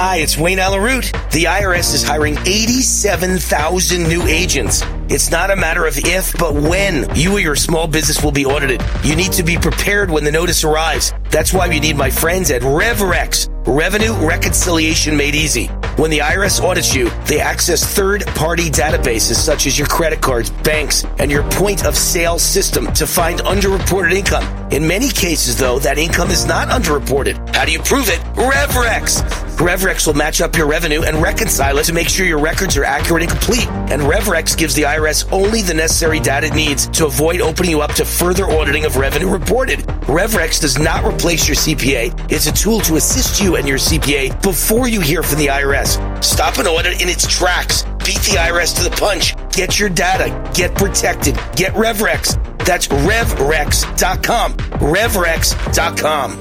Hi, 0.02 0.16
it's 0.20 0.38
Wayne 0.38 0.60
Allyn 0.60 0.82
Root. 0.82 1.12
The 1.34 1.44
IRS 1.44 1.94
is 1.94 2.04
hiring 2.04 2.38
87,000 2.46 4.08
new 4.08 4.24
agents. 4.28 4.82
It's 5.10 5.30
not 5.30 5.52
a 5.52 5.58
matter 5.58 5.86
of 5.86 5.98
if, 5.98 6.32
but 6.38 6.54
when 6.54 7.14
you 7.18 7.34
or 7.34 7.40
your 7.42 7.58
small 7.58 7.86
business 7.86 8.24
will 8.24 8.32
be 8.32 8.46
audited. 8.46 8.82
You 9.04 9.18
need 9.18 9.34
to 9.34 9.44
be 9.44 9.58
prepared 9.58 10.10
when 10.10 10.24
the 10.24 10.32
notice 10.32 10.64
arrives. 10.64 11.14
That's 11.32 11.52
why 11.52 11.66
you 11.66 11.82
need 11.82 11.98
my 11.98 12.10
friends 12.10 12.50
at 12.50 12.62
RevRex, 12.62 13.50
Revenue 13.68 14.14
Reconciliation 14.26 15.18
Made 15.18 15.36
Easy. 15.36 15.66
When 15.98 16.12
the 16.12 16.20
IRS 16.20 16.64
audits 16.64 16.96
you, 16.96 17.10
they 17.26 17.42
access 17.42 17.84
third 17.84 18.26
party 18.28 18.70
databases 18.70 19.36
such 19.36 19.68
as 19.68 19.78
your 19.78 19.90
credit 19.90 20.22
cards, 20.22 20.50
banks, 20.50 21.04
and 21.18 21.30
your 21.30 21.44
point 21.52 21.86
of 21.86 21.98
sale 21.98 22.40
system 22.40 22.90
to 22.94 23.06
find 23.06 23.40
underreported 23.42 24.14
income. 24.14 24.59
In 24.72 24.88
many 24.88 25.10
cases, 25.10 25.58
though, 25.58 25.80
that 25.80 25.98
income 25.98 26.30
is 26.30 26.46
not 26.46 26.68
underreported. 26.68 27.56
How 27.56 27.66
do 27.66 27.72
you 27.72 27.80
prove 27.80 28.08
it? 28.08 28.20
RevRex. 28.36 29.24
RevRex 29.58 30.06
will 30.06 30.14
match 30.14 30.42
up 30.42 30.56
your 30.56 30.68
revenue 30.68 31.02
and 31.02 31.20
reconcile 31.22 31.80
it 31.80 31.86
to 31.86 31.94
make 31.94 32.08
sure 32.08 32.24
your 32.24 32.40
records 32.40 32.78
are 32.78 32.84
accurate 32.84 33.24
and 33.24 33.32
complete. 33.32 33.68
And 33.92 34.04
RevRex 34.04 34.56
gives 34.56 34.76
the 34.76 34.84
IRS 34.84 35.28
only 35.32 35.64
the 35.64 35.74
necessary 35.74 36.20
data 36.20 36.48
it 36.48 36.54
needs 36.54 36.88
to 36.90 37.08
avoid 37.08 37.42
opening 37.42 37.72
you 37.72 37.82
up 37.82 37.94
to 37.96 38.06
further 38.06 38.46
auditing 38.46 38.86
of 38.86 38.96
revenue 38.96 39.28
reported. 39.28 39.80
RevRex 40.06 40.62
does 40.62 40.78
not 40.78 41.04
replace 41.04 41.48
your 41.48 41.56
CPA. 41.56 42.32
It's 42.32 42.46
a 42.46 42.54
tool 42.54 42.80
to 42.82 42.96
assist 42.96 43.42
you 43.42 43.56
and 43.56 43.68
your 43.68 43.80
CPA 43.80 44.40
before 44.44 44.88
you 44.88 45.02
hear 45.02 45.24
from 45.24 45.40
the 45.40 45.48
IRS. 45.48 46.24
Stop 46.24 46.60
an 46.60 46.68
audit 46.68 47.02
in 47.02 47.10
its 47.10 47.26
tracks. 47.26 47.86
Beat 48.10 48.22
the 48.22 48.38
IRS 48.40 48.76
to 48.78 48.84
the 48.90 48.90
punch. 48.90 49.36
Get 49.52 49.78
your 49.78 49.88
data. 49.88 50.52
Get 50.56 50.74
protected. 50.74 51.36
Get 51.56 51.74
RevRex. 51.74 52.66
That's 52.66 52.88
RevRex.com. 52.88 54.54
RevRex.com. 54.54 56.32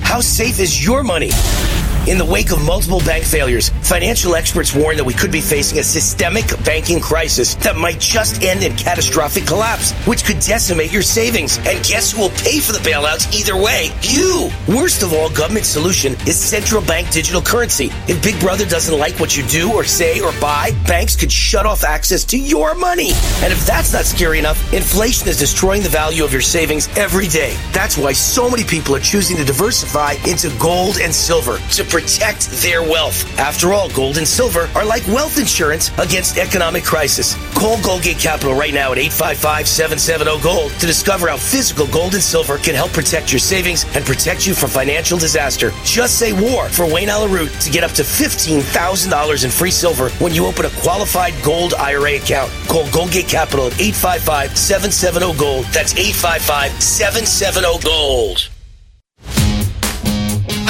How 0.00 0.20
safe 0.22 0.60
is 0.60 0.82
your 0.82 1.02
money? 1.02 1.28
In 2.08 2.16
the 2.16 2.24
wake 2.24 2.52
of 2.52 2.64
multiple 2.64 3.00
bank 3.00 3.22
failures, 3.22 3.68
financial 3.82 4.34
experts 4.34 4.74
warn 4.74 4.96
that 4.96 5.04
we 5.04 5.12
could 5.12 5.30
be 5.30 5.42
facing 5.42 5.78
a 5.78 5.82
systemic 5.82 6.46
banking 6.64 7.00
crisis 7.00 7.54
that 7.56 7.76
might 7.76 8.00
just 8.00 8.42
end 8.42 8.62
in 8.62 8.74
catastrophic 8.76 9.46
collapse, 9.46 9.92
which 10.06 10.24
could 10.24 10.40
decimate 10.40 10.90
your 10.90 11.02
savings. 11.02 11.58
And 11.66 11.84
guess 11.84 12.12
who 12.12 12.22
will 12.22 12.30
pay 12.30 12.60
for 12.60 12.72
the 12.72 12.78
bailouts 12.78 13.30
either 13.38 13.58
way? 13.58 13.90
You! 14.00 14.48
Worst 14.66 15.02
of 15.02 15.12
all, 15.12 15.28
government 15.28 15.66
solution 15.66 16.14
is 16.26 16.40
central 16.40 16.80
bank 16.80 17.10
digital 17.10 17.42
currency. 17.42 17.90
If 18.08 18.22
Big 18.22 18.40
Brother 18.40 18.64
doesn't 18.64 18.98
like 18.98 19.20
what 19.20 19.36
you 19.36 19.42
do 19.42 19.74
or 19.74 19.84
say 19.84 20.18
or 20.18 20.32
buy, 20.40 20.70
banks 20.86 21.14
could 21.14 21.30
shut 21.30 21.66
off 21.66 21.84
access 21.84 22.24
to 22.24 22.38
your 22.38 22.74
money. 22.74 23.10
And 23.42 23.52
if 23.52 23.66
that's 23.66 23.92
not 23.92 24.06
scary 24.06 24.38
enough, 24.38 24.72
inflation 24.72 25.28
is 25.28 25.38
destroying 25.38 25.82
the 25.82 25.90
value 25.90 26.24
of 26.24 26.32
your 26.32 26.40
savings 26.40 26.88
every 26.96 27.28
day. 27.28 27.54
That's 27.72 27.98
why 27.98 28.14
so 28.14 28.48
many 28.48 28.64
people 28.64 28.96
are 28.96 29.00
choosing 29.00 29.36
to 29.36 29.44
diversify 29.44 30.12
into 30.26 30.48
gold 30.58 30.96
and 31.02 31.14
silver 31.14 31.58
to 31.72 31.97
protect 31.98 32.46
their 32.62 32.80
wealth. 32.80 33.26
After 33.40 33.72
all, 33.72 33.90
gold 33.90 34.18
and 34.18 34.28
silver 34.28 34.70
are 34.76 34.84
like 34.84 35.04
wealth 35.08 35.36
insurance 35.36 35.90
against 35.98 36.38
economic 36.38 36.84
crisis. 36.84 37.34
Call 37.54 37.76
Goldgate 37.78 38.20
Capital 38.20 38.54
right 38.54 38.72
now 38.72 38.92
at 38.92 38.98
855-770-GOLD 38.98 40.70
to 40.78 40.86
discover 40.86 41.26
how 41.26 41.36
physical 41.36 41.88
gold 41.88 42.14
and 42.14 42.22
silver 42.22 42.58
can 42.58 42.76
help 42.76 42.92
protect 42.92 43.32
your 43.32 43.40
savings 43.40 43.84
and 43.96 44.06
protect 44.06 44.46
you 44.46 44.54
from 44.54 44.70
financial 44.70 45.18
disaster. 45.18 45.72
Just 45.82 46.20
say 46.20 46.32
war 46.32 46.68
for 46.68 46.86
Wayne 46.86 47.08
Allyn 47.08 47.32
Root 47.32 47.50
to 47.62 47.68
get 47.68 47.82
up 47.82 47.90
to 47.92 48.02
$15,000 48.02 49.44
in 49.44 49.50
free 49.50 49.72
silver 49.72 50.10
when 50.22 50.32
you 50.32 50.46
open 50.46 50.66
a 50.66 50.70
qualified 50.82 51.34
gold 51.42 51.74
IRA 51.74 52.14
account. 52.14 52.52
Call 52.68 52.86
Goldgate 52.86 53.28
Capital 53.28 53.66
at 53.66 53.72
855-770-GOLD. 53.72 55.64
That's 55.72 55.94
855-770-GOLD. 55.94 58.50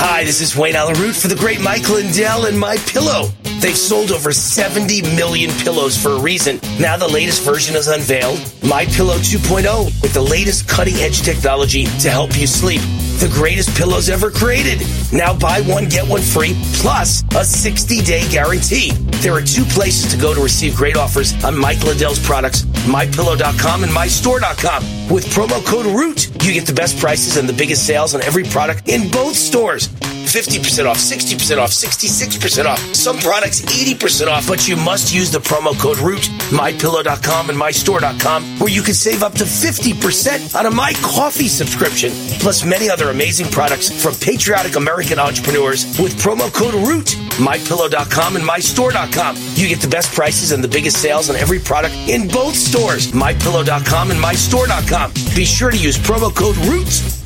Hi, 0.00 0.22
this 0.22 0.40
is 0.40 0.56
Wayne 0.56 0.76
Allyn 0.76 0.94
Root 1.00 1.16
for 1.16 1.26
the 1.26 1.34
great 1.34 1.60
Mike 1.60 1.88
Lindell 1.88 2.46
and 2.46 2.56
My 2.56 2.76
Pillow. 2.76 3.30
They've 3.58 3.76
sold 3.76 4.12
over 4.12 4.30
70 4.30 5.02
million 5.16 5.50
pillows 5.58 6.00
for 6.00 6.10
a 6.10 6.20
reason. 6.20 6.60
Now 6.78 6.96
the 6.96 7.08
latest 7.08 7.42
version 7.42 7.74
is 7.74 7.88
unveiled, 7.88 8.38
My 8.62 8.86
Pillow 8.86 9.16
2.0, 9.16 9.86
with 10.00 10.14
the 10.14 10.22
latest 10.22 10.68
cutting-edge 10.68 11.22
technology 11.22 11.86
to 11.98 12.10
help 12.10 12.38
you 12.38 12.46
sleep. 12.46 12.80
The 13.18 13.28
greatest 13.34 13.76
pillows 13.76 14.08
ever 14.08 14.30
created. 14.30 14.86
Now 15.12 15.36
buy 15.36 15.60
one, 15.62 15.86
get 15.86 16.08
one 16.08 16.22
free, 16.22 16.54
plus 16.74 17.22
a 17.22 17.42
60-day 17.42 18.28
guarantee. 18.30 18.92
There 19.20 19.32
are 19.32 19.42
two 19.42 19.64
places 19.64 20.08
to 20.12 20.16
go 20.16 20.32
to 20.32 20.40
receive 20.40 20.76
great 20.76 20.96
offers 20.96 21.34
on 21.44 21.58
Mike 21.58 21.82
Lindell's 21.82 22.24
products, 22.24 22.62
MyPillow.com 22.86 23.82
and 23.82 23.90
MyStore.com. 23.90 25.10
With 25.10 25.26
promo 25.26 25.64
code 25.66 25.86
ROOT, 25.86 26.44
you 26.44 26.52
get 26.52 26.66
the 26.66 26.72
best 26.72 26.96
prices 27.00 27.36
and 27.38 27.48
the 27.48 27.52
biggest 27.52 27.84
sales 27.84 28.14
on 28.14 28.22
every 28.22 28.44
product 28.44 28.88
in 28.88 29.10
both 29.10 29.34
stores. 29.34 29.88
50% 30.28 30.86
off, 30.86 30.98
60% 30.98 31.58
off, 31.58 31.70
66% 31.70 32.66
off. 32.66 32.78
Some 32.94 33.18
products 33.18 33.62
80% 33.62 34.28
off, 34.28 34.46
but 34.46 34.68
you 34.68 34.76
must 34.76 35.14
use 35.14 35.30
the 35.30 35.38
promo 35.38 35.78
code 35.78 35.98
ROOT, 35.98 36.22
mypillow.com 36.50 37.50
and 37.50 37.58
mystore.com, 37.58 38.58
where 38.58 38.70
you 38.70 38.82
can 38.82 38.94
save 38.94 39.22
up 39.22 39.32
to 39.34 39.44
50% 39.44 40.54
on 40.54 40.66
a 40.66 40.70
My 40.70 40.92
Coffee 41.02 41.48
subscription, 41.48 42.10
plus 42.40 42.64
many 42.64 42.90
other 42.90 43.10
amazing 43.10 43.50
products 43.50 43.90
from 44.02 44.14
patriotic 44.14 44.76
American 44.76 45.18
entrepreneurs 45.18 45.84
with 45.98 46.12
promo 46.20 46.52
code 46.52 46.74
ROOT, 46.74 47.06
mypillow.com 47.38 48.36
and 48.36 48.44
mystore.com. 48.44 49.36
You 49.54 49.68
get 49.68 49.80
the 49.80 49.88
best 49.88 50.14
prices 50.14 50.52
and 50.52 50.62
the 50.62 50.68
biggest 50.68 50.98
sales 50.98 51.30
on 51.30 51.36
every 51.36 51.58
product 51.58 51.94
in 52.08 52.28
both 52.28 52.54
stores, 52.54 53.12
mypillow.com 53.12 54.10
and 54.10 54.20
mystore.com. 54.20 55.12
Be 55.34 55.44
sure 55.44 55.70
to 55.70 55.76
use 55.76 55.96
promo 55.96 56.34
code 56.34 56.56
ROOT. 56.58 57.22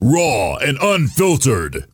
Raw 0.00 0.56
and 0.56 0.76
unfiltered. 0.80 1.93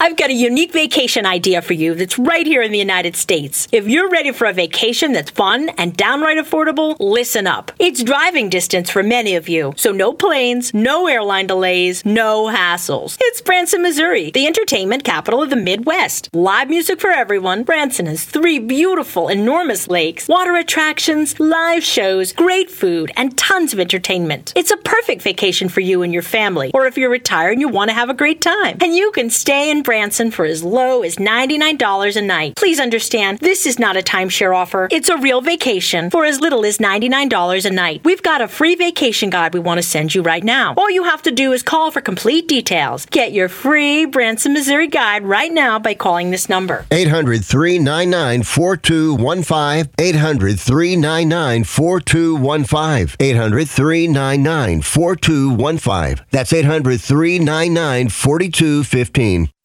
I've 0.00 0.16
got 0.16 0.30
a 0.30 0.32
unique 0.32 0.72
vacation 0.72 1.26
idea 1.26 1.60
for 1.60 1.72
you 1.72 1.92
that's 1.92 2.20
right 2.20 2.46
here 2.46 2.62
in 2.62 2.70
the 2.70 2.78
United 2.78 3.16
States. 3.16 3.66
If 3.72 3.88
you're 3.88 4.08
ready 4.08 4.30
for 4.30 4.46
a 4.46 4.52
vacation 4.52 5.12
that's 5.12 5.32
fun 5.32 5.70
and 5.70 5.96
downright 5.96 6.38
affordable, 6.38 6.96
listen 7.00 7.48
up. 7.48 7.72
It's 7.80 8.04
driving 8.04 8.48
distance 8.48 8.90
for 8.90 9.02
many 9.02 9.34
of 9.34 9.48
you, 9.48 9.74
so 9.76 9.90
no 9.90 10.12
planes, 10.12 10.72
no 10.72 11.08
airline 11.08 11.48
delays, 11.48 12.06
no 12.06 12.46
hassles. 12.46 13.16
It's 13.20 13.40
Branson, 13.40 13.82
Missouri, 13.82 14.30
the 14.30 14.46
entertainment 14.46 15.02
capital 15.02 15.42
of 15.42 15.50
the 15.50 15.56
Midwest. 15.56 16.30
Live 16.32 16.68
music 16.68 17.00
for 17.00 17.10
everyone. 17.10 17.64
Branson 17.64 18.06
has 18.06 18.22
three 18.22 18.60
beautiful, 18.60 19.26
enormous 19.26 19.88
lakes, 19.88 20.28
water 20.28 20.54
attractions, 20.54 21.40
live 21.40 21.82
shows, 21.82 22.32
great 22.32 22.70
food, 22.70 23.10
and 23.16 23.36
tons 23.36 23.72
of 23.72 23.80
entertainment. 23.80 24.52
It's 24.54 24.70
a 24.70 24.76
perfect 24.76 25.22
vacation 25.22 25.68
for 25.68 25.80
you 25.80 26.02
and 26.02 26.12
your 26.12 26.22
family, 26.22 26.70
or 26.72 26.86
if 26.86 26.96
you're 26.96 27.10
retired 27.10 27.54
and 27.54 27.60
you 27.60 27.68
want 27.68 27.90
to 27.90 27.94
have 27.94 28.10
a 28.10 28.14
great 28.14 28.40
time. 28.40 28.78
And 28.80 28.94
you 28.94 29.10
can 29.10 29.28
stay 29.28 29.72
Branson 29.82 30.30
for 30.30 30.44
as 30.44 30.62
low 30.62 31.02
as 31.02 31.16
$99 31.16 32.16
a 32.16 32.22
night. 32.22 32.56
Please 32.56 32.80
understand, 32.80 33.38
this 33.38 33.66
is 33.66 33.78
not 33.78 33.96
a 33.96 34.02
timeshare 34.02 34.54
offer. 34.54 34.88
It's 34.90 35.08
a 35.08 35.16
real 35.16 35.40
vacation 35.40 36.10
for 36.10 36.24
as 36.24 36.40
little 36.40 36.64
as 36.64 36.78
$99 36.78 37.64
a 37.64 37.70
night. 37.70 38.00
We've 38.04 38.22
got 38.22 38.40
a 38.40 38.48
free 38.48 38.74
vacation 38.74 39.30
guide 39.30 39.54
we 39.54 39.60
want 39.60 39.78
to 39.78 39.82
send 39.82 40.14
you 40.14 40.22
right 40.22 40.44
now. 40.44 40.74
All 40.76 40.90
you 40.90 41.04
have 41.04 41.22
to 41.22 41.30
do 41.30 41.52
is 41.52 41.62
call 41.62 41.90
for 41.90 42.00
complete 42.00 42.48
details. 42.48 43.06
Get 43.06 43.32
your 43.32 43.48
free 43.48 44.04
Branson, 44.04 44.52
Missouri 44.52 44.88
guide 44.88 45.24
right 45.24 45.52
now 45.52 45.78
by 45.78 45.94
calling 45.94 46.30
this 46.30 46.48
number. 46.48 46.86
800 46.90 47.44
399 47.44 48.42
4215. 48.42 49.92
800 49.98 50.60
399 50.60 51.64
4215. 51.64 53.16
800 53.20 53.68
399 53.68 54.82
4215. 54.82 56.24
That's 56.30 56.52
800 56.52 57.00
399 57.00 58.08
4215. 58.08 59.50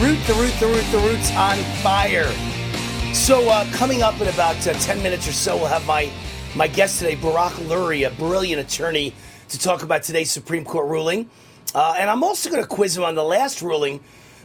Root, 0.00 0.18
the 0.26 0.32
root, 0.32 0.54
the 0.58 0.66
root, 0.66 0.84
the 0.92 0.98
root's 0.98 1.30
on 1.32 1.58
fire. 1.82 2.24
So, 3.12 3.50
uh, 3.50 3.70
coming 3.72 4.00
up 4.00 4.18
in 4.18 4.28
about 4.28 4.56
uh, 4.66 4.72
10 4.72 5.02
minutes 5.02 5.28
or 5.28 5.32
so, 5.32 5.58
we'll 5.58 5.66
have 5.66 5.86
my, 5.86 6.10
my 6.54 6.68
guest 6.68 7.00
today, 7.00 7.16
Barak 7.16 7.52
Lurie, 7.68 8.06
a 8.06 8.10
brilliant 8.14 8.62
attorney, 8.62 9.12
to 9.50 9.58
talk 9.58 9.82
about 9.82 10.02
today's 10.02 10.30
Supreme 10.30 10.64
Court 10.64 10.88
ruling. 10.88 11.28
Uh, 11.74 11.96
and 11.98 12.08
I'm 12.08 12.24
also 12.24 12.48
going 12.48 12.62
to 12.62 12.66
quiz 12.66 12.96
him 12.96 13.04
on 13.04 13.14
the 13.14 13.22
last 13.22 13.60
ruling 13.60 14.00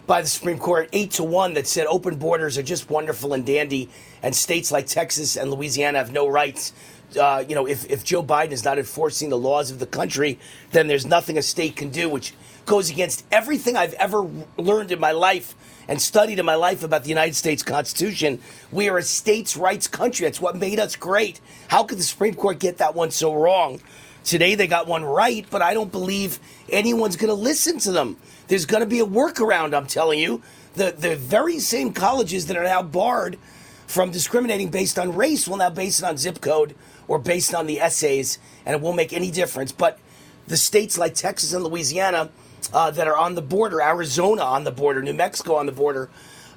by 0.06 0.22
the 0.22 0.28
Supreme 0.28 0.58
Court, 0.58 0.90
eight 0.92 1.12
to 1.12 1.24
one, 1.24 1.54
that 1.54 1.68
said 1.68 1.88
open 1.88 2.18
borders 2.18 2.58
are 2.58 2.64
just 2.64 2.90
wonderful 2.90 3.34
and 3.34 3.46
dandy, 3.46 3.90
and 4.22 4.36
states 4.36 4.74
like 4.74 4.88
Texas 4.88 5.38
and 5.38 5.50
Louisiana 5.50 6.00
have 6.00 6.12
no 6.12 6.28
rights. 6.28 6.74
Uh, 7.18 7.46
you 7.48 7.56
know, 7.56 7.66
if, 7.66 7.90
if 7.90 8.04
Joe 8.04 8.22
Biden 8.22 8.52
is 8.52 8.66
not 8.66 8.78
enforcing 8.78 9.30
the 9.30 9.38
laws 9.38 9.72
of 9.72 9.80
the 9.80 9.86
country, 9.86 10.38
then 10.72 10.88
there's 10.88 11.06
nothing 11.06 11.38
a 11.38 11.42
state 11.42 11.78
can 11.78 11.92
do, 11.92 12.10
which 12.10 12.34
goes 12.66 12.90
against 12.90 13.26
everything 13.32 13.76
I've 13.76 13.94
ever 13.94 14.30
learned 14.58 14.92
in 14.92 15.00
my 15.00 15.12
life 15.12 15.56
and 15.88 16.02
studied 16.02 16.40
in 16.40 16.46
my 16.46 16.56
life 16.56 16.84
about 16.84 17.04
the 17.04 17.10
United 17.10 17.36
States 17.36 17.64
Constitution. 17.64 18.40
We 18.72 18.90
are 18.90 18.98
a 18.98 19.04
states' 19.04 19.56
rights 19.56 19.88
country. 19.88 20.26
That's 20.26 20.42
what 20.42 20.56
made 20.56 20.80
us 20.80 20.96
great. 20.96 21.40
How 21.68 21.84
could 21.84 22.00
the 22.00 22.04
Supreme 22.04 22.34
Court 22.34 22.60
get 22.60 22.80
that 22.80 22.96
one 22.96 23.12
so 23.12 23.34
wrong? 23.34 23.82
Today 24.24 24.56
they 24.56 24.66
got 24.66 24.88
one 24.88 25.04
right, 25.04 25.46
but 25.52 25.62
I 25.62 25.76
don't 25.76 25.92
believe 25.92 26.40
anyone's 26.70 27.16
going 27.16 27.30
to 27.30 27.36
listen 27.36 27.78
to 27.80 27.92
them. 27.92 28.18
There's 28.48 28.66
going 28.66 28.82
to 28.82 28.90
be 28.90 29.00
a 29.00 29.06
workaround, 29.06 29.76
I'm 29.76 29.86
telling 29.86 30.20
you. 30.20 30.42
The, 30.74 30.94
the 30.98 31.16
very 31.16 31.60
same 31.60 31.94
colleges 31.94 32.48
that 32.48 32.58
are 32.58 32.64
now 32.64 32.82
barred 32.82 33.38
from 33.86 34.10
discriminating 34.10 34.70
based 34.70 34.98
on 34.98 35.16
race 35.16 35.48
will 35.48 35.58
now 35.58 35.70
base 35.70 36.00
it 36.00 36.06
on 36.06 36.18
zip 36.18 36.42
code 36.42 36.76
or 37.08 37.20
based 37.20 37.54
on 37.54 37.68
the 37.68 37.80
essays, 37.80 38.40
and 38.66 38.76
it 38.76 38.82
won't 38.82 38.98
make 38.98 39.14
any 39.14 39.30
difference. 39.30 39.72
But 39.72 40.00
the 40.48 40.58
states 40.58 40.98
like 40.98 41.14
Texas 41.14 41.54
and 41.54 41.64
Louisiana 41.64 42.30
uh, 42.74 42.92
that 42.92 43.08
are 43.08 43.18
on 43.18 43.36
the 43.36 43.42
border, 43.42 43.82
Arizona 43.82 44.44
on 44.44 44.64
the 44.64 44.72
border, 44.72 45.02
New 45.02 45.14
Mexico 45.14 45.56
on 45.56 45.66
the 45.66 45.72
border, 45.72 46.10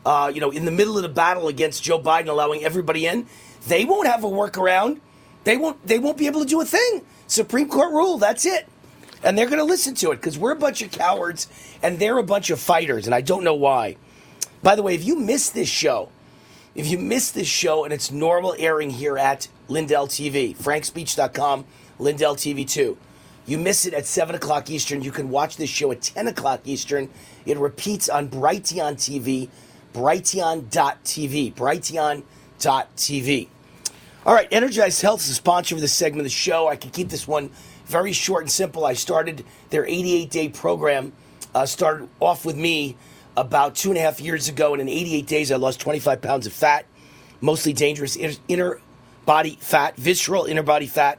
uh, 0.05 0.31
you 0.35 0.41
know, 0.41 0.51
in 0.51 0.65
the 0.65 0.71
middle 0.71 0.97
of 0.97 1.03
the 1.03 1.09
battle 1.09 1.49
against 1.49 1.83
Joe 1.83 2.01
Biden 2.01 2.29
allowing 2.29 2.65
everybody 2.65 3.07
in, 3.07 3.27
they 3.67 3.85
won't 3.85 4.07
have 4.07 4.25
a 4.25 4.29
workaround. 4.29 5.01
They 5.45 5.57
won't. 5.57 5.85
They 5.87 5.99
won't 5.99 6.19
be 6.19 6.27
able 6.27 6.41
to 6.41 6.47
do 6.47 6.61
a 6.61 6.65
thing. 6.65 7.03
Supreme 7.27 7.69
Court 7.69 7.93
rule. 7.93 8.19
That's 8.19 8.45
it. 8.47 8.69
And 9.23 9.37
they're 9.37 9.47
going 9.47 9.59
to 9.59 9.65
listen 9.65 9.95
to 9.97 10.13
it 10.13 10.17
because 10.17 10.39
we're 10.39 10.53
a 10.53 10.57
bunch 10.57 10.81
of 10.83 10.91
cowards 10.93 11.49
and 11.83 11.99
they're 11.99 12.19
a 12.19 12.23
bunch 12.23 12.51
of 12.51 12.61
fighters, 12.61 13.07
and 13.07 13.15
I 13.15 13.21
don't 13.21 13.45
know 13.45 13.55
why. 13.55 13.97
By 14.63 14.77
the 14.77 14.83
way, 14.83 14.95
if 14.95 15.05
you 15.05 15.17
missed 15.17 15.55
this 15.55 15.69
show, 15.69 16.11
if 16.75 16.87
you 16.87 16.99
missed 16.99 17.35
this 17.35 17.49
show 17.49 17.85
and 17.85 17.93
it's 17.93 18.11
normal 18.11 18.55
airing 18.59 18.91
here 18.91 19.19
at 19.19 19.49
Lindell 19.69 20.07
TV, 20.07 20.57
frankspeech.com, 20.57 21.65
Lindell 21.99 22.37
TV 22.37 22.69
2, 22.69 22.97
you 23.49 23.59
miss 23.59 23.87
it 23.87 23.95
at 23.95 24.05
7 24.05 24.35
o'clock 24.35 24.69
Eastern. 24.69 25.03
You 25.03 25.11
can 25.11 25.31
watch 25.31 25.57
this 25.57 25.71
show 25.71 25.91
at 25.91 26.03
10 26.03 26.29
o'clock 26.29 26.61
Eastern. 26.67 27.09
It 27.47 27.57
repeats 27.57 28.11
on 28.11 28.29
Brighteon 28.29 28.97
TV, 28.97 29.49
brighteon.tv, 29.95 31.55
brighteon.tv. 31.55 33.49
All 34.27 34.35
right, 34.35 34.49
Energized 34.53 35.01
Health 35.01 35.23
is 35.23 35.31
a 35.31 35.35
sponsor 35.35 35.75
of 35.75 35.81
this 35.81 35.95
segment 35.95 36.21
of 36.21 36.25
the 36.27 36.31
show. 36.31 36.69
I 36.69 36.77
can 36.77 36.91
keep 36.91 37.09
this 37.09 37.27
one 37.27 37.49
very 37.87 38.13
short 38.13 38.43
and 38.43 38.51
simple. 38.51 38.85
I 38.85 38.93
started 38.93 39.47
their 39.71 39.87
88 39.87 40.31
day 40.31 40.51
program, 40.51 41.15
uh, 41.55 41.65
started 41.65 42.11
off 42.21 42.45
with 42.45 42.57
me 42.57 42.97
about 43.35 43.75
two 43.75 43.89
and 43.89 43.97
a 43.97 44.03
half 44.03 44.21
years 44.21 44.51
ago, 44.51 44.75
and 44.75 44.83
in 44.83 44.91
88 44.91 45.27
days, 45.27 45.51
I 45.51 45.57
lost 45.57 45.81
25 45.81 46.21
pounds 46.21 46.47
of 46.47 46.53
fat, 46.53 46.85
mostly 47.41 47.73
dangerous 47.73 48.15
inner 48.49 48.81
body 49.25 49.57
fat, 49.61 49.97
visceral 49.97 50.45
inner 50.45 50.63
body 50.63 50.87
fat, 50.87 51.19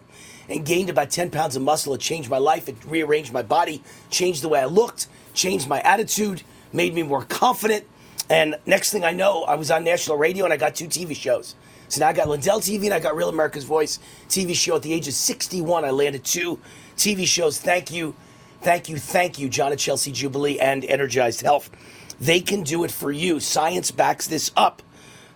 and 0.50 0.66
gained 0.66 0.90
about 0.90 1.12
10 1.12 1.30
pounds 1.30 1.56
of 1.56 1.62
muscle. 1.62 1.94
It 1.94 2.02
changed 2.02 2.30
my 2.30 2.38
life, 2.38 2.68
it 2.68 2.76
rearranged 2.86 3.32
my 3.32 3.44
body, 3.44 3.84
changed 4.10 4.42
the 4.42 4.50
way 4.50 4.60
I 4.60 4.66
looked, 4.66 5.08
changed 5.34 5.68
my 5.68 5.80
attitude, 5.82 6.42
made 6.74 6.94
me 6.94 7.04
more 7.04 7.24
confident. 7.24 7.86
And 8.30 8.58
next 8.66 8.92
thing 8.92 9.04
I 9.04 9.12
know, 9.12 9.44
I 9.44 9.56
was 9.56 9.72
on 9.72 9.84
national 9.84 10.18
radio 10.18 10.46
and 10.46 10.54
I 10.54 10.58
got 10.58 10.76
two 10.76 10.88
TV 10.88 11.16
shows. 11.16 11.56
So 11.88 12.02
now 12.02 12.10
I 12.10 12.14
got 12.14 12.28
Lindell 12.28 12.60
TV 12.60 12.86
and 12.86 12.94
I 12.94 13.00
got 13.00 13.16
Real 13.16 13.30
America's 13.30 13.64
Voice 13.64 13.98
TV 14.28 14.54
show. 14.54 14.76
At 14.76 14.84
the 14.84 14.94
age 14.94 15.08
of 15.08 15.16
61, 15.16 15.86
I 15.86 15.90
landed 15.90 16.24
two 16.24 16.60
TV 16.96 17.26
shows. 17.26 17.60
Thank 17.60 17.92
you, 17.92 18.16
thank 18.62 18.90
you, 18.90 18.98
thank 18.98 19.40
you, 19.40 19.50
John 19.50 19.72
and 19.72 19.80
Chelsea 19.80 20.12
Jubilee 20.12 20.60
and 20.60 20.86
Energized 20.86 21.42
Health. 21.42 21.72
They 22.20 22.42
can 22.42 22.64
do 22.64 22.84
it 22.84 22.92
for 22.92 23.12
you. 23.12 23.40
Science 23.40 23.92
backs 23.92 24.28
this 24.28 24.52
up. 24.56 24.84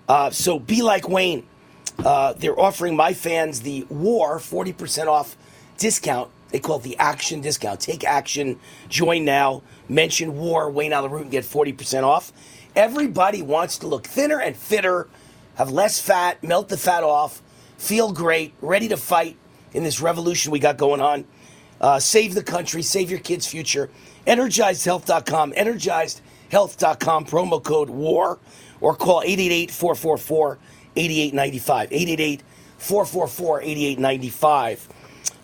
Uh, 0.08 0.30
so 0.30 0.60
be 0.60 0.82
like 0.82 1.08
Wayne. 1.08 1.48
Uh, 2.00 2.34
they're 2.34 2.60
offering 2.60 2.96
my 2.96 3.14
fans 3.14 3.62
the 3.62 3.86
War 3.90 4.38
40% 4.40 5.08
off 5.08 5.38
discount. 5.78 6.30
They 6.50 6.60
call 6.60 6.78
it 6.78 6.84
the 6.84 6.98
Action 6.98 7.42
Discount. 7.42 7.80
Take 7.80 8.04
action, 8.04 8.60
join 8.88 9.26
now, 9.26 9.64
mention 9.90 10.38
War, 10.38 10.70
Wayne 10.70 10.94
Allyn 10.94 11.12
Root, 11.12 11.22
and 11.24 11.32
get 11.32 11.44
40% 11.44 12.04
off. 12.04 12.32
Everybody 12.76 13.42
wants 13.42 13.80
to 13.80 13.88
look 13.88 14.06
thinner 14.06 14.40
and 14.40 14.56
fitter 14.56 15.08
have 15.56 15.72
less 15.72 16.00
fat, 16.00 16.44
melt 16.44 16.70
the 16.70 16.78
fat 16.78 17.04
off, 17.04 17.42
feel 17.78 18.12
great, 18.12 18.54
ready 18.62 18.88
to 18.88 18.98
fight 18.98 19.38
in 19.74 19.84
this 19.84 20.02
revolution 20.02 20.52
we 20.52 20.60
got 20.60 20.78
going 20.78 21.02
on. 21.02 21.26
Uh, 21.80 22.00
save 22.00 22.34
the 22.34 22.44
country, 22.44 22.82
save 22.82 23.10
your 23.10 23.20
kids' 23.20 23.46
future. 23.46 23.90
EnergizedHealth.com, 24.26 25.54
EnergizedHealth.com, 25.54 27.26
promo 27.26 27.64
code 27.64 27.90
WAR, 27.90 28.40
or 28.80 28.96
call 28.96 29.22
888 29.22 29.72
444 29.72 30.58
8895. 30.96 31.92
888 31.92 32.44
444 32.78 33.62
8895. 33.62 34.90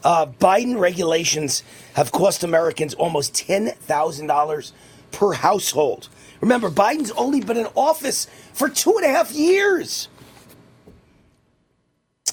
Uh, 0.04 0.26
Biden 0.26 0.80
regulations 0.80 1.64
have 1.94 2.12
cost 2.12 2.44
Americans 2.44 2.94
almost 2.94 3.34
$10,000 3.34 4.72
per 5.12 5.34
household. 5.34 6.10
Remember, 6.42 6.70
Biden's 6.70 7.12
only 7.12 7.42
been 7.42 7.58
in 7.58 7.68
office 7.76 8.28
for 8.54 8.70
two 8.70 8.96
and 8.98 9.06
a 9.06 9.10
half 9.10 9.32
years. 9.32 10.08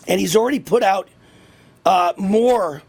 And 0.06 0.20
he's 0.20 0.36
already 0.36 0.60
put 0.60 0.84
out 0.84 1.09
uh, 1.84 2.12
more, 2.16 2.82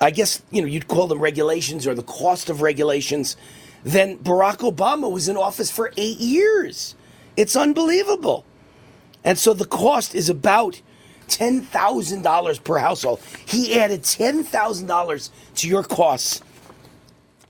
I 0.00 0.10
guess, 0.10 0.42
you 0.50 0.60
know, 0.60 0.68
you'd 0.68 0.88
call 0.88 1.06
them 1.06 1.18
regulations 1.18 1.86
or 1.86 1.94
the 1.94 2.02
cost 2.02 2.50
of 2.50 2.60
regulations 2.60 3.36
than 3.84 4.18
Barack 4.18 4.58
Obama 4.58 5.10
was 5.10 5.28
in 5.28 5.36
office 5.36 5.70
for 5.70 5.92
eight 5.96 6.18
years. 6.18 6.94
It's 7.36 7.56
unbelievable. 7.56 8.44
And 9.24 9.38
so 9.38 9.54
the 9.54 9.64
cost 9.64 10.14
is 10.14 10.28
about 10.28 10.80
$10,000 11.28 12.64
per 12.64 12.78
household. 12.78 13.20
He 13.46 13.78
added 13.78 14.02
$10,000 14.02 15.30
to 15.56 15.68
your 15.68 15.82
costs 15.84 16.42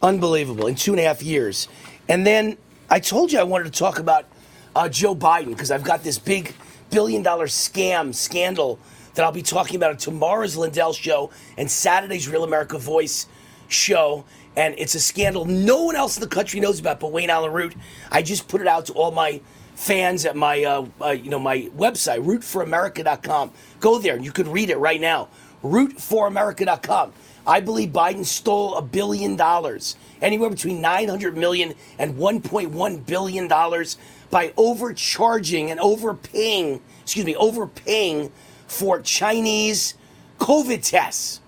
Unbelievable. 0.03 0.67
In 0.67 0.75
two 0.75 0.93
and 0.93 1.01
a 1.01 1.05
half 1.05 1.23
years. 1.23 1.69
And 2.09 2.27
then 2.27 2.59
I 2.91 2.99
told 2.99 3.31
you 3.31 3.39
I 3.39 3.45
wanted 3.45 3.73
to 3.73 3.79
talk 3.79 4.01
about 4.01 4.27
uh, 4.75 4.89
Joe 4.89 5.15
Biden 5.15 5.51
because 5.51 5.71
I've 5.71 5.85
got 5.85 6.03
this 6.03 6.19
big 6.19 6.55
billion 6.91 7.23
dollar 7.23 7.47
scam 7.47 8.13
scandal 8.13 8.81
that 9.15 9.25
I'll 9.25 9.33
be 9.33 9.43
talking 9.43 9.77
about 9.77 9.91
on 9.91 9.97
tomorrow's 9.99 10.57
Lindell 10.57 10.93
show 10.93 11.31
and 11.57 11.71
Saturday's 11.71 12.29
Real 12.29 12.43
America 12.43 12.79
Voice 12.79 13.29
show. 13.69 14.25
And 14.57 14.75
it's 14.77 14.95
a 14.97 15.01
scandal 15.01 15.45
no 15.45 15.85
one 15.85 15.95
else 15.95 16.17
in 16.17 16.21
the 16.21 16.29
country 16.29 16.59
knows 16.59 16.81
about 16.81 16.99
but 16.99 17.13
Wayne 17.13 17.31
Allyn 17.31 17.53
Root. 17.53 17.75
I 18.11 18.23
just 18.23 18.49
put 18.49 18.61
it 18.61 18.67
out 18.67 18.87
to 18.87 18.93
all 18.95 19.13
my 19.13 19.41
fans 19.83 20.25
at 20.25 20.37
my 20.37 20.63
uh, 20.63 20.87
uh, 21.01 21.11
you 21.11 21.29
know 21.29 21.41
my 21.41 21.69
website 21.77 22.25
rootforamerica.com. 22.25 23.51
Go 23.81 23.99
there 23.99 24.15
and 24.15 24.25
you 24.25 24.31
can 24.31 24.51
read 24.51 24.71
it 24.71 24.79
right 24.79 25.01
now. 25.01 25.29
rootforamerica.com. 25.63 27.13
I 27.45 27.59
believe 27.59 27.91
Biden 27.91 28.25
stole 28.25 28.77
a 28.77 28.83
billion 28.83 29.35
dollars, 29.35 29.97
anywhere 30.21 30.51
between 30.51 30.81
900 30.81 31.37
million 31.37 31.75
and 31.99 32.15
1.1 32.15 33.07
billion 33.07 33.49
dollars 33.49 33.99
by 34.31 34.53
overcharging 34.57 35.71
and 35.73 35.81
overpaying, 35.81 36.81
excuse 37.03 37.27
me, 37.27 37.35
overpaying 37.35 38.31
for 38.69 39.01
Chinese 39.01 39.95
COVID 40.39 40.89
tests. 40.89 41.41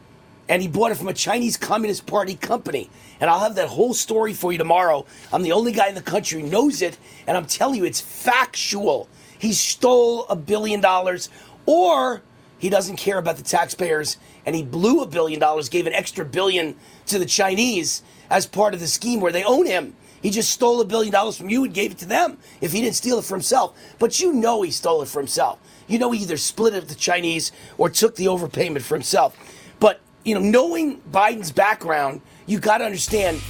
And 0.48 0.61
he 0.61 0.66
bought 0.66 0.90
it 0.90 0.97
from 0.97 1.09
a 1.09 1.15
Chinese 1.15 1.56
Communist 1.56 2.05
Party 2.06 2.35
company. 2.35 2.90
And 3.24 3.30
I'll 3.30 3.40
have 3.40 3.55
that 3.55 3.68
whole 3.68 3.94
story 3.94 4.34
for 4.34 4.52
you 4.52 4.59
tomorrow. 4.59 5.06
I'm 5.32 5.42
the 5.42 5.52
only 5.52 5.72
guy 5.72 5.88
in 5.88 5.94
the 5.94 6.02
country 6.02 6.42
who 6.42 6.46
knows 6.46 6.82
it, 6.82 6.98
and 7.26 7.38
I'm 7.38 7.46
telling 7.46 7.76
you, 7.78 7.86
it's 7.86 7.98
factual. 7.98 9.09
He 9.38 9.55
stole 9.55 10.26
a 10.26 10.36
billion 10.36 10.82
dollars, 10.82 11.30
or 11.64 12.20
he 12.59 12.68
doesn't 12.68 12.96
care 12.98 13.16
about 13.16 13.38
the 13.38 13.42
taxpayers 13.42 14.18
and 14.44 14.55
he 14.55 14.62
blew 14.62 15.01
a 15.01 15.06
billion 15.06 15.40
dollars, 15.40 15.70
gave 15.70 15.86
an 15.86 15.94
extra 15.94 16.22
billion 16.22 16.76
to 17.06 17.18
the 17.18 17.24
Chinese 17.24 18.02
as 18.28 18.44
part 18.44 18.74
of 18.74 18.80
the 18.80 18.86
scheme 18.86 19.20
where 19.20 19.32
they 19.32 19.42
own 19.42 19.64
him. 19.64 19.96
He 20.20 20.28
just 20.28 20.51
stole 20.51 20.82
a 20.82 20.84
billion 20.84 21.10
dollars 21.10 21.38
from 21.38 21.48
you 21.48 21.64
and 21.64 21.72
gave 21.72 21.92
it 21.92 21.98
to 22.01 22.06
them 22.06 22.36
if 22.60 22.72
he 22.72 22.82
didn't 22.82 22.96
steal 22.96 23.18
it 23.18 23.24
for 23.24 23.36
himself. 23.36 23.74
But 23.98 24.20
you 24.20 24.34
know 24.34 24.60
he 24.60 24.70
stole 24.70 25.01
it 25.01 25.09
for 25.09 25.20
himself. 25.20 25.59
You 25.88 25.98
know 25.98 26.10
he 26.10 26.20
either 26.20 26.36
split 26.36 26.74
it 26.74 26.80
with 26.80 26.90
the 26.90 26.94
Chinese 26.94 27.52
or 27.78 27.88
took 27.88 28.16
the 28.16 28.26
overpayment 28.26 28.82
for 28.82 28.96
himself. 28.96 29.34
But, 29.80 30.02
you 30.24 30.34
know, 30.34 30.42
knowing 30.42 31.01
Biden's 31.10 31.52
background, 31.52 32.20
you 32.46 32.58
got 32.58 32.78
to 32.78 32.84
understand 32.84 33.40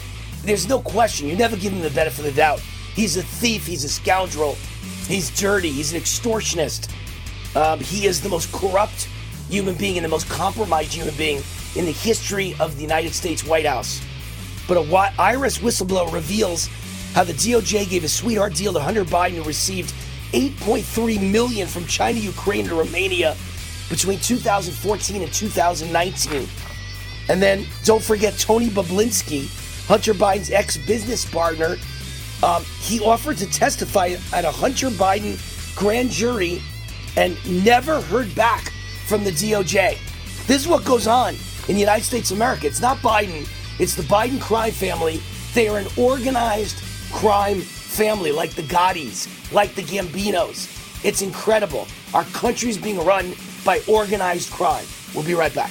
there's 0.43 0.69
no 0.69 0.81
question. 0.81 1.29
You 1.29 1.37
never 1.37 1.57
give 1.57 1.73
him 1.73 1.81
the 1.81 1.91
benefit 1.91 2.21
of 2.21 2.25
the 2.27 2.33
doubt. 2.33 2.61
He's 2.95 3.17
a 3.17 3.23
thief. 3.23 3.67
He's 3.67 3.85
a 3.85 3.89
scoundrel. 3.89 4.57
He's 5.07 5.31
dirty. 5.39 5.71
He's 5.71 5.93
an 5.93 6.01
extortionist. 6.01 6.91
Um, 7.57 7.81
he 7.81 8.07
is 8.07 8.21
the 8.21 8.29
most 8.29 8.53
corrupt 8.53 9.09
human 9.49 9.75
being 9.75 9.97
and 9.97 10.05
the 10.05 10.09
most 10.09 10.29
compromised 10.29 10.93
human 10.93 11.15
being 11.17 11.43
in 11.77 11.85
the 11.85 11.93
history 11.93 12.55
of 12.61 12.77
the 12.77 12.83
United 12.83 13.13
States 13.13 13.45
White 13.45 13.67
House. 13.67 14.01
But 14.67 14.77
a 14.77 14.81
IRS 14.81 15.61
whistleblower 15.61 16.13
reveals 16.13 16.69
how 17.13 17.25
the 17.25 17.33
DOJ 17.33 17.89
gave 17.89 18.05
a 18.05 18.09
sweetheart 18.09 18.55
deal 18.55 18.73
to 18.73 18.81
Hunter 18.81 19.05
Biden, 19.05 19.35
who 19.35 19.45
received 19.45 19.95
8.3 20.33 21.31
million 21.31 21.69
from 21.69 21.87
China, 21.87 22.19
Ukraine, 22.19 22.67
and 22.67 22.73
Romania 22.73 23.37
between 23.89 24.19
2014 24.19 25.23
and 25.23 25.33
2019. 25.33 26.49
And 27.29 27.41
then 27.41 27.67
don't 27.85 28.03
forget 28.03 28.39
Tony 28.39 28.69
Bobulinski, 28.69 29.49
Hunter 29.87 30.15
Biden's 30.15 30.51
ex 30.51 30.77
business 30.77 31.25
partner. 31.25 31.77
Um, 32.43 32.65
he 32.81 33.01
offered 33.01 33.39
to 33.39 33.47
testify 33.51 34.17
at 34.33 34.45
a 34.45 34.51
Hunter 34.51 34.91
Biden 34.91 35.39
grand 35.77 36.11
jury 36.11 36.61
and 37.17 37.37
never 37.65 38.01
heard 38.01 38.35
back 38.35 38.73
from 39.07 39.25
the 39.25 39.31
DOJ. 39.31 39.99
This 40.47 40.63
is 40.63 40.69
what 40.69 40.85
goes 40.85 41.07
on 41.07 41.35
in 41.69 41.75
the 41.75 41.81
United 41.81 42.05
States 42.05 42.31
of 42.31 42.37
America. 42.37 42.67
It's 42.67 42.81
not 42.81 42.99
Biden, 42.99 43.49
it's 43.79 43.95
the 43.95 44.03
Biden 44.03 44.41
crime 44.41 44.73
family. 44.73 45.21
They 45.55 45.69
are 45.69 45.79
an 45.79 45.87
organized 45.97 46.83
crime 47.13 47.61
family 47.61 48.33
like 48.33 48.51
the 48.51 48.63
Gottis, 48.63 49.53
like 49.53 49.75
the 49.75 49.83
Gambinos. 49.83 50.71
It's 51.05 51.23
incredible. 51.23 51.87
Our 52.13 52.25
country's 52.25 52.79
being 52.79 52.99
run 53.05 53.35
by 53.65 53.81
organized 53.89 54.51
crime. 54.51 54.85
We'll 55.15 55.25
be 55.25 55.35
right 55.35 55.55
back. 55.55 55.71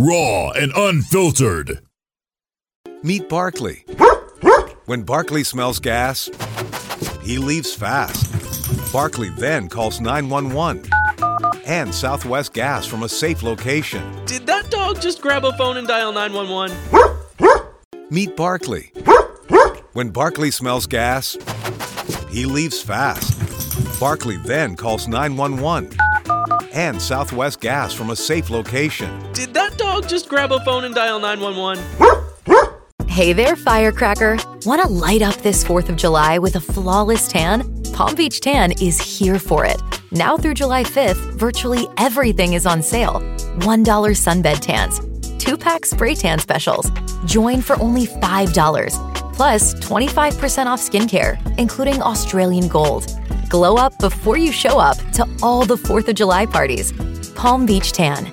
Raw 0.00 0.50
and 0.50 0.70
unfiltered. 0.76 1.80
Meet 3.02 3.28
Barkley. 3.28 3.84
When 4.86 5.02
Barkley 5.02 5.42
smells 5.42 5.80
gas, 5.80 6.30
he 7.20 7.38
leaves 7.38 7.74
fast. 7.74 8.92
Barkley 8.92 9.30
then 9.30 9.68
calls 9.68 10.00
911 10.00 10.88
and 11.66 11.92
Southwest 11.92 12.52
Gas 12.52 12.86
from 12.86 13.02
a 13.02 13.08
safe 13.08 13.42
location. 13.42 14.04
Did 14.24 14.46
that 14.46 14.70
dog 14.70 15.00
just 15.00 15.20
grab 15.20 15.44
a 15.44 15.52
phone 15.54 15.78
and 15.78 15.88
dial 15.88 16.12
911? 16.12 16.76
Meet 18.08 18.36
Barkley. 18.36 18.92
When 19.94 20.10
Barkley 20.10 20.52
smells 20.52 20.86
gas, 20.86 21.36
he 22.30 22.44
leaves 22.44 22.80
fast. 22.80 23.34
Barkley 23.98 24.36
then 24.36 24.76
calls 24.76 25.08
911 25.08 25.90
and 26.72 27.02
Southwest 27.02 27.60
Gas 27.60 27.92
from 27.92 28.10
a 28.10 28.16
safe 28.16 28.48
location. 28.50 29.10
Did 29.32 29.54
dog 30.00 30.08
just 30.08 30.28
grab 30.28 30.52
a 30.52 30.60
phone 30.60 30.84
and 30.84 30.94
dial 30.94 31.18
911? 31.18 31.84
Hey 33.06 33.32
there, 33.32 33.56
firecracker. 33.56 34.38
Want 34.64 34.80
to 34.82 34.88
light 34.88 35.22
up 35.22 35.34
this 35.36 35.64
4th 35.64 35.88
of 35.88 35.96
July 35.96 36.38
with 36.38 36.56
a 36.56 36.60
flawless 36.60 37.26
tan? 37.26 37.82
Palm 37.92 38.14
Beach 38.14 38.40
Tan 38.40 38.72
is 38.80 39.00
here 39.00 39.40
for 39.40 39.64
it. 39.64 39.80
Now 40.12 40.36
through 40.36 40.54
July 40.54 40.84
5th, 40.84 41.32
virtually 41.34 41.86
everything 41.96 42.52
is 42.52 42.64
on 42.64 42.80
sale. 42.80 43.20
$1 43.58 43.84
sunbed 43.84 44.60
tans, 44.60 45.00
2 45.42 45.56
pack 45.56 45.84
spray 45.84 46.14
tan 46.14 46.38
specials. 46.38 46.90
Join 47.24 47.60
for 47.60 47.80
only 47.80 48.06
$5. 48.06 49.34
Plus 49.34 49.74
25% 49.74 50.66
off 50.66 50.80
skincare, 50.80 51.58
including 51.58 52.00
Australian 52.02 52.68
Gold. 52.68 53.06
Glow 53.48 53.76
up 53.76 53.98
before 53.98 54.36
you 54.36 54.52
show 54.52 54.78
up 54.78 54.96
to 55.12 55.26
all 55.42 55.64
the 55.64 55.76
4th 55.76 56.08
of 56.08 56.14
July 56.14 56.46
parties. 56.46 56.92
Palm 57.34 57.66
Beach 57.66 57.92
Tan. 57.92 58.32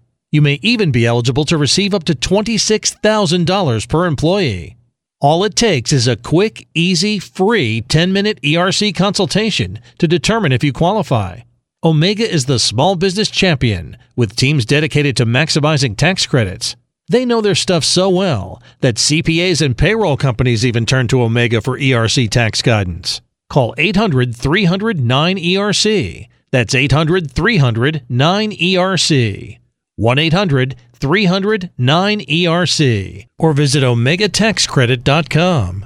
You 0.33 0.41
may 0.41 0.59
even 0.61 0.91
be 0.91 1.05
eligible 1.05 1.43
to 1.45 1.57
receive 1.57 1.93
up 1.93 2.05
to 2.05 2.15
$26,000 2.15 3.89
per 3.89 4.05
employee. 4.05 4.77
All 5.19 5.43
it 5.43 5.57
takes 5.57 5.91
is 5.91 6.07
a 6.07 6.15
quick, 6.15 6.67
easy, 6.73 7.19
free 7.19 7.81
10 7.81 8.13
minute 8.13 8.41
ERC 8.41 8.95
consultation 8.95 9.79
to 9.99 10.07
determine 10.07 10.53
if 10.53 10.63
you 10.63 10.71
qualify. 10.71 11.41
Omega 11.83 12.27
is 12.27 12.45
the 12.45 12.59
small 12.59 12.95
business 12.95 13.29
champion 13.29 13.97
with 14.15 14.35
teams 14.35 14.65
dedicated 14.65 15.17
to 15.17 15.25
maximizing 15.25 15.97
tax 15.97 16.25
credits. 16.25 16.75
They 17.09 17.25
know 17.25 17.41
their 17.41 17.55
stuff 17.55 17.83
so 17.83 18.09
well 18.09 18.63
that 18.79 18.95
CPAs 18.95 19.61
and 19.61 19.77
payroll 19.77 20.15
companies 20.15 20.65
even 20.65 20.85
turn 20.85 21.09
to 21.09 21.21
Omega 21.21 21.59
for 21.59 21.77
ERC 21.77 22.29
tax 22.29 22.61
guidance. 22.61 23.19
Call 23.49 23.75
800 23.77 24.33
300 24.33 24.97
9ERC. 24.97 26.29
That's 26.51 26.73
800 26.73 27.29
300 27.29 28.03
9ERC. 28.09 29.60
1 30.01 30.17
800 30.17 30.75
300 30.93 31.69
9ERC. 31.79 33.27
Or 33.37 33.53
visit 33.53 33.83
OmegaTaxCredit.com. 33.83 35.85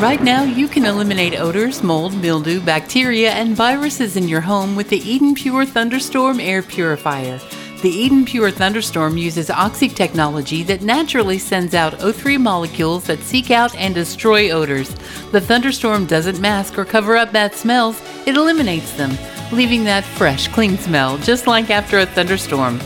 Right 0.00 0.22
now, 0.22 0.44
you 0.44 0.68
can 0.68 0.86
eliminate 0.86 1.38
odors, 1.38 1.82
mold, 1.82 2.16
mildew, 2.22 2.60
bacteria, 2.60 3.32
and 3.32 3.56
viruses 3.56 4.16
in 4.16 4.28
your 4.28 4.40
home 4.40 4.76
with 4.76 4.88
the 4.88 5.00
Eden 5.00 5.34
Pure 5.34 5.66
Thunderstorm 5.66 6.38
Air 6.38 6.62
Purifier. 6.62 7.40
The 7.82 7.90
Eden 7.90 8.24
Pure 8.24 8.52
Thunderstorm 8.52 9.16
uses 9.16 9.50
oxy 9.50 9.88
technology 9.88 10.62
that 10.62 10.82
naturally 10.82 11.38
sends 11.38 11.74
out 11.74 11.94
O3 11.94 12.40
molecules 12.40 13.04
that 13.06 13.18
seek 13.18 13.50
out 13.50 13.74
and 13.74 13.94
destroy 13.94 14.50
odors. 14.50 14.94
The 15.32 15.40
Thunderstorm 15.40 16.06
doesn't 16.06 16.40
mask 16.40 16.78
or 16.78 16.84
cover 16.84 17.16
up 17.16 17.32
bad 17.32 17.54
smells, 17.54 18.00
it 18.26 18.36
eliminates 18.36 18.92
them, 18.92 19.18
leaving 19.50 19.82
that 19.84 20.04
fresh, 20.04 20.46
clean 20.48 20.78
smell, 20.78 21.18
just 21.18 21.48
like 21.48 21.68
after 21.68 21.98
a 21.98 22.06
thunderstorm. 22.06 22.78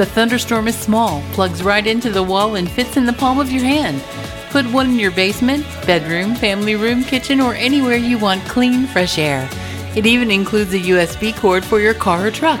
The 0.00 0.06
Thunderstorm 0.06 0.66
is 0.66 0.78
small, 0.78 1.22
plugs 1.32 1.62
right 1.62 1.86
into 1.86 2.10
the 2.10 2.22
wall, 2.22 2.54
and 2.54 2.70
fits 2.70 2.96
in 2.96 3.04
the 3.04 3.12
palm 3.12 3.38
of 3.38 3.52
your 3.52 3.64
hand. 3.64 4.02
Put 4.48 4.64
one 4.72 4.88
in 4.88 4.98
your 4.98 5.10
basement, 5.10 5.62
bedroom, 5.84 6.34
family 6.36 6.74
room, 6.74 7.04
kitchen, 7.04 7.38
or 7.38 7.52
anywhere 7.52 7.98
you 7.98 8.16
want 8.16 8.42
clean, 8.46 8.86
fresh 8.86 9.18
air. 9.18 9.46
It 9.94 10.06
even 10.06 10.30
includes 10.30 10.72
a 10.72 10.78
USB 10.78 11.36
cord 11.36 11.66
for 11.66 11.80
your 11.80 11.92
car 11.92 12.28
or 12.28 12.30
truck. 12.30 12.60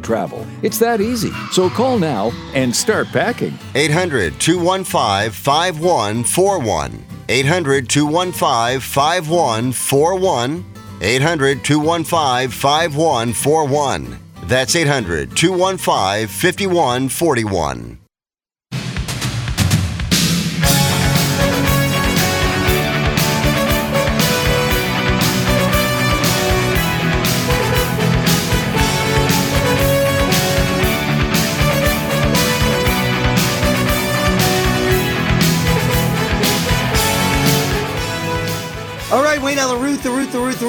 travel. 0.01 0.45
It's 0.61 0.79
that 0.79 1.01
easy. 1.01 1.31
So 1.51 1.69
call 1.69 1.99
now 1.99 2.31
and 2.53 2.75
start 2.75 3.07
packing. 3.07 3.57
800 3.75 4.39
215 4.39 5.31
5141. 5.31 7.05
800 7.29 7.89
215 7.89 8.79
5141. 8.79 10.65
800 11.01 11.63
215 11.63 12.49
5141. 12.49 14.19
That's 14.43 14.75
800 14.75 15.35
215 15.35 16.27
5141. 16.27 18.00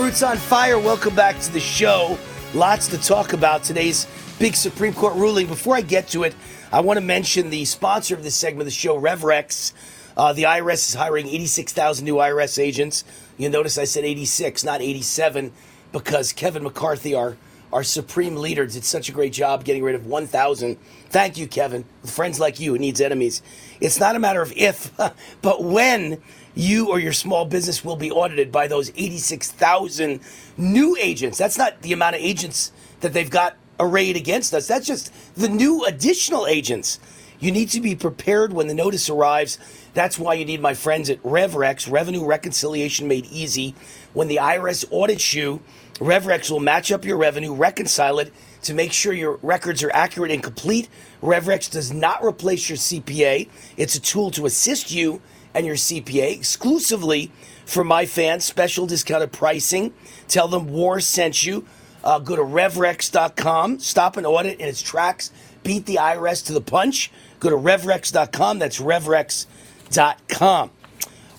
Root's 0.02 0.24
on 0.24 0.36
fire. 0.36 0.80
Welcome 0.80 1.14
back 1.14 1.38
to 1.38 1.52
the 1.52 1.60
show. 1.60 2.18
Lots 2.54 2.88
to 2.88 2.98
talk 2.98 3.34
about 3.34 3.62
today's 3.62 4.08
big 4.40 4.56
Supreme 4.56 4.92
Court 4.92 5.14
ruling. 5.14 5.46
Before 5.46 5.76
I 5.76 5.80
get 5.80 6.08
to 6.08 6.24
it, 6.24 6.34
I 6.72 6.80
want 6.80 6.96
to 6.96 7.00
mention 7.00 7.50
the 7.50 7.64
sponsor 7.64 8.16
of 8.16 8.24
this 8.24 8.34
segment 8.34 8.62
of 8.62 8.64
the 8.64 8.72
show, 8.72 9.00
RevRex. 9.00 9.72
Uh, 10.16 10.32
the 10.32 10.42
IRS 10.42 10.88
is 10.88 10.94
hiring 10.94 11.28
86,000 11.28 12.04
new 12.04 12.16
IRS 12.16 12.60
agents. 12.60 13.04
You'll 13.38 13.52
notice 13.52 13.78
I 13.78 13.84
said 13.84 14.04
86, 14.04 14.64
not 14.64 14.82
87, 14.82 15.52
because 15.92 16.32
Kevin 16.32 16.64
McCarthy, 16.64 17.14
our 17.14 17.36
our 17.72 17.84
supreme 17.84 18.36
leader, 18.36 18.66
did 18.66 18.84
such 18.84 19.08
a 19.08 19.12
great 19.12 19.32
job 19.32 19.64
getting 19.64 19.82
rid 19.84 19.94
of 19.94 20.04
1,000. 20.04 20.76
Thank 21.08 21.38
you, 21.38 21.46
Kevin. 21.46 21.84
With 22.02 22.10
friends 22.10 22.38
like 22.38 22.60
you, 22.60 22.74
it 22.74 22.80
needs 22.80 23.00
enemies. 23.00 23.40
It's 23.80 23.98
not 24.00 24.16
a 24.16 24.18
matter 24.18 24.42
of 24.42 24.52
if, 24.56 24.94
but 25.42 25.62
when 25.62 26.20
you 26.54 26.90
or 26.90 26.98
your 26.98 27.12
small 27.12 27.44
business 27.44 27.84
will 27.84 27.96
be 27.96 28.10
audited 28.10 28.52
by 28.52 28.66
those 28.66 28.90
86,000 28.90 30.20
new 30.56 30.96
agents. 31.00 31.38
That's 31.38 31.58
not 31.58 31.80
the 31.82 31.92
amount 31.92 32.16
of 32.16 32.22
agents 32.22 32.72
that 33.00 33.12
they've 33.12 33.30
got 33.30 33.56
arrayed 33.80 34.16
against 34.16 34.54
us. 34.54 34.68
That's 34.68 34.86
just 34.86 35.12
the 35.34 35.48
new 35.48 35.84
additional 35.84 36.46
agents. 36.46 36.98
You 37.40 37.50
need 37.50 37.70
to 37.70 37.80
be 37.80 37.96
prepared 37.96 38.52
when 38.52 38.68
the 38.68 38.74
notice 38.74 39.10
arrives. 39.10 39.58
That's 39.94 40.16
why 40.18 40.34
you 40.34 40.44
need 40.44 40.60
my 40.60 40.74
friends 40.74 41.10
at 41.10 41.20
RevRex, 41.24 41.90
Revenue 41.90 42.24
Reconciliation 42.24 43.08
Made 43.08 43.26
Easy. 43.26 43.74
When 44.12 44.28
the 44.28 44.36
IRS 44.36 44.84
audits 44.92 45.34
you, 45.34 45.60
RevRex 45.94 46.50
will 46.50 46.60
match 46.60 46.92
up 46.92 47.04
your 47.04 47.16
revenue, 47.16 47.52
reconcile 47.52 48.20
it 48.20 48.32
to 48.62 48.74
make 48.74 48.92
sure 48.92 49.12
your 49.12 49.40
records 49.42 49.82
are 49.82 49.90
accurate 49.92 50.30
and 50.30 50.40
complete. 50.42 50.88
RevRex 51.20 51.70
does 51.70 51.92
not 51.92 52.24
replace 52.24 52.68
your 52.68 52.78
CPA. 52.78 53.48
It's 53.76 53.96
a 53.96 54.00
tool 54.00 54.30
to 54.32 54.46
assist 54.46 54.92
you 54.92 55.20
and 55.54 55.66
your 55.66 55.76
CPA 55.76 56.34
exclusively 56.36 57.30
for 57.66 57.84
my 57.84 58.06
fans. 58.06 58.44
Special 58.44 58.86
discounted 58.86 59.32
pricing. 59.32 59.92
Tell 60.28 60.48
them 60.48 60.68
War 60.68 61.00
sent 61.00 61.44
you. 61.44 61.66
Uh, 62.04 62.18
go 62.18 62.36
to 62.36 62.42
RevRex.com. 62.42 63.78
Stop 63.78 64.16
an 64.16 64.26
audit 64.26 64.60
in 64.60 64.68
its 64.68 64.82
tracks. 64.82 65.30
Beat 65.62 65.86
the 65.86 65.96
IRS 65.96 66.44
to 66.46 66.52
the 66.52 66.60
punch. 66.60 67.12
Go 67.38 67.50
to 67.50 67.56
RevRex.com. 67.56 68.58
That's 68.58 68.80
RevRex.com. 68.80 70.70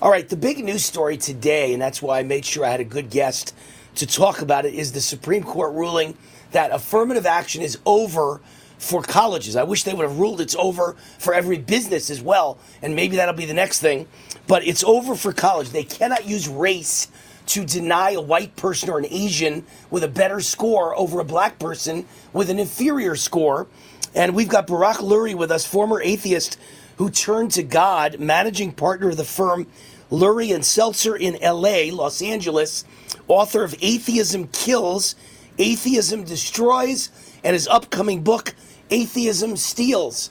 All 0.02 0.11
right, 0.11 0.27
the 0.27 0.35
big 0.35 0.64
news 0.64 0.84
story 0.84 1.18
today, 1.18 1.73
and 1.73 1.81
that's 1.81 2.02
why 2.02 2.19
I 2.19 2.23
made 2.23 2.45
sure 2.45 2.65
I 2.65 2.69
had 2.69 2.81
a 2.81 2.85
good 2.85 3.10
guest 3.10 3.56
to 3.95 4.06
talk 4.06 4.41
about 4.41 4.65
it, 4.65 4.73
is 4.73 4.91
the 4.91 5.02
Supreme 5.02 5.44
Court 5.44 5.73
ruling 5.73 6.18
that 6.52 6.72
affirmative 6.72 7.26
action 7.26 7.61
is 7.61 7.80
over 7.85 8.41
for 8.84 9.01
colleges. 9.01 9.55
I 9.55 9.64
wish 9.64 9.84
they 9.84 9.93
would 9.93 10.07
have 10.07 10.19
ruled 10.19 10.41
it's 10.41 10.55
over 10.55 10.95
for 11.18 11.34
every 11.34 11.57
business 11.57 12.10
as 12.10 12.22
well, 12.22 12.60
and 12.81 12.95
maybe 12.95 13.15
that'll 13.15 13.34
be 13.34 13.45
the 13.45 13.53
next 13.53 13.80
thing. 13.80 14.07
But 14.47 14.68
it's 14.68 14.84
over 14.84 15.15
for 15.15 15.31
college. 15.31 15.69
They 15.69 15.84
cannot 15.84 16.26
use 16.26 16.47
race 16.47 17.07
to 17.47 17.65
deny 17.65 18.11
a 18.11 18.22
white 18.22 18.55
person 18.55 18.89
or 18.89 18.99
an 18.99 19.05
Asian 19.10 19.65
with 19.89 20.03
a 20.03 20.07
better 20.07 20.39
score 20.39 20.97
over 20.97 21.19
a 21.19 21.26
black 21.26 21.60
person 21.60 22.05
with 22.31 22.49
an 22.49 22.60
inferior 22.60 23.15
score. 23.15 23.68
And 24.15 24.35
we've 24.35 24.47
got 24.47 24.68
Barak 24.68 24.97
Lurie 24.97 25.35
with 25.35 25.51
us, 25.51 25.65
former 25.65 26.01
atheist 26.01 26.60
who 26.97 27.10
turned 27.10 27.51
to 27.51 27.64
God, 27.64 28.19
managing 28.19 28.72
partner 28.72 29.10
of 29.10 29.18
the 29.18 29.23
firm 29.23 29.68
Lurie 30.11 30.53
and 30.53 30.64
Seltzer 30.64 31.15
in 31.15 31.38
LA, 31.41 31.93
Los 31.93 32.22
Angeles, 32.22 32.85
author 33.27 33.64
of 33.64 33.76
Atheism 33.81 34.47
Kills, 34.49 35.15
Atheism 35.57 36.23
Destroys, 36.23 37.10
and 37.43 37.53
his 37.53 37.68
upcoming 37.68 38.23
book, 38.23 38.53
Atheism 38.93 39.57
Steals. 39.57 40.29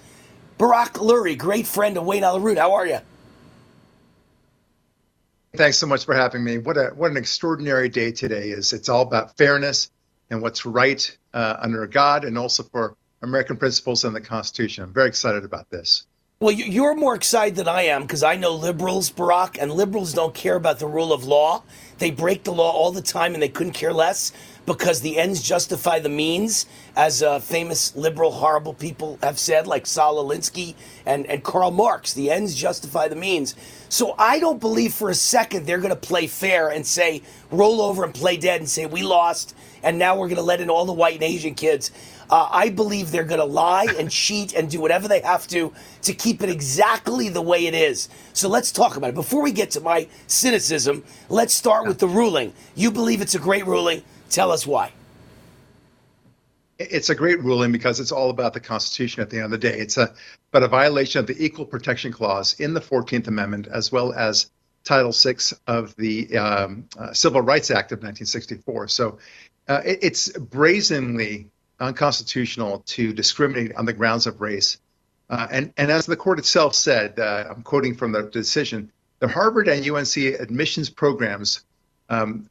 Barak 0.56 0.94
Lurie, 0.94 1.36
great 1.36 1.66
friend 1.66 1.96
of 1.96 2.04
Wayne 2.04 2.22
Allyn 2.22 2.44
Root. 2.44 2.58
How 2.58 2.74
are 2.74 2.86
you? 2.86 3.00
Thanks 5.56 5.78
so 5.78 5.88
much 5.88 6.04
for 6.04 6.14
having 6.14 6.44
me. 6.44 6.58
What 6.58 6.76
a 6.76 6.90
what 6.94 7.10
an 7.10 7.16
extraordinary 7.16 7.88
day 7.88 8.12
today 8.12 8.50
is. 8.50 8.72
It's 8.72 8.88
all 8.88 9.02
about 9.02 9.36
fairness 9.36 9.90
and 10.30 10.40
what's 10.40 10.64
right 10.64 11.18
uh, 11.34 11.56
under 11.58 11.86
God, 11.88 12.24
and 12.24 12.38
also 12.38 12.62
for 12.62 12.96
American 13.20 13.56
principles 13.56 14.04
and 14.04 14.14
the 14.14 14.20
Constitution. 14.20 14.84
I'm 14.84 14.92
very 14.92 15.08
excited 15.08 15.44
about 15.44 15.68
this. 15.68 16.06
Well, 16.38 16.52
you're 16.52 16.94
more 16.94 17.14
excited 17.14 17.56
than 17.56 17.68
I 17.68 17.82
am 17.82 18.02
because 18.02 18.22
I 18.22 18.36
know 18.36 18.54
liberals, 18.54 19.10
Barak, 19.10 19.60
and 19.60 19.70
liberals 19.70 20.12
don't 20.12 20.34
care 20.34 20.56
about 20.56 20.78
the 20.78 20.86
rule 20.86 21.12
of 21.12 21.24
law. 21.24 21.62
They 21.98 22.10
break 22.10 22.44
the 22.44 22.52
law 22.52 22.72
all 22.72 22.90
the 22.90 23.02
time 23.02 23.34
and 23.34 23.42
they 23.42 23.48
couldn't 23.48 23.74
care 23.74 23.92
less 23.92 24.32
because 24.66 25.00
the 25.00 25.18
ends 25.18 25.42
justify 25.42 25.98
the 25.98 26.08
means, 26.08 26.66
as 26.96 27.22
uh, 27.22 27.38
famous 27.40 27.94
liberal, 27.96 28.30
horrible 28.30 28.74
people 28.74 29.18
have 29.22 29.38
said, 29.38 29.66
like 29.66 29.86
Saul 29.86 30.24
Alinsky 30.24 30.74
and, 31.04 31.26
and 31.26 31.42
Karl 31.42 31.70
Marx. 31.70 32.14
The 32.14 32.30
ends 32.30 32.54
justify 32.54 33.08
the 33.08 33.16
means. 33.16 33.54
So 33.88 34.14
I 34.18 34.38
don't 34.38 34.60
believe 34.60 34.94
for 34.94 35.10
a 35.10 35.14
second 35.14 35.66
they're 35.66 35.78
going 35.78 35.90
to 35.90 35.96
play 35.96 36.26
fair 36.26 36.68
and 36.68 36.86
say, 36.86 37.22
roll 37.50 37.80
over 37.80 38.04
and 38.04 38.14
play 38.14 38.36
dead 38.36 38.60
and 38.60 38.68
say, 38.68 38.86
we 38.86 39.02
lost, 39.02 39.54
and 39.82 39.98
now 39.98 40.16
we're 40.16 40.28
going 40.28 40.36
to 40.36 40.42
let 40.42 40.60
in 40.60 40.70
all 40.70 40.84
the 40.84 40.92
white 40.92 41.14
and 41.14 41.24
Asian 41.24 41.54
kids. 41.54 41.90
Uh, 42.30 42.48
I 42.50 42.70
believe 42.70 43.10
they're 43.10 43.24
going 43.24 43.40
to 43.40 43.44
lie 43.46 43.88
and 43.98 44.10
cheat 44.22 44.54
and 44.54 44.70
do 44.70 44.80
whatever 44.80 45.08
they 45.08 45.20
have 45.20 45.46
to 45.48 45.74
to 46.02 46.14
keep 46.14 46.42
it 46.42 46.48
exactly 46.48 47.28
the 47.28 47.42
way 47.42 47.66
it 47.66 47.74
is. 47.74 48.08
So 48.32 48.48
let's 48.48 48.72
talk 48.72 48.96
about 48.96 49.10
it. 49.10 49.14
Before 49.14 49.42
we 49.42 49.52
get 49.52 49.70
to 49.72 49.80
my 49.80 50.08
cynicism, 50.28 51.04
let's 51.28 51.52
start 51.52 51.86
with 51.86 51.98
the 51.98 52.08
ruling. 52.08 52.54
You 52.74 52.90
believe 52.90 53.20
it's 53.20 53.34
a 53.34 53.38
great 53.38 53.66
ruling. 53.66 54.02
Tell 54.32 54.50
us 54.50 54.66
why. 54.66 54.90
It's 56.78 57.10
a 57.10 57.14
great 57.14 57.40
ruling 57.42 57.70
because 57.70 58.00
it's 58.00 58.12
all 58.12 58.30
about 58.30 58.54
the 58.54 58.60
Constitution 58.60 59.22
at 59.22 59.28
the 59.28 59.36
end 59.36 59.44
of 59.44 59.50
the 59.52 59.58
day. 59.58 59.78
It's 59.78 59.98
a, 59.98 60.14
but 60.50 60.62
a 60.62 60.68
violation 60.68 61.20
of 61.20 61.26
the 61.26 61.36
Equal 61.38 61.66
Protection 61.66 62.12
Clause 62.12 62.54
in 62.54 62.72
the 62.72 62.80
14th 62.80 63.28
Amendment, 63.28 63.68
as 63.70 63.92
well 63.92 64.12
as 64.14 64.50
Title 64.84 65.12
VI 65.12 65.36
of 65.66 65.94
the 65.96 66.36
um, 66.36 66.88
uh, 66.98 67.12
Civil 67.12 67.42
Rights 67.42 67.70
Act 67.70 67.92
of 67.92 67.98
1964. 67.98 68.88
So 68.88 69.18
uh, 69.68 69.82
it, 69.84 69.98
it's 70.02 70.30
brazenly 70.30 71.50
unconstitutional 71.78 72.80
to 72.86 73.12
discriminate 73.12 73.74
on 73.74 73.84
the 73.84 73.92
grounds 73.92 74.26
of 74.26 74.40
race. 74.40 74.78
Uh, 75.28 75.46
and, 75.50 75.72
and 75.76 75.90
as 75.90 76.06
the 76.06 76.16
court 76.16 76.38
itself 76.38 76.74
said, 76.74 77.18
uh, 77.20 77.44
I'm 77.50 77.62
quoting 77.62 77.94
from 77.94 78.12
the 78.12 78.22
decision, 78.22 78.90
the 79.18 79.28
Harvard 79.28 79.68
and 79.68 79.88
UNC 79.88 80.16
admissions 80.16 80.88
programs 80.88 81.64
um, 82.08 82.48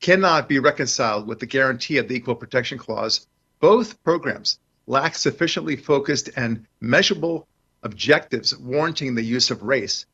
cannot 0.00 0.48
be 0.48 0.58
reconciled 0.58 1.26
with 1.26 1.40
the 1.40 1.46
guarantee 1.46 1.98
of 1.98 2.08
the 2.08 2.14
Equal 2.14 2.34
Protection 2.34 2.78
Clause. 2.78 3.26
Both 3.60 4.02
programs 4.04 4.58
lack 4.86 5.14
sufficiently 5.14 5.76
focused 5.76 6.30
and 6.36 6.66
measurable 6.80 7.46
objectives 7.82 8.56
warranting 8.56 9.14
the 9.14 9.22
use 9.22 9.50
of 9.50 9.62
race, 9.62 10.06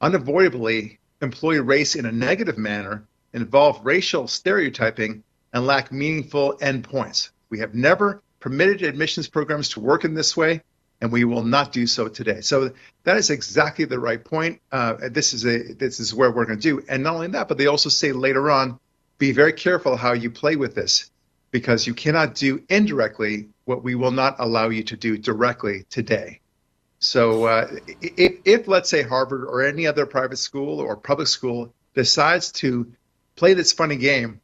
unavoidably 0.00 0.98
employ 1.20 1.60
race 1.60 1.94
in 1.94 2.06
a 2.06 2.12
negative 2.12 2.58
manner, 2.58 3.04
involve 3.32 3.84
racial 3.84 4.26
stereotyping, 4.26 5.22
and 5.52 5.66
lack 5.66 5.92
meaningful 5.92 6.56
endpoints. 6.58 7.30
We 7.50 7.58
have 7.60 7.74
never 7.74 8.22
permitted 8.40 8.82
admissions 8.82 9.28
programs 9.28 9.68
to 9.70 9.80
work 9.80 10.04
in 10.04 10.14
this 10.14 10.36
way, 10.36 10.62
and 11.00 11.12
we 11.12 11.24
will 11.24 11.44
not 11.44 11.72
do 11.72 11.86
so 11.86 12.08
today. 12.08 12.40
So 12.40 12.72
that 13.04 13.16
is 13.16 13.30
exactly 13.30 13.84
the 13.84 13.98
right 13.98 14.22
point. 14.22 14.60
Uh, 14.70 14.94
this 15.10 15.34
is 15.34 15.44
a 15.44 15.74
this 15.74 16.00
is 16.00 16.14
where 16.14 16.30
we're 16.30 16.46
going 16.46 16.58
to 16.58 16.62
do. 16.62 16.82
And 16.88 17.02
not 17.02 17.14
only 17.14 17.28
that, 17.28 17.48
but 17.48 17.58
they 17.58 17.66
also 17.66 17.88
say 17.88 18.12
later 18.12 18.50
on 18.50 18.78
be 19.22 19.30
very 19.30 19.52
careful 19.52 19.96
how 19.96 20.14
you 20.14 20.28
play 20.32 20.56
with 20.56 20.74
this 20.74 21.08
because 21.52 21.86
you 21.86 21.94
cannot 21.94 22.34
do 22.34 22.60
indirectly 22.68 23.46
what 23.66 23.84
we 23.84 23.94
will 23.94 24.10
not 24.10 24.34
allow 24.40 24.68
you 24.68 24.82
to 24.82 24.96
do 24.96 25.16
directly 25.16 25.84
today. 25.90 26.40
So, 26.98 27.44
uh, 27.44 27.68
if, 28.00 28.40
if, 28.44 28.66
let's 28.66 28.90
say, 28.90 29.02
Harvard 29.02 29.44
or 29.44 29.62
any 29.62 29.86
other 29.86 30.06
private 30.06 30.38
school 30.38 30.80
or 30.80 30.96
public 30.96 31.28
school 31.28 31.72
decides 31.94 32.50
to 32.62 32.92
play 33.36 33.54
this 33.54 33.72
funny 33.72 33.94
game 33.94 34.40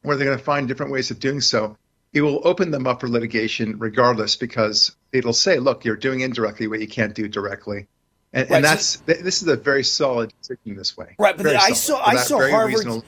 where 0.00 0.16
they're 0.16 0.26
going 0.26 0.38
to 0.38 0.44
find 0.44 0.68
different 0.68 0.90
ways 0.90 1.10
of 1.10 1.20
doing 1.20 1.42
so, 1.42 1.76
it 2.14 2.22
will 2.22 2.40
open 2.48 2.70
them 2.70 2.86
up 2.86 3.00
for 3.00 3.10
litigation 3.10 3.78
regardless 3.78 4.36
because 4.36 4.96
it'll 5.12 5.34
say, 5.34 5.58
look, 5.58 5.84
you're 5.84 5.96
doing 5.96 6.20
indirectly 6.20 6.66
what 6.66 6.80
you 6.80 6.88
can't 6.88 7.14
do 7.14 7.28
directly. 7.28 7.88
And, 8.32 8.48
right, 8.48 8.56
and 8.56 8.64
that's 8.64 8.96
this 9.04 9.42
is 9.42 9.48
a 9.48 9.56
very 9.56 9.84
solid 9.84 10.32
decision 10.40 10.76
this 10.76 10.96
way. 10.96 11.14
Right, 11.18 11.36
but 11.36 11.46
I 11.46 11.72
saw 11.72 12.02
I 12.02 12.16
saw 12.16 12.40
Harvard. 12.48 13.04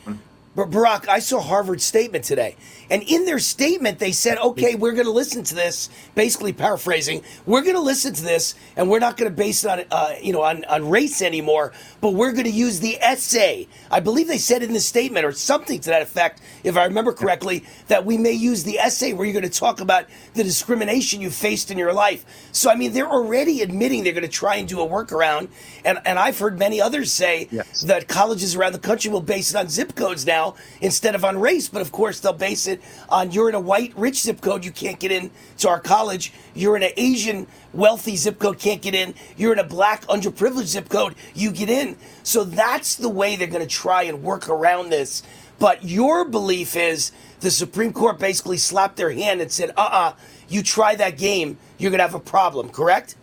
But 0.57 0.70
Barak, 0.70 1.07
I 1.07 1.19
saw 1.19 1.39
Harvard's 1.39 1.85
statement 1.85 2.24
today, 2.24 2.57
and 2.89 3.03
in 3.03 3.27
their 3.27 3.39
statement 3.39 3.99
they 3.99 4.11
said, 4.11 4.39
"Okay, 4.39 4.74
we're 4.74 4.95
going 4.95 5.05
to 5.05 5.11
listen 5.11 5.45
to 5.45 5.55
this." 5.55 5.91
Basically, 6.15 6.55
paraphrasing, 6.55 7.20
we're 7.45 7.61
going 7.61 7.74
to 7.74 7.83
listen 7.83 8.15
to 8.15 8.23
this, 8.23 8.55
and 8.74 8.89
we're 8.89 8.99
not 8.99 9.19
going 9.19 9.31
to 9.31 9.37
base 9.37 9.65
it 9.65 9.70
on, 9.70 9.85
uh, 9.91 10.15
you 10.23 10.33
know, 10.33 10.41
on, 10.41 10.65
on 10.65 10.89
race 10.89 11.20
anymore. 11.20 11.74
But 12.01 12.15
we're 12.15 12.33
going 12.33 12.45
to 12.45 12.51
use 12.51 12.81
the 12.81 12.97
essay. 13.03 13.69
I 13.91 14.01
believe 14.01 14.28
they 14.28 14.39
said 14.39 14.62
in 14.62 14.73
the 14.73 14.81
statement 14.81 15.27
or 15.27 15.33
something 15.33 15.78
to 15.78 15.91
that 15.91 16.01
effect, 16.01 16.41
if 16.65 16.78
I 16.78 16.85
remember 16.85 17.12
correctly, 17.12 17.66
that 17.89 18.07
we 18.07 18.16
may 18.16 18.33
use 18.33 18.65
the 18.65 18.78
essay 18.78 19.12
where 19.12 19.27
you're 19.27 19.39
going 19.39 19.51
to 19.51 19.61
talk 19.61 19.83
about 19.83 20.07
the 20.33 20.43
discrimination 20.43 21.20
you 21.20 21.28
faced 21.28 21.70
in 21.70 21.77
your 21.77 21.93
life. 21.93 22.24
So, 22.53 22.70
I 22.70 22.77
mean, 22.77 22.95
they're 22.95 23.11
already 23.11 23.61
admitting 23.61 24.05
they're 24.05 24.15
going 24.15 24.23
to 24.23 24.28
try 24.28 24.57
and 24.57 24.66
do 24.66 24.81
a 24.81 24.89
workaround, 24.89 25.49
and 25.85 25.99
and 26.07 26.19
I've 26.19 26.39
heard 26.39 26.59
many 26.59 26.81
others 26.81 27.12
say 27.12 27.49
yes. 27.51 27.83
that 27.83 28.09
colleges 28.09 28.57
around 28.57 28.73
the 28.73 28.78
country 28.78 29.11
will 29.11 29.20
base 29.20 29.51
it 29.51 29.57
on 29.59 29.69
zip 29.69 29.95
codes 29.95 30.24
now 30.24 30.45
now 30.47 30.56
instead 30.81 31.14
of 31.14 31.24
on 31.24 31.39
race. 31.39 31.68
But 31.68 31.82
of 31.82 31.93
course, 31.93 32.20
they'll 32.20 32.32
base 32.32 32.66
it 32.66 32.81
on 33.09 33.31
you're 33.31 33.48
in 33.48 33.55
a 33.55 33.60
white 33.60 33.93
rich 33.97 34.23
zip 34.23 34.40
code, 34.40 34.64
you 34.64 34.70
can't 34.70 34.98
get 34.98 35.10
in 35.10 35.31
to 35.59 35.68
our 35.68 35.81
college. 35.81 36.32
You're 36.55 36.77
in 36.77 36.82
an 36.82 36.93
Asian 36.97 37.47
wealthy 37.73 38.16
zip 38.16 38.39
code, 38.39 38.59
can't 38.59 38.82
get 38.82 38.94
in. 38.94 39.14
You're 39.36 39.52
in 39.52 39.59
a 39.59 39.64
black 39.64 40.06
underprivileged 40.06 40.66
zip 40.66 40.89
code, 40.89 41.14
you 41.35 41.52
get 41.52 41.70
in. 41.70 41.97
So 42.23 42.44
that's 42.44 42.97
the 42.97 43.09
way 43.09 43.36
they're 43.36 43.47
going 43.47 43.66
to 43.66 43.66
try 43.66 44.05
and 44.05 44.23
work 44.23 44.48
around 44.48 44.90
this. 44.90 45.23
But 45.59 45.85
your 45.85 46.27
belief 46.27 46.77
is 46.77 47.12
the 47.40 47.51
Supreme 47.51 47.93
Court 47.93 48.18
basically 48.18 48.59
slapped 48.59 48.97
their 48.97 49.10
hand 49.10 49.40
and 49.40 49.51
said, 49.51 49.70
uh 49.70 49.81
uh-uh, 49.81 50.09
uh 50.10 50.12
you 50.48 50.62
try 50.62 50.94
that 50.94 51.18
game, 51.18 51.59
you're 51.77 51.90
going 51.90 51.98
to 51.98 52.05
have 52.05 52.14
a 52.14 52.20
problem, 52.20 52.68
correct? 52.68 53.16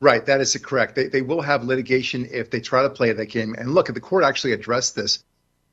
Right, 0.00 0.24
that 0.26 0.40
is 0.42 0.54
correct. 0.56 0.96
They, 0.96 1.08
they 1.08 1.22
will 1.22 1.40
have 1.40 1.64
litigation 1.64 2.28
if 2.30 2.50
they 2.50 2.60
try 2.60 2.82
to 2.82 2.90
play 2.90 3.12
that 3.12 3.26
game. 3.26 3.54
And 3.56 3.74
look, 3.74 3.86
the 3.86 4.00
court 4.00 4.22
actually 4.22 4.52
addressed 4.52 4.94
this 4.94 5.24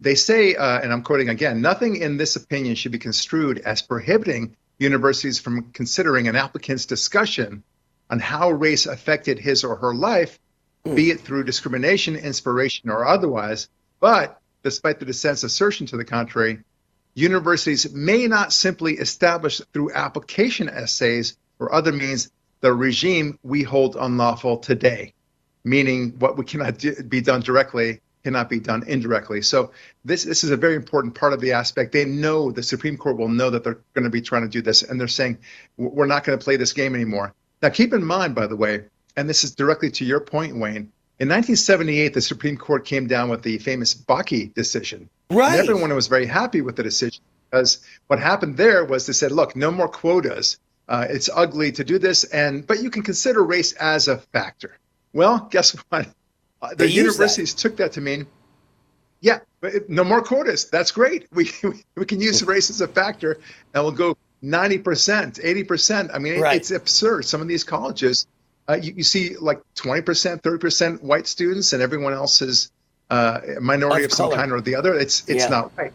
they 0.02 0.16
say, 0.16 0.56
uh, 0.56 0.80
and 0.80 0.92
I'm 0.92 1.04
quoting 1.04 1.30
again, 1.30 1.62
nothing 1.62 1.96
in 1.96 2.18
this 2.18 2.36
opinion 2.36 2.76
should 2.76 2.92
be 2.92 2.98
construed 2.98 3.60
as 3.60 3.84
prohibiting 3.84 4.58
universities 4.80 5.40
from 5.40 5.72
considering 5.72 6.28
an 6.28 6.36
applicant's 6.36 6.88
discussion 6.88 7.64
on 8.10 8.20
how 8.20 8.50
race 8.50 8.88
affected 8.88 9.38
his 9.38 9.64
or 9.64 9.76
her 9.76 9.94
life, 9.94 10.40
mm. 10.84 10.96
be 10.96 11.12
it 11.12 11.22
through 11.22 11.44
discrimination, 11.44 12.16
inspiration, 12.16 12.90
or 12.90 13.06
otherwise. 13.06 13.70
But 14.00 14.42
despite 14.64 15.00
the 15.00 15.06
dissent's 15.06 15.44
assertion 15.44 15.86
to 15.88 15.98
the 15.98 16.06
contrary, 16.06 16.60
universities 17.14 17.94
may 17.94 18.28
not 18.28 18.52
simply 18.54 18.96
establish 18.96 19.62
through 19.72 19.94
application 19.94 20.68
essays 20.68 21.38
or 21.60 21.74
other 21.74 21.92
means 21.92 22.32
the 22.62 22.74
regime 22.74 23.38
we 23.44 23.62
hold 23.62 23.96
unlawful 23.96 24.58
today, 24.58 25.14
meaning 25.64 26.16
what 26.18 26.38
we 26.38 26.46
cannot 26.46 26.80
do, 26.80 26.96
be 27.04 27.22
done 27.22 27.42
directly 27.42 28.02
cannot 28.24 28.50
be 28.50 28.60
done 28.60 28.84
indirectly. 28.88 29.42
So 29.42 29.72
this 30.06 30.24
this 30.24 30.44
is 30.44 30.52
a 30.52 30.58
very 30.58 30.76
important 30.76 31.16
part 31.16 31.34
of 31.34 31.42
the 31.42 31.54
aspect. 31.54 31.92
They 31.92 32.06
know 32.06 32.52
the 32.52 32.64
Supreme 32.64 32.98
Court 32.98 33.18
will 33.18 33.30
know 33.30 33.50
that 33.50 33.64
they're 33.64 33.80
going 33.94 34.04
to 34.04 34.10
be 34.10 34.22
trying 34.22 34.44
to 34.44 34.50
do 34.50 34.62
this, 34.62 34.84
and 34.84 35.00
they're 35.00 35.08
saying 35.08 35.40
we're 35.78 36.06
not 36.06 36.24
going 36.24 36.38
to 36.38 36.44
play 36.44 36.58
this 36.58 36.74
game 36.74 36.96
anymore. 36.96 37.34
Now, 37.62 37.70
keep 37.70 37.94
in 37.94 38.04
mind, 38.04 38.36
by 38.36 38.48
the 38.48 38.56
way, 38.56 38.86
and 39.16 39.30
this 39.30 39.44
is 39.44 39.56
directly 39.56 39.92
to 39.92 40.06
your 40.06 40.20
point, 40.20 40.56
Wayne. 40.56 40.92
In 41.20 41.30
1978, 41.30 42.16
the 42.16 42.22
Supreme 42.22 42.58
Court 42.58 42.84
came 42.84 43.06
down 43.06 43.30
with 43.30 43.44
the 43.44 43.60
famous 43.60 43.94
Bakke 43.94 44.54
decision. 44.56 45.08
Right. 45.30 45.60
And 45.60 45.70
everyone 45.70 45.94
was 45.94 46.08
very 46.08 46.26
happy 46.26 46.62
with 46.62 46.76
the 46.76 46.84
decision 46.84 47.24
because 47.50 47.80
what 48.08 48.20
happened 48.20 48.58
there 48.58 48.84
was 48.86 49.06
they 49.06 49.14
said, 49.14 49.32
look, 49.32 49.56
no 49.56 49.72
more 49.72 49.88
quotas. 49.88 50.58
Uh, 50.88 51.06
it's 51.10 51.30
ugly 51.34 51.72
to 51.74 51.84
do 51.84 52.00
this, 52.00 52.24
and 52.24 52.66
but 52.66 52.82
you 52.82 52.90
can 52.90 53.04
consider 53.04 53.44
race 53.44 53.72
as 53.74 54.08
a 54.08 54.18
factor. 54.18 54.78
Well, 55.14 55.48
guess 55.52 55.72
what? 55.90 56.08
Uh, 56.62 56.76
the 56.76 56.90
universities 56.90 57.54
that. 57.54 57.62
took 57.62 57.78
that 57.78 57.94
to 57.94 58.02
mean, 58.02 58.28
yeah, 59.20 59.40
no 59.88 60.04
more 60.04 60.22
quotas. 60.22 60.70
That's 60.70 60.92
great. 60.92 61.28
We 61.34 61.52
we 61.96 62.06
can 62.06 62.20
use 62.20 62.44
race 62.44 62.70
as 62.70 62.82
a 62.82 62.88
factor, 62.88 63.40
and 63.74 63.84
we'll 63.84 63.94
go 63.94 64.18
ninety 64.42 64.78
percent, 64.78 65.40
eighty 65.42 65.64
percent. 65.64 66.12
I 66.14 66.20
mean, 66.20 66.40
right. 66.40 66.56
it's 66.56 66.72
absurd. 66.72 67.26
Some 67.26 67.42
of 67.42 67.48
these 67.48 67.64
colleges, 67.64 68.28
uh, 68.68 68.80
you, 68.82 68.94
you, 68.98 69.04
see 69.04 69.38
like 69.38 69.62
twenty 69.76 70.02
percent, 70.02 70.44
thirty 70.44 70.60
percent 70.60 71.04
white 71.04 71.28
students, 71.28 71.74
and 71.74 71.82
everyone 71.82 72.14
else 72.14 72.42
is 72.42 72.72
uh, 73.10 73.40
a 73.58 73.62
minority 73.62 74.06
of, 74.06 74.12
of 74.12 74.16
some 74.16 74.32
kind 74.32 74.52
or 74.52 74.62
the 74.62 74.76
other. 74.76 74.94
It's 74.96 75.28
it's 75.28 75.44
yeah. 75.44 75.50
not 75.50 75.72
right. 75.78 75.94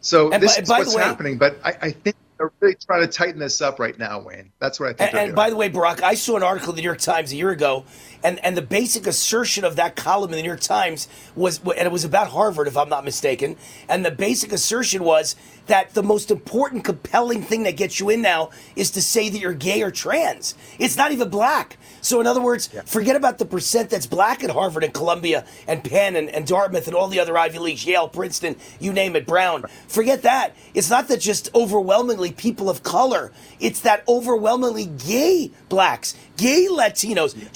So 0.00 0.32
and 0.32 0.42
this 0.42 0.56
by, 0.56 0.62
is 0.62 0.68
by 0.68 0.78
what's 0.80 0.94
way, 0.94 1.02
happening. 1.02 1.38
But 1.38 1.58
I, 1.64 1.76
I 1.80 1.90
think 1.90 2.16
they're 2.38 2.52
really 2.60 2.74
trying 2.74 3.02
to 3.02 3.06
tighten 3.06 3.38
this 3.38 3.60
up 3.60 3.78
right 3.78 3.98
now, 3.98 4.20
Wayne. 4.20 4.52
That's 4.58 4.80
what 4.80 4.90
I 4.90 4.92
think. 4.92 5.14
And, 5.14 5.26
and 5.28 5.34
by 5.34 5.50
the 5.50 5.56
way, 5.56 5.68
Barak, 5.68 6.02
I 6.02 6.14
saw 6.14 6.36
an 6.36 6.42
article 6.42 6.70
in 6.70 6.76
the 6.76 6.82
New 6.82 6.86
York 6.86 6.98
Times 6.98 7.32
a 7.32 7.36
year 7.36 7.50
ago, 7.50 7.84
and, 8.24 8.42
and 8.44 8.56
the 8.56 8.62
basic 8.62 9.06
assertion 9.06 9.64
of 9.64 9.76
that 9.76 9.94
column 9.94 10.30
in 10.30 10.36
the 10.36 10.42
New 10.42 10.48
York 10.48 10.60
Times 10.60 11.06
was, 11.36 11.60
and 11.60 11.86
it 11.86 11.92
was 11.92 12.04
about 12.04 12.28
Harvard, 12.28 12.66
if 12.66 12.76
I'm 12.76 12.88
not 12.88 13.04
mistaken, 13.04 13.56
and 13.88 14.04
the 14.04 14.10
basic 14.10 14.50
assertion 14.50 15.04
was 15.04 15.36
that 15.66 15.94
the 15.94 16.02
most 16.02 16.30
important, 16.30 16.84
compelling 16.84 17.42
thing 17.42 17.62
that 17.62 17.76
gets 17.76 18.00
you 18.00 18.10
in 18.10 18.22
now 18.22 18.50
is 18.76 18.90
to 18.92 19.02
say 19.02 19.28
that 19.28 19.38
you're 19.38 19.54
gay 19.54 19.82
or 19.82 19.90
trans. 19.90 20.54
It's 20.78 20.96
not 20.96 21.12
even 21.12 21.28
black. 21.28 21.76
So, 22.00 22.20
in 22.20 22.26
other 22.26 22.42
words, 22.42 22.68
yeah. 22.72 22.82
forget 22.82 23.16
about 23.16 23.38
the 23.38 23.46
percent 23.46 23.88
that's 23.88 24.06
black 24.06 24.44
at 24.44 24.50
Harvard 24.50 24.84
and 24.84 24.92
Columbia 24.92 25.46
and 25.66 25.82
Penn 25.82 26.16
and, 26.16 26.28
and 26.28 26.46
Dartmouth 26.46 26.86
and 26.86 26.94
all 26.94 27.08
the 27.08 27.18
other 27.18 27.36
Ivy 27.38 27.58
Leagues, 27.58 27.86
Yale, 27.86 28.08
Princeton, 28.08 28.56
you 28.78 28.92
name 28.92 29.16
it, 29.16 29.26
Brown. 29.26 29.64
Forget 29.88 30.22
that. 30.22 30.54
It's 30.74 30.90
not 30.90 31.08
that 31.08 31.20
just 31.20 31.48
overwhelmingly 31.54 32.32
people 32.32 32.68
of 32.68 32.82
color, 32.82 33.32
it's 33.58 33.80
that 33.80 34.04
overwhelmingly 34.06 34.86
gay 34.86 35.50
blacks, 35.70 36.14
gay 36.36 36.66
Latinos, 36.70 37.34
yeah. 37.36 37.48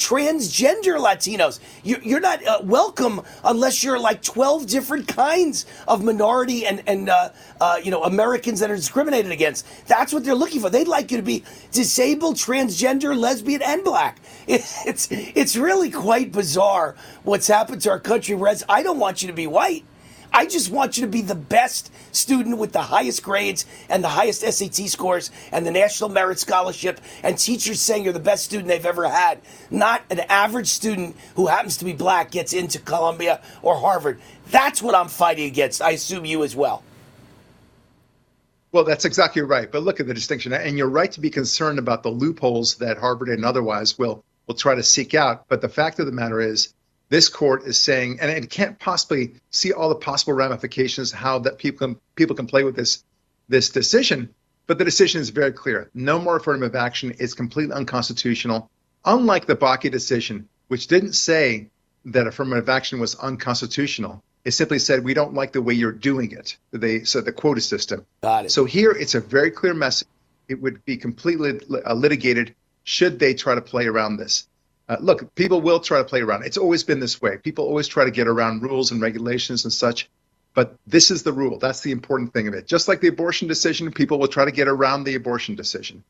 Transgender 0.58 0.98
Latinos. 0.98 1.60
You're, 1.82 2.02
you're 2.02 2.20
not 2.20 2.44
uh, 2.46 2.60
welcome 2.62 3.22
unless 3.44 3.82
you're 3.82 3.98
like 3.98 4.22
12 4.22 4.66
different 4.66 5.08
kinds 5.08 5.66
of 5.86 6.02
minority 6.02 6.66
and, 6.66 6.82
and 6.86 7.08
uh, 7.08 7.30
uh, 7.60 7.80
you 7.82 7.90
know, 7.90 8.02
Americans 8.04 8.60
that 8.60 8.70
are 8.70 8.76
discriminated 8.76 9.30
against. 9.30 9.66
That's 9.86 10.12
what 10.12 10.24
they're 10.24 10.34
looking 10.34 10.60
for. 10.60 10.70
They'd 10.70 10.88
like 10.88 11.10
you 11.10 11.16
to 11.16 11.22
be 11.22 11.44
disabled, 11.72 12.36
transgender, 12.36 13.16
lesbian, 13.16 13.62
and 13.62 13.84
black. 13.84 14.20
It's 14.88 15.08
it's 15.10 15.56
really 15.56 15.90
quite 15.90 16.32
bizarre 16.32 16.96
what's 17.22 17.46
happened 17.46 17.82
to 17.82 17.90
our 17.90 18.00
country. 18.00 18.34
Whereas 18.34 18.64
I 18.68 18.82
don't 18.82 18.98
want 18.98 19.20
you 19.20 19.28
to 19.28 19.34
be 19.34 19.46
white. 19.46 19.84
I 20.32 20.46
just 20.46 20.70
want 20.70 20.96
you 20.96 21.02
to 21.02 21.08
be 21.08 21.22
the 21.22 21.34
best 21.34 21.90
student 22.12 22.58
with 22.58 22.72
the 22.72 22.82
highest 22.82 23.22
grades 23.22 23.66
and 23.88 24.02
the 24.02 24.08
highest 24.08 24.42
SAT 24.42 24.88
scores 24.88 25.30
and 25.52 25.66
the 25.66 25.70
National 25.70 26.10
Merit 26.10 26.38
Scholarship 26.38 27.00
and 27.22 27.38
teachers 27.38 27.80
saying 27.80 28.04
you're 28.04 28.12
the 28.12 28.20
best 28.20 28.44
student 28.44 28.68
they've 28.68 28.84
ever 28.84 29.08
had. 29.08 29.40
Not 29.70 30.02
an 30.10 30.20
average 30.20 30.68
student 30.68 31.16
who 31.36 31.46
happens 31.46 31.76
to 31.78 31.84
be 31.84 31.92
black 31.92 32.30
gets 32.30 32.52
into 32.52 32.78
Columbia 32.78 33.40
or 33.62 33.76
Harvard. 33.76 34.20
That's 34.50 34.82
what 34.82 34.94
I'm 34.94 35.08
fighting 35.08 35.46
against. 35.46 35.82
I 35.82 35.90
assume 35.90 36.24
you 36.24 36.44
as 36.44 36.54
well. 36.54 36.82
Well, 38.70 38.84
that's 38.84 39.06
exactly 39.06 39.42
right. 39.42 39.70
But 39.70 39.82
look 39.82 39.98
at 39.98 40.06
the 40.06 40.14
distinction, 40.14 40.52
and 40.52 40.76
you're 40.76 40.90
right 40.90 41.10
to 41.12 41.20
be 41.20 41.30
concerned 41.30 41.78
about 41.78 42.02
the 42.02 42.10
loopholes 42.10 42.76
that 42.76 42.98
Harvard 42.98 43.30
and 43.30 43.44
otherwise 43.44 43.98
will 43.98 44.24
will 44.46 44.54
try 44.54 44.74
to 44.74 44.82
seek 44.82 45.14
out. 45.14 45.46
But 45.48 45.60
the 45.60 45.68
fact 45.68 46.00
of 46.00 46.06
the 46.06 46.12
matter 46.12 46.40
is, 46.40 46.74
this 47.08 47.28
court 47.28 47.64
is 47.64 47.78
saying, 47.78 48.18
and 48.20 48.30
it 48.30 48.50
can't 48.50 48.78
possibly 48.78 49.34
see 49.50 49.72
all 49.72 49.88
the 49.88 49.94
possible 49.94 50.34
ramifications 50.34 51.10
how 51.10 51.40
that 51.40 51.58
people 51.58 51.88
can 51.88 52.00
people 52.14 52.36
can 52.36 52.46
play 52.46 52.64
with 52.64 52.76
this 52.76 53.04
this 53.48 53.70
decision. 53.70 54.34
But 54.66 54.78
the 54.78 54.84
decision 54.84 55.20
is 55.20 55.30
very 55.30 55.52
clear: 55.52 55.90
no 55.94 56.18
more 56.18 56.36
affirmative 56.36 56.76
action 56.76 57.12
is 57.12 57.34
completely 57.34 57.74
unconstitutional. 57.74 58.70
Unlike 59.04 59.46
the 59.46 59.56
Bakke 59.56 59.90
decision, 59.90 60.48
which 60.68 60.86
didn't 60.86 61.14
say 61.14 61.68
that 62.06 62.26
affirmative 62.26 62.68
action 62.68 63.00
was 63.00 63.14
unconstitutional, 63.14 64.22
it 64.44 64.50
simply 64.52 64.78
said 64.78 65.04
we 65.04 65.14
don't 65.14 65.34
like 65.34 65.52
the 65.52 65.62
way 65.62 65.74
you're 65.74 65.92
doing 65.92 66.32
it. 66.32 66.56
They 66.72 67.04
said 67.04 67.24
the 67.24 67.32
quota 67.32 67.60
system. 67.60 68.06
Got 68.22 68.46
it. 68.46 68.50
So 68.50 68.64
here 68.64 68.90
it's 68.90 69.14
a 69.14 69.20
very 69.20 69.50
clear 69.50 69.74
message. 69.74 70.08
It 70.48 70.60
would 70.60 70.84
be 70.84 70.96
completely 70.96 71.60
uh, 71.86 71.94
litigated 71.94 72.54
should 72.84 73.18
they 73.18 73.34
try 73.34 73.54
to 73.54 73.60
play 73.60 73.86
around 73.86 74.16
this. 74.16 74.46
Uh, 74.88 74.96
look, 75.00 75.34
people 75.34 75.60
will 75.60 75.80
try 75.80 75.98
to 75.98 76.04
play 76.04 76.20
around. 76.20 76.44
It's 76.44 76.56
always 76.56 76.82
been 76.82 77.00
this 77.00 77.20
way. 77.20 77.36
People 77.36 77.66
always 77.66 77.88
try 77.88 78.04
to 78.04 78.10
get 78.10 78.26
around 78.26 78.62
rules 78.62 78.90
and 78.90 79.00
regulations 79.02 79.64
and 79.64 79.72
such. 79.72 80.08
But 80.54 80.76
this 80.86 81.10
is 81.10 81.22
the 81.22 81.32
rule. 81.32 81.58
That's 81.58 81.82
the 81.82 81.92
important 81.92 82.32
thing 82.32 82.48
of 82.48 82.54
it. 82.54 82.66
Just 82.66 82.88
like 82.88 83.00
the 83.00 83.08
abortion 83.08 83.48
decision, 83.48 83.92
people 83.92 84.18
will 84.18 84.28
try 84.28 84.44
to 84.44 84.50
get 84.50 84.66
around 84.66 85.04
the 85.04 85.14
abortion 85.14 85.54
decision. 85.54 86.02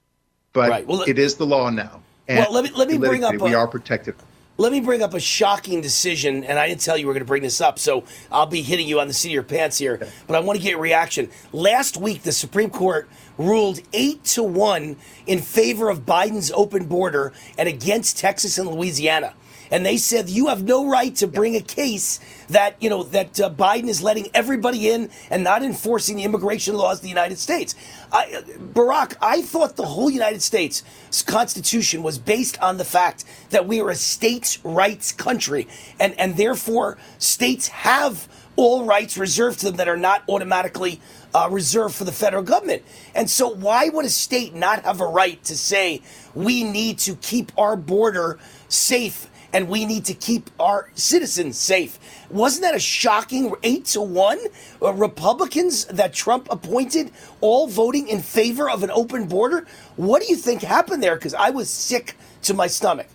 But 0.53 0.71
right. 0.71 0.87
well, 0.87 1.03
it 1.03 1.19
is 1.19 1.35
the 1.35 1.45
law 1.45 1.71
now. 1.71 2.03
And 2.29 2.41
well, 2.41 2.53
let 2.53 2.65
me 2.65 2.71
let 2.75 2.89
me 2.89 2.99
bring 2.99 3.25
up. 3.25 3.35
A, 3.35 3.39
we 3.39 3.55
are 3.55 3.67
protected. 3.67 4.15
let 4.57 4.73
me 4.73 4.81
bring 4.81 5.03
up 5.03 5.13
a 5.13 5.21
shocking 5.21 5.81
decision, 5.81 6.45
and 6.45 6.59
I 6.59 6.69
didn't 6.69 6.81
tell 6.81 6.97
you 6.97 7.07
we 7.07 7.11
are 7.11 7.15
going 7.15 7.25
to 7.25 7.29
bring 7.29 7.43
this 7.43 7.61
up, 7.61 7.79
so 7.79 8.05
I'll 8.31 8.47
be 8.47 8.63
hitting 8.63 8.89
you 8.89 9.01
on 9.01 9.09
the 9.09 9.13
seat 9.13 9.31
of 9.31 9.35
your 9.35 9.43
pants 9.43 9.77
here. 9.79 9.99
But 10.27 10.37
I 10.37 10.41
want 10.41 10.59
to 10.59 10.63
get 10.63 10.79
reaction. 10.79 11.31
Last 11.53 11.97
week, 11.97 12.23
the 12.23 12.33
Supreme 12.33 12.71
Court 12.71 13.09
ruled 13.39 13.81
eight 13.93 14.25
to 14.25 14.43
one 14.43 14.97
in 15.27 15.41
favor 15.41 15.89
of 15.89 16.05
Biden's 16.05 16.51
open 16.53 16.87
border 16.87 17.33
and 17.57 17.69
against 17.69 18.19
Texas 18.19 18.59
and 18.59 18.69
Louisiana 18.69 19.35
and 19.71 19.85
they 19.85 19.97
said 19.97 20.29
you 20.29 20.49
have 20.49 20.63
no 20.63 20.89
right 20.89 21.15
to 21.17 21.27
bring 21.27 21.57
a 21.57 21.61
case 21.61 22.21
that 22.49 22.77
you 22.81 22.89
know 22.89 23.03
that 23.05 23.41
uh, 23.41 23.51
Biden 23.51 23.89
is 23.89 24.03
letting 24.03 24.29
everybody 24.35 24.91
in 24.91 25.11
and 25.31 25.45
not 25.45 25.63
enforcing 25.63 26.17
the 26.17 26.25
immigration 26.25 26.75
laws 26.75 26.99
of 26.99 27.03
the 27.03 27.09
United 27.09 27.39
States. 27.39 27.75
I, 28.13 28.43
Barak, 28.59 29.17
I 29.21 29.43
thought 29.43 29.77
the 29.77 29.87
whole 29.87 30.11
United 30.11 30.43
States 30.43 30.83
Constitution 31.27 32.03
was 32.03 32.19
based 32.19 32.59
on 32.61 32.79
the 32.79 32.85
fact 32.85 33.25
that 33.51 33.67
we 33.67 33.81
are 33.81 33.91
a 33.91 33.95
states' 33.95 34.65
rights 34.65 35.13
country, 35.13 35.69
and 36.01 36.19
and 36.19 36.37
therefore 36.37 36.99
states 37.19 37.69
have 37.69 38.29
all 38.59 38.85
rights 38.85 39.17
reserved 39.17 39.61
to 39.61 39.67
them 39.67 39.77
that 39.77 39.89
are 39.89 39.97
not 39.97 40.25
automatically 40.29 41.01
uh, 41.33 41.49
reserved 41.51 41.95
for 41.95 42.05
the 42.05 42.13
federal 42.13 42.43
government. 42.43 42.83
And 43.15 43.31
so, 43.31 43.49
why 43.49 43.89
would 43.89 44.05
a 44.05 44.11
state 44.11 44.53
not 44.53 44.85
have 44.85 45.01
a 45.01 45.07
right 45.07 45.43
to 45.45 45.57
say 45.57 46.03
we 46.35 46.65
need 46.65 46.99
to 47.01 47.15
keep 47.15 47.53
our 47.57 47.77
border 47.77 48.39
safe 48.69 49.31
and 49.53 49.69
we 49.69 49.87
need 49.87 50.05
to 50.05 50.15
keep 50.15 50.51
our 50.61 50.91
citizens 50.95 51.57
safe. 51.57 51.99
Wasn't 52.31 52.63
that 52.63 52.75
a 52.75 52.79
shocking 52.79 53.55
eight 53.63 53.87
to 53.87 54.03
one? 54.03 54.39
Uh, 54.83 54.93
Republicans 54.93 55.87
that 55.87 56.13
Trump 56.13 56.49
appointed 56.51 57.13
all 57.41 57.67
voting 57.67 58.09
in 58.09 58.21
favor 58.21 58.69
of 58.69 58.83
an 58.83 58.91
open 58.91 59.27
border. 59.27 59.67
What 59.97 60.21
do 60.21 60.29
you 60.29 60.37
think 60.37 60.63
happened 60.63 61.03
there? 61.03 61.17
Because 61.17 61.35
I 61.35 61.51
was 61.51 61.71
sick 61.71 62.17
to 62.43 62.55
my 62.55 62.67
stomach. 62.67 63.07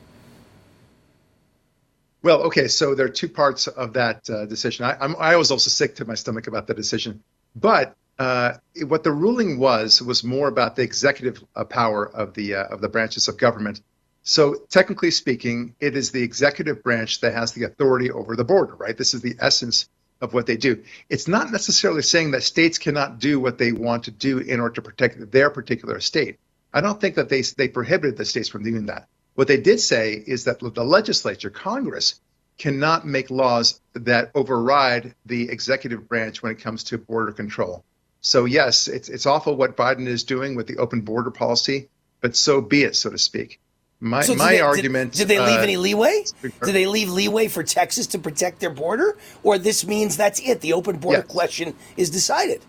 Well, 2.24 2.44
okay, 2.44 2.68
so 2.68 2.96
there 2.96 3.06
are 3.06 3.10
two 3.10 3.30
parts 3.30 3.68
of 3.68 3.94
that 3.94 4.30
uh, 4.30 4.46
decision. 4.46 4.86
I, 4.86 4.98
I'm, 5.00 5.16
I 5.18 5.36
was 5.36 5.52
also 5.52 5.70
sick 5.70 5.96
to 5.98 6.06
my 6.06 6.16
stomach 6.16 6.48
about 6.48 6.68
the 6.68 6.74
decision, 6.74 7.22
but 7.56 7.96
uh, 8.18 8.54
what 8.88 9.04
the 9.04 9.12
ruling 9.12 9.60
was 9.60 10.02
was 10.02 10.24
more 10.24 10.48
about 10.48 10.76
the 10.76 10.84
executive 10.84 11.44
uh, 11.56 11.66
power 11.66 12.10
of 12.10 12.34
the 12.34 12.56
uh, 12.56 12.64
of 12.66 12.82
the 12.82 12.90
branches 12.90 13.28
of 13.28 13.38
government 13.38 13.82
so, 14.24 14.56
technically 14.70 15.12
speaking, 15.12 15.76
it 15.82 15.98
is 15.98 16.12
the 16.12 16.24
executive 16.24 16.82
branch 16.82 17.20
that 17.22 17.34
has 17.34 17.52
the 17.52 17.66
authority 17.66 18.10
over 18.10 18.38
the 18.38 18.46
border, 18.46 18.74
right? 18.76 18.98
This 18.98 19.14
is 19.14 19.22
the 19.22 19.36
essence 19.40 19.90
of 20.22 20.34
what 20.34 20.46
they 20.46 20.56
do. 20.56 20.84
It's 21.10 21.28
not 21.28 21.52
necessarily 21.52 22.02
saying 22.02 22.32
that 22.32 22.44
states 22.44 22.78
cannot 22.78 23.20
do 23.20 23.38
what 23.42 23.58
they 23.58 23.74
want 23.74 24.06
to 24.06 24.12
do 24.12 24.38
in 24.38 24.62
order 24.62 24.76
to 24.76 24.82
protect 24.82 25.32
their 25.32 25.50
particular 25.50 26.00
state. 26.00 26.40
I 26.74 26.80
don't 26.80 27.02
think 27.02 27.16
that 27.16 27.28
they, 27.28 27.42
they 27.42 27.68
prohibited 27.68 28.16
the 28.16 28.24
states 28.24 28.48
from 28.48 28.64
doing 28.64 28.86
that. 28.86 29.10
What 29.36 29.48
they 29.48 29.58
did 29.58 29.80
say 29.80 30.14
is 30.14 30.46
that 30.46 30.60
the 30.60 30.84
legislature, 30.84 31.50
Congress, 31.50 32.20
cannot 32.58 33.06
make 33.06 33.32
laws 33.32 33.80
that 33.94 34.32
override 34.36 35.16
the 35.26 35.50
executive 35.50 36.08
branch 36.08 36.44
when 36.44 36.52
it 36.52 36.60
comes 36.60 36.86
to 36.86 36.98
border 36.98 37.32
control. 37.32 37.84
So, 38.22 38.46
yes, 38.46 38.88
it's, 38.88 39.10
it's 39.10 39.26
awful 39.26 39.56
what 39.56 39.76
Biden 39.76 40.08
is 40.08 40.24
doing 40.24 40.56
with 40.56 40.68
the 40.68 40.78
open 40.78 41.02
border 41.02 41.32
policy, 41.32 41.90
but 42.22 42.36
so 42.36 42.62
be 42.62 42.84
it, 42.84 42.96
so 42.96 43.10
to 43.10 43.18
speak. 43.18 43.60
My, 44.00 44.22
so 44.22 44.36
my 44.36 44.52
they, 44.52 44.60
argument. 44.60 45.14
Did, 45.14 45.20
did 45.20 45.28
they 45.30 45.40
leave 45.40 45.60
uh, 45.60 45.64
any 45.64 45.78
leeway? 45.78 46.26
Did 46.42 46.74
they 46.74 46.88
leave 46.88 47.10
leeway 47.10 47.48
for 47.48 47.64
Texas 47.64 48.08
to 48.08 48.20
protect 48.20 48.60
their 48.60 48.70
border? 48.70 49.18
Or 49.44 49.58
this 49.58 49.86
means 49.86 50.18
that's 50.18 50.42
it? 50.42 50.62
The 50.62 50.74
open 50.74 50.98
border 50.98 51.20
yes. 51.20 51.28
question 51.28 51.76
is 51.96 52.10
decided? 52.10 52.62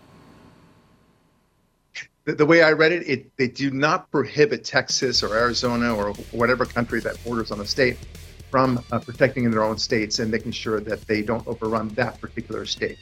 The, 2.25 2.33
the, 2.33 2.45
way 2.45 2.63
I 2.63 2.71
read 2.71 2.91
it, 2.91 3.07
it, 3.07 3.37
they 3.37 3.47
do 3.47 3.69
not 3.69 4.09
prohibit 4.09 4.63
Texas 4.63 5.21
or 5.21 5.35
Arizona 5.35 5.95
or 5.95 6.13
whatever 6.31 6.65
country 6.65 6.99
that 7.01 7.23
borders 7.23 7.51
on 7.51 7.59
the 7.59 7.67
state 7.67 7.97
from 8.49 8.83
uh, 8.91 8.97
protecting 8.99 9.43
in 9.43 9.51
their 9.51 9.63
own 9.63 9.77
states 9.77 10.17
and 10.17 10.31
making 10.31 10.51
sure 10.51 10.79
that 10.79 11.05
they 11.05 11.21
don't 11.21 11.45
overrun 11.47 11.89
that 11.89 12.19
particular 12.19 12.65
state. 12.65 12.97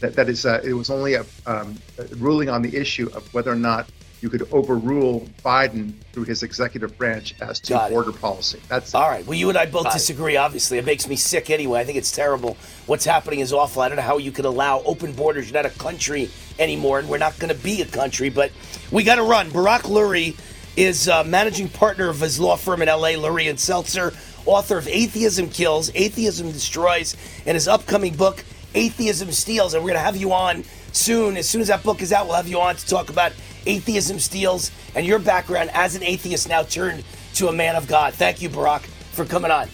That, 0.00 0.16
that 0.16 0.28
is, 0.28 0.44
uh, 0.44 0.60
it 0.64 0.72
was 0.72 0.90
only 0.90 1.14
a, 1.14 1.24
um, 1.46 1.78
a 1.98 2.04
ruling 2.16 2.48
on 2.48 2.62
the 2.62 2.76
issue 2.76 3.08
of 3.14 3.32
whether 3.32 3.52
or 3.52 3.56
not 3.56 3.88
you 4.20 4.30
could 4.30 4.48
overrule 4.52 5.28
Biden 5.44 5.92
through 6.12 6.24
his 6.24 6.42
executive 6.42 6.96
branch 6.96 7.34
as 7.40 7.60
to 7.60 7.74
Got 7.74 7.90
border 7.90 8.10
it. 8.10 8.20
policy. 8.20 8.60
That's 8.68 8.94
all 8.94 9.08
right. 9.10 9.26
Well, 9.26 9.38
you 9.38 9.48
and 9.50 9.58
I 9.58 9.66
both 9.66 9.92
disagree. 9.92 10.36
Obviously, 10.36 10.78
it 10.78 10.86
makes 10.86 11.06
me 11.06 11.16
sick 11.16 11.50
anyway. 11.50 11.80
I 11.80 11.84
think 11.84 11.98
it's 11.98 12.10
terrible. 12.12 12.56
What's 12.86 13.04
happening 13.04 13.40
is 13.40 13.52
awful. 13.52 13.82
I 13.82 13.88
don't 13.88 13.96
know 13.96 14.02
how 14.02 14.18
you 14.18 14.32
could 14.32 14.46
allow 14.46 14.80
open 14.84 15.12
borders. 15.12 15.50
You're 15.50 15.62
not 15.62 15.70
a 15.70 15.78
country 15.78 16.30
anymore, 16.58 17.00
and 17.00 17.08
we're 17.08 17.18
not 17.18 17.38
going 17.38 17.54
to 17.54 17.62
be 17.62 17.82
a 17.82 17.86
country. 17.86 18.30
But 18.30 18.50
we 18.90 19.02
got 19.04 19.16
to 19.16 19.22
run. 19.24 19.50
Barak 19.50 19.82
Lurie 19.82 20.38
is 20.76 21.08
uh, 21.08 21.22
managing 21.24 21.68
partner 21.68 22.08
of 22.08 22.20
his 22.20 22.40
law 22.40 22.56
firm 22.56 22.82
in 22.82 22.88
L.A. 22.88 23.14
Lurie 23.14 23.50
and 23.50 23.60
Seltzer, 23.60 24.12
author 24.46 24.78
of 24.78 24.88
Atheism 24.88 25.48
Kills, 25.50 25.90
Atheism 25.94 26.50
Destroys, 26.50 27.16
and 27.46 27.54
his 27.54 27.68
upcoming 27.68 28.14
book 28.14 28.44
Atheism 28.74 29.30
Steals. 29.30 29.74
And 29.74 29.82
we're 29.82 29.90
going 29.90 30.00
to 30.00 30.04
have 30.04 30.16
you 30.16 30.32
on 30.32 30.64
soon. 30.92 31.36
As 31.36 31.48
soon 31.48 31.60
as 31.60 31.68
that 31.68 31.82
book 31.82 32.02
is 32.02 32.12
out, 32.12 32.26
we'll 32.26 32.36
have 32.36 32.48
you 32.48 32.60
on 32.60 32.76
to 32.76 32.86
talk 32.86 33.10
about 33.10 33.32
Atheism 33.66 34.18
Steals, 34.18 34.70
and 34.94 35.06
your 35.06 35.18
background 35.18 35.70
as 35.72 35.94
an 35.94 36.02
atheist 36.02 36.48
now 36.48 36.62
turned 36.62 37.04
to 37.34 37.48
a 37.48 37.52
man 37.52 37.76
of 37.76 37.86
God. 37.86 38.14
Thank 38.14 38.42
you, 38.42 38.48
Barak, 38.48 38.82
for 38.82 39.24
coming 39.24 39.50
on. 39.50 39.68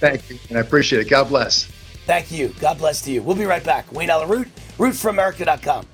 Thank 0.00 0.30
you, 0.30 0.38
and 0.48 0.58
I 0.58 0.62
appreciate 0.62 1.06
it. 1.06 1.10
God 1.10 1.28
bless. 1.28 1.64
Thank 2.06 2.32
you. 2.32 2.48
God 2.58 2.78
bless 2.78 3.02
to 3.02 3.12
you. 3.12 3.22
We'll 3.22 3.36
be 3.36 3.44
right 3.44 3.62
back. 3.62 3.92
Wayne 3.92 4.10
Allyn 4.10 4.28
Root, 4.28 4.48
rootforamerica.com. 4.78 5.86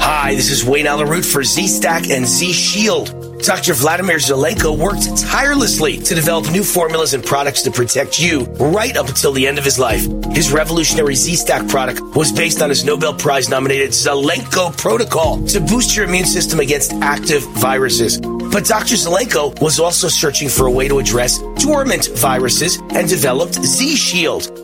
Hi, 0.00 0.34
this 0.34 0.50
is 0.50 0.64
Wayne 0.64 0.86
Allyn 0.86 1.08
Root 1.08 1.24
for 1.24 1.44
Z 1.44 1.68
Stack 1.68 2.08
and 2.10 2.26
Z 2.26 2.52
Shield. 2.52 3.21
Dr. 3.42 3.74
Vladimir 3.74 4.18
Zelenko 4.18 4.78
worked 4.78 5.16
tirelessly 5.18 5.98
to 5.98 6.14
develop 6.14 6.50
new 6.50 6.62
formulas 6.62 7.12
and 7.12 7.24
products 7.24 7.62
to 7.62 7.72
protect 7.72 8.20
you 8.20 8.44
right 8.60 8.96
up 8.96 9.08
until 9.08 9.32
the 9.32 9.48
end 9.48 9.58
of 9.58 9.64
his 9.64 9.80
life. 9.80 10.06
His 10.32 10.52
revolutionary 10.52 11.16
Z-Stack 11.16 11.68
product 11.68 12.00
was 12.14 12.30
based 12.30 12.62
on 12.62 12.68
his 12.68 12.84
Nobel 12.84 13.12
Prize 13.12 13.48
nominated 13.48 13.90
Zelenko 13.90 14.76
protocol 14.76 15.44
to 15.46 15.60
boost 15.60 15.96
your 15.96 16.06
immune 16.06 16.24
system 16.24 16.60
against 16.60 16.92
active 16.94 17.42
viruses. 17.54 18.20
But 18.20 18.64
Dr. 18.64 18.94
Zelenko 18.94 19.60
was 19.60 19.80
also 19.80 20.08
searching 20.08 20.48
for 20.48 20.66
a 20.66 20.70
way 20.70 20.86
to 20.86 20.98
address 21.00 21.40
dormant 21.58 22.10
viruses 22.16 22.78
and 22.90 23.08
developed 23.08 23.54
Z-Shield 23.54 24.61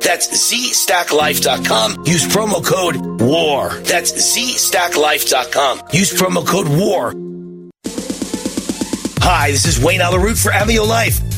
That's 0.00 0.28
ZStackLife.com. 0.52 2.04
Use 2.06 2.26
promo 2.26 2.64
code 2.64 3.20
WAR. 3.20 3.70
That's 3.80 4.12
ZStackLife.com. 4.12 5.82
Use 5.92 6.12
promo 6.12 6.46
code 6.46 6.68
WAR. 6.68 7.14
Hi, 9.20 9.50
this 9.50 9.66
is 9.66 9.82
Wayne 9.82 10.00
Allyn 10.00 10.22
Root 10.22 10.38
for 10.38 10.52
Amio 10.52 10.86
Life. 10.86 11.35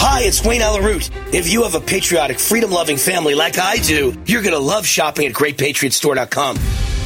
Hi, 0.00 0.22
it's 0.22 0.44
Wayne 0.44 0.62
Allyn 0.62 0.84
Root. 0.84 1.10
If 1.32 1.52
you 1.52 1.64
have 1.64 1.74
a 1.74 1.80
patriotic, 1.80 2.38
freedom 2.38 2.70
loving 2.70 2.96
family 2.96 3.34
like 3.34 3.58
I 3.58 3.78
do, 3.78 4.14
you're 4.26 4.42
going 4.42 4.54
to 4.54 4.60
love 4.60 4.86
shopping 4.86 5.26
at 5.26 5.32
GreatPatriotStore.com. 5.32 6.54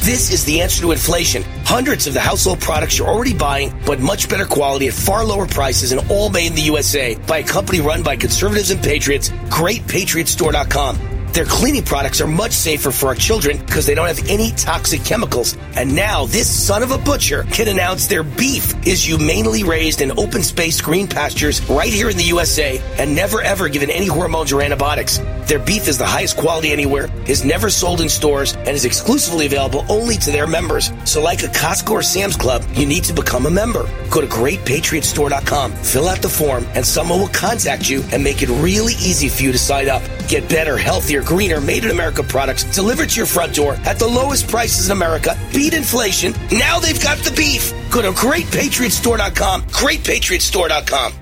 This 0.03 0.31
is 0.31 0.45
the 0.45 0.61
answer 0.61 0.81
to 0.83 0.91
inflation. 0.91 1.43
Hundreds 1.65 2.05
of 2.05 2.13
the 2.13 2.19
household 2.19 2.61
products 2.61 2.99
you're 2.99 3.07
already 3.07 3.33
buying, 3.33 3.73
but 3.85 3.99
much 3.99 4.29
better 4.29 4.45
quality 4.45 4.89
at 4.89 4.93
far 4.93 5.25
lower 5.25 5.47
prices 5.47 5.91
and 5.91 6.11
all 6.11 6.29
made 6.29 6.47
in 6.47 6.55
the 6.55 6.61
USA 6.61 7.15
by 7.15 7.39
a 7.39 7.43
company 7.43 7.81
run 7.81 8.03
by 8.03 8.15
conservatives 8.15 8.69
and 8.69 8.81
patriots. 8.83 9.29
GreatPatriotStore.com. 9.29 11.12
Their 11.33 11.45
cleaning 11.45 11.83
products 11.83 12.21
are 12.21 12.27
much 12.27 12.51
safer 12.51 12.91
for 12.91 13.07
our 13.07 13.15
children 13.15 13.57
because 13.57 13.87
they 13.87 13.95
don't 13.95 14.07
have 14.07 14.29
any 14.29 14.51
toxic 14.51 15.03
chemicals. 15.03 15.57
And 15.75 15.95
now 15.95 16.27
this 16.27 16.47
son 16.47 16.83
of 16.83 16.91
a 16.91 16.97
butcher 16.99 17.41
can 17.51 17.67
announce 17.67 18.05
their 18.05 18.21
beef 18.21 18.85
is 18.85 19.03
humanely 19.03 19.63
raised 19.63 20.01
in 20.01 20.11
open 20.19 20.43
space 20.43 20.79
green 20.79 21.07
pastures 21.07 21.67
right 21.67 21.91
here 21.91 22.11
in 22.11 22.17
the 22.17 22.23
USA 22.25 22.79
and 22.99 23.15
never 23.15 23.41
ever 23.41 23.67
given 23.67 23.89
any 23.89 24.05
hormones 24.05 24.53
or 24.53 24.61
antibiotics. 24.61 25.19
Their 25.47 25.57
beef 25.57 25.87
is 25.87 25.97
the 25.97 26.05
highest 26.05 26.37
quality 26.37 26.71
anywhere, 26.71 27.09
is 27.27 27.43
never 27.43 27.69
sold 27.69 27.99
in 27.99 28.09
stores, 28.09 28.53
and 28.53 28.69
is 28.69 28.85
exclusively 28.85 29.45
available 29.45 29.85
only 29.89 30.15
to 30.17 30.31
their 30.31 30.47
members. 30.47 30.91
So 31.03 31.21
like 31.21 31.43
a 31.43 31.47
Costco 31.47 31.91
or 31.91 32.01
Sam's 32.03 32.37
Club, 32.37 32.63
you 32.73 32.85
need 32.85 33.03
to 33.05 33.13
become 33.13 33.45
a 33.45 33.49
member. 33.49 33.83
Go 34.09 34.21
to 34.21 34.27
greatpatriotstore.com, 34.27 35.73
fill 35.73 36.07
out 36.07 36.21
the 36.21 36.29
form, 36.29 36.65
and 36.75 36.85
someone 36.85 37.19
will 37.19 37.27
contact 37.29 37.89
you 37.89 38.03
and 38.11 38.23
make 38.23 38.41
it 38.41 38.49
really 38.49 38.93
easy 38.93 39.27
for 39.27 39.43
you 39.43 39.51
to 39.51 39.57
sign 39.57 39.89
up. 39.89 40.01
Get 40.29 40.47
better, 40.47 40.77
healthier, 40.77 41.22
greener, 41.23 41.61
made 41.61 41.85
in 41.85 41.91
America 41.91 42.23
products 42.23 42.63
delivered 42.65 43.09
to 43.09 43.17
your 43.17 43.25
front 43.25 43.55
door 43.55 43.73
at 43.85 43.99
the 43.99 44.07
lowest 44.07 44.47
prices 44.47 44.89
in 44.89 44.91
America. 44.91 45.37
Beat 45.53 45.73
inflation. 45.73 46.33
Now 46.51 46.79
they've 46.79 47.01
got 47.01 47.17
the 47.19 47.33
beef. 47.35 47.73
Go 47.91 48.01
to 48.01 48.11
greatpatriotstore.com. 48.11 49.63
Greatpatriotstore.com. 49.63 51.13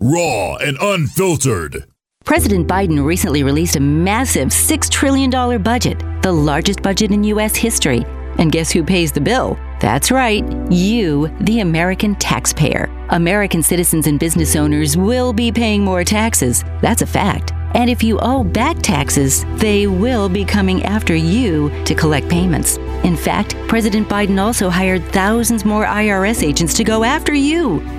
Raw 0.00 0.56
and 0.56 0.76
unfiltered. 0.80 1.84
President 2.24 2.66
Biden 2.66 3.04
recently 3.04 3.42
released 3.42 3.76
a 3.76 3.80
massive 3.80 4.48
$6 4.48 4.90
trillion 4.90 5.30
budget, 5.62 6.02
the 6.22 6.32
largest 6.32 6.82
budget 6.82 7.10
in 7.10 7.22
U.S. 7.24 7.54
history. 7.54 8.04
And 8.38 8.50
guess 8.50 8.70
who 8.70 8.82
pays 8.82 9.12
the 9.12 9.20
bill? 9.20 9.58
That's 9.80 10.10
right, 10.10 10.42
you, 10.72 11.28
the 11.42 11.60
American 11.60 12.14
taxpayer. 12.16 12.90
American 13.10 13.62
citizens 13.62 14.06
and 14.06 14.18
business 14.18 14.56
owners 14.56 14.96
will 14.96 15.32
be 15.32 15.52
paying 15.52 15.84
more 15.84 16.02
taxes. 16.04 16.64
That's 16.80 17.02
a 17.02 17.06
fact. 17.06 17.52
And 17.74 17.90
if 17.90 18.02
you 18.02 18.18
owe 18.20 18.44
back 18.44 18.76
taxes, 18.80 19.44
they 19.56 19.86
will 19.86 20.28
be 20.28 20.44
coming 20.44 20.84
after 20.84 21.14
you 21.14 21.70
to 21.84 21.94
collect 21.94 22.28
payments. 22.28 22.76
In 23.04 23.16
fact, 23.16 23.56
President 23.68 24.08
Biden 24.08 24.40
also 24.40 24.70
hired 24.70 25.04
thousands 25.12 25.64
more 25.64 25.84
IRS 25.84 26.42
agents 26.42 26.72
to 26.74 26.84
go 26.84 27.04
after 27.04 27.34
you. 27.34 27.80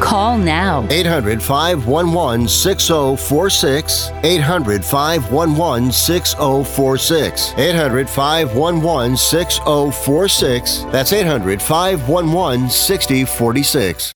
Call 0.00 0.38
now. 0.38 0.86
800 0.90 1.42
511 1.42 2.48
6046. 2.48 4.10
800 4.22 4.84
511 4.84 5.92
6046. 5.92 7.54
800 7.56 8.08
511 8.08 9.16
6046. 9.16 10.84
That's 10.92 11.12
800 11.12 11.62
511 11.62 12.68
6046. 12.70 14.12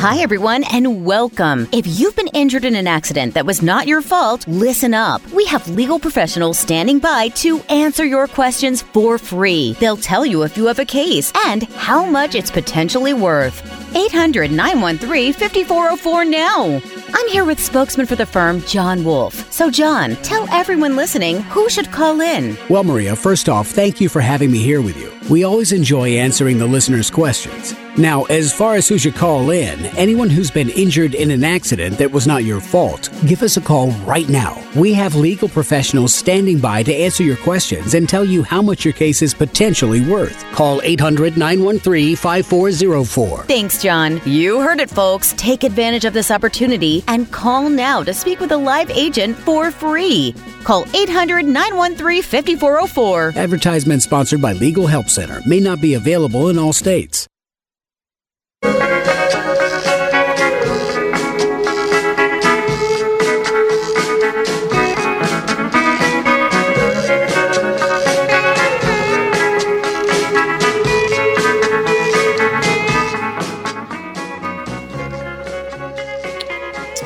Hi, 0.00 0.18
everyone, 0.18 0.62
and 0.62 1.04
welcome. 1.04 1.68
If 1.72 1.84
you've 1.84 2.14
been 2.14 2.28
injured 2.28 2.64
in 2.64 2.76
an 2.76 2.86
accident 2.86 3.34
that 3.34 3.44
was 3.44 3.62
not 3.62 3.88
your 3.88 4.00
fault, 4.00 4.46
listen 4.46 4.94
up. 4.94 5.26
We 5.32 5.44
have 5.46 5.68
legal 5.70 5.98
professionals 5.98 6.56
standing 6.56 7.00
by 7.00 7.30
to 7.42 7.58
answer 7.62 8.04
your 8.04 8.28
questions 8.28 8.80
for 8.80 9.18
free. 9.18 9.72
They'll 9.80 9.96
tell 9.96 10.24
you 10.24 10.44
if 10.44 10.56
you 10.56 10.66
have 10.66 10.78
a 10.78 10.84
case 10.84 11.32
and 11.46 11.64
how 11.64 12.04
much 12.04 12.36
it's 12.36 12.48
potentially 12.48 13.12
worth. 13.12 13.60
800 13.96 14.52
913 14.52 15.32
5404 15.32 16.24
now. 16.26 16.80
I'm 17.12 17.28
here 17.30 17.44
with 17.44 17.58
spokesman 17.58 18.06
for 18.06 18.14
the 18.14 18.24
firm, 18.24 18.62
John 18.62 19.02
Wolf. 19.02 19.52
So, 19.52 19.68
John, 19.68 20.14
tell 20.22 20.48
everyone 20.52 20.94
listening 20.94 21.40
who 21.50 21.68
should 21.68 21.90
call 21.90 22.20
in. 22.20 22.56
Well, 22.70 22.84
Maria, 22.84 23.16
first 23.16 23.48
off, 23.48 23.66
thank 23.66 24.00
you 24.00 24.08
for 24.08 24.20
having 24.20 24.52
me 24.52 24.58
here 24.58 24.80
with 24.80 24.96
you. 24.96 25.12
We 25.28 25.42
always 25.42 25.72
enjoy 25.72 26.10
answering 26.10 26.58
the 26.58 26.66
listeners' 26.68 27.10
questions. 27.10 27.74
Now, 27.98 28.22
as 28.26 28.52
far 28.52 28.76
as 28.76 28.86
who 28.86 28.96
should 28.96 29.16
call 29.16 29.50
in, 29.50 29.84
anyone 29.96 30.30
who's 30.30 30.52
been 30.52 30.70
injured 30.70 31.16
in 31.16 31.32
an 31.32 31.42
accident 31.42 31.98
that 31.98 32.12
was 32.12 32.28
not 32.28 32.44
your 32.44 32.60
fault, 32.60 33.10
give 33.26 33.42
us 33.42 33.56
a 33.56 33.60
call 33.60 33.90
right 34.06 34.28
now. 34.28 34.56
We 34.76 34.92
have 34.94 35.16
legal 35.16 35.48
professionals 35.48 36.14
standing 36.14 36.60
by 36.60 36.84
to 36.84 36.94
answer 36.94 37.24
your 37.24 37.38
questions 37.38 37.94
and 37.94 38.08
tell 38.08 38.24
you 38.24 38.44
how 38.44 38.62
much 38.62 38.84
your 38.84 38.94
case 38.94 39.20
is 39.20 39.34
potentially 39.34 40.00
worth. 40.00 40.44
Call 40.52 40.80
800 40.82 41.36
913 41.36 42.14
5404. 42.14 43.44
Thanks, 43.46 43.82
John. 43.82 44.20
You 44.24 44.60
heard 44.60 44.78
it, 44.78 44.90
folks. 44.90 45.34
Take 45.36 45.64
advantage 45.64 46.04
of 46.04 46.12
this 46.12 46.30
opportunity 46.30 47.02
and 47.08 47.28
call 47.32 47.68
now 47.68 48.04
to 48.04 48.14
speak 48.14 48.38
with 48.38 48.52
a 48.52 48.56
live 48.56 48.90
agent 48.90 49.36
for 49.36 49.72
free. 49.72 50.36
Call 50.62 50.84
800 50.94 51.46
913 51.46 52.22
5404. 52.22 53.32
Advertisement 53.34 54.02
sponsored 54.02 54.40
by 54.40 54.52
Legal 54.52 54.86
Help 54.86 55.08
Center 55.08 55.40
may 55.46 55.58
not 55.58 55.80
be 55.80 55.94
available 55.94 56.48
in 56.48 56.58
all 56.58 56.72
states. 56.72 57.27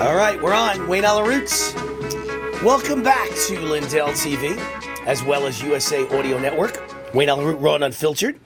All 0.02 0.16
right, 0.16 0.40
we're 0.42 0.52
on. 0.52 0.88
Wayne 0.88 1.04
Allyn 1.04 1.26
Roots. 1.26 1.74
Welcome 2.62 3.04
back 3.04 3.28
to 3.46 3.60
Lindell 3.60 4.08
TV, 4.08 4.58
as 5.06 5.22
well 5.22 5.46
as 5.46 5.62
USA 5.62 6.02
Radio 6.04 6.40
Network. 6.40 6.82
Wayne 7.14 7.28
Allyn 7.28 7.46
Root, 7.46 7.60
Raw 7.60 7.76
and 7.76 7.84
Unfiltered. 7.84 8.40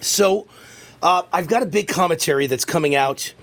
So, 0.00 0.46
uh, 1.04 1.22
I've 1.32 1.46
got 1.46 1.62
a 1.62 1.66
big 1.66 1.86
commentary 1.86 2.46
that's 2.46 2.64
coming 2.64 2.94
out 2.94 3.34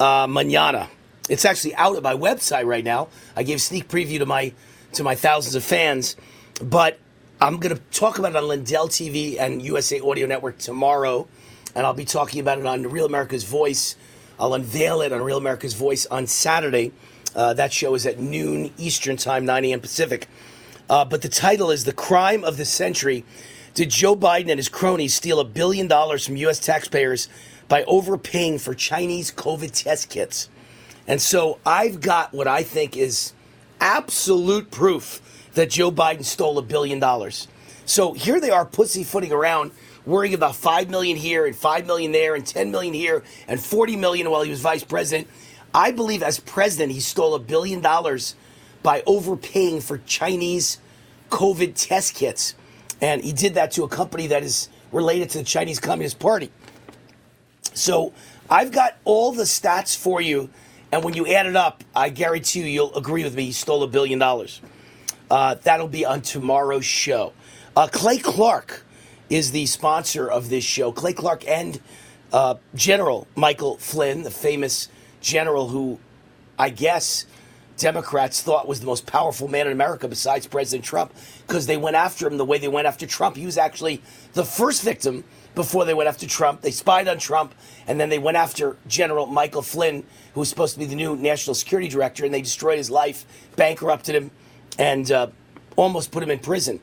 uh, 0.00 0.26
manana. 0.26 0.88
It's 1.28 1.44
actually 1.44 1.74
out 1.74 1.96
at 1.96 2.02
my 2.02 2.14
website 2.14 2.64
right 2.64 2.82
now. 2.82 3.08
I 3.36 3.42
gave 3.42 3.60
sneak 3.60 3.88
preview 3.88 4.18
to 4.18 4.26
my 4.26 4.52
to 4.94 5.02
my 5.02 5.14
thousands 5.14 5.54
of 5.54 5.62
fans, 5.62 6.16
but 6.62 6.98
I'm 7.40 7.58
going 7.58 7.76
to 7.76 7.82
talk 7.90 8.18
about 8.18 8.32
it 8.32 8.36
on 8.36 8.48
Lindell 8.48 8.88
TV 8.88 9.38
and 9.38 9.60
USA 9.60 10.00
Radio 10.00 10.26
Network 10.26 10.56
tomorrow, 10.58 11.28
and 11.74 11.84
I'll 11.84 11.94
be 11.94 12.04
talking 12.04 12.40
about 12.40 12.58
it 12.58 12.64
on 12.66 12.84
Real 12.84 13.06
America's 13.06 13.44
Voice. 13.44 13.96
I'll 14.38 14.54
unveil 14.54 15.02
it 15.02 15.12
on 15.12 15.20
Real 15.20 15.36
America's 15.36 15.74
Voice 15.74 16.06
on 16.06 16.26
Saturday. 16.26 16.92
Uh, 17.34 17.52
that 17.54 17.72
show 17.72 17.94
is 17.94 18.06
at 18.06 18.18
noon 18.18 18.72
Eastern 18.78 19.16
Time, 19.16 19.44
9 19.44 19.64
a.m. 19.66 19.80
Pacific. 19.80 20.26
Uh, 20.88 21.04
but 21.04 21.22
the 21.22 21.28
title 21.28 21.70
is 21.70 21.84
The 21.84 21.92
Crime 21.92 22.44
of 22.44 22.56
the 22.56 22.64
Century. 22.64 23.24
Did 23.74 23.90
Joe 23.90 24.14
Biden 24.14 24.50
and 24.50 24.58
his 24.58 24.68
cronies 24.68 25.14
steal 25.14 25.40
a 25.40 25.44
billion 25.44 25.88
dollars 25.88 26.24
from 26.24 26.36
U.S. 26.36 26.60
taxpayers 26.60 27.28
by 27.66 27.82
overpaying 27.84 28.60
for 28.60 28.72
Chinese 28.72 29.32
COVID 29.32 29.72
test 29.72 30.10
kits? 30.10 30.48
And 31.08 31.20
so 31.20 31.58
I've 31.66 32.00
got 32.00 32.32
what 32.32 32.46
I 32.46 32.62
think 32.62 32.96
is 32.96 33.32
absolute 33.80 34.70
proof 34.70 35.20
that 35.54 35.70
Joe 35.70 35.90
Biden 35.90 36.24
stole 36.24 36.56
a 36.58 36.62
billion 36.62 37.00
dollars. 37.00 37.48
So 37.84 38.12
here 38.12 38.40
they 38.40 38.50
are 38.50 38.64
pussyfooting 38.64 39.32
around 39.32 39.72
worrying 40.06 40.34
about 40.34 40.54
5 40.54 40.88
million 40.88 41.16
here 41.16 41.44
and 41.44 41.56
5 41.56 41.84
million 41.84 42.12
there 42.12 42.36
and 42.36 42.46
10 42.46 42.70
million 42.70 42.94
here 42.94 43.24
and 43.48 43.60
40 43.60 43.96
million 43.96 44.30
while 44.30 44.42
he 44.42 44.50
was 44.50 44.60
vice 44.60 44.84
president. 44.84 45.26
I 45.74 45.90
believe 45.90 46.22
as 46.22 46.38
president 46.38 46.92
he 46.92 47.00
stole 47.00 47.34
a 47.34 47.40
billion 47.40 47.80
dollars 47.80 48.36
by 48.84 49.02
overpaying 49.04 49.80
for 49.80 49.98
Chinese 49.98 50.78
COVID 51.30 51.72
test 51.74 52.14
kits. 52.14 52.54
And 53.04 53.22
he 53.22 53.34
did 53.34 53.56
that 53.56 53.72
to 53.72 53.84
a 53.84 53.88
company 53.88 54.28
that 54.28 54.42
is 54.42 54.70
related 54.90 55.28
to 55.28 55.38
the 55.38 55.44
Chinese 55.44 55.78
Communist 55.78 56.18
Party. 56.18 56.50
So 57.74 58.14
I've 58.48 58.72
got 58.72 58.96
all 59.04 59.30
the 59.30 59.42
stats 59.42 59.94
for 59.94 60.22
you. 60.22 60.48
And 60.90 61.04
when 61.04 61.12
you 61.12 61.26
add 61.26 61.44
it 61.44 61.54
up, 61.54 61.84
I 61.94 62.08
guarantee 62.08 62.60
you, 62.60 62.64
you'll 62.64 62.94
agree 62.94 63.22
with 63.22 63.34
me. 63.34 63.44
He 63.44 63.52
stole 63.52 63.82
a 63.82 63.86
billion 63.86 64.18
dollars. 64.18 64.62
Uh, 65.30 65.56
that'll 65.56 65.86
be 65.86 66.06
on 66.06 66.22
tomorrow's 66.22 66.86
show. 66.86 67.34
Uh, 67.76 67.88
Clay 67.92 68.16
Clark 68.16 68.86
is 69.28 69.50
the 69.50 69.66
sponsor 69.66 70.26
of 70.26 70.48
this 70.48 70.64
show. 70.64 70.90
Clay 70.90 71.12
Clark 71.12 71.46
and 71.46 71.78
uh, 72.32 72.54
General 72.74 73.26
Michael 73.36 73.76
Flynn, 73.76 74.22
the 74.22 74.30
famous 74.30 74.88
general 75.20 75.68
who 75.68 75.98
I 76.58 76.70
guess 76.70 77.26
Democrats 77.76 78.40
thought 78.40 78.68
was 78.68 78.80
the 78.80 78.86
most 78.86 79.06
powerful 79.06 79.48
man 79.48 79.66
in 79.66 79.72
America 79.72 80.06
besides 80.06 80.46
President 80.46 80.84
Trump 80.84 81.12
because 81.46 81.66
they 81.66 81.76
went 81.76 81.96
after 81.96 82.26
him 82.26 82.36
the 82.36 82.44
way 82.44 82.58
they 82.58 82.68
went 82.68 82.86
after 82.86 83.06
Trump. 83.06 83.36
He 83.36 83.46
was 83.46 83.58
actually 83.58 84.00
the 84.34 84.44
first 84.44 84.82
victim 84.82 85.24
before 85.54 85.84
they 85.84 85.94
went 85.94 86.08
after 86.08 86.26
Trump. 86.26 86.60
They 86.60 86.70
spied 86.70 87.08
on 87.08 87.18
Trump, 87.18 87.54
and 87.86 88.00
then 88.00 88.08
they 88.08 88.18
went 88.18 88.36
after 88.36 88.76
General 88.86 89.26
Michael 89.26 89.62
Flynn, 89.62 90.04
who 90.34 90.40
was 90.40 90.48
supposed 90.48 90.74
to 90.74 90.80
be 90.80 90.86
the 90.86 90.96
new 90.96 91.16
national 91.16 91.54
security 91.54 91.88
director, 91.88 92.24
and 92.24 92.32
they 92.32 92.42
destroyed 92.42 92.78
his 92.78 92.90
life, 92.90 93.24
bankrupted 93.56 94.14
him, 94.14 94.30
and 94.78 95.10
uh, 95.10 95.28
almost 95.76 96.10
put 96.10 96.22
him 96.22 96.30
in 96.30 96.38
prison. 96.38 96.80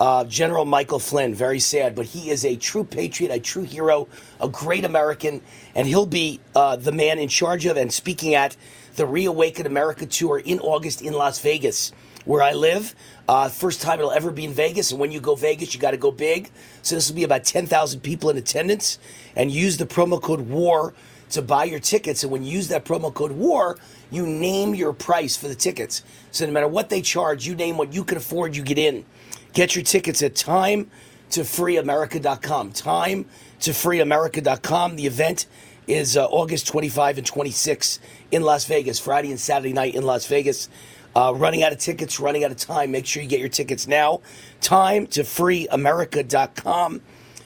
Uh, 0.00 0.24
General 0.24 0.64
Michael 0.64 0.98
Flynn, 0.98 1.34
very 1.34 1.60
sad, 1.60 1.94
but 1.94 2.06
he 2.06 2.30
is 2.30 2.46
a 2.46 2.56
true 2.56 2.84
patriot, 2.84 3.30
a 3.30 3.38
true 3.38 3.64
hero, 3.64 4.08
a 4.40 4.48
great 4.48 4.86
American, 4.86 5.42
and 5.74 5.86
he'll 5.86 6.06
be 6.06 6.40
uh, 6.54 6.76
the 6.76 6.90
man 6.90 7.18
in 7.18 7.28
charge 7.28 7.66
of 7.66 7.76
and 7.76 7.92
speaking 7.92 8.34
at 8.34 8.56
the 8.96 9.06
Reawaken 9.06 9.66
America 9.66 10.06
tour 10.06 10.38
in 10.38 10.60
August 10.60 11.02
in 11.02 11.12
Las 11.12 11.38
Vegas, 11.40 11.92
where 12.24 12.42
I 12.42 12.52
live. 12.52 12.94
Uh, 13.28 13.48
first 13.48 13.80
time 13.80 13.98
it'll 13.98 14.10
ever 14.10 14.30
be 14.30 14.44
in 14.44 14.52
Vegas, 14.52 14.90
and 14.90 15.00
when 15.00 15.12
you 15.12 15.20
go 15.20 15.34
Vegas, 15.34 15.74
you 15.74 15.80
got 15.80 15.92
to 15.92 15.96
go 15.96 16.10
big. 16.10 16.50
So 16.82 16.94
this 16.94 17.08
will 17.08 17.16
be 17.16 17.24
about 17.24 17.44
10,000 17.44 18.00
people 18.00 18.30
in 18.30 18.36
attendance, 18.36 18.98
and 19.36 19.50
use 19.50 19.76
the 19.76 19.86
promo 19.86 20.20
code 20.20 20.40
WAR 20.40 20.94
to 21.30 21.42
buy 21.42 21.64
your 21.64 21.80
tickets. 21.80 22.22
And 22.22 22.32
when 22.32 22.42
you 22.42 22.52
use 22.52 22.68
that 22.68 22.84
promo 22.84 23.12
code 23.12 23.32
WAR, 23.32 23.78
you 24.10 24.26
name 24.26 24.74
your 24.74 24.92
price 24.92 25.36
for 25.36 25.48
the 25.48 25.54
tickets. 25.54 26.02
So 26.32 26.46
no 26.46 26.52
matter 26.52 26.68
what 26.68 26.90
they 26.90 27.00
charge, 27.00 27.46
you 27.46 27.54
name 27.54 27.76
what 27.76 27.92
you 27.92 28.04
can 28.04 28.16
afford, 28.18 28.56
you 28.56 28.62
get 28.62 28.78
in. 28.78 29.04
Get 29.52 29.74
your 29.74 29.84
tickets 29.84 30.22
at 30.22 30.34
time 30.34 30.90
to 31.30 31.40
freeamerica.com. 31.40 32.72
Time 32.72 33.26
to 33.60 33.70
freeamerica.com. 33.70 34.96
The 34.96 35.06
event 35.06 35.46
is 35.86 36.16
uh, 36.16 36.26
August 36.26 36.66
25 36.68 37.18
and 37.18 37.26
26 37.26 38.00
in 38.30 38.42
Las 38.42 38.64
Vegas, 38.66 38.98
Friday 38.98 39.30
and 39.30 39.40
Saturday 39.40 39.72
night 39.72 39.94
in 39.94 40.02
Las 40.02 40.26
Vegas. 40.26 40.68
Uh, 41.14 41.32
running 41.34 41.62
out 41.62 41.72
of 41.72 41.78
tickets, 41.78 42.20
running 42.20 42.44
out 42.44 42.50
of 42.52 42.56
time. 42.56 42.92
Make 42.92 43.06
sure 43.06 43.22
you 43.22 43.28
get 43.28 43.40
your 43.40 43.48
tickets 43.48 43.88
now. 43.88 44.20
Time 44.60 45.06
to 45.08 45.22
freeamerica.com. 45.22 47.00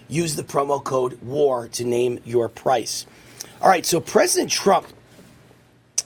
Use 0.08 0.36
the 0.36 0.42
promo 0.42 0.84
code 0.84 1.20
WAR 1.22 1.68
to 1.68 1.84
name 1.84 2.20
your 2.24 2.48
price. 2.48 3.06
All 3.62 3.70
right, 3.70 3.86
so 3.86 4.00
President 4.00 4.50
Trump 4.50 4.86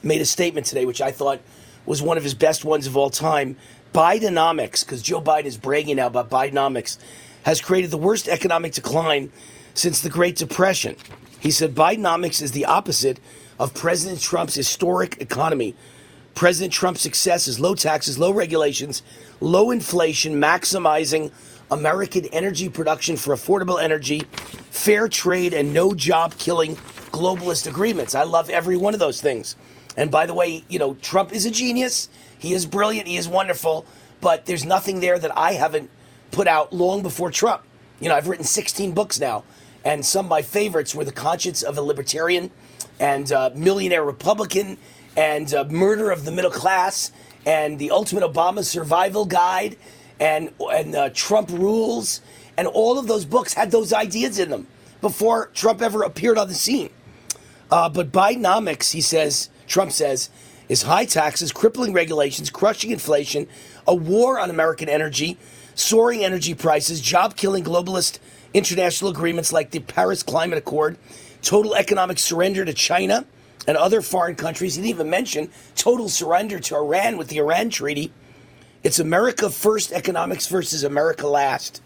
made 0.03 0.21
a 0.21 0.25
statement 0.25 0.67
today, 0.67 0.87
which 0.87 1.01
I 1.01 1.11
thought 1.11 1.41
was 1.85 2.01
one 2.01 2.17
of 2.17 2.23
his 2.23 2.35
best 2.35 2.65
ones 2.65 2.87
of 2.87 2.97
all 2.97 3.11
time. 3.11 3.57
Bidenomics, 3.93 4.85
because 4.85 5.03
Joe 5.03 5.21
Biden 5.21 5.47
is 5.47 5.57
bragging 5.57 5.97
now 5.97 6.07
about 6.07 6.31
Bidenomics, 6.31 6.99
has 7.43 7.61
created 7.61 7.91
the 7.91 7.99
worst 7.99 8.29
economic 8.29 8.73
decline 8.73 9.33
since 9.75 10.01
the 10.01 10.11
Great 10.11 10.37
Depression. 10.37 10.97
He 11.41 11.51
said 11.51 11.75
Bidenomics 11.75 12.43
is 12.43 12.53
the 12.53 12.65
opposite 12.65 13.21
of 13.59 13.75
President 13.75 14.21
Trump's 14.21 14.55
historic 14.55 15.21
economy. 15.21 15.75
President 16.35 16.73
Trump's 16.73 17.01
success 17.01 17.49
is 17.49 17.59
low 17.59 17.75
taxes, 17.75 18.19
low 18.19 18.33
regulations, 18.33 19.03
low 19.41 19.71
inflation, 19.71 20.41
maximizing 20.41 21.33
American 21.71 22.27
energy 22.27 22.69
production 22.69 23.17
for 23.17 23.35
affordable 23.35 23.83
energy, 23.83 24.21
fair 24.71 25.09
trade, 25.09 25.53
and 25.53 25.75
no 25.75 25.95
job 25.95 26.35
killing 26.39 26.77
globalist 27.11 27.67
agreements. 27.67 28.15
I 28.15 28.23
love 28.23 28.51
every 28.51 28.77
one 28.77 28.95
of 28.95 29.01
those 29.01 29.21
things. 29.21 29.57
And 29.97 30.11
by 30.11 30.27
the 30.27 30.35
way, 30.35 30.65
you 30.69 30.79
know, 30.79 30.95
Trump 30.95 31.33
is 31.33 31.45
a 31.45 31.51
genius. 31.51 32.09
He 32.39 32.53
is 32.53 32.67
brilliant. 32.67 33.09
He 33.09 33.17
is 33.17 33.29
wonderful. 33.29 33.85
But 34.21 34.47
there's 34.47 34.65
nothing 34.65 35.01
there 35.01 35.19
that 35.19 35.37
I 35.37 35.55
haven't 35.55 35.91
put 36.31 36.47
out 36.47 36.73
long 36.73 37.03
before 37.03 37.31
Trump. 37.31 37.63
You 38.01 38.09
know, 38.09 38.15
I've 38.15 38.29
written 38.29 38.45
16 38.45 38.93
books 38.93 39.19
now. 39.19 39.45
And 39.89 40.05
some 40.05 40.27
of 40.27 40.29
my 40.29 40.43
favorites 40.43 40.95
were 40.95 41.07
The 41.07 41.13
Conscience 41.13 41.63
of 41.63 41.79
a 41.79 41.81
Libertarian 41.81 42.51
and 43.01 43.33
uh, 43.33 43.53
Millionaire 43.55 44.05
Republican 44.05 44.77
and 45.17 45.55
uh, 45.55 45.65
Murder 45.65 46.11
of 46.11 46.27
the 46.27 46.31
Middle 46.31 46.51
Class 46.51 47.11
and 47.47 47.79
The 47.79 47.91
Ultimate 47.91 48.23
Obama 48.23 48.63
Survival 48.63 49.25
Guide 49.25 49.79
and, 50.21 50.53
and 50.61 50.95
uh, 50.95 51.09
Trump 51.15 51.49
Rules. 51.49 52.21
And 52.59 52.67
all 52.67 52.99
of 52.99 53.07
those 53.07 53.25
books 53.25 53.55
had 53.55 53.71
those 53.71 53.95
ideas 53.95 54.39
in 54.39 54.51
them 54.51 54.67
before 55.01 55.47
Trump 55.55 55.81
ever 55.81 56.03
appeared 56.03 56.37
on 56.37 56.49
the 56.49 56.55
scene. 56.55 56.91
Uh, 57.71 57.89
but 57.89 58.13
Bidenomics, 58.13 58.93
he 58.93 59.01
says, 59.01 59.49
Trump 59.67 59.93
says, 59.93 60.29
is 60.69 60.83
high 60.83 61.07
taxes, 61.07 61.51
crippling 61.51 61.95
regulations, 61.95 62.51
crushing 62.51 62.91
inflation, 62.91 63.49
a 63.87 63.95
war 63.95 64.39
on 64.39 64.51
American 64.51 64.91
energy, 64.91 65.39
soaring 65.75 66.23
energy 66.23 66.53
prices, 66.53 67.01
job 67.01 67.37
killing 67.37 67.65
globalist 67.65 68.19
international 68.55 69.11
agreements 69.11 69.53
like 69.53 69.71
the 69.71 69.81
Paris 69.81 70.23
Climate 70.23 70.59
Accord, 70.59 70.99
total 71.43 71.75
economic 71.75 72.19
surrender 72.19 72.65
to 72.65 72.73
China 72.73 73.25
and 73.67 73.77
other 73.77 74.01
foreign 74.01 74.35
countries. 74.35 74.75
He 74.75 74.83
didn't 74.83 74.95
even 74.95 75.11
mention 75.11 75.51
total 75.77 76.09
surrender 76.09 76.59
to 76.59 76.77
Iran 76.77 77.17
with 77.17 77.29
the 77.29 77.39
Iran 77.39 77.71
Treaty. 77.71 78.13
It's 78.83 78.99
America 78.99 79.51
first 79.51 79.93
economics 79.93 80.47
versus 80.47 80.85
America 80.85 81.27
last. 81.27 81.83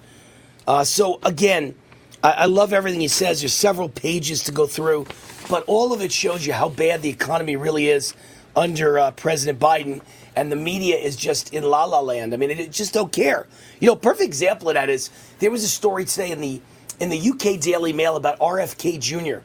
Uh, 0.66 0.84
so, 0.84 1.18
again, 1.24 1.74
I, 2.22 2.30
I 2.32 2.44
love 2.46 2.72
everything 2.72 3.00
he 3.00 3.08
says. 3.08 3.40
There's 3.40 3.54
several 3.54 3.88
pages 3.88 4.44
to 4.44 4.52
go 4.52 4.66
through, 4.66 5.06
but 5.48 5.64
all 5.66 5.92
of 5.92 6.00
it 6.00 6.12
shows 6.12 6.46
you 6.46 6.52
how 6.52 6.68
bad 6.68 7.02
the 7.02 7.08
economy 7.08 7.56
really 7.56 7.88
is 7.88 8.14
under 8.54 8.98
uh, 8.98 9.10
President 9.12 9.58
Biden, 9.58 10.02
and 10.34 10.50
the 10.50 10.56
media 10.56 10.96
is 10.96 11.16
just 11.16 11.52
in 11.52 11.64
la 11.64 11.84
la 11.84 12.00
land. 12.00 12.32
I 12.34 12.36
mean, 12.36 12.50
it, 12.50 12.72
just 12.72 12.94
don't 12.94 13.12
care. 13.12 13.46
You 13.80 13.88
know, 13.88 13.96
perfect 13.96 14.26
example 14.26 14.68
of 14.68 14.74
that 14.74 14.88
is 14.88 15.10
there 15.38 15.50
was 15.50 15.64
a 15.64 15.68
story 15.68 16.04
today 16.04 16.30
in 16.30 16.40
the 16.40 16.60
in 17.00 17.10
the 17.10 17.30
UK 17.30 17.60
Daily 17.60 17.92
Mail 17.92 18.16
about 18.16 18.38
RFK 18.38 19.00
Jr. 19.00 19.44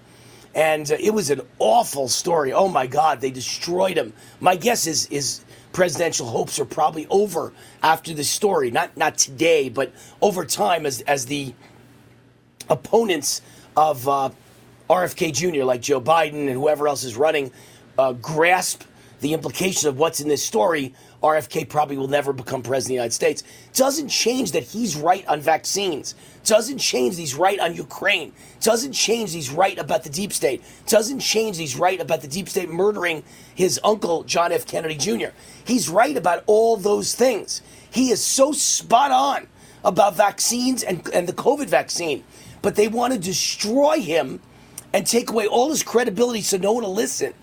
And 0.56 0.90
uh, 0.92 0.98
it 1.00 1.12
was 1.12 1.30
an 1.30 1.42
awful 1.60 2.08
story. 2.08 2.54
Oh 2.54 2.68
my 2.68 2.88
God, 2.88 3.22
they 3.22 3.32
destroyed 3.32 3.98
him. 3.98 4.14
My 4.40 4.56
guess 4.56 4.88
is 4.88 5.08
is 5.08 5.44
presidential 5.74 6.28
hopes 6.28 6.60
are 6.60 6.66
probably 6.66 7.08
over 7.10 7.54
after 7.84 8.14
this 8.14 8.30
story. 8.30 8.72
Not 8.72 8.96
not 8.96 9.18
today, 9.18 9.70
but 9.70 9.92
over 10.22 10.46
time 10.46 10.86
as 10.86 11.02
as 11.02 11.26
the 11.26 11.54
opponents 12.70 13.42
of 13.76 14.08
uh, 14.08 14.30
RFK 14.90 15.34
Jr. 15.34 15.64
like 15.64 15.82
Joe 15.82 16.02
Biden 16.02 16.48
and 16.48 16.52
whoever 16.52 16.88
else 16.88 17.04
is 17.04 17.16
running 17.16 17.52
uh, 17.98 18.14
grasp 18.14 18.84
the 19.20 19.34
implications 19.34 19.86
of 19.86 19.98
what's 19.98 20.20
in 20.20 20.28
this 20.28 20.44
story, 20.46 20.94
RFK 21.24 21.68
probably 21.68 21.98
will 21.98 22.08
never 22.08 22.34
become 22.34 22.62
president 22.62 22.86
of 22.86 22.88
the 22.88 22.94
United 22.94 23.14
States. 23.14 23.44
Doesn't 23.74 24.10
change 24.10 24.52
that 24.52 24.64
he's 24.64 24.96
right 24.96 25.28
on 25.28 25.42
vaccines. 25.42 26.16
Doesn't 26.44 26.78
change 26.78 27.18
he's 27.18 27.34
right 27.34 27.60
on 27.60 27.74
Ukraine. 27.74 28.32
Doesn't 28.62 28.94
change 28.94 29.34
he's 29.34 29.50
right 29.50 29.78
about 29.80 30.04
the 30.04 30.10
deep 30.10 30.34
state. 30.34 30.64
Doesn't 30.86 31.20
change 31.20 31.58
he's 31.58 31.76
right 31.76 32.00
about 32.00 32.22
the 32.22 32.28
deep 32.28 32.48
state 32.48 32.70
murdering 32.70 33.24
his 33.56 33.80
uncle, 33.84 34.24
John 34.24 34.52
F. 34.52 34.68
Kennedy 34.68 34.96
Jr. 34.96 35.30
He's 35.66 35.90
right 35.90 36.16
about 36.16 36.44
all 36.46 36.78
those 36.78 37.16
things. 37.16 37.64
He 37.90 38.12
is 38.12 38.24
so 38.24 38.52
spot 38.52 39.12
on 39.12 39.48
about 39.84 40.16
vaccines 40.16 40.84
and, 40.84 41.08
and 41.14 41.28
the 41.28 41.34
COVID 41.34 41.68
vaccine. 41.68 42.24
But 42.62 42.76
they 42.76 42.88
want 42.88 43.14
to 43.14 43.20
destroy 43.20 44.00
him 44.00 44.42
and 44.94 45.06
take 45.08 45.30
away 45.30 45.48
all 45.48 45.70
his 45.70 45.84
credibility 45.84 46.42
so 46.42 46.58
no 46.58 46.74
one 46.74 46.84
will 46.84 46.94
listen 46.94 47.34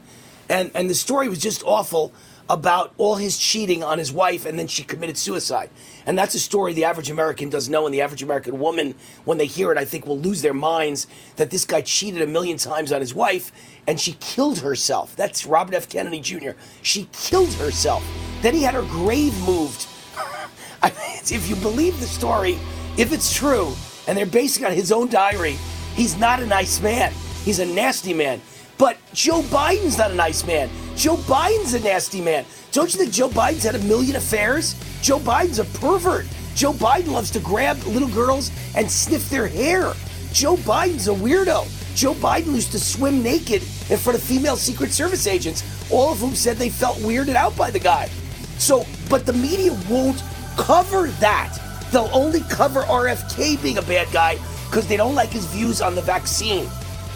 and 0.49 0.71
and 0.75 0.89
the 0.89 0.95
story 0.95 1.29
was 1.29 1.39
just 1.39 1.62
awful 1.65 2.12
about 2.49 2.93
all 2.99 3.15
his 3.15 3.39
cheating 3.39 3.83
on 3.83 3.99
his 3.99 4.12
wife 4.12 4.45
and 4.45 4.59
then 4.59 4.66
she 4.66 4.85
committed 4.85 5.16
suicide. 5.16 5.71
And 6.05 6.19
that's 6.19 6.35
a 6.35 6.41
story 6.41 6.75
the 6.75 6.85
average 6.85 7.11
american 7.11 7.49
doesn't 7.49 7.73
know 7.73 7.87
and 7.87 7.95
the 7.95 8.03
average 8.03 8.23
american 8.23 8.59
woman 8.59 8.95
when 9.25 9.39
they 9.39 9.47
hear 9.47 9.73
it 9.73 9.79
i 9.79 9.85
think 9.85 10.07
will 10.07 10.19
lose 10.19 10.43
their 10.43 10.55
minds 10.55 11.07
that 11.37 11.51
this 11.51 11.65
guy 11.65 11.81
cheated 11.81 12.21
a 12.21 12.27
million 12.27 12.59
times 12.59 12.93
on 12.93 13.01
his 13.01 13.15
wife 13.15 13.53
and 13.87 14.01
she 14.01 14.12
killed 14.21 14.59
herself. 14.59 15.16
That's 15.16 15.47
robert 15.47 15.75
f. 15.75 15.89
Kennedy 15.89 16.21
jr 16.21 16.51
she 16.83 17.09
killed 17.12 17.53
herself. 17.55 18.05
Then 18.43 18.55
he 18.55 18.62
had 18.62 18.75
her 18.75 18.83
grave 18.83 19.35
moved. 19.47 19.87
If 21.33 21.49
you 21.49 21.57
believe 21.57 21.99
the 21.99 22.07
story 22.07 22.59
if 22.99 23.11
it's 23.11 23.33
true 23.35 23.73
and 24.07 24.19
they're 24.19 24.27
basing 24.27 24.66
on 24.66 24.73
his 24.73 24.93
own 24.93 25.09
diary 25.09 25.57
he's 25.97 26.19
not 26.19 26.41
a 26.41 26.47
nice 26.47 26.83
man. 26.83 27.12
He's 27.45 27.59
a 27.59 27.66
nasty 27.66 28.12
man 28.12 28.43
but 28.85 28.98
Joe 29.15 29.40
Biden's 29.40 29.97
not 29.97 30.11
a 30.11 30.15
nice 30.15 30.44
man. 30.44 30.69
Joe 30.94 31.16
Biden's 31.16 31.73
a 31.73 31.81
nasty 31.81 32.20
man. 32.20 32.44
Don't 32.70 32.93
you 32.93 33.01
think 33.01 33.15
Joe 33.15 33.31
Biden's 33.31 33.62
had 33.62 33.77
a 33.77 33.78
million 33.78 34.16
affairs? 34.16 34.74
Joe 35.01 35.19
Biden's 35.19 35.59
a 35.59 35.65
pervert. 35.65 36.27
Joe 36.55 36.74
Biden 36.74 37.12
loves 37.12 37.31
to 37.31 37.40
grab 37.40 37.82
little 37.85 38.11
girls 38.11 38.51
and 38.77 38.90
sniff 38.90 39.31
their 39.31 39.47
hair. 39.47 39.94
Joe 40.35 40.56
Biden's 40.56 41.09
a 41.09 41.15
weirdo. 41.15 41.66
Joe 41.97 42.12
Biden 42.12 42.55
used 42.55 42.73
to 42.73 42.78
swim 42.78 43.23
naked 43.23 43.62
in 43.62 43.97
front 43.97 44.19
of 44.19 44.23
female 44.23 44.55
Secret 44.55 44.90
Service 44.90 45.27
agents, 45.27 45.65
all 45.90 46.12
of 46.12 46.19
whom 46.19 46.35
said 46.35 46.59
they 46.59 46.69
felt 46.69 46.98
weirded 46.98 47.36
out 47.36 47.56
by 47.56 47.70
the 47.70 47.78
guy. 47.78 48.11
So, 48.59 48.85
but 49.09 49.24
the 49.24 49.32
media 49.32 49.73
won't 49.89 50.23
cover 50.59 51.06
that. 51.20 51.56
They'll 51.90 52.11
only 52.12 52.40
cover 52.51 52.82
RFK 52.82 53.62
being 53.62 53.78
a 53.78 53.82
bad 53.82 54.12
guy 54.12 54.35
because 54.66 54.86
they 54.86 54.98
don't 54.98 55.15
like 55.15 55.31
his 55.31 55.47
views 55.47 55.81
on 55.81 55.94
the 55.94 56.02
vaccine. 56.02 56.69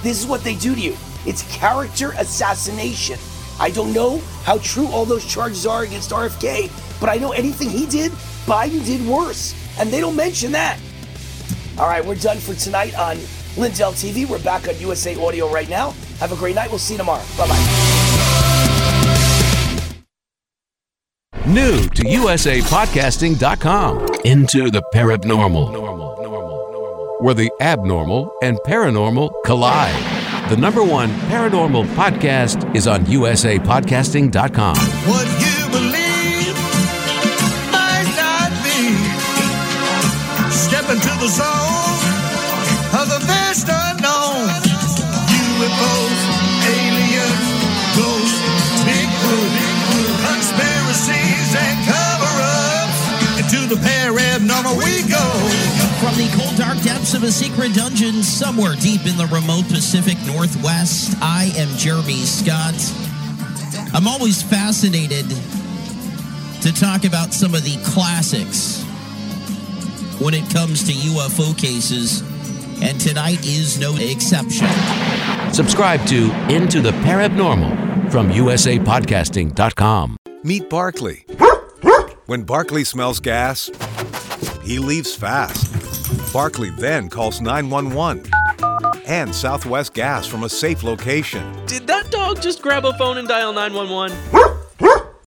This 0.02 0.18
is 0.18 0.26
what 0.26 0.42
they 0.42 0.54
do 0.54 0.74
to 0.74 0.80
you. 0.80 0.96
It's 1.26 1.42
character 1.54 2.12
assassination. 2.18 3.18
I 3.60 3.70
don't 3.70 3.92
know 3.92 4.18
how 4.44 4.58
true 4.58 4.86
all 4.88 5.04
those 5.04 5.24
charges 5.26 5.66
are 5.66 5.82
against 5.82 6.10
RFK, 6.10 6.70
but 7.00 7.08
I 7.08 7.16
know 7.16 7.32
anything 7.32 7.70
he 7.70 7.86
did, 7.86 8.12
Biden 8.46 8.84
did 8.84 9.04
worse. 9.06 9.54
And 9.78 9.90
they 9.90 10.00
don't 10.00 10.16
mention 10.16 10.52
that. 10.52 10.78
All 11.78 11.88
right, 11.88 12.04
we're 12.04 12.14
done 12.16 12.38
for 12.38 12.54
tonight 12.54 12.96
on 12.98 13.18
Lindell 13.56 13.92
TV. 13.92 14.28
We're 14.28 14.42
back 14.42 14.68
on 14.68 14.78
USA 14.80 15.14
Radio 15.16 15.48
right 15.50 15.68
now. 15.68 15.90
Have 16.18 16.32
a 16.32 16.36
great 16.36 16.54
night. 16.54 16.70
We'll 16.70 16.78
see 16.78 16.94
you 16.94 16.98
tomorrow. 16.98 17.22
Bye 17.36 17.48
bye. 17.48 17.58
New 21.46 21.82
to 21.88 22.02
USAPodcasting.com. 22.02 24.06
Into 24.24 24.70
the 24.70 24.82
paranormal. 24.94 25.86
where 27.20 27.34
the 27.34 27.50
abnormal 27.60 28.32
and 28.42 28.56
paranormal 28.58 29.30
collide. 29.44 30.17
The 30.48 30.56
number 30.56 30.82
one 30.82 31.10
paranormal 31.28 31.84
podcast 31.94 32.74
is 32.74 32.86
on 32.86 33.04
usapodcasting.com. 33.04 34.76
What 34.76 35.26
you 35.40 35.57
depths 57.09 57.14
of 57.14 57.22
a 57.22 57.32
secret 57.32 57.74
dungeon 57.74 58.22
somewhere 58.22 58.74
deep 58.76 59.06
in 59.06 59.16
the 59.16 59.26
remote 59.32 59.66
Pacific 59.68 60.16
Northwest, 60.26 61.16
I 61.20 61.51
am 61.56 61.68
Jeremy 61.76 62.24
Scott. 62.24 62.74
I'm 63.94 64.06
always 64.06 64.43
fascinated 64.43 65.26
to 66.62 66.72
talk 66.72 67.05
about 67.05 67.32
some 67.32 67.55
of 67.55 67.64
the 67.64 67.76
classics 67.85 68.82
when 70.20 70.35
it 70.35 70.48
comes 70.52 70.85
to 70.85 70.93
UFO 70.93 71.56
cases, 71.59 72.22
and 72.82 73.01
tonight 73.01 73.47
is 73.47 73.78
no 73.78 73.97
exception. 73.97 74.68
Subscribe 75.52 76.05
to 76.06 76.30
Into 76.52 76.80
the 76.80 76.93
Paranormal 77.05 78.10
from 78.10 78.30
usapodcasting.com. 78.30 80.16
Meet 80.43 80.68
Barkley. 80.70 81.24
When 82.26 82.43
Barkley 82.43 82.85
smells 82.85 83.20
gas, 83.20 83.70
he 84.62 84.78
leaves 84.78 85.14
fast. 85.14 85.67
Barkley 86.32 86.70
then 86.70 87.09
calls 87.09 87.40
911 87.40 88.30
and 89.06 89.34
Southwest 89.34 89.94
Gas 89.94 90.26
from 90.26 90.44
a 90.44 90.48
safe 90.48 90.82
location. 90.82 91.55
Did 91.66 91.86
that 91.86 92.10
dog 92.10 92.42
just 92.42 92.60
grab 92.60 92.84
a 92.84 92.92
phone 92.98 93.16
and 93.18 93.26
dial 93.26 93.52
911? 93.52 94.57